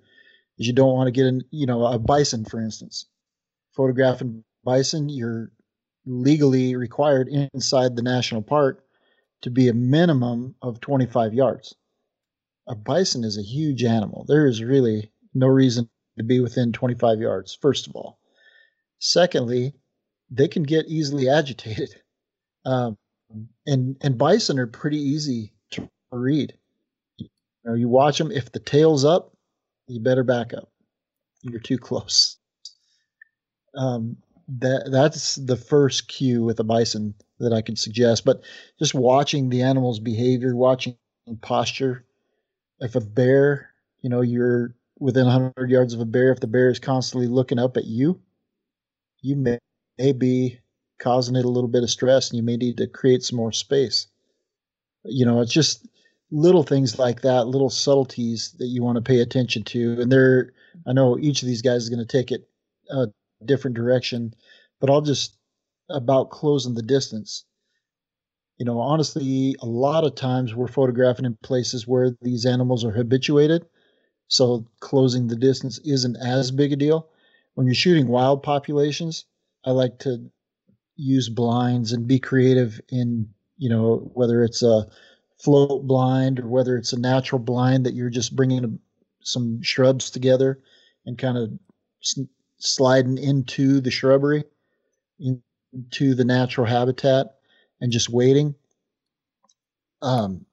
is 0.57 0.68
you 0.68 0.74
don't 0.74 0.94
want 0.94 1.07
to 1.07 1.11
get 1.11 1.26
in, 1.26 1.44
you 1.52 1.65
know, 1.65 1.86
a 1.86 1.99
bison, 1.99 2.45
for 2.45 2.61
instance. 2.61 3.06
Photographing 3.76 4.44
bison, 4.64 5.10
you're 5.10 5.52
legally 6.06 6.76
required 6.76 7.28
inside 7.28 7.95
the 7.95 8.02
national 8.02 8.41
park 8.41 8.84
to 9.41 9.49
be 9.49 9.68
a 9.68 9.73
minimum 9.73 10.55
of 10.61 10.80
25 10.81 11.34
yards. 11.34 11.76
A 12.68 12.76
bison 12.76 13.23
is 13.23 13.38
a 13.38 13.43
huge 13.43 13.84
animal. 13.84 14.26
There 14.27 14.47
is 14.47 14.61
really 14.64 15.11
no 15.34 15.47
reason 15.47 15.89
to 16.18 16.23
be 16.23 16.39
within 16.39 16.72
25 16.73 17.19
yards, 17.19 17.55
first 17.55 17.88
of 17.88 17.95
all. 17.95 18.19
Secondly, 18.99 19.73
they 20.30 20.47
can 20.47 20.64
get 20.64 20.88
easily 20.88 21.30
agitated. 21.30 21.89
Um, 22.65 22.97
and, 23.65 23.95
and 24.01 24.18
bison 24.18 24.59
are 24.59 24.68
pretty 24.68 24.97
easy 24.97 25.53
to 25.72 25.89
read. 26.11 26.53
You 27.18 27.30
know, 27.64 27.76
you 27.76 27.88
watch 27.88 28.18
them, 28.18 28.30
if 28.30 28.51
the 28.51 28.59
tail's 28.59 29.05
up, 29.05 29.38
you 29.88 30.01
better 30.01 30.26
back 30.26 30.53
up. 30.53 30.69
You're 31.43 31.61
too 31.61 31.77
close. 31.77 32.38
Um, 33.77 34.18
that 34.47 34.89
that's 34.91 35.35
the 35.35 35.55
first 35.55 36.07
cue 36.07 36.43
with 36.43 36.59
a 36.59 36.64
bison 36.64 37.14
that 37.39 37.53
I 37.53 37.61
could 37.61 37.77
suggest. 37.77 38.26
But 38.26 38.41
just 38.80 38.93
watching 38.93 39.49
the 39.49 39.61
animal's 39.61 39.99
behavior, 39.99 40.55
watching 40.55 40.97
posture. 41.41 42.05
If 42.80 42.95
a 42.95 43.01
bear, 43.01 43.72
you 44.01 44.09
know, 44.09 44.22
you're 44.22 44.76
within 44.99 45.26
100 45.26 45.69
yards 45.69 45.93
of 45.93 45.99
a 45.99 46.05
bear, 46.05 46.31
if 46.31 46.39
the 46.39 46.47
bear 46.47 46.69
is 46.69 46.80
constantly 46.80 47.27
looking 47.27 47.59
up 47.59 47.77
at 47.77 47.85
you, 47.85 48.19
you 49.22 49.35
may, 49.35 49.57
may 49.97 50.11
be 50.14 50.59
causing 50.99 51.35
it 51.35 51.45
a 51.45 51.49
little 51.49 51.68
bit 51.68 51.84
of 51.84 51.89
stress, 51.89 52.30
and 52.30 52.38
you 52.38 52.43
may 52.43 52.57
need 52.57 52.77
to 52.77 52.88
create 52.88 53.23
some 53.23 53.38
more 53.38 53.51
space. 53.51 54.07
You 55.03 55.26
know, 55.26 55.41
it's 55.41 55.53
just 55.53 55.88
little 56.31 56.64
things 56.64 56.99
like 56.99 57.22
that, 57.22 57.47
little 57.47 57.69
subtleties 57.69 58.53
that 58.59 58.68
you 58.68 58.84
want 58.84 58.97
to 58.97 59.01
pay 59.01 59.22
attention 59.22 59.64
to. 59.64 60.01
And 60.01 60.11
there, 60.11 60.53
I 60.85 60.93
know 60.93 61.18
each 61.19 61.41
of 61.41 61.47
these 61.47 61.61
guys 61.61 61.84
is 61.84 61.89
going 61.89 62.05
to 62.05 62.05
take 62.05 62.31
it 62.31 62.47
a 62.89 63.07
different 63.45 63.76
direction, 63.76 64.34
but 64.80 64.89
I'll 64.89 65.01
just 65.01 65.36
about 65.89 66.30
closing 66.30 66.73
the 66.73 66.81
distance. 66.81 67.45
You 68.57 68.65
know, 68.65 68.80
honestly, 68.80 69.55
a 69.61 69.65
lot 69.65 70.03
of 70.03 70.15
times 70.15 70.55
we're 70.55 70.68
photographing 70.68 71.26
in 71.26 71.35
places 71.43 71.88
where 71.88 72.11
these 72.22 72.45
animals 72.45 72.84
are 72.84 72.91
habituated. 72.91 73.65
So 74.27 74.65
closing 74.80 75.27
the 75.27 75.35
distance 75.35 75.77
isn't 75.80 76.18
as 76.18 76.51
big 76.51 76.73
a 76.73 76.76
deal. 76.76 77.07
When 77.53 77.68
you're 77.68 77.76
shooting 77.76 78.07
wild 78.07 78.43
populations, 78.43 79.26
I 79.65 79.72
like 79.72 79.99
to 79.99 80.30
use 80.95 81.30
blinds 81.30 81.93
and 81.93 82.07
be 82.07 82.19
creative 82.19 82.81
in, 82.89 83.30
you 83.57 83.69
know, 83.69 84.11
whether 84.14 84.43
it's 84.43 84.64
a 84.64 84.88
float 85.39 85.85
blind 85.85 86.39
or 86.39 86.47
whether 86.47 86.77
it's 86.77 86.93
a 86.93 86.99
natural 86.99 87.39
blind 87.39 87.85
that 87.85 87.93
you're 87.93 88.09
just 88.09 88.35
bringing 88.35 88.80
some 89.22 89.61
shrubs 89.61 90.09
together 90.09 90.59
and 91.05 91.18
kind 91.18 91.38
of 91.38 91.51
sliding 92.57 93.18
into 93.18 93.80
the 93.80 93.91
shrubbery, 93.91 94.43
into 95.73 96.15
the 96.15 96.26
natural 96.26 96.68
habitat, 96.68 97.35
and 97.81 97.91
just 97.91 98.10
waiting. 98.10 98.56
Um, 100.02 100.45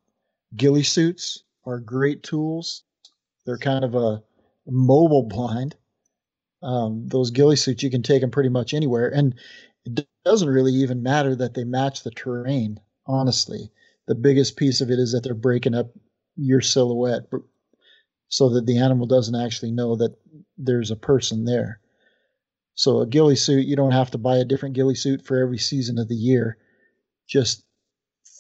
ghillie 0.57 0.83
suits 0.83 1.43
are 1.65 1.79
great 1.81 2.23
tools. 2.23 2.83
They're 3.47 3.59
kind 3.59 3.85
of 3.85 3.95
a 3.95 4.23
mobile 4.67 5.25
blind. 5.25 5.77
Um, 6.63 7.07
those 7.09 7.31
ghillie 7.31 7.57
suits, 7.57 7.83
you 7.83 7.91
can 7.91 8.03
take 8.03 8.23
them 8.23 8.31
pretty 8.31 8.49
much 8.49 8.73
anywhere. 8.73 9.09
And 9.09 9.35
it 9.85 10.07
doesn't 10.25 10.49
really 10.49 10.73
even 10.73 11.03
matter 11.03 11.37
that 11.37 11.55
they 11.55 11.65
match 11.65 12.03
the 12.03 12.11
terrain, 12.11 12.81
honestly 13.07 13.71
the 14.07 14.15
biggest 14.15 14.57
piece 14.57 14.81
of 14.81 14.91
it 14.91 14.99
is 14.99 15.13
that 15.13 15.23
they're 15.23 15.35
breaking 15.35 15.75
up 15.75 15.91
your 16.37 16.61
silhouette 16.61 17.23
so 18.29 18.49
that 18.51 18.67
the 18.67 18.79
animal 18.79 19.07
doesn't 19.07 19.35
actually 19.35 19.71
know 19.71 19.97
that 19.97 20.15
there's 20.59 20.91
a 20.91 20.97
person 20.97 21.45
there. 21.45 21.81
So 22.75 23.01
a 23.01 23.07
ghillie 23.07 23.37
suit, 23.37 23.67
you 23.67 23.77
don't 23.77 23.93
have 23.93 24.11
to 24.13 24.19
buy 24.19 24.39
a 24.39 24.45
different 24.45 24.75
ghillie 24.75 24.95
suit 24.95 25.25
for 25.25 25.39
every 25.39 25.59
season 25.59 25.99
of 25.99 26.09
the 26.09 26.17
year. 26.17 26.59
Just 27.27 27.65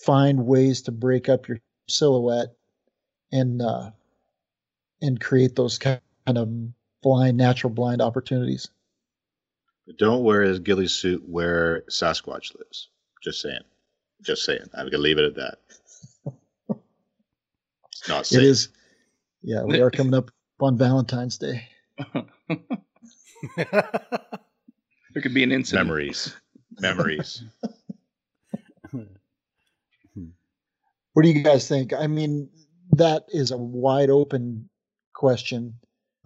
find 0.05 0.47
ways 0.47 0.82
to 0.82 0.93
break 0.93 1.28
up 1.28 1.48
your 1.48 1.61
silhouette 1.89 2.55
and 3.32 3.62
uh, 3.62 3.90
and 5.01 5.20
create 5.20 5.55
those 5.55 5.78
kind 5.78 6.01
of 6.27 6.48
blind, 7.02 7.36
natural 7.36 7.73
blind 7.73 8.02
opportunities. 8.02 8.70
But 9.86 9.98
don't 9.98 10.24
wear 10.24 10.43
a 10.43 10.59
ghillie 10.59 10.89
suit 10.89 11.23
where 11.28 11.82
Sasquatch 11.90 12.56
lives. 12.56 12.89
Just 13.23 13.40
saying. 13.40 13.62
Just 14.23 14.44
saying. 14.44 14.65
I'm 14.74 14.86
gonna 14.86 14.98
leave 14.98 15.19
it 15.19 15.24
at 15.24 15.35
that. 15.36 15.59
It's 17.93 18.09
not 18.09 18.27
safe. 18.27 18.40
It 18.40 18.44
is. 18.47 18.69
Yeah, 19.43 19.62
we 19.62 19.81
are 19.81 19.90
coming 19.90 20.15
up 20.15 20.31
on 20.61 20.77
Valentine's 20.77 21.39
Day. 21.39 21.69
there 23.56 25.22
could 25.22 25.34
be 25.34 25.42
an 25.42 25.52
incident. 25.52 25.86
Memories. 25.86 26.34
Memories. 26.78 27.44
what 31.12 31.22
do 31.22 31.28
you 31.28 31.42
guys 31.42 31.68
think? 31.68 31.92
I 31.92 32.06
mean, 32.06 32.48
that 32.92 33.24
is 33.28 33.50
a 33.50 33.56
wide 33.56 34.10
open 34.10 34.68
question. 35.14 35.74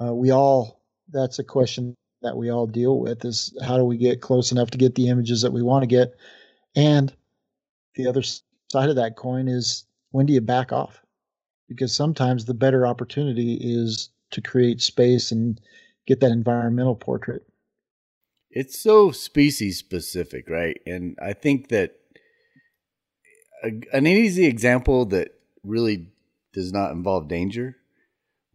Uh, 0.00 0.14
we 0.14 0.30
all, 0.30 0.80
that's 1.10 1.38
a 1.38 1.44
question 1.44 1.94
that 2.22 2.36
we 2.36 2.50
all 2.50 2.66
deal 2.66 2.98
with 2.98 3.24
is 3.24 3.56
how 3.64 3.76
do 3.76 3.84
we 3.84 3.96
get 3.96 4.20
close 4.20 4.50
enough 4.52 4.70
to 4.70 4.78
get 4.78 4.94
the 4.94 5.08
images 5.08 5.42
that 5.42 5.52
we 5.52 5.62
want 5.62 5.82
to 5.82 5.86
get? 5.86 6.14
And 6.74 7.14
the 7.94 8.06
other 8.06 8.22
side 8.22 8.88
of 8.88 8.96
that 8.96 9.16
coin 9.16 9.48
is 9.48 9.84
when 10.10 10.26
do 10.26 10.32
you 10.32 10.40
back 10.40 10.72
off? 10.72 11.02
Because 11.68 11.94
sometimes 11.94 12.44
the 12.44 12.54
better 12.54 12.86
opportunity 12.86 13.58
is 13.60 14.10
to 14.30 14.40
create 14.40 14.80
space 14.80 15.30
and 15.30 15.60
get 16.08 16.20
that 16.20 16.32
environmental 16.32 16.96
portrait. 16.96 17.42
It's 18.50 18.80
so 18.80 19.10
species 19.10 19.78
specific, 19.78 20.48
right? 20.48 20.80
And 20.86 21.18
I 21.22 21.34
think 21.34 21.68
that 21.68 21.96
a, 23.62 23.82
an 23.92 24.06
easy 24.06 24.46
example 24.46 25.04
that 25.06 25.28
really 25.62 26.08
does 26.54 26.72
not 26.72 26.92
involve 26.92 27.28
danger 27.28 27.76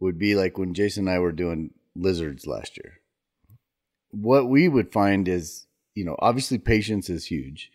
would 0.00 0.18
be 0.18 0.34
like 0.34 0.58
when 0.58 0.74
Jason 0.74 1.06
and 1.06 1.16
I 1.16 1.20
were 1.20 1.30
doing 1.30 1.70
lizards 1.94 2.44
last 2.44 2.76
year. 2.76 2.94
What 4.10 4.48
we 4.48 4.68
would 4.68 4.92
find 4.92 5.28
is, 5.28 5.66
you 5.94 6.04
know, 6.04 6.16
obviously 6.18 6.58
patience 6.58 7.08
is 7.08 7.26
huge 7.26 7.70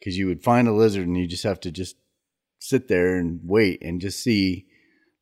because 0.00 0.18
you 0.18 0.26
would 0.26 0.42
find 0.42 0.66
a 0.66 0.72
lizard 0.72 1.06
and 1.06 1.16
you 1.16 1.28
just 1.28 1.44
have 1.44 1.60
to 1.60 1.70
just 1.70 1.94
sit 2.58 2.88
there 2.88 3.16
and 3.16 3.40
wait 3.44 3.82
and 3.82 4.00
just 4.00 4.20
see, 4.20 4.66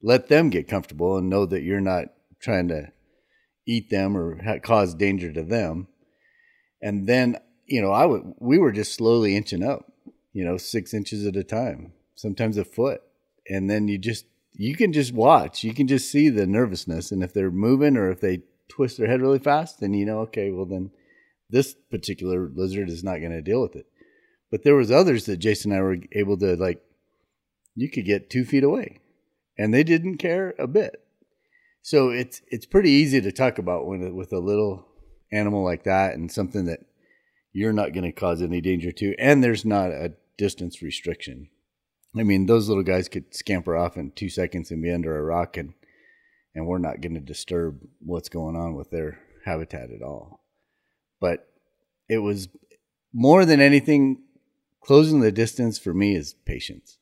let 0.03 0.29
them 0.29 0.49
get 0.49 0.69
comfortable 0.69 1.19
and 1.19 1.29
know 1.29 1.45
that 1.45 1.63
you're 1.63 1.81
not 1.81 2.07
trying 2.41 2.69
to 2.69 2.91
eat 3.67 3.91
them 3.91 4.17
or 4.17 4.43
ha- 4.43 4.59
cause 4.59 4.95
danger 4.95 5.33
to 5.33 5.43
them. 5.43 5.89
And 6.83 7.07
then, 7.07 7.37
you 7.67 7.81
know, 7.81 7.93
I 7.93 8.07
would, 8.07 8.35
we 8.39 8.59
were 8.59 8.73
just 8.73 8.95
slowly 8.95 9.37
inching 9.37 9.63
up, 9.63 9.93
you 10.33 10.45
know, 10.45 10.57
six 10.57 10.95
inches 10.95 11.27
at 11.27 11.37
a 11.37 11.45
time, 11.45 11.93
sometimes 12.15 12.57
a 12.57 12.65
foot. 12.65 13.03
And 13.49 13.69
then 13.69 13.89
you 13.89 13.99
just, 13.99 14.27
you 14.53 14.77
can 14.77 14.93
just 14.93 15.13
watch, 15.13 15.65
you 15.65 15.75
can 15.75 15.87
just 15.87 16.11
see 16.11 16.29
the 16.29 16.47
nervousness. 16.47 17.13
And 17.13 17.23
if 17.23 17.33
they're 17.33 17.51
moving 17.51 17.97
or 17.97 18.11
if 18.11 18.21
they 18.21 18.43
twist 18.69 18.99
their 18.99 19.09
head 19.09 19.21
really 19.21 19.39
fast, 19.39 19.81
then 19.81 19.95
you 19.95 20.07
know, 20.07 20.21
okay, 20.21 20.51
well, 20.51 20.67
then 20.67 20.91
this 21.49 21.75
particular 21.91 22.51
lizard 22.55 22.89
is 22.89 23.05
not 23.05 23.19
going 23.19 23.33
to 23.33 23.43
deal 23.43 23.61
with 23.61 23.77
it. 23.77 23.87
But 24.51 24.65
there 24.65 24.75
was 24.75 24.91
others 24.91 25.27
that 25.27 25.39
Jason 25.39 25.73
and 25.73 25.81
I 25.81 25.83
were 25.83 25.97
able 26.13 26.37
to 26.39 26.57
like, 26.57 26.83
you 27.75 27.89
could 27.89 28.05
get 28.05 28.31
two 28.31 28.45
feet 28.45 28.65
away 28.65 29.01
and 29.57 29.73
they 29.73 29.85
didn't 29.85 30.19
care 30.19 30.55
a 30.59 30.67
bit. 30.67 31.05
So 31.83 32.11
it's 32.11 32.43
it's 32.49 32.67
pretty 32.67 32.91
easy 32.91 33.21
to 33.21 33.33
talk 33.33 33.59
about 33.59 33.87
when 33.87 34.15
with 34.15 34.33
a 34.33 34.39
little 34.39 34.87
animal 35.33 35.65
like 35.65 35.85
that 35.85 36.15
and 36.15 36.31
something 36.31 36.67
that 36.67 36.81
you're 37.53 37.73
not 37.73 37.93
going 37.93 38.05
to 38.05 38.13
cause 38.13 38.43
any 38.43 38.61
danger 38.61 38.93
to, 38.93 39.15
and 39.19 39.43
there's 39.43 39.65
not 39.65 39.91
a 39.91 40.15
distance 40.37 40.83
restriction. 40.83 41.49
I 42.17 42.23
mean, 42.23 42.47
those 42.47 42.69
little 42.69 42.83
guys 42.83 43.09
could 43.09 43.35
scamper 43.35 43.77
off 43.77 43.97
in 43.97 44.13
two 44.13 44.29
seconds 44.29 44.71
and 44.71 44.83
be 44.83 44.93
under 44.93 45.17
a 45.17 45.23
rock, 45.23 45.57
and 45.57 45.75
and 46.55 46.67
we're 46.67 46.79
not 46.79 47.01
going 47.01 47.15
to 47.15 47.21
disturb 47.21 47.81
what's 48.01 48.29
going 48.29 48.57
on 48.57 48.75
with 48.75 48.91
their 48.91 49.21
habitat 49.45 49.91
at 49.91 50.03
all. 50.03 50.45
But 51.21 51.49
it 52.09 52.19
was 52.19 52.49
more 53.13 53.45
than 53.45 53.61
anything, 53.61 54.23
closing 54.83 55.21
the 55.21 55.33
distance 55.33 55.79
for 55.79 55.95
me 55.95 56.17
is 56.17 56.35
patience. 56.45 56.99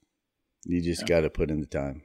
You 0.64 0.82
just 0.82 1.02
yeah. 1.02 1.08
got 1.08 1.20
to 1.22 1.30
put 1.30 1.50
in 1.50 1.60
the 1.60 1.66
time. 1.66 2.02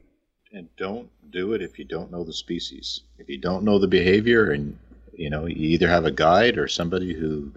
And 0.54 0.70
don't 0.78 1.10
do 1.32 1.54
it 1.54 1.64
if 1.64 1.80
you 1.80 1.86
don't 1.86 2.12
know 2.12 2.24
the 2.24 2.32
species. 2.32 3.02
If 3.18 3.28
you 3.28 3.40
don't 3.40 3.64
know 3.64 3.80
the 3.80 3.88
behavior, 3.88 4.52
and 4.52 4.78
you 5.12 5.30
know, 5.30 5.48
you 5.48 5.70
either 5.70 5.88
have 5.88 6.06
a 6.06 6.12
guide 6.12 6.60
or 6.60 6.68
somebody 6.68 7.14
who 7.14 7.52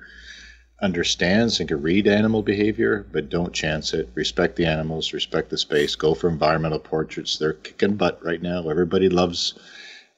understands 0.81 1.61
and 1.61 1.69
can 1.69 1.83
read 1.83 2.07
animal 2.07 2.43
behavior, 2.43 3.07
but 3.13 3.29
don't 3.29 3.53
chance 3.53 3.93
it. 3.93 4.09
Respect 4.15 4.57
the 4.57 4.67
animals, 4.67 5.13
respect 5.13 5.51
the 5.51 5.59
space. 5.59 5.95
Go 5.95 6.15
for 6.15 6.29
environmental 6.29 6.79
portraits. 6.79 7.37
They're 7.37 7.55
kicking 7.55 7.97
butt 7.97 8.23
right 8.25 8.43
now. 8.43 8.69
Everybody 8.69 9.09
loves 9.09 9.55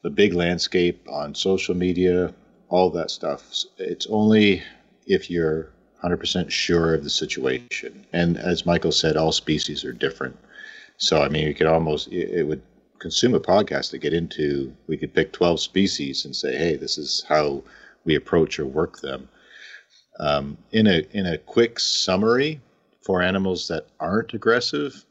the 0.02 0.10
big 0.10 0.32
landscape 0.32 1.06
on 1.10 1.34
social 1.34 1.74
media, 1.74 2.32
all 2.68 2.90
that 2.90 3.10
stuff. 3.10 3.64
It's 3.78 4.06
only 4.08 4.62
if 5.06 5.30
you're 5.30 5.70
100% 6.04 6.50
sure 6.50 6.94
of 6.94 7.02
the 7.02 7.10
situation. 7.10 8.06
And 8.12 8.36
as 8.36 8.66
Michael 8.66 8.92
said, 8.92 9.16
all 9.16 9.32
species 9.32 9.84
are 9.84 9.92
different. 9.92 10.36
So, 10.98 11.22
I 11.22 11.28
mean, 11.28 11.46
you 11.46 11.54
could 11.54 11.66
almost, 11.66 12.08
it 12.12 12.46
would 12.46 12.62
consume 12.98 13.34
a 13.34 13.40
podcast 13.40 13.90
to 13.90 13.98
get 13.98 14.12
into, 14.12 14.74
we 14.86 14.96
could 14.96 15.14
pick 15.14 15.32
12 15.32 15.60
species 15.60 16.24
and 16.24 16.34
say, 16.34 16.56
hey, 16.56 16.76
this 16.76 16.98
is 16.98 17.24
how 17.28 17.62
we 18.04 18.16
approach 18.16 18.58
or 18.58 18.66
work 18.66 19.00
them. 19.00 19.28
Um, 20.20 20.58
in 20.72 20.88
a 20.88 21.06
in 21.12 21.26
a 21.26 21.38
quick 21.38 21.78
summary 21.78 22.60
for 23.02 23.22
animals 23.22 23.68
that 23.68 23.86
aren't 24.00 24.34
aggressive, 24.34 25.04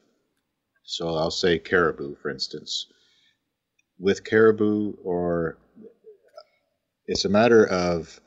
so 0.83 1.15
I'll 1.15 1.31
say 1.31 1.57
caribou, 1.59 2.15
for 2.15 2.29
instance. 2.29 2.87
With 3.99 4.25
caribou, 4.25 4.93
or 5.03 5.57
it's 7.05 7.23
a 7.23 7.29
matter 7.29 7.65
of 7.67 8.19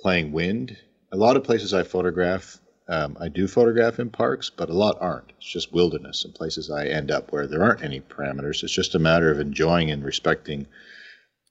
playing 0.00 0.32
wind. 0.32 0.76
A 1.12 1.16
lot 1.16 1.36
of 1.36 1.44
places 1.44 1.74
I 1.74 1.82
photograph, 1.82 2.58
um, 2.88 3.16
I 3.20 3.28
do 3.28 3.46
photograph 3.46 3.98
in 3.98 4.08
parks, 4.08 4.50
but 4.50 4.70
a 4.70 4.74
lot 4.74 4.96
aren't. 5.00 5.32
It's 5.36 5.50
just 5.50 5.72
wilderness 5.72 6.24
and 6.24 6.34
places 6.34 6.70
I 6.70 6.86
end 6.86 7.10
up 7.10 7.30
where 7.30 7.46
there 7.46 7.62
aren't 7.62 7.84
any 7.84 8.00
parameters. 8.00 8.62
It's 8.62 8.72
just 8.72 8.94
a 8.94 8.98
matter 8.98 9.30
of 9.30 9.40
enjoying 9.40 9.90
and 9.90 10.02
respecting 10.02 10.66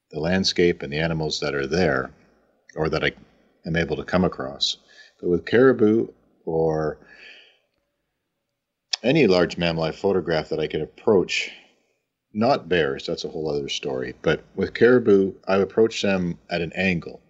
the 0.10 0.20
landscape 0.20 0.82
and 0.82 0.92
the 0.92 1.00
animals 1.00 1.40
that 1.42 1.54
are 1.54 1.68
there, 1.68 2.12
or 2.76 2.90
that 2.90 3.04
I 3.04 3.12
am 3.68 3.76
able 3.76 3.96
to 3.98 4.04
come 4.04 4.24
across. 4.24 4.78
But 5.22 5.30
with 5.30 5.46
caribou 5.46 6.08
or 6.46 6.98
any 9.04 9.28
large 9.28 9.58
mammal 9.58 9.84
I 9.84 9.92
photograph 9.92 10.50
that 10.50 10.60
I 10.60 10.68
can 10.68 10.82
approach, 10.82 11.52
not 12.34 12.68
bears, 12.68 13.06
that's 13.06 13.26
a 13.26 13.30
whole 13.30 13.50
other 13.50 13.70
story, 13.70 14.16
but 14.24 14.44
with 14.56 14.74
caribou, 14.74 15.34
I 15.48 15.58
approach 15.58 16.02
them 16.02 16.40
at 16.50 16.62
an 16.62 16.74
angle 16.74 17.22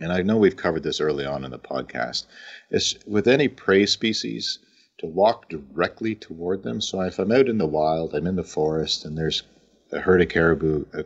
and 0.00 0.12
I 0.12 0.22
know 0.22 0.36
we've 0.36 0.56
covered 0.56 0.82
this 0.82 1.00
early 1.00 1.24
on 1.24 1.44
in 1.44 1.52
the 1.52 1.58
podcast, 1.58 2.26
is 2.70 2.98
with 3.06 3.28
any 3.28 3.46
prey 3.46 3.86
species 3.86 4.58
to 4.98 5.06
walk 5.06 5.48
directly 5.48 6.16
toward 6.16 6.62
them. 6.62 6.80
So 6.80 7.00
if 7.02 7.18
I'm 7.18 7.30
out 7.30 7.48
in 7.48 7.58
the 7.58 7.66
wild, 7.66 8.14
I'm 8.14 8.26
in 8.26 8.34
the 8.34 8.42
forest, 8.42 9.04
and 9.04 9.16
there's 9.16 9.44
a 9.92 10.00
herd 10.00 10.20
of 10.20 10.28
caribou, 10.28 10.84
uh, 10.92 11.04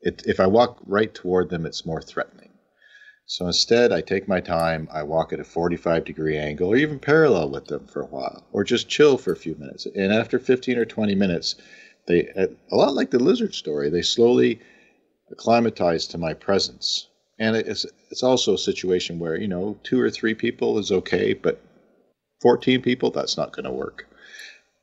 it, 0.00 0.22
if 0.26 0.38
I 0.38 0.46
walk 0.46 0.80
right 0.86 1.12
toward 1.12 1.50
them, 1.50 1.66
it's 1.66 1.86
more 1.86 2.00
threatening. 2.00 2.50
So 3.26 3.46
instead, 3.46 3.92
I 3.92 4.00
take 4.00 4.28
my 4.28 4.40
time, 4.40 4.88
I 4.92 5.02
walk 5.02 5.32
at 5.32 5.40
a 5.40 5.44
45 5.44 6.04
degree 6.04 6.36
angle, 6.36 6.68
or 6.68 6.76
even 6.76 6.98
parallel 6.98 7.50
with 7.50 7.66
them 7.66 7.86
for 7.86 8.02
a 8.02 8.06
while, 8.06 8.46
or 8.52 8.62
just 8.62 8.88
chill 8.88 9.16
for 9.16 9.32
a 9.32 9.36
few 9.36 9.54
minutes. 9.56 9.86
And 9.86 10.12
after 10.12 10.38
15 10.38 10.78
or 10.78 10.84
20 10.84 11.14
minutes, 11.14 11.56
they, 12.06 12.26
a 12.26 12.76
lot 12.76 12.94
like 12.94 13.10
the 13.10 13.18
lizard 13.18 13.54
story, 13.54 13.90
they 13.90 14.02
slowly 14.02 14.60
acclimatize 15.30 16.06
to 16.08 16.18
my 16.18 16.34
presence 16.34 17.08
and 17.42 17.56
it's 17.56 17.84
it's 18.10 18.22
also 18.22 18.54
a 18.54 18.58
situation 18.58 19.18
where 19.18 19.36
you 19.36 19.48
know 19.48 19.76
two 19.82 20.00
or 20.00 20.10
three 20.10 20.32
people 20.32 20.78
is 20.78 20.92
okay, 20.92 21.34
but 21.34 21.60
14 22.40 22.80
people 22.80 23.10
that's 23.10 23.36
not 23.36 23.52
going 23.52 23.64
to 23.64 23.72
work. 23.72 24.06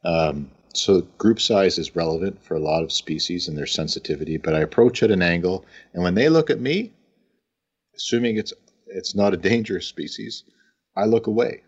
Um, 0.03 0.51
so 0.73 1.01
group 1.17 1.39
size 1.39 1.77
is 1.77 1.95
relevant 1.95 2.43
for 2.43 2.55
a 2.55 2.59
lot 2.59 2.83
of 2.83 2.91
species 2.91 3.47
and 3.47 3.57
their 3.57 3.65
sensitivity, 3.65 4.35
but 4.37 4.53
I 4.53 4.59
approach 4.59 5.01
at 5.01 5.09
an 5.09 5.21
angle, 5.21 5.65
and 5.93 6.03
when 6.03 6.15
they 6.15 6.27
look 6.27 6.49
at 6.49 6.59
me, 6.59 6.91
assuming 7.95 8.35
it's 8.35 8.51
it's 8.87 9.15
not 9.15 9.33
a 9.33 9.37
dangerous 9.51 9.87
species, 9.87 10.43
I 10.97 11.05
look 11.05 11.27
away. 11.27 11.63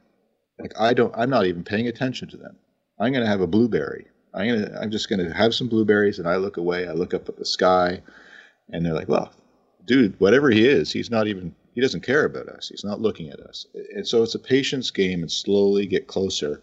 Like 0.59 0.73
I 0.77 0.93
don't, 0.93 1.15
I'm 1.18 1.30
not 1.30 1.45
even 1.45 1.63
paying 1.63 1.88
attention 1.88 2.27
to 2.30 2.38
them. 2.38 2.57
I'm 2.99 3.13
going 3.13 3.23
to 3.23 3.31
have 3.31 3.41
a 3.41 3.47
blueberry. 3.47 4.07
I'm 4.34 4.47
gonna, 4.47 4.80
I'm 4.80 4.91
just 4.91 5.07
going 5.07 5.26
to 5.26 5.34
have 5.34 5.55
some 5.55 5.69
blueberries, 5.69 6.19
and 6.19 6.27
I 6.27 6.35
look 6.35 6.57
away. 6.57 6.85
I 6.85 6.91
look 6.91 7.13
up 7.13 7.30
at 7.30 7.38
the 7.38 7.45
sky, 7.45 8.01
and 8.69 8.85
they're 8.85 8.93
like, 8.93 9.09
"Well, 9.09 9.31
dude, 9.85 10.19
whatever 10.19 10.49
he 10.49 10.67
is, 10.67 10.91
he's 10.91 11.09
not 11.09 11.27
even 11.27 11.55
he 11.73 11.81
doesn't 11.81 12.03
care 12.03 12.25
about 12.25 12.49
us. 12.49 12.67
He's 12.69 12.83
not 12.83 13.01
looking 13.01 13.29
at 13.29 13.39
us. 13.39 13.65
And 13.95 14.05
so 14.05 14.23
it's 14.23 14.35
a 14.35 14.39
patience 14.39 14.91
game 14.91 15.21
and 15.21 15.31
slowly 15.31 15.85
get 15.85 16.07
closer. 16.07 16.61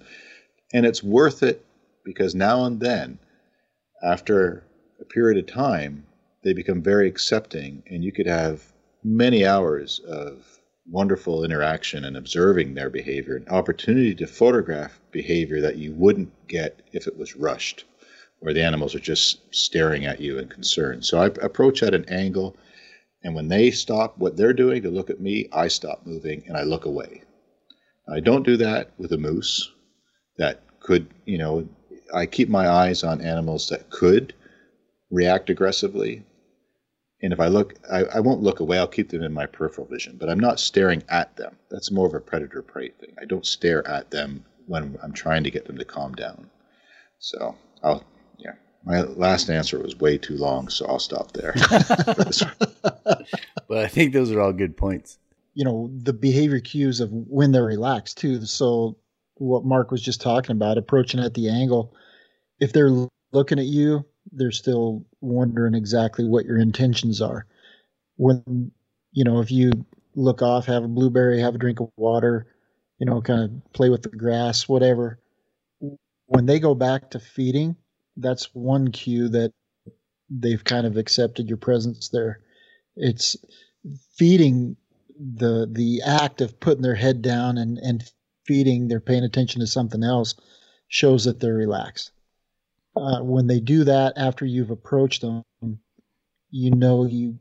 And 0.75 0.85
it's 0.85 1.03
worth 1.03 1.43
it 1.43 1.65
because 2.05 2.35
now 2.35 2.65
and 2.65 2.79
then, 2.81 3.19
after 4.03 4.65
a 5.01 5.05
period 5.05 5.39
of 5.39 5.53
time, 5.53 6.07
they 6.45 6.53
become 6.53 6.83
very 6.83 7.09
accepting 7.09 7.83
and 7.87 8.05
you 8.05 8.13
could 8.13 8.27
have 8.27 8.63
many 9.03 9.47
hours 9.47 9.99
of 10.01 10.61
wonderful 10.91 11.45
interaction 11.45 12.05
and 12.05 12.17
observing 12.17 12.75
their 12.75 12.91
behavior, 12.91 13.37
an 13.37 13.49
opportunity 13.49 14.15
to 14.15 14.27
photograph 14.27 15.01
behavior 15.11 15.61
that 15.61 15.77
you 15.77 15.93
wouldn't 15.93 16.33
get 16.49 16.81
if 16.93 17.07
it 17.07 17.17
was 17.17 17.37
rushed, 17.37 17.85
where 18.41 18.55
the 18.55 18.63
animals 18.63 18.95
are 18.95 19.01
just 19.01 19.41
staring 19.55 20.07
at 20.07 20.21
you 20.21 20.39
in 20.39 20.49
concern. 20.49 21.03
So 21.03 21.19
I 21.21 21.27
approach 21.27 21.83
at 21.83 21.95
an 21.95 22.09
angle 22.09 22.57
and 23.23 23.35
when 23.35 23.49
they 23.49 23.71
stop 23.71 24.17
what 24.19 24.37
they're 24.37 24.53
doing 24.53 24.83
to 24.83 24.91
look 24.91 25.11
at 25.11 25.21
me, 25.21 25.49
I 25.53 25.69
stop 25.69 26.07
moving 26.07 26.45
and 26.47 26.57
I 26.57 26.63
look 26.63 26.85
away. 26.85 27.23
I 28.09 28.21
don't 28.21 28.47
do 28.47 28.57
that 28.59 28.93
with 28.99 29.13
a 29.13 29.19
moose 29.19 29.71
that 30.39 30.63
could, 30.81 31.09
you 31.27 31.39
know, 31.39 31.69
I 32.15 32.27
keep 32.27 32.49
my 32.49 32.69
eyes 32.69 33.03
on 33.03 33.21
animals 33.21 33.69
that 33.69 33.91
could 33.91 34.35
react 35.11 35.51
aggressively. 35.51 36.25
And 37.21 37.33
if 37.33 37.41
I 37.41 37.49
look, 37.49 37.75
I, 37.91 38.05
I 38.05 38.21
won't 38.21 38.43
look 38.43 38.61
away. 38.61 38.79
I'll 38.79 38.87
keep 38.87 39.11
them 39.11 39.23
in 39.23 39.33
my 39.33 39.47
peripheral 39.47 39.87
vision, 39.87 40.17
but 40.19 40.31
I'm 40.31 40.41
not 40.41 40.61
staring 40.61 41.03
at 41.09 41.37
them. 41.37 41.57
That's 41.71 41.91
more 41.91 42.07
of 42.07 42.15
a 42.15 42.21
predator 42.21 42.63
prey 42.63 42.91
thing. 42.91 43.15
I 43.21 43.25
don't 43.25 43.45
stare 43.45 43.87
at 43.87 44.11
them 44.11 44.45
when 44.67 44.97
I'm 45.03 45.13
trying 45.13 45.45
to 45.45 45.51
get 45.51 45.67
them 45.67 45.77
to 45.79 45.85
calm 45.85 46.15
down. 46.15 46.49
So 47.19 47.57
I'll 47.83 48.05
my 48.85 49.03
last 49.03 49.51
answer 49.51 49.79
was 49.79 49.99
way 49.99 50.19
too 50.19 50.37
long, 50.37 50.69
so 50.69 50.87
I'll 50.87 50.99
stop 50.99 51.33
there. 51.33 51.55
but 53.69 53.79
I 53.79 53.87
think 53.89 54.13
those 54.13 54.31
are 54.31 54.41
all 54.41 54.53
good 54.53 54.77
points. 54.77 55.19
You 55.55 55.65
know, 55.65 55.91
the 55.93 56.13
behavior 56.13 56.61
cues 56.61 57.01
of 57.01 57.11
when 57.11 57.53
they're 57.53 57.65
relaxed 57.65 58.19
too. 58.19 58.45
So 58.47 58.97
what 59.35 59.65
Mark 59.65 59.91
was 59.91 60.03
just 60.03 60.21
talking 60.21 60.53
about, 60.53 60.79
approaching 60.79 61.21
at 61.21 61.35
the 61.35 61.49
angle. 61.49 61.95
If 62.61 62.73
they're 62.73 63.07
looking 63.33 63.59
at 63.59 63.67
you, 63.67 64.05
they're 64.33 64.51
still 64.51 65.05
wondering 65.21 65.75
exactly 65.75 66.25
what 66.25 66.45
your 66.45 66.59
intentions 66.59 67.21
are. 67.21 67.47
When 68.17 68.73
you 69.13 69.25
know, 69.25 69.41
if 69.41 69.51
you 69.51 69.73
look 70.15 70.43
off, 70.43 70.67
have 70.67 70.85
a 70.85 70.89
blueberry, 70.89 71.41
have 71.41 71.55
a 71.55 71.59
drink 71.59 71.81
of 71.81 71.91
water, 71.97 72.47
you 72.99 73.07
know, 73.07 73.21
kind 73.21 73.43
of 73.43 73.73
play 73.73 73.89
with 73.89 74.03
the 74.03 74.11
grass, 74.11 74.69
whatever. 74.69 75.19
When 76.27 76.47
they 76.47 76.61
go 76.61 76.75
back 76.75 77.11
to 77.11 77.21
feeding, 77.21 77.77
that's 78.19 78.55
one 78.55 78.91
cue 78.91 79.29
that 79.29 79.53
they've 80.31 80.63
kind 80.63 80.87
of 80.87 80.97
accepted 80.97 81.49
your 81.49 81.57
presence 81.57 82.09
there. 82.09 82.41
It's 82.97 83.37
feeding 84.17 84.77
the 85.19 85.69
the 85.71 86.03
act 86.05 86.41
of 86.41 86.61
putting 86.61 86.83
their 86.83 86.95
head 86.95 87.23
down 87.23 87.59
and 87.59 87.79
and 87.79 88.05
feeding. 88.45 88.89
They're 88.89 89.01
paying 89.01 89.25
attention 89.25 89.61
to 89.61 89.67
something 89.67 90.03
else. 90.03 90.35
shows 90.89 91.25
that 91.25 91.39
they're 91.41 91.55
relaxed. 91.55 92.13
Uh, 92.97 93.21
when 93.23 93.47
they 93.47 93.61
do 93.61 93.85
that 93.85 94.15
after 94.17 94.45
you've 94.45 94.71
approached 94.71 95.21
them, 95.21 95.45
you 96.51 96.71
know 96.71 97.05
you, 97.05 97.39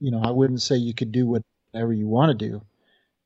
you 0.00 0.10
know, 0.10 0.20
I 0.22 0.30
wouldn't 0.30 0.62
say 0.62 0.76
you 0.76 0.94
could 0.94 1.12
do 1.12 1.26
whatever 1.26 1.92
you 1.92 2.08
want 2.08 2.36
to 2.36 2.48
do, 2.48 2.62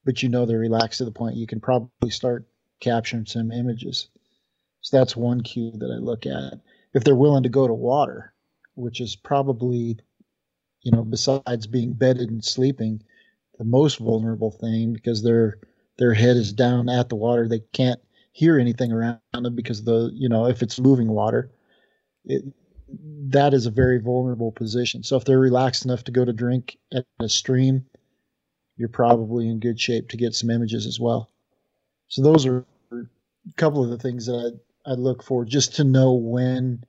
but 0.04 0.22
you 0.22 0.28
know 0.28 0.44
they're 0.44 0.58
relaxed 0.58 0.98
to 0.98 1.04
the 1.04 1.12
point 1.12 1.36
you 1.36 1.46
can 1.46 1.60
probably 1.60 2.10
start 2.10 2.44
capturing 2.80 3.24
some 3.24 3.52
images. 3.52 4.08
So 4.82 4.98
that's 4.98 5.16
one 5.16 5.42
cue 5.42 5.72
that 5.72 5.90
I 5.90 5.98
look 5.98 6.26
at. 6.26 6.60
If 6.96 7.04
they're 7.04 7.14
willing 7.14 7.42
to 7.42 7.50
go 7.50 7.66
to 7.66 7.74
water, 7.74 8.32
which 8.74 9.02
is 9.02 9.16
probably, 9.16 9.98
you 10.80 10.92
know, 10.92 11.04
besides 11.04 11.66
being 11.66 11.92
bedded 11.92 12.30
and 12.30 12.42
sleeping, 12.42 13.02
the 13.58 13.64
most 13.64 13.98
vulnerable 13.98 14.50
thing 14.50 14.94
because 14.94 15.22
their 15.22 15.58
their 15.98 16.14
head 16.14 16.38
is 16.38 16.54
down 16.54 16.88
at 16.88 17.10
the 17.10 17.14
water. 17.16 17.46
They 17.46 17.60
can't 17.74 18.00
hear 18.32 18.58
anything 18.58 18.92
around 18.92 19.20
them 19.32 19.54
because 19.54 19.84
the 19.84 20.10
you 20.14 20.26
know 20.26 20.46
if 20.46 20.62
it's 20.62 20.80
moving 20.80 21.08
water, 21.08 21.50
it, 22.24 22.42
that 23.28 23.52
is 23.52 23.66
a 23.66 23.70
very 23.70 23.98
vulnerable 23.98 24.52
position. 24.52 25.02
So 25.02 25.16
if 25.16 25.26
they're 25.26 25.38
relaxed 25.38 25.84
enough 25.84 26.04
to 26.04 26.12
go 26.12 26.24
to 26.24 26.32
drink 26.32 26.78
at 26.94 27.04
a 27.20 27.28
stream, 27.28 27.84
you're 28.78 28.88
probably 28.88 29.50
in 29.50 29.60
good 29.60 29.78
shape 29.78 30.08
to 30.08 30.16
get 30.16 30.34
some 30.34 30.48
images 30.48 30.86
as 30.86 30.98
well. 30.98 31.30
So 32.08 32.22
those 32.22 32.46
are 32.46 32.64
a 32.92 33.04
couple 33.56 33.84
of 33.84 33.90
the 33.90 33.98
things 33.98 34.26
that 34.26 34.58
I, 34.86 34.92
look 34.92 35.22
for 35.22 35.44
just 35.44 35.76
to 35.76 35.84
know 35.84 36.14
when 36.14 36.84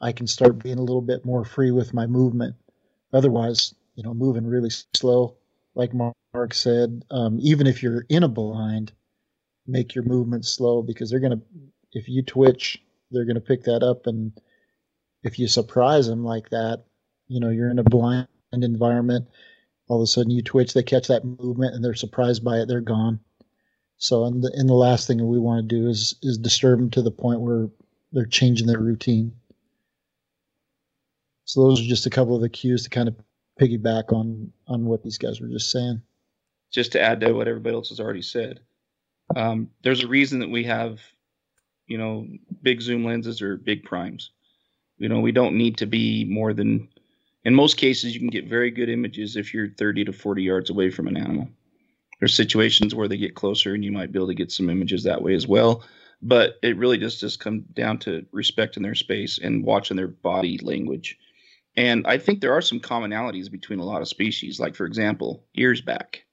I 0.00 0.12
can 0.12 0.26
start 0.26 0.62
being 0.62 0.78
a 0.78 0.82
little 0.82 1.02
bit 1.02 1.24
more 1.24 1.44
free 1.44 1.70
with 1.70 1.94
my 1.94 2.06
movement. 2.06 2.56
Otherwise, 3.12 3.74
you 3.94 4.02
know, 4.02 4.14
moving 4.14 4.46
really 4.46 4.70
slow, 4.96 5.36
like 5.74 5.92
Mark 5.94 6.54
said, 6.54 7.04
um, 7.10 7.38
even 7.40 7.66
if 7.66 7.82
you're 7.82 8.06
in 8.08 8.22
a 8.22 8.28
blind, 8.28 8.92
make 9.66 9.94
your 9.94 10.04
movement 10.04 10.44
slow 10.44 10.82
because 10.82 11.10
they're 11.10 11.20
going 11.20 11.38
to, 11.38 11.42
if 11.92 12.08
you 12.08 12.22
twitch, 12.22 12.82
they're 13.10 13.26
going 13.26 13.36
to 13.36 13.40
pick 13.40 13.64
that 13.64 13.82
up. 13.82 14.06
And 14.06 14.32
if 15.22 15.38
you 15.38 15.46
surprise 15.46 16.06
them 16.06 16.24
like 16.24 16.50
that, 16.50 16.84
you 17.28 17.40
know, 17.40 17.50
you're 17.50 17.70
in 17.70 17.78
a 17.78 17.84
blind 17.84 18.28
environment, 18.52 19.28
all 19.88 20.00
of 20.00 20.04
a 20.04 20.06
sudden 20.06 20.30
you 20.30 20.42
twitch, 20.42 20.74
they 20.74 20.82
catch 20.82 21.08
that 21.08 21.24
movement 21.24 21.74
and 21.74 21.84
they're 21.84 21.94
surprised 21.94 22.44
by 22.44 22.58
it, 22.58 22.66
they're 22.66 22.80
gone. 22.80 23.20
So, 24.02 24.24
and 24.24 24.42
the, 24.42 24.50
and 24.56 24.68
the 24.68 24.74
last 24.74 25.06
thing 25.06 25.24
we 25.28 25.38
want 25.38 25.62
to 25.68 25.76
do 25.76 25.88
is, 25.88 26.16
is 26.22 26.36
disturb 26.36 26.80
them 26.80 26.90
to 26.90 27.02
the 27.02 27.12
point 27.12 27.40
where 27.40 27.68
they're 28.10 28.26
changing 28.26 28.66
their 28.66 28.80
routine. 28.80 29.32
So 31.44 31.62
those 31.62 31.80
are 31.80 31.88
just 31.88 32.04
a 32.04 32.10
couple 32.10 32.34
of 32.34 32.42
the 32.42 32.48
cues 32.48 32.82
to 32.82 32.90
kind 32.90 33.06
of 33.06 33.14
piggyback 33.60 34.12
on 34.12 34.52
on 34.66 34.86
what 34.86 35.04
these 35.04 35.18
guys 35.18 35.40
were 35.40 35.46
just 35.46 35.70
saying. 35.70 36.02
Just 36.72 36.90
to 36.92 37.00
add 37.00 37.20
to 37.20 37.32
what 37.32 37.46
everybody 37.46 37.76
else 37.76 37.90
has 37.90 38.00
already 38.00 38.22
said, 38.22 38.58
um, 39.36 39.70
there's 39.84 40.02
a 40.02 40.08
reason 40.08 40.40
that 40.40 40.50
we 40.50 40.64
have, 40.64 40.98
you 41.86 41.96
know, 41.96 42.26
big 42.60 42.82
zoom 42.82 43.04
lenses 43.04 43.40
or 43.40 43.56
big 43.56 43.84
primes. 43.84 44.32
You 44.98 45.10
know, 45.10 45.20
we 45.20 45.30
don't 45.30 45.56
need 45.56 45.76
to 45.76 45.86
be 45.86 46.24
more 46.24 46.52
than. 46.52 46.88
In 47.44 47.54
most 47.54 47.76
cases, 47.76 48.14
you 48.14 48.18
can 48.18 48.30
get 48.30 48.48
very 48.48 48.72
good 48.72 48.88
images 48.88 49.36
if 49.36 49.54
you're 49.54 49.68
30 49.68 50.06
to 50.06 50.12
40 50.12 50.42
yards 50.42 50.70
away 50.70 50.90
from 50.90 51.06
an 51.06 51.16
animal. 51.16 51.48
There's 52.22 52.36
situations 52.36 52.94
where 52.94 53.08
they 53.08 53.16
get 53.16 53.34
closer, 53.34 53.74
and 53.74 53.84
you 53.84 53.90
might 53.90 54.12
be 54.12 54.18
able 54.20 54.28
to 54.28 54.34
get 54.34 54.52
some 54.52 54.70
images 54.70 55.02
that 55.02 55.22
way 55.22 55.34
as 55.34 55.48
well. 55.48 55.82
But 56.22 56.54
it 56.62 56.76
really 56.76 56.98
just 56.98 57.18
just 57.18 57.40
comes 57.40 57.64
down 57.72 57.98
to 57.98 58.24
respecting 58.30 58.84
their 58.84 58.94
space 58.94 59.40
and 59.42 59.64
watching 59.64 59.96
their 59.96 60.06
body 60.06 60.58
language 60.62 61.18
and 61.76 62.06
I 62.06 62.18
think 62.18 62.40
there 62.40 62.52
are 62.52 62.60
some 62.60 62.80
commonalities 62.80 63.50
between 63.50 63.78
a 63.78 63.84
lot 63.84 64.02
of 64.02 64.08
species. 64.08 64.60
Like, 64.60 64.74
for 64.74 64.84
example, 64.84 65.44
ears 65.54 65.80
back. 65.80 66.24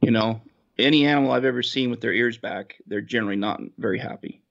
You 0.00 0.10
know, 0.10 0.42
any 0.78 1.06
animal 1.06 1.32
I've 1.32 1.44
ever 1.44 1.62
seen 1.62 1.90
with 1.90 2.00
their 2.00 2.12
ears 2.12 2.36
back, 2.36 2.76
they're 2.86 3.00
generally 3.00 3.36
not 3.36 3.60
very 3.78 3.98
happy. 3.98 4.42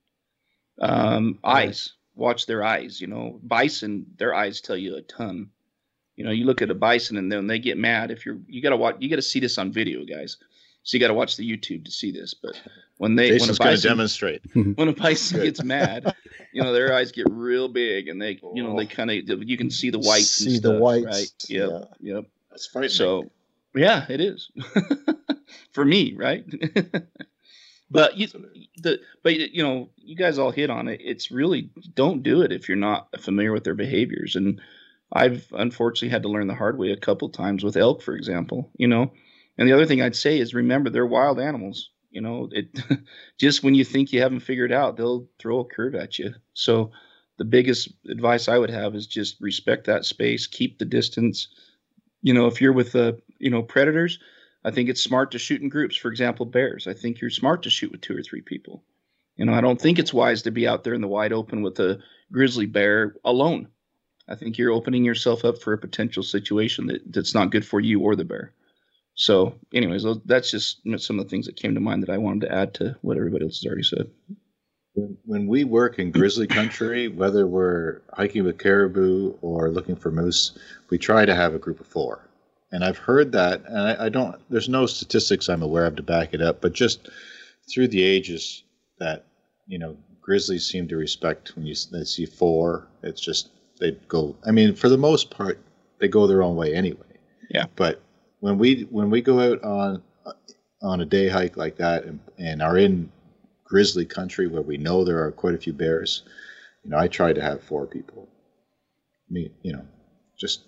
Um, 0.82 1.40
eyes, 1.44 1.94
watch 2.16 2.46
their 2.46 2.64
eyes. 2.64 3.00
You 3.00 3.08
know, 3.08 3.40
bison, 3.44 4.06
their 4.18 4.34
eyes 4.34 4.62
tell 4.62 4.78
you 4.78 4.96
a 4.96 5.02
ton. 5.02 5.50
You 6.16 6.24
know, 6.24 6.32
you 6.32 6.46
look 6.46 6.62
at 6.62 6.72
a 6.72 6.76
bison 6.76 7.18
and 7.18 7.30
then 7.30 7.48
they 7.48 7.60
get 7.60 7.78
mad. 7.78 8.10
If 8.10 8.26
you're, 8.26 8.38
you 8.48 8.62
gotta 8.62 8.78
watch, 8.78 8.96
you 9.00 9.10
gotta 9.10 9.22
see 9.22 9.42
this 9.42 9.58
on 9.58 9.74
video, 9.74 10.06
guys. 10.06 10.38
So 10.86 10.96
you 10.96 11.02
got 11.02 11.08
to 11.08 11.16
watch 11.16 11.36
the 11.36 11.50
YouTube 11.50 11.84
to 11.86 11.92
see 11.92 12.12
this. 12.12 12.36
But 12.36 12.62
when 12.98 13.16
they 13.16 13.30
Jason's 13.30 13.60
when 13.60 13.70
going 13.70 13.78
to 13.78 13.88
demonstrate 13.88 14.42
when 14.54 14.88
a 14.88 14.94
bison 14.94 15.42
gets 15.42 15.64
mad, 15.64 16.16
you 16.54 16.62
know 16.62 16.72
their 16.72 16.94
eyes 16.94 17.12
get 17.12 17.28
real 17.30 17.68
big 17.68 18.08
and 18.08 18.22
they 18.22 18.40
you 18.54 18.64
know 18.64 18.78
they 18.78 18.86
oh. 18.86 18.88
kind 18.88 19.10
of 19.10 19.44
you 19.44 19.58
can 19.58 19.72
see 19.72 19.90
the 19.90 20.00
whites. 20.00 20.30
See 20.30 20.58
stuff, 20.58 20.74
the 20.74 20.80
whites, 20.80 21.06
right? 21.06 21.34
Yep, 21.50 21.70
yeah. 22.00 22.14
yep. 22.16 22.26
That's 22.52 22.68
frightening. 22.68 22.92
So 22.92 23.32
yeah, 23.74 24.06
it 24.08 24.22
is 24.22 24.52
for 25.72 25.84
me, 25.84 26.14
right? 26.16 26.46
but 27.92 28.16
you 28.16 28.28
the 28.78 29.00
but 29.24 29.36
you 29.36 29.64
know 29.64 29.90
you 29.98 30.16
guys 30.16 30.38
all 30.38 30.52
hit 30.52 30.70
on 30.70 30.88
it. 30.88 31.02
It's 31.04 31.32
really 31.32 31.72
don't 31.96 32.22
do 32.22 32.44
it 32.44 32.52
if 32.52 32.70
you're 32.70 32.78
not 32.78 33.08
familiar 33.20 33.52
with 33.52 33.66
their 33.66 33.76
behaviors 33.76 34.36
and. 34.36 34.62
I've 35.14 35.48
unfortunately 35.54 36.10
had 36.10 36.24
to 36.24 36.30
learn 36.30 36.48
the 36.48 36.56
hard 36.56 36.80
way 36.80 36.90
a 36.90 36.98
couple 36.98 37.30
times 37.30 37.64
with 37.64 37.78
elk, 37.78 38.02
for 38.02 38.16
example. 38.16 38.72
You 38.76 38.88
know, 38.88 39.14
and 39.58 39.68
the 39.68 39.74
other 39.74 39.86
thing 39.86 40.02
I'd 40.02 40.16
say 40.16 40.40
is 40.40 40.54
remember 40.54 40.90
they're 40.90 41.06
wild 41.06 41.40
animals. 41.40 41.92
You 42.12 42.22
know, 42.22 42.50
it 42.52 42.68
just 43.38 43.64
when 43.64 43.76
you 43.76 43.84
think 43.84 44.12
you 44.12 44.22
haven't 44.22 44.40
figured 44.42 44.72
out, 44.72 44.98
they'll 44.98 45.28
throw 45.40 45.60
a 45.60 45.66
curve 45.66 45.96
at 45.96 46.18
you. 46.18 46.34
So 46.54 46.92
the 47.38 47.46
biggest 47.46 47.90
advice 48.10 48.48
I 48.48 48.58
would 48.58 48.70
have 48.70 48.96
is 48.96 49.08
just 49.08 49.40
respect 49.42 49.86
that 49.88 50.06
space, 50.06 50.48
keep 50.48 50.80
the 50.80 50.86
distance. 50.86 51.50
You 52.22 52.34
know, 52.34 52.48
if 52.48 52.62
you're 52.62 52.74
with 52.74 52.96
uh, 52.96 53.14
you 53.40 53.50
know, 53.50 53.62
predators, 53.62 54.20
I 54.64 54.72
think 54.72 54.90
it's 54.90 55.04
smart 55.04 55.32
to 55.32 55.40
shoot 55.40 55.62
in 55.62 55.70
groups. 55.70 55.96
For 55.96 56.10
example, 56.10 56.46
bears. 56.46 56.88
I 56.88 56.94
think 56.94 57.20
you're 57.20 57.30
smart 57.30 57.64
to 57.64 57.70
shoot 57.70 57.92
with 57.92 58.02
two 58.02 58.18
or 58.18 58.24
three 58.24 58.42
people. 58.42 58.84
You 59.36 59.46
know, 59.46 59.54
I 59.54 59.62
don't 59.62 59.80
think 59.80 60.00
it's 60.00 60.14
wise 60.14 60.42
to 60.44 60.52
be 60.52 60.68
out 60.68 60.84
there 60.84 60.94
in 60.94 61.02
the 61.02 61.08
wide 61.08 61.34
open 61.34 61.62
with 61.62 61.80
a 61.80 62.00
grizzly 62.32 62.66
bear 62.66 63.16
alone. 63.26 63.68
I 64.28 64.36
think 64.36 64.58
you're 64.58 64.72
opening 64.72 65.04
yourself 65.04 65.46
up 65.46 65.62
for 65.62 65.74
a 65.74 65.78
potential 65.78 66.24
situation 66.24 66.88
that, 66.88 67.02
that's 67.14 67.36
not 67.36 67.52
good 67.52 67.66
for 67.66 67.80
you 67.80 68.00
or 68.00 68.16
the 68.16 68.26
bear. 68.26 68.54
So, 69.16 69.56
anyways, 69.74 70.06
that's 70.26 70.52
just 70.52 70.82
some 70.98 71.20
of 71.20 71.26
the 71.26 71.30
things 71.30 71.46
that 71.46 71.56
came 71.56 71.74
to 71.74 71.80
mind 71.80 72.04
that 72.04 72.10
I 72.10 72.18
wanted 72.18 72.48
to 72.48 72.54
add 72.54 72.74
to 72.76 72.98
what 73.02 73.18
everybody 73.18 73.46
else 73.46 73.62
has 73.62 73.66
already 73.66 73.84
said. 73.84 74.10
When, 74.94 75.18
when 75.26 75.48
we 75.48 75.64
work 75.64 76.00
in 76.00 76.12
grizzly 76.12 76.48
country, 76.48 77.08
whether 77.08 77.48
we're 77.48 78.02
hiking 78.14 78.44
with 78.44 78.58
caribou 78.58 79.34
or 79.42 79.72
looking 79.72 79.96
for 79.96 80.12
moose, 80.12 80.58
we 80.90 80.98
try 80.98 81.26
to 81.26 81.36
have 81.36 81.54
a 81.54 81.60
group 81.60 81.80
of 81.80 81.88
four. 81.88 82.30
And 82.72 82.84
I've 82.84 82.98
heard 82.98 83.32
that, 83.32 83.64
and 83.66 83.80
I, 83.80 84.06
I 84.06 84.10
don't. 84.10 84.36
There's 84.50 84.68
no 84.68 84.86
statistics 84.86 85.48
I'm 85.48 85.62
aware 85.64 85.86
of 85.86 85.96
to 85.96 86.04
back 86.04 86.34
it 86.34 86.42
up, 86.42 86.60
but 86.60 86.74
just 86.74 87.10
through 87.74 87.88
the 87.88 88.04
ages, 88.04 88.64
that 89.00 89.26
you 89.68 89.80
know, 89.80 89.96
grizzlies 90.22 90.66
seem 90.66 90.88
to 90.90 90.98
respect 90.98 91.56
when 91.56 91.66
you 91.66 91.76
they 91.92 92.04
see 92.04 92.26
four. 92.26 92.88
It's 93.02 93.22
just 93.22 93.50
they 93.80 93.92
go. 94.08 94.36
I 94.46 94.52
mean, 94.52 94.76
for 94.76 94.90
the 94.90 94.98
most 94.98 95.30
part, 95.30 95.60
they 96.00 96.08
go 96.08 96.28
their 96.28 96.44
own 96.44 96.56
way 96.56 96.74
anyway. 96.74 97.00
Yeah. 97.50 97.68
But 97.76 98.02
when 98.40 98.58
we 98.58 98.82
when 98.90 99.10
we 99.10 99.22
go 99.22 99.40
out 99.40 99.64
on 99.64 100.04
on 100.82 101.02
a 101.02 101.06
day 101.06 101.28
hike 101.28 101.58
like 101.58 101.78
that 101.78 102.04
and, 102.04 102.20
and 102.38 102.62
are 102.62 102.78
in 102.78 103.12
grizzly 103.64 104.06
country 104.06 104.48
where 104.48 104.62
we 104.62 104.78
know 104.78 105.04
there 105.04 105.24
are 105.24 105.32
quite 105.32 105.56
a 105.56 105.58
few 105.58 105.74
bears, 105.74 106.24
you 106.84 106.92
know, 106.92 106.98
I 106.98 107.08
try 107.08 107.34
to 107.34 107.42
have 107.42 107.64
four 107.64 107.88
people. 107.88 108.28
Me, 109.30 109.52
you 109.64 109.74
know, 109.74 109.86
just 110.38 110.62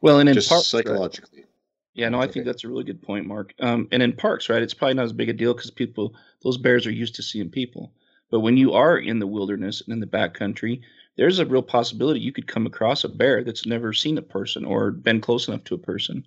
well, 0.00 0.18
and 0.18 0.28
in 0.28 0.34
just 0.34 0.48
parks, 0.48 0.68
psychologically. 0.68 1.40
Right? 1.40 1.48
Yeah, 1.94 2.08
no, 2.08 2.18
I 2.18 2.24
okay. 2.24 2.32
think 2.32 2.46
that's 2.46 2.64
a 2.64 2.68
really 2.68 2.84
good 2.84 3.02
point, 3.02 3.26
Mark. 3.26 3.54
Um, 3.60 3.88
and 3.92 4.02
in 4.02 4.12
parks, 4.12 4.48
right, 4.48 4.62
it's 4.62 4.74
probably 4.74 4.94
not 4.94 5.04
as 5.04 5.12
big 5.12 5.28
a 5.28 5.32
deal 5.32 5.54
because 5.54 5.70
people, 5.70 6.14
those 6.42 6.58
bears 6.58 6.86
are 6.86 6.92
used 6.92 7.14
to 7.16 7.22
seeing 7.22 7.50
people. 7.50 7.92
But 8.30 8.40
when 8.40 8.56
you 8.56 8.72
are 8.72 8.98
in 8.98 9.20
the 9.20 9.26
wilderness 9.26 9.80
and 9.80 9.92
in 9.92 10.00
the 10.00 10.06
backcountry, 10.06 10.80
there's 11.16 11.38
a 11.38 11.46
real 11.46 11.62
possibility 11.62 12.20
you 12.20 12.32
could 12.32 12.48
come 12.48 12.66
across 12.66 13.04
a 13.04 13.08
bear 13.08 13.44
that's 13.44 13.64
never 13.64 13.92
seen 13.92 14.18
a 14.18 14.22
person 14.22 14.64
or 14.64 14.90
been 14.90 15.20
close 15.20 15.46
enough 15.46 15.62
to 15.64 15.74
a 15.74 15.78
person. 15.78 16.24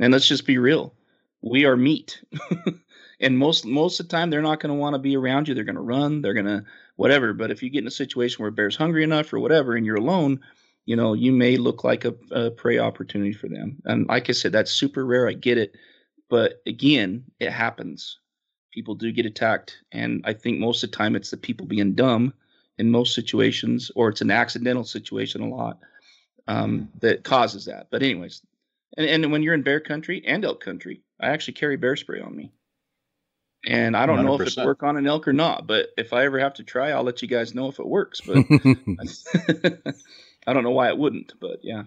And 0.00 0.12
let's 0.12 0.26
just 0.26 0.46
be 0.46 0.58
real. 0.58 0.94
We 1.42 1.66
are 1.66 1.76
meat. 1.76 2.22
and 3.20 3.38
most 3.38 3.64
most 3.64 4.00
of 4.00 4.08
the 4.08 4.16
time 4.16 4.30
they're 4.30 4.42
not 4.42 4.58
going 4.58 4.74
to 4.74 4.80
want 4.80 4.94
to 4.94 4.98
be 4.98 5.16
around 5.16 5.46
you. 5.46 5.54
They're 5.54 5.64
going 5.64 5.76
to 5.76 5.82
run, 5.82 6.22
they're 6.22 6.34
going 6.34 6.46
to 6.46 6.64
whatever. 6.96 7.32
But 7.32 7.50
if 7.50 7.62
you 7.62 7.70
get 7.70 7.82
in 7.82 7.86
a 7.86 7.92
situation 7.92 8.42
where 8.42 8.48
a 8.48 8.52
bear's 8.52 8.76
hungry 8.76 9.04
enough 9.04 9.32
or 9.32 9.38
whatever 9.38 9.76
and 9.76 9.86
you're 9.86 9.96
alone, 9.96 10.40
you 10.86 10.96
know, 10.96 11.12
you 11.12 11.32
may 11.32 11.56
look 11.56 11.84
like 11.84 12.04
a, 12.04 12.14
a 12.30 12.50
prey 12.50 12.78
opportunity 12.78 13.32
for 13.32 13.48
them. 13.48 13.80
And 13.84 14.08
like 14.08 14.28
I 14.28 14.32
said, 14.32 14.52
that's 14.52 14.72
super 14.72 15.04
rare. 15.04 15.28
I 15.28 15.34
get 15.34 15.58
it. 15.58 15.76
But 16.28 16.62
again, 16.66 17.24
it 17.38 17.50
happens. 17.50 18.18
People 18.72 18.94
do 18.94 19.12
get 19.12 19.26
attacked. 19.26 19.76
And 19.92 20.22
I 20.24 20.32
think 20.32 20.58
most 20.58 20.82
of 20.82 20.90
the 20.90 20.96
time 20.96 21.14
it's 21.14 21.30
the 21.30 21.36
people 21.36 21.66
being 21.66 21.94
dumb 21.94 22.32
in 22.78 22.90
most 22.90 23.14
situations, 23.14 23.90
or 23.94 24.08
it's 24.08 24.22
an 24.22 24.30
accidental 24.30 24.84
situation 24.84 25.42
a 25.42 25.48
lot 25.48 25.78
um, 26.48 26.88
that 27.00 27.24
causes 27.24 27.66
that. 27.66 27.88
But, 27.90 28.02
anyways, 28.02 28.42
and, 28.96 29.06
and 29.06 29.32
when 29.32 29.42
you're 29.42 29.54
in 29.54 29.62
bear 29.62 29.80
country 29.80 30.22
and 30.26 30.44
elk 30.44 30.62
country, 30.62 31.02
I 31.20 31.28
actually 31.28 31.54
carry 31.54 31.76
bear 31.76 31.96
spray 31.96 32.20
on 32.20 32.34
me. 32.34 32.52
And 33.66 33.96
I 33.96 34.06
don't 34.06 34.20
100%. 34.20 34.24
know 34.24 34.40
if 34.40 34.56
it 34.56 34.64
work 34.64 34.82
on 34.82 34.96
an 34.96 35.06
elk 35.06 35.28
or 35.28 35.34
not, 35.34 35.66
but 35.66 35.90
if 35.98 36.12
I 36.14 36.24
ever 36.24 36.38
have 36.38 36.54
to 36.54 36.64
try, 36.64 36.90
I'll 36.90 37.02
let 37.02 37.20
you 37.20 37.28
guys 37.28 37.54
know 37.54 37.68
if 37.68 37.78
it 37.78 37.86
works. 37.86 38.22
But 38.22 38.38
I 40.46 40.54
don't 40.54 40.64
know 40.64 40.70
why 40.70 40.88
it 40.88 40.96
wouldn't, 40.96 41.34
but 41.40 41.58
yeah. 41.62 41.84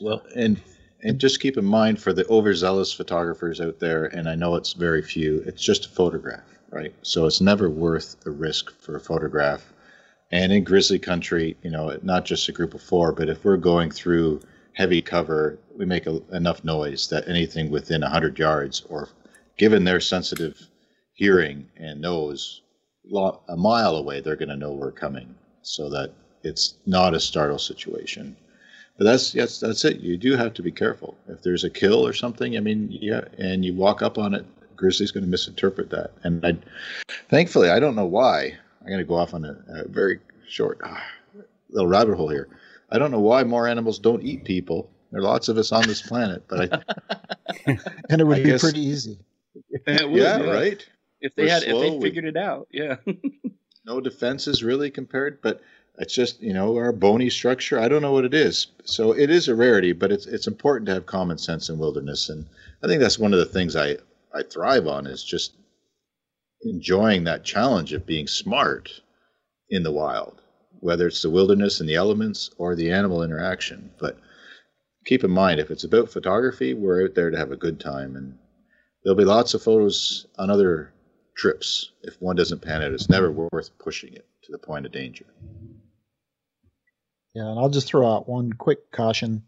Well, 0.00 0.22
and 0.34 0.58
and 1.02 1.20
just 1.20 1.40
keep 1.40 1.56
in 1.56 1.64
mind 1.64 2.00
for 2.00 2.12
the 2.12 2.26
overzealous 2.28 2.92
photographers 2.92 3.60
out 3.60 3.78
there, 3.78 4.06
and 4.06 4.28
I 4.28 4.34
know 4.34 4.56
it's 4.56 4.72
very 4.72 5.02
few, 5.02 5.42
it's 5.46 5.62
just 5.62 5.86
a 5.86 5.90
photograph. 5.90 6.58
right? 6.70 6.94
So 7.02 7.26
it's 7.26 7.40
never 7.40 7.68
worth 7.70 8.20
the 8.20 8.30
risk 8.30 8.72
for 8.80 8.96
a 8.96 9.00
photograph. 9.00 9.72
And 10.30 10.52
in 10.52 10.64
grizzly 10.64 10.98
country, 10.98 11.56
you 11.62 11.70
know, 11.70 11.96
not 12.02 12.24
just 12.24 12.48
a 12.48 12.52
group 12.52 12.74
of 12.74 12.82
four, 12.82 13.12
but 13.12 13.28
if 13.28 13.44
we're 13.44 13.56
going 13.56 13.90
through 13.90 14.40
heavy 14.78 15.02
cover, 15.02 15.58
we 15.76 15.84
make 15.84 16.06
a, 16.06 16.22
enough 16.32 16.62
noise 16.62 17.08
that 17.08 17.28
anything 17.28 17.68
within 17.68 18.00
100 18.00 18.38
yards, 18.38 18.86
or 18.88 19.08
given 19.56 19.82
their 19.82 20.00
sensitive 20.00 20.68
hearing 21.14 21.66
and 21.76 22.00
nose, 22.00 22.62
a 23.48 23.56
mile 23.56 23.96
away, 23.96 24.20
they're 24.20 24.36
going 24.36 24.48
to 24.48 24.56
know 24.56 24.72
we're 24.72 24.92
coming, 24.92 25.34
so 25.62 25.90
that 25.90 26.12
it's 26.44 26.74
not 26.86 27.12
a 27.12 27.18
startle 27.18 27.58
situation. 27.58 28.36
But 28.96 29.04
that's 29.04 29.34
yes, 29.34 29.58
that's 29.58 29.84
it. 29.84 29.98
You 29.98 30.16
do 30.16 30.36
have 30.36 30.54
to 30.54 30.62
be 30.62 30.70
careful. 30.70 31.16
If 31.28 31.42
there's 31.42 31.64
a 31.64 31.70
kill 31.70 32.06
or 32.06 32.12
something, 32.12 32.56
I 32.56 32.60
mean, 32.60 32.88
yeah, 32.90 33.22
and 33.36 33.64
you 33.64 33.74
walk 33.74 34.00
up 34.00 34.16
on 34.16 34.32
it, 34.34 34.46
grizzly's 34.76 35.10
going 35.10 35.24
to 35.24 35.30
misinterpret 35.30 35.90
that. 35.90 36.12
And 36.22 36.44
I, 36.46 36.56
thankfully, 37.28 37.70
I 37.70 37.80
don't 37.80 37.96
know 37.96 38.06
why. 38.06 38.56
I'm 38.80 38.86
going 38.86 38.98
to 38.98 39.04
go 39.04 39.16
off 39.16 39.34
on 39.34 39.44
a, 39.44 39.56
a 39.68 39.88
very 39.88 40.20
short 40.48 40.80
uh, 40.84 41.00
little 41.70 41.88
rabbit 41.88 42.16
hole 42.16 42.28
here. 42.28 42.48
I 42.90 42.98
don't 42.98 43.10
know 43.10 43.20
why 43.20 43.44
more 43.44 43.68
animals 43.68 43.98
don't 43.98 44.22
eat 44.22 44.44
people. 44.44 44.90
There 45.10 45.20
are 45.20 45.24
lots 45.24 45.48
of 45.48 45.56
us 45.58 45.72
on 45.72 45.86
this 45.86 46.02
planet, 46.02 46.44
but 46.48 46.72
I 46.72 46.82
and 48.10 48.20
it 48.20 48.26
would 48.26 48.38
I 48.38 48.42
be 48.42 48.50
guess, 48.50 48.60
pretty 48.60 48.80
easy. 48.80 49.18
Would, 49.54 49.82
yeah, 49.86 50.38
yeah, 50.38 50.40
right. 50.42 50.86
If 51.20 51.34
they 51.34 51.44
We're 51.44 51.50
had, 51.50 51.62
slow, 51.62 51.82
if 51.82 51.92
they 51.92 52.08
figured 52.08 52.24
it 52.24 52.36
out, 52.36 52.68
yeah. 52.70 52.96
no 53.84 54.00
defenses 54.00 54.62
really 54.62 54.90
compared, 54.90 55.40
but 55.42 55.62
it's 55.98 56.14
just 56.14 56.40
you 56.40 56.52
know 56.52 56.76
our 56.76 56.92
bony 56.92 57.30
structure. 57.30 57.78
I 57.78 57.88
don't 57.88 58.02
know 58.02 58.12
what 58.12 58.24
it 58.24 58.34
is. 58.34 58.68
So 58.84 59.12
it 59.12 59.30
is 59.30 59.48
a 59.48 59.54
rarity, 59.54 59.92
but 59.92 60.12
it's 60.12 60.26
it's 60.26 60.46
important 60.46 60.86
to 60.86 60.94
have 60.94 61.06
common 61.06 61.38
sense 61.38 61.68
in 61.68 61.78
wilderness, 61.78 62.28
and 62.28 62.46
I 62.82 62.86
think 62.86 63.00
that's 63.00 63.18
one 63.18 63.32
of 63.32 63.38
the 63.38 63.46
things 63.46 63.76
I 63.76 63.96
I 64.34 64.42
thrive 64.42 64.86
on 64.86 65.06
is 65.06 65.24
just 65.24 65.54
enjoying 66.62 67.24
that 67.24 67.44
challenge 67.44 67.92
of 67.92 68.06
being 68.06 68.26
smart 68.26 69.00
in 69.70 69.82
the 69.82 69.92
wild, 69.92 70.37
whether 70.80 71.06
it's 71.06 71.22
the 71.22 71.30
wilderness 71.30 71.80
and 71.80 71.88
the 71.88 71.94
elements 71.94 72.50
or 72.58 72.74
the 72.74 72.90
animal 72.90 73.22
interaction. 73.22 73.90
But 73.98 74.18
keep 75.04 75.24
in 75.24 75.30
mind, 75.30 75.60
if 75.60 75.70
it's 75.70 75.84
about 75.84 76.10
photography, 76.10 76.74
we're 76.74 77.04
out 77.04 77.14
there 77.14 77.30
to 77.30 77.38
have 77.38 77.52
a 77.52 77.56
good 77.56 77.80
time, 77.80 78.16
and 78.16 78.38
there'll 79.02 79.16
be 79.16 79.24
lots 79.24 79.54
of 79.54 79.62
photos 79.62 80.26
on 80.38 80.50
other 80.50 80.92
trips. 81.34 81.92
If 82.02 82.20
one 82.20 82.36
doesn't 82.36 82.62
pan 82.62 82.82
out, 82.82 82.92
it's 82.92 83.08
never 83.08 83.30
worth 83.30 83.76
pushing 83.78 84.12
it 84.14 84.26
to 84.42 84.52
the 84.52 84.58
point 84.58 84.86
of 84.86 84.92
danger. 84.92 85.26
Yeah, 87.34 87.50
and 87.50 87.58
I'll 87.58 87.68
just 87.68 87.86
throw 87.86 88.10
out 88.10 88.28
one 88.28 88.52
quick 88.52 88.90
caution 88.90 89.42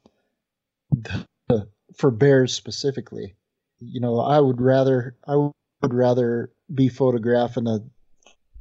for 1.96 2.10
bears 2.10 2.54
specifically. 2.54 3.34
You 3.78 4.00
know, 4.00 4.20
I 4.20 4.38
would 4.38 4.60
rather 4.60 5.16
I 5.26 5.36
would 5.36 5.94
rather 5.94 6.52
be 6.72 6.88
photographing 6.88 7.66
a 7.66 7.80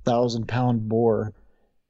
thousand 0.06 0.48
pound 0.48 0.90
boar 0.90 1.34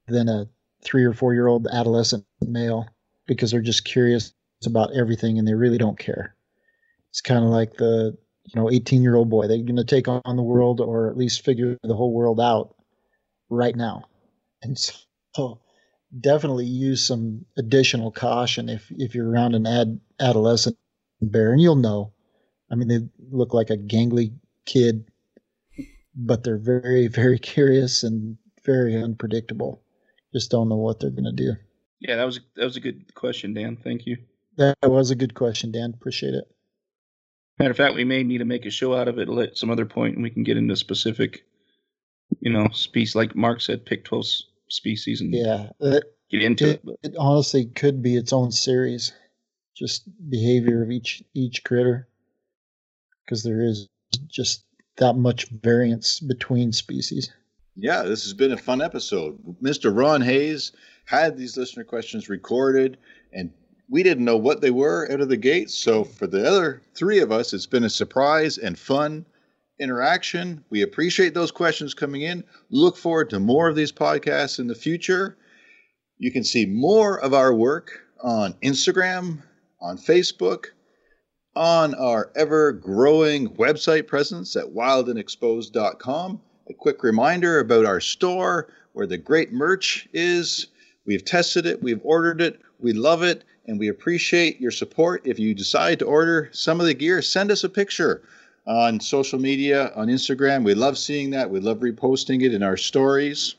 than 0.06 0.28
a 0.28 0.48
three 0.82 1.04
or 1.04 1.12
four 1.12 1.34
year 1.34 1.46
old 1.46 1.66
adolescent 1.72 2.24
male 2.40 2.88
because 3.26 3.50
they're 3.50 3.60
just 3.60 3.84
curious 3.84 4.32
about 4.66 4.94
everything 4.94 5.38
and 5.38 5.46
they 5.46 5.54
really 5.54 5.78
don't 5.78 5.98
care. 5.98 6.34
It's 7.10 7.20
kind 7.20 7.44
of 7.44 7.50
like 7.50 7.74
the 7.74 8.16
you 8.44 8.60
know 8.60 8.70
18 8.70 9.02
year 9.02 9.16
old 9.16 9.30
boy. 9.30 9.46
They're 9.46 9.58
going 9.58 9.76
to 9.76 9.84
take 9.84 10.08
on 10.08 10.36
the 10.36 10.42
world 10.42 10.80
or 10.80 11.10
at 11.10 11.16
least 11.16 11.44
figure 11.44 11.78
the 11.82 11.94
whole 11.94 12.12
world 12.12 12.40
out 12.40 12.74
right 13.48 13.74
now. 13.74 14.04
And 14.62 14.78
so 14.78 15.60
definitely 16.18 16.66
use 16.66 17.06
some 17.06 17.44
additional 17.56 18.10
caution 18.10 18.68
if 18.68 18.90
if 18.90 19.14
you're 19.14 19.28
around 19.28 19.54
an 19.54 19.66
ad, 19.66 20.00
adolescent 20.20 20.76
bear, 21.20 21.52
and 21.52 21.60
you'll 21.60 21.76
know. 21.76 22.12
I 22.70 22.76
mean, 22.76 22.88
they 22.88 23.00
look 23.30 23.52
like 23.52 23.70
a 23.70 23.76
gangly 23.76 24.32
kid, 24.64 25.10
but 26.14 26.44
they're 26.44 26.58
very 26.58 27.08
very 27.08 27.38
curious 27.54 28.02
and 28.02 28.36
very 28.64 29.00
unpredictable. 29.00 29.82
Just 30.32 30.50
don't 30.50 30.68
know 30.68 30.76
what 30.76 31.00
they're 31.00 31.10
going 31.10 31.24
to 31.24 31.32
do. 31.32 31.54
Yeah, 32.00 32.16
that 32.16 32.24
was 32.24 32.40
that 32.56 32.64
was 32.64 32.76
a 32.76 32.80
good 32.80 33.14
question, 33.14 33.52
Dan. 33.52 33.76
Thank 33.76 34.06
you. 34.06 34.16
That 34.56 34.76
was 34.82 35.10
a 35.10 35.16
good 35.16 35.34
question, 35.34 35.72
Dan. 35.72 35.92
Appreciate 35.94 36.34
it. 36.34 36.44
Matter 37.58 37.70
of 37.72 37.76
fact, 37.76 37.94
we 37.94 38.04
may 38.04 38.22
need 38.22 38.38
to 38.38 38.44
make 38.44 38.64
a 38.64 38.70
show 38.70 38.94
out 38.94 39.08
of 39.08 39.18
it 39.18 39.28
at 39.28 39.58
some 39.58 39.70
other 39.70 39.86
point, 39.86 40.14
and 40.14 40.22
we 40.22 40.30
can 40.30 40.44
get 40.44 40.56
into 40.56 40.76
specific, 40.76 41.44
you 42.40 42.50
know, 42.50 42.68
species 42.72 43.14
like 43.14 43.36
Mark 43.36 43.60
said, 43.60 43.84
pick 43.84 44.04
twelve 44.04 44.26
species 44.68 45.20
and 45.20 45.34
yeah, 45.34 45.68
it, 45.80 46.04
get 46.30 46.42
into 46.42 46.70
it. 46.70 46.80
It, 46.84 46.98
it 47.02 47.14
honestly 47.18 47.66
could 47.66 48.02
be 48.02 48.16
its 48.16 48.32
own 48.32 48.50
series, 48.50 49.12
just 49.76 50.08
behavior 50.30 50.82
of 50.82 50.90
each 50.90 51.22
each 51.34 51.64
critter, 51.64 52.08
because 53.24 53.42
there 53.42 53.62
is 53.62 53.88
just 54.28 54.64
that 54.96 55.16
much 55.16 55.48
variance 55.50 56.20
between 56.20 56.72
species. 56.72 57.30
Yeah, 57.76 58.02
this 58.02 58.24
has 58.24 58.34
been 58.34 58.52
a 58.52 58.56
fun 58.56 58.82
episode. 58.82 59.38
Mr. 59.62 59.96
Ron 59.96 60.20
Hayes 60.22 60.72
had 61.04 61.36
these 61.36 61.56
listener 61.56 61.84
questions 61.84 62.28
recorded, 62.28 62.98
and 63.32 63.52
we 63.88 64.02
didn't 64.02 64.24
know 64.24 64.36
what 64.36 64.60
they 64.60 64.70
were 64.70 65.10
out 65.10 65.20
of 65.20 65.28
the 65.28 65.36
gate. 65.36 65.70
So 65.70 66.04
for 66.04 66.26
the 66.26 66.46
other 66.46 66.82
three 66.94 67.20
of 67.20 67.32
us, 67.32 67.52
it's 67.52 67.66
been 67.66 67.84
a 67.84 67.90
surprise 67.90 68.58
and 68.58 68.78
fun 68.78 69.26
interaction. 69.80 70.64
We 70.70 70.82
appreciate 70.82 71.34
those 71.34 71.50
questions 71.50 71.94
coming 71.94 72.22
in. 72.22 72.44
Look 72.70 72.96
forward 72.96 73.30
to 73.30 73.40
more 73.40 73.68
of 73.68 73.76
these 73.76 73.92
podcasts 73.92 74.58
in 74.58 74.66
the 74.66 74.74
future. 74.74 75.36
You 76.18 76.30
can 76.30 76.44
see 76.44 76.66
more 76.66 77.18
of 77.20 77.34
our 77.34 77.54
work 77.54 78.00
on 78.22 78.52
Instagram, 78.62 79.42
on 79.80 79.96
Facebook, 79.96 80.66
on 81.56 81.94
our 81.94 82.30
ever 82.36 82.72
growing 82.72 83.48
website 83.56 84.06
presence 84.06 84.54
at 84.54 84.66
wildandexposed.com. 84.66 86.40
A 86.70 86.72
quick 86.72 87.02
reminder 87.02 87.58
about 87.58 87.84
our 87.84 87.98
store 87.98 88.68
where 88.92 89.06
the 89.06 89.18
great 89.18 89.52
merch 89.52 90.08
is. 90.12 90.68
We've 91.04 91.24
tested 91.24 91.66
it, 91.66 91.82
we've 91.82 92.00
ordered 92.04 92.40
it, 92.40 92.60
we 92.78 92.92
love 92.92 93.24
it, 93.24 93.42
and 93.66 93.76
we 93.76 93.88
appreciate 93.88 94.60
your 94.60 94.70
support. 94.70 95.22
If 95.24 95.40
you 95.40 95.52
decide 95.52 95.98
to 95.98 96.04
order 96.04 96.48
some 96.52 96.78
of 96.78 96.86
the 96.86 96.94
gear, 96.94 97.22
send 97.22 97.50
us 97.50 97.64
a 97.64 97.68
picture 97.68 98.22
on 98.68 99.00
social 99.00 99.40
media, 99.40 99.92
on 99.96 100.06
Instagram. 100.06 100.62
We 100.62 100.74
love 100.74 100.96
seeing 100.96 101.30
that. 101.30 101.50
We 101.50 101.58
love 101.58 101.78
reposting 101.78 102.44
it 102.44 102.54
in 102.54 102.62
our 102.62 102.76
stories. 102.76 103.56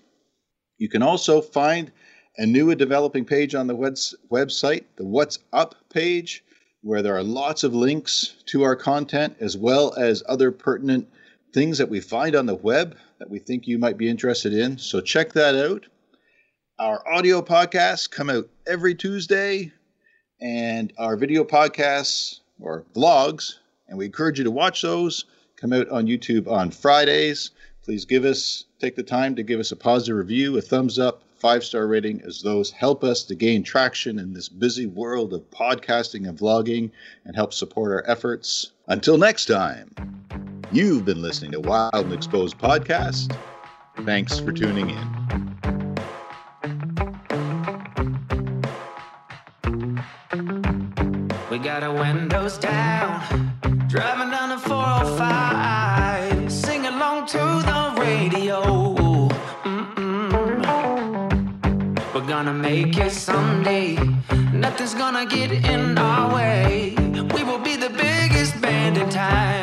You 0.78 0.88
can 0.88 1.04
also 1.04 1.42
find 1.42 1.92
a 2.38 2.46
new 2.46 2.74
developing 2.76 3.26
page 3.26 3.56
on 3.56 3.68
the 3.68 3.76
website, 3.76 4.86
the 4.96 5.06
What's 5.06 5.40
Up 5.52 5.76
page, 5.90 6.46
where 6.82 7.02
there 7.02 7.18
are 7.18 7.24
lots 7.24 7.66
of 7.66 7.76
links 7.76 8.36
to 8.46 8.64
our 8.64 8.78
content 8.78 9.36
as 9.42 9.58
well 9.58 9.94
as 9.96 10.24
other 10.30 10.50
pertinent 10.50 11.10
things 11.54 11.78
that 11.78 11.90
we 11.90 12.00
find 12.00 12.36
on 12.36 12.46
the 12.46 12.56
web 12.56 12.98
that 13.20 13.30
we 13.30 13.40
think 13.40 13.68
you 13.68 13.78
might 13.78 13.98
be 13.98 14.10
interested 14.10 14.54
in. 14.54 14.78
So 14.78 15.02
check 15.02 15.34
that 15.34 15.56
out. 15.56 15.86
Our 16.80 17.08
audio 17.08 17.42
podcasts 17.42 18.10
come 18.10 18.30
out 18.30 18.50
every 18.66 18.96
Tuesday, 18.96 19.72
and 20.40 20.92
our 20.98 21.16
video 21.16 21.44
podcasts 21.44 22.40
or 22.60 22.86
vlogs 22.96 23.56
and 23.92 23.98
we 23.98 24.06
encourage 24.06 24.38
you 24.38 24.46
to 24.46 24.52
watch 24.52 24.82
those. 24.82 25.26
Come 25.58 25.74
out 25.74 25.90
on 25.90 26.08
YouTube 26.08 26.48
on 26.50 26.72
Fridays. 26.72 27.52
Please 27.84 28.06
give 28.06 28.24
us, 28.24 28.64
take 28.80 28.96
the 28.96 29.04
time 29.04 29.36
to 29.36 29.44
give 29.44 29.60
us 29.60 29.74
a 29.74 29.76
positive 29.76 30.16
review, 30.16 30.58
a 30.58 30.62
thumbs 30.62 30.98
up, 30.98 31.24
five 31.42 31.64
star 31.64 31.88
rating, 31.88 32.22
as 32.22 32.42
those 32.42 32.70
help 32.70 33.04
us 33.04 33.24
to 33.24 33.36
gain 33.36 33.64
traction 33.64 34.20
in 34.20 34.32
this 34.32 34.48
busy 34.48 34.86
world 34.86 35.34
of 35.34 35.42
podcasting 35.50 36.30
and 36.30 36.38
vlogging 36.38 36.92
and 37.26 37.36
help 37.36 37.52
support 37.52 37.92
our 37.92 38.04
efforts. 38.10 38.72
Until 38.88 39.18
next 39.18 39.48
time, 39.48 39.90
you've 40.72 41.04
been 41.04 41.22
listening 41.22 41.52
to 41.54 41.60
Wild 41.60 41.94
and 41.94 42.14
Exposed 42.14 42.60
Podcast. 42.60 43.36
Thanks 44.06 44.40
for 44.40 44.52
tuning 44.52 44.92
in. 44.92 44.98
We 51.50 51.58
got 51.58 51.84
our 51.84 51.94
windows 51.94 52.58
down 52.58 53.52
Driving 53.92 54.30
down 54.30 54.48
the 54.48 54.58
405, 54.58 55.51
gonna 62.44 62.58
make 62.58 62.98
it 62.98 63.12
someday. 63.12 63.94
Nothing's 64.52 64.96
gonna 64.96 65.28
get 65.28 65.52
in 65.52 65.96
our 65.96 66.34
way. 66.34 66.96
We 67.36 67.44
will 67.44 67.60
be 67.60 67.76
the 67.76 67.90
biggest 67.90 68.60
band 68.60 68.98
in 68.98 69.08
town. 69.12 69.61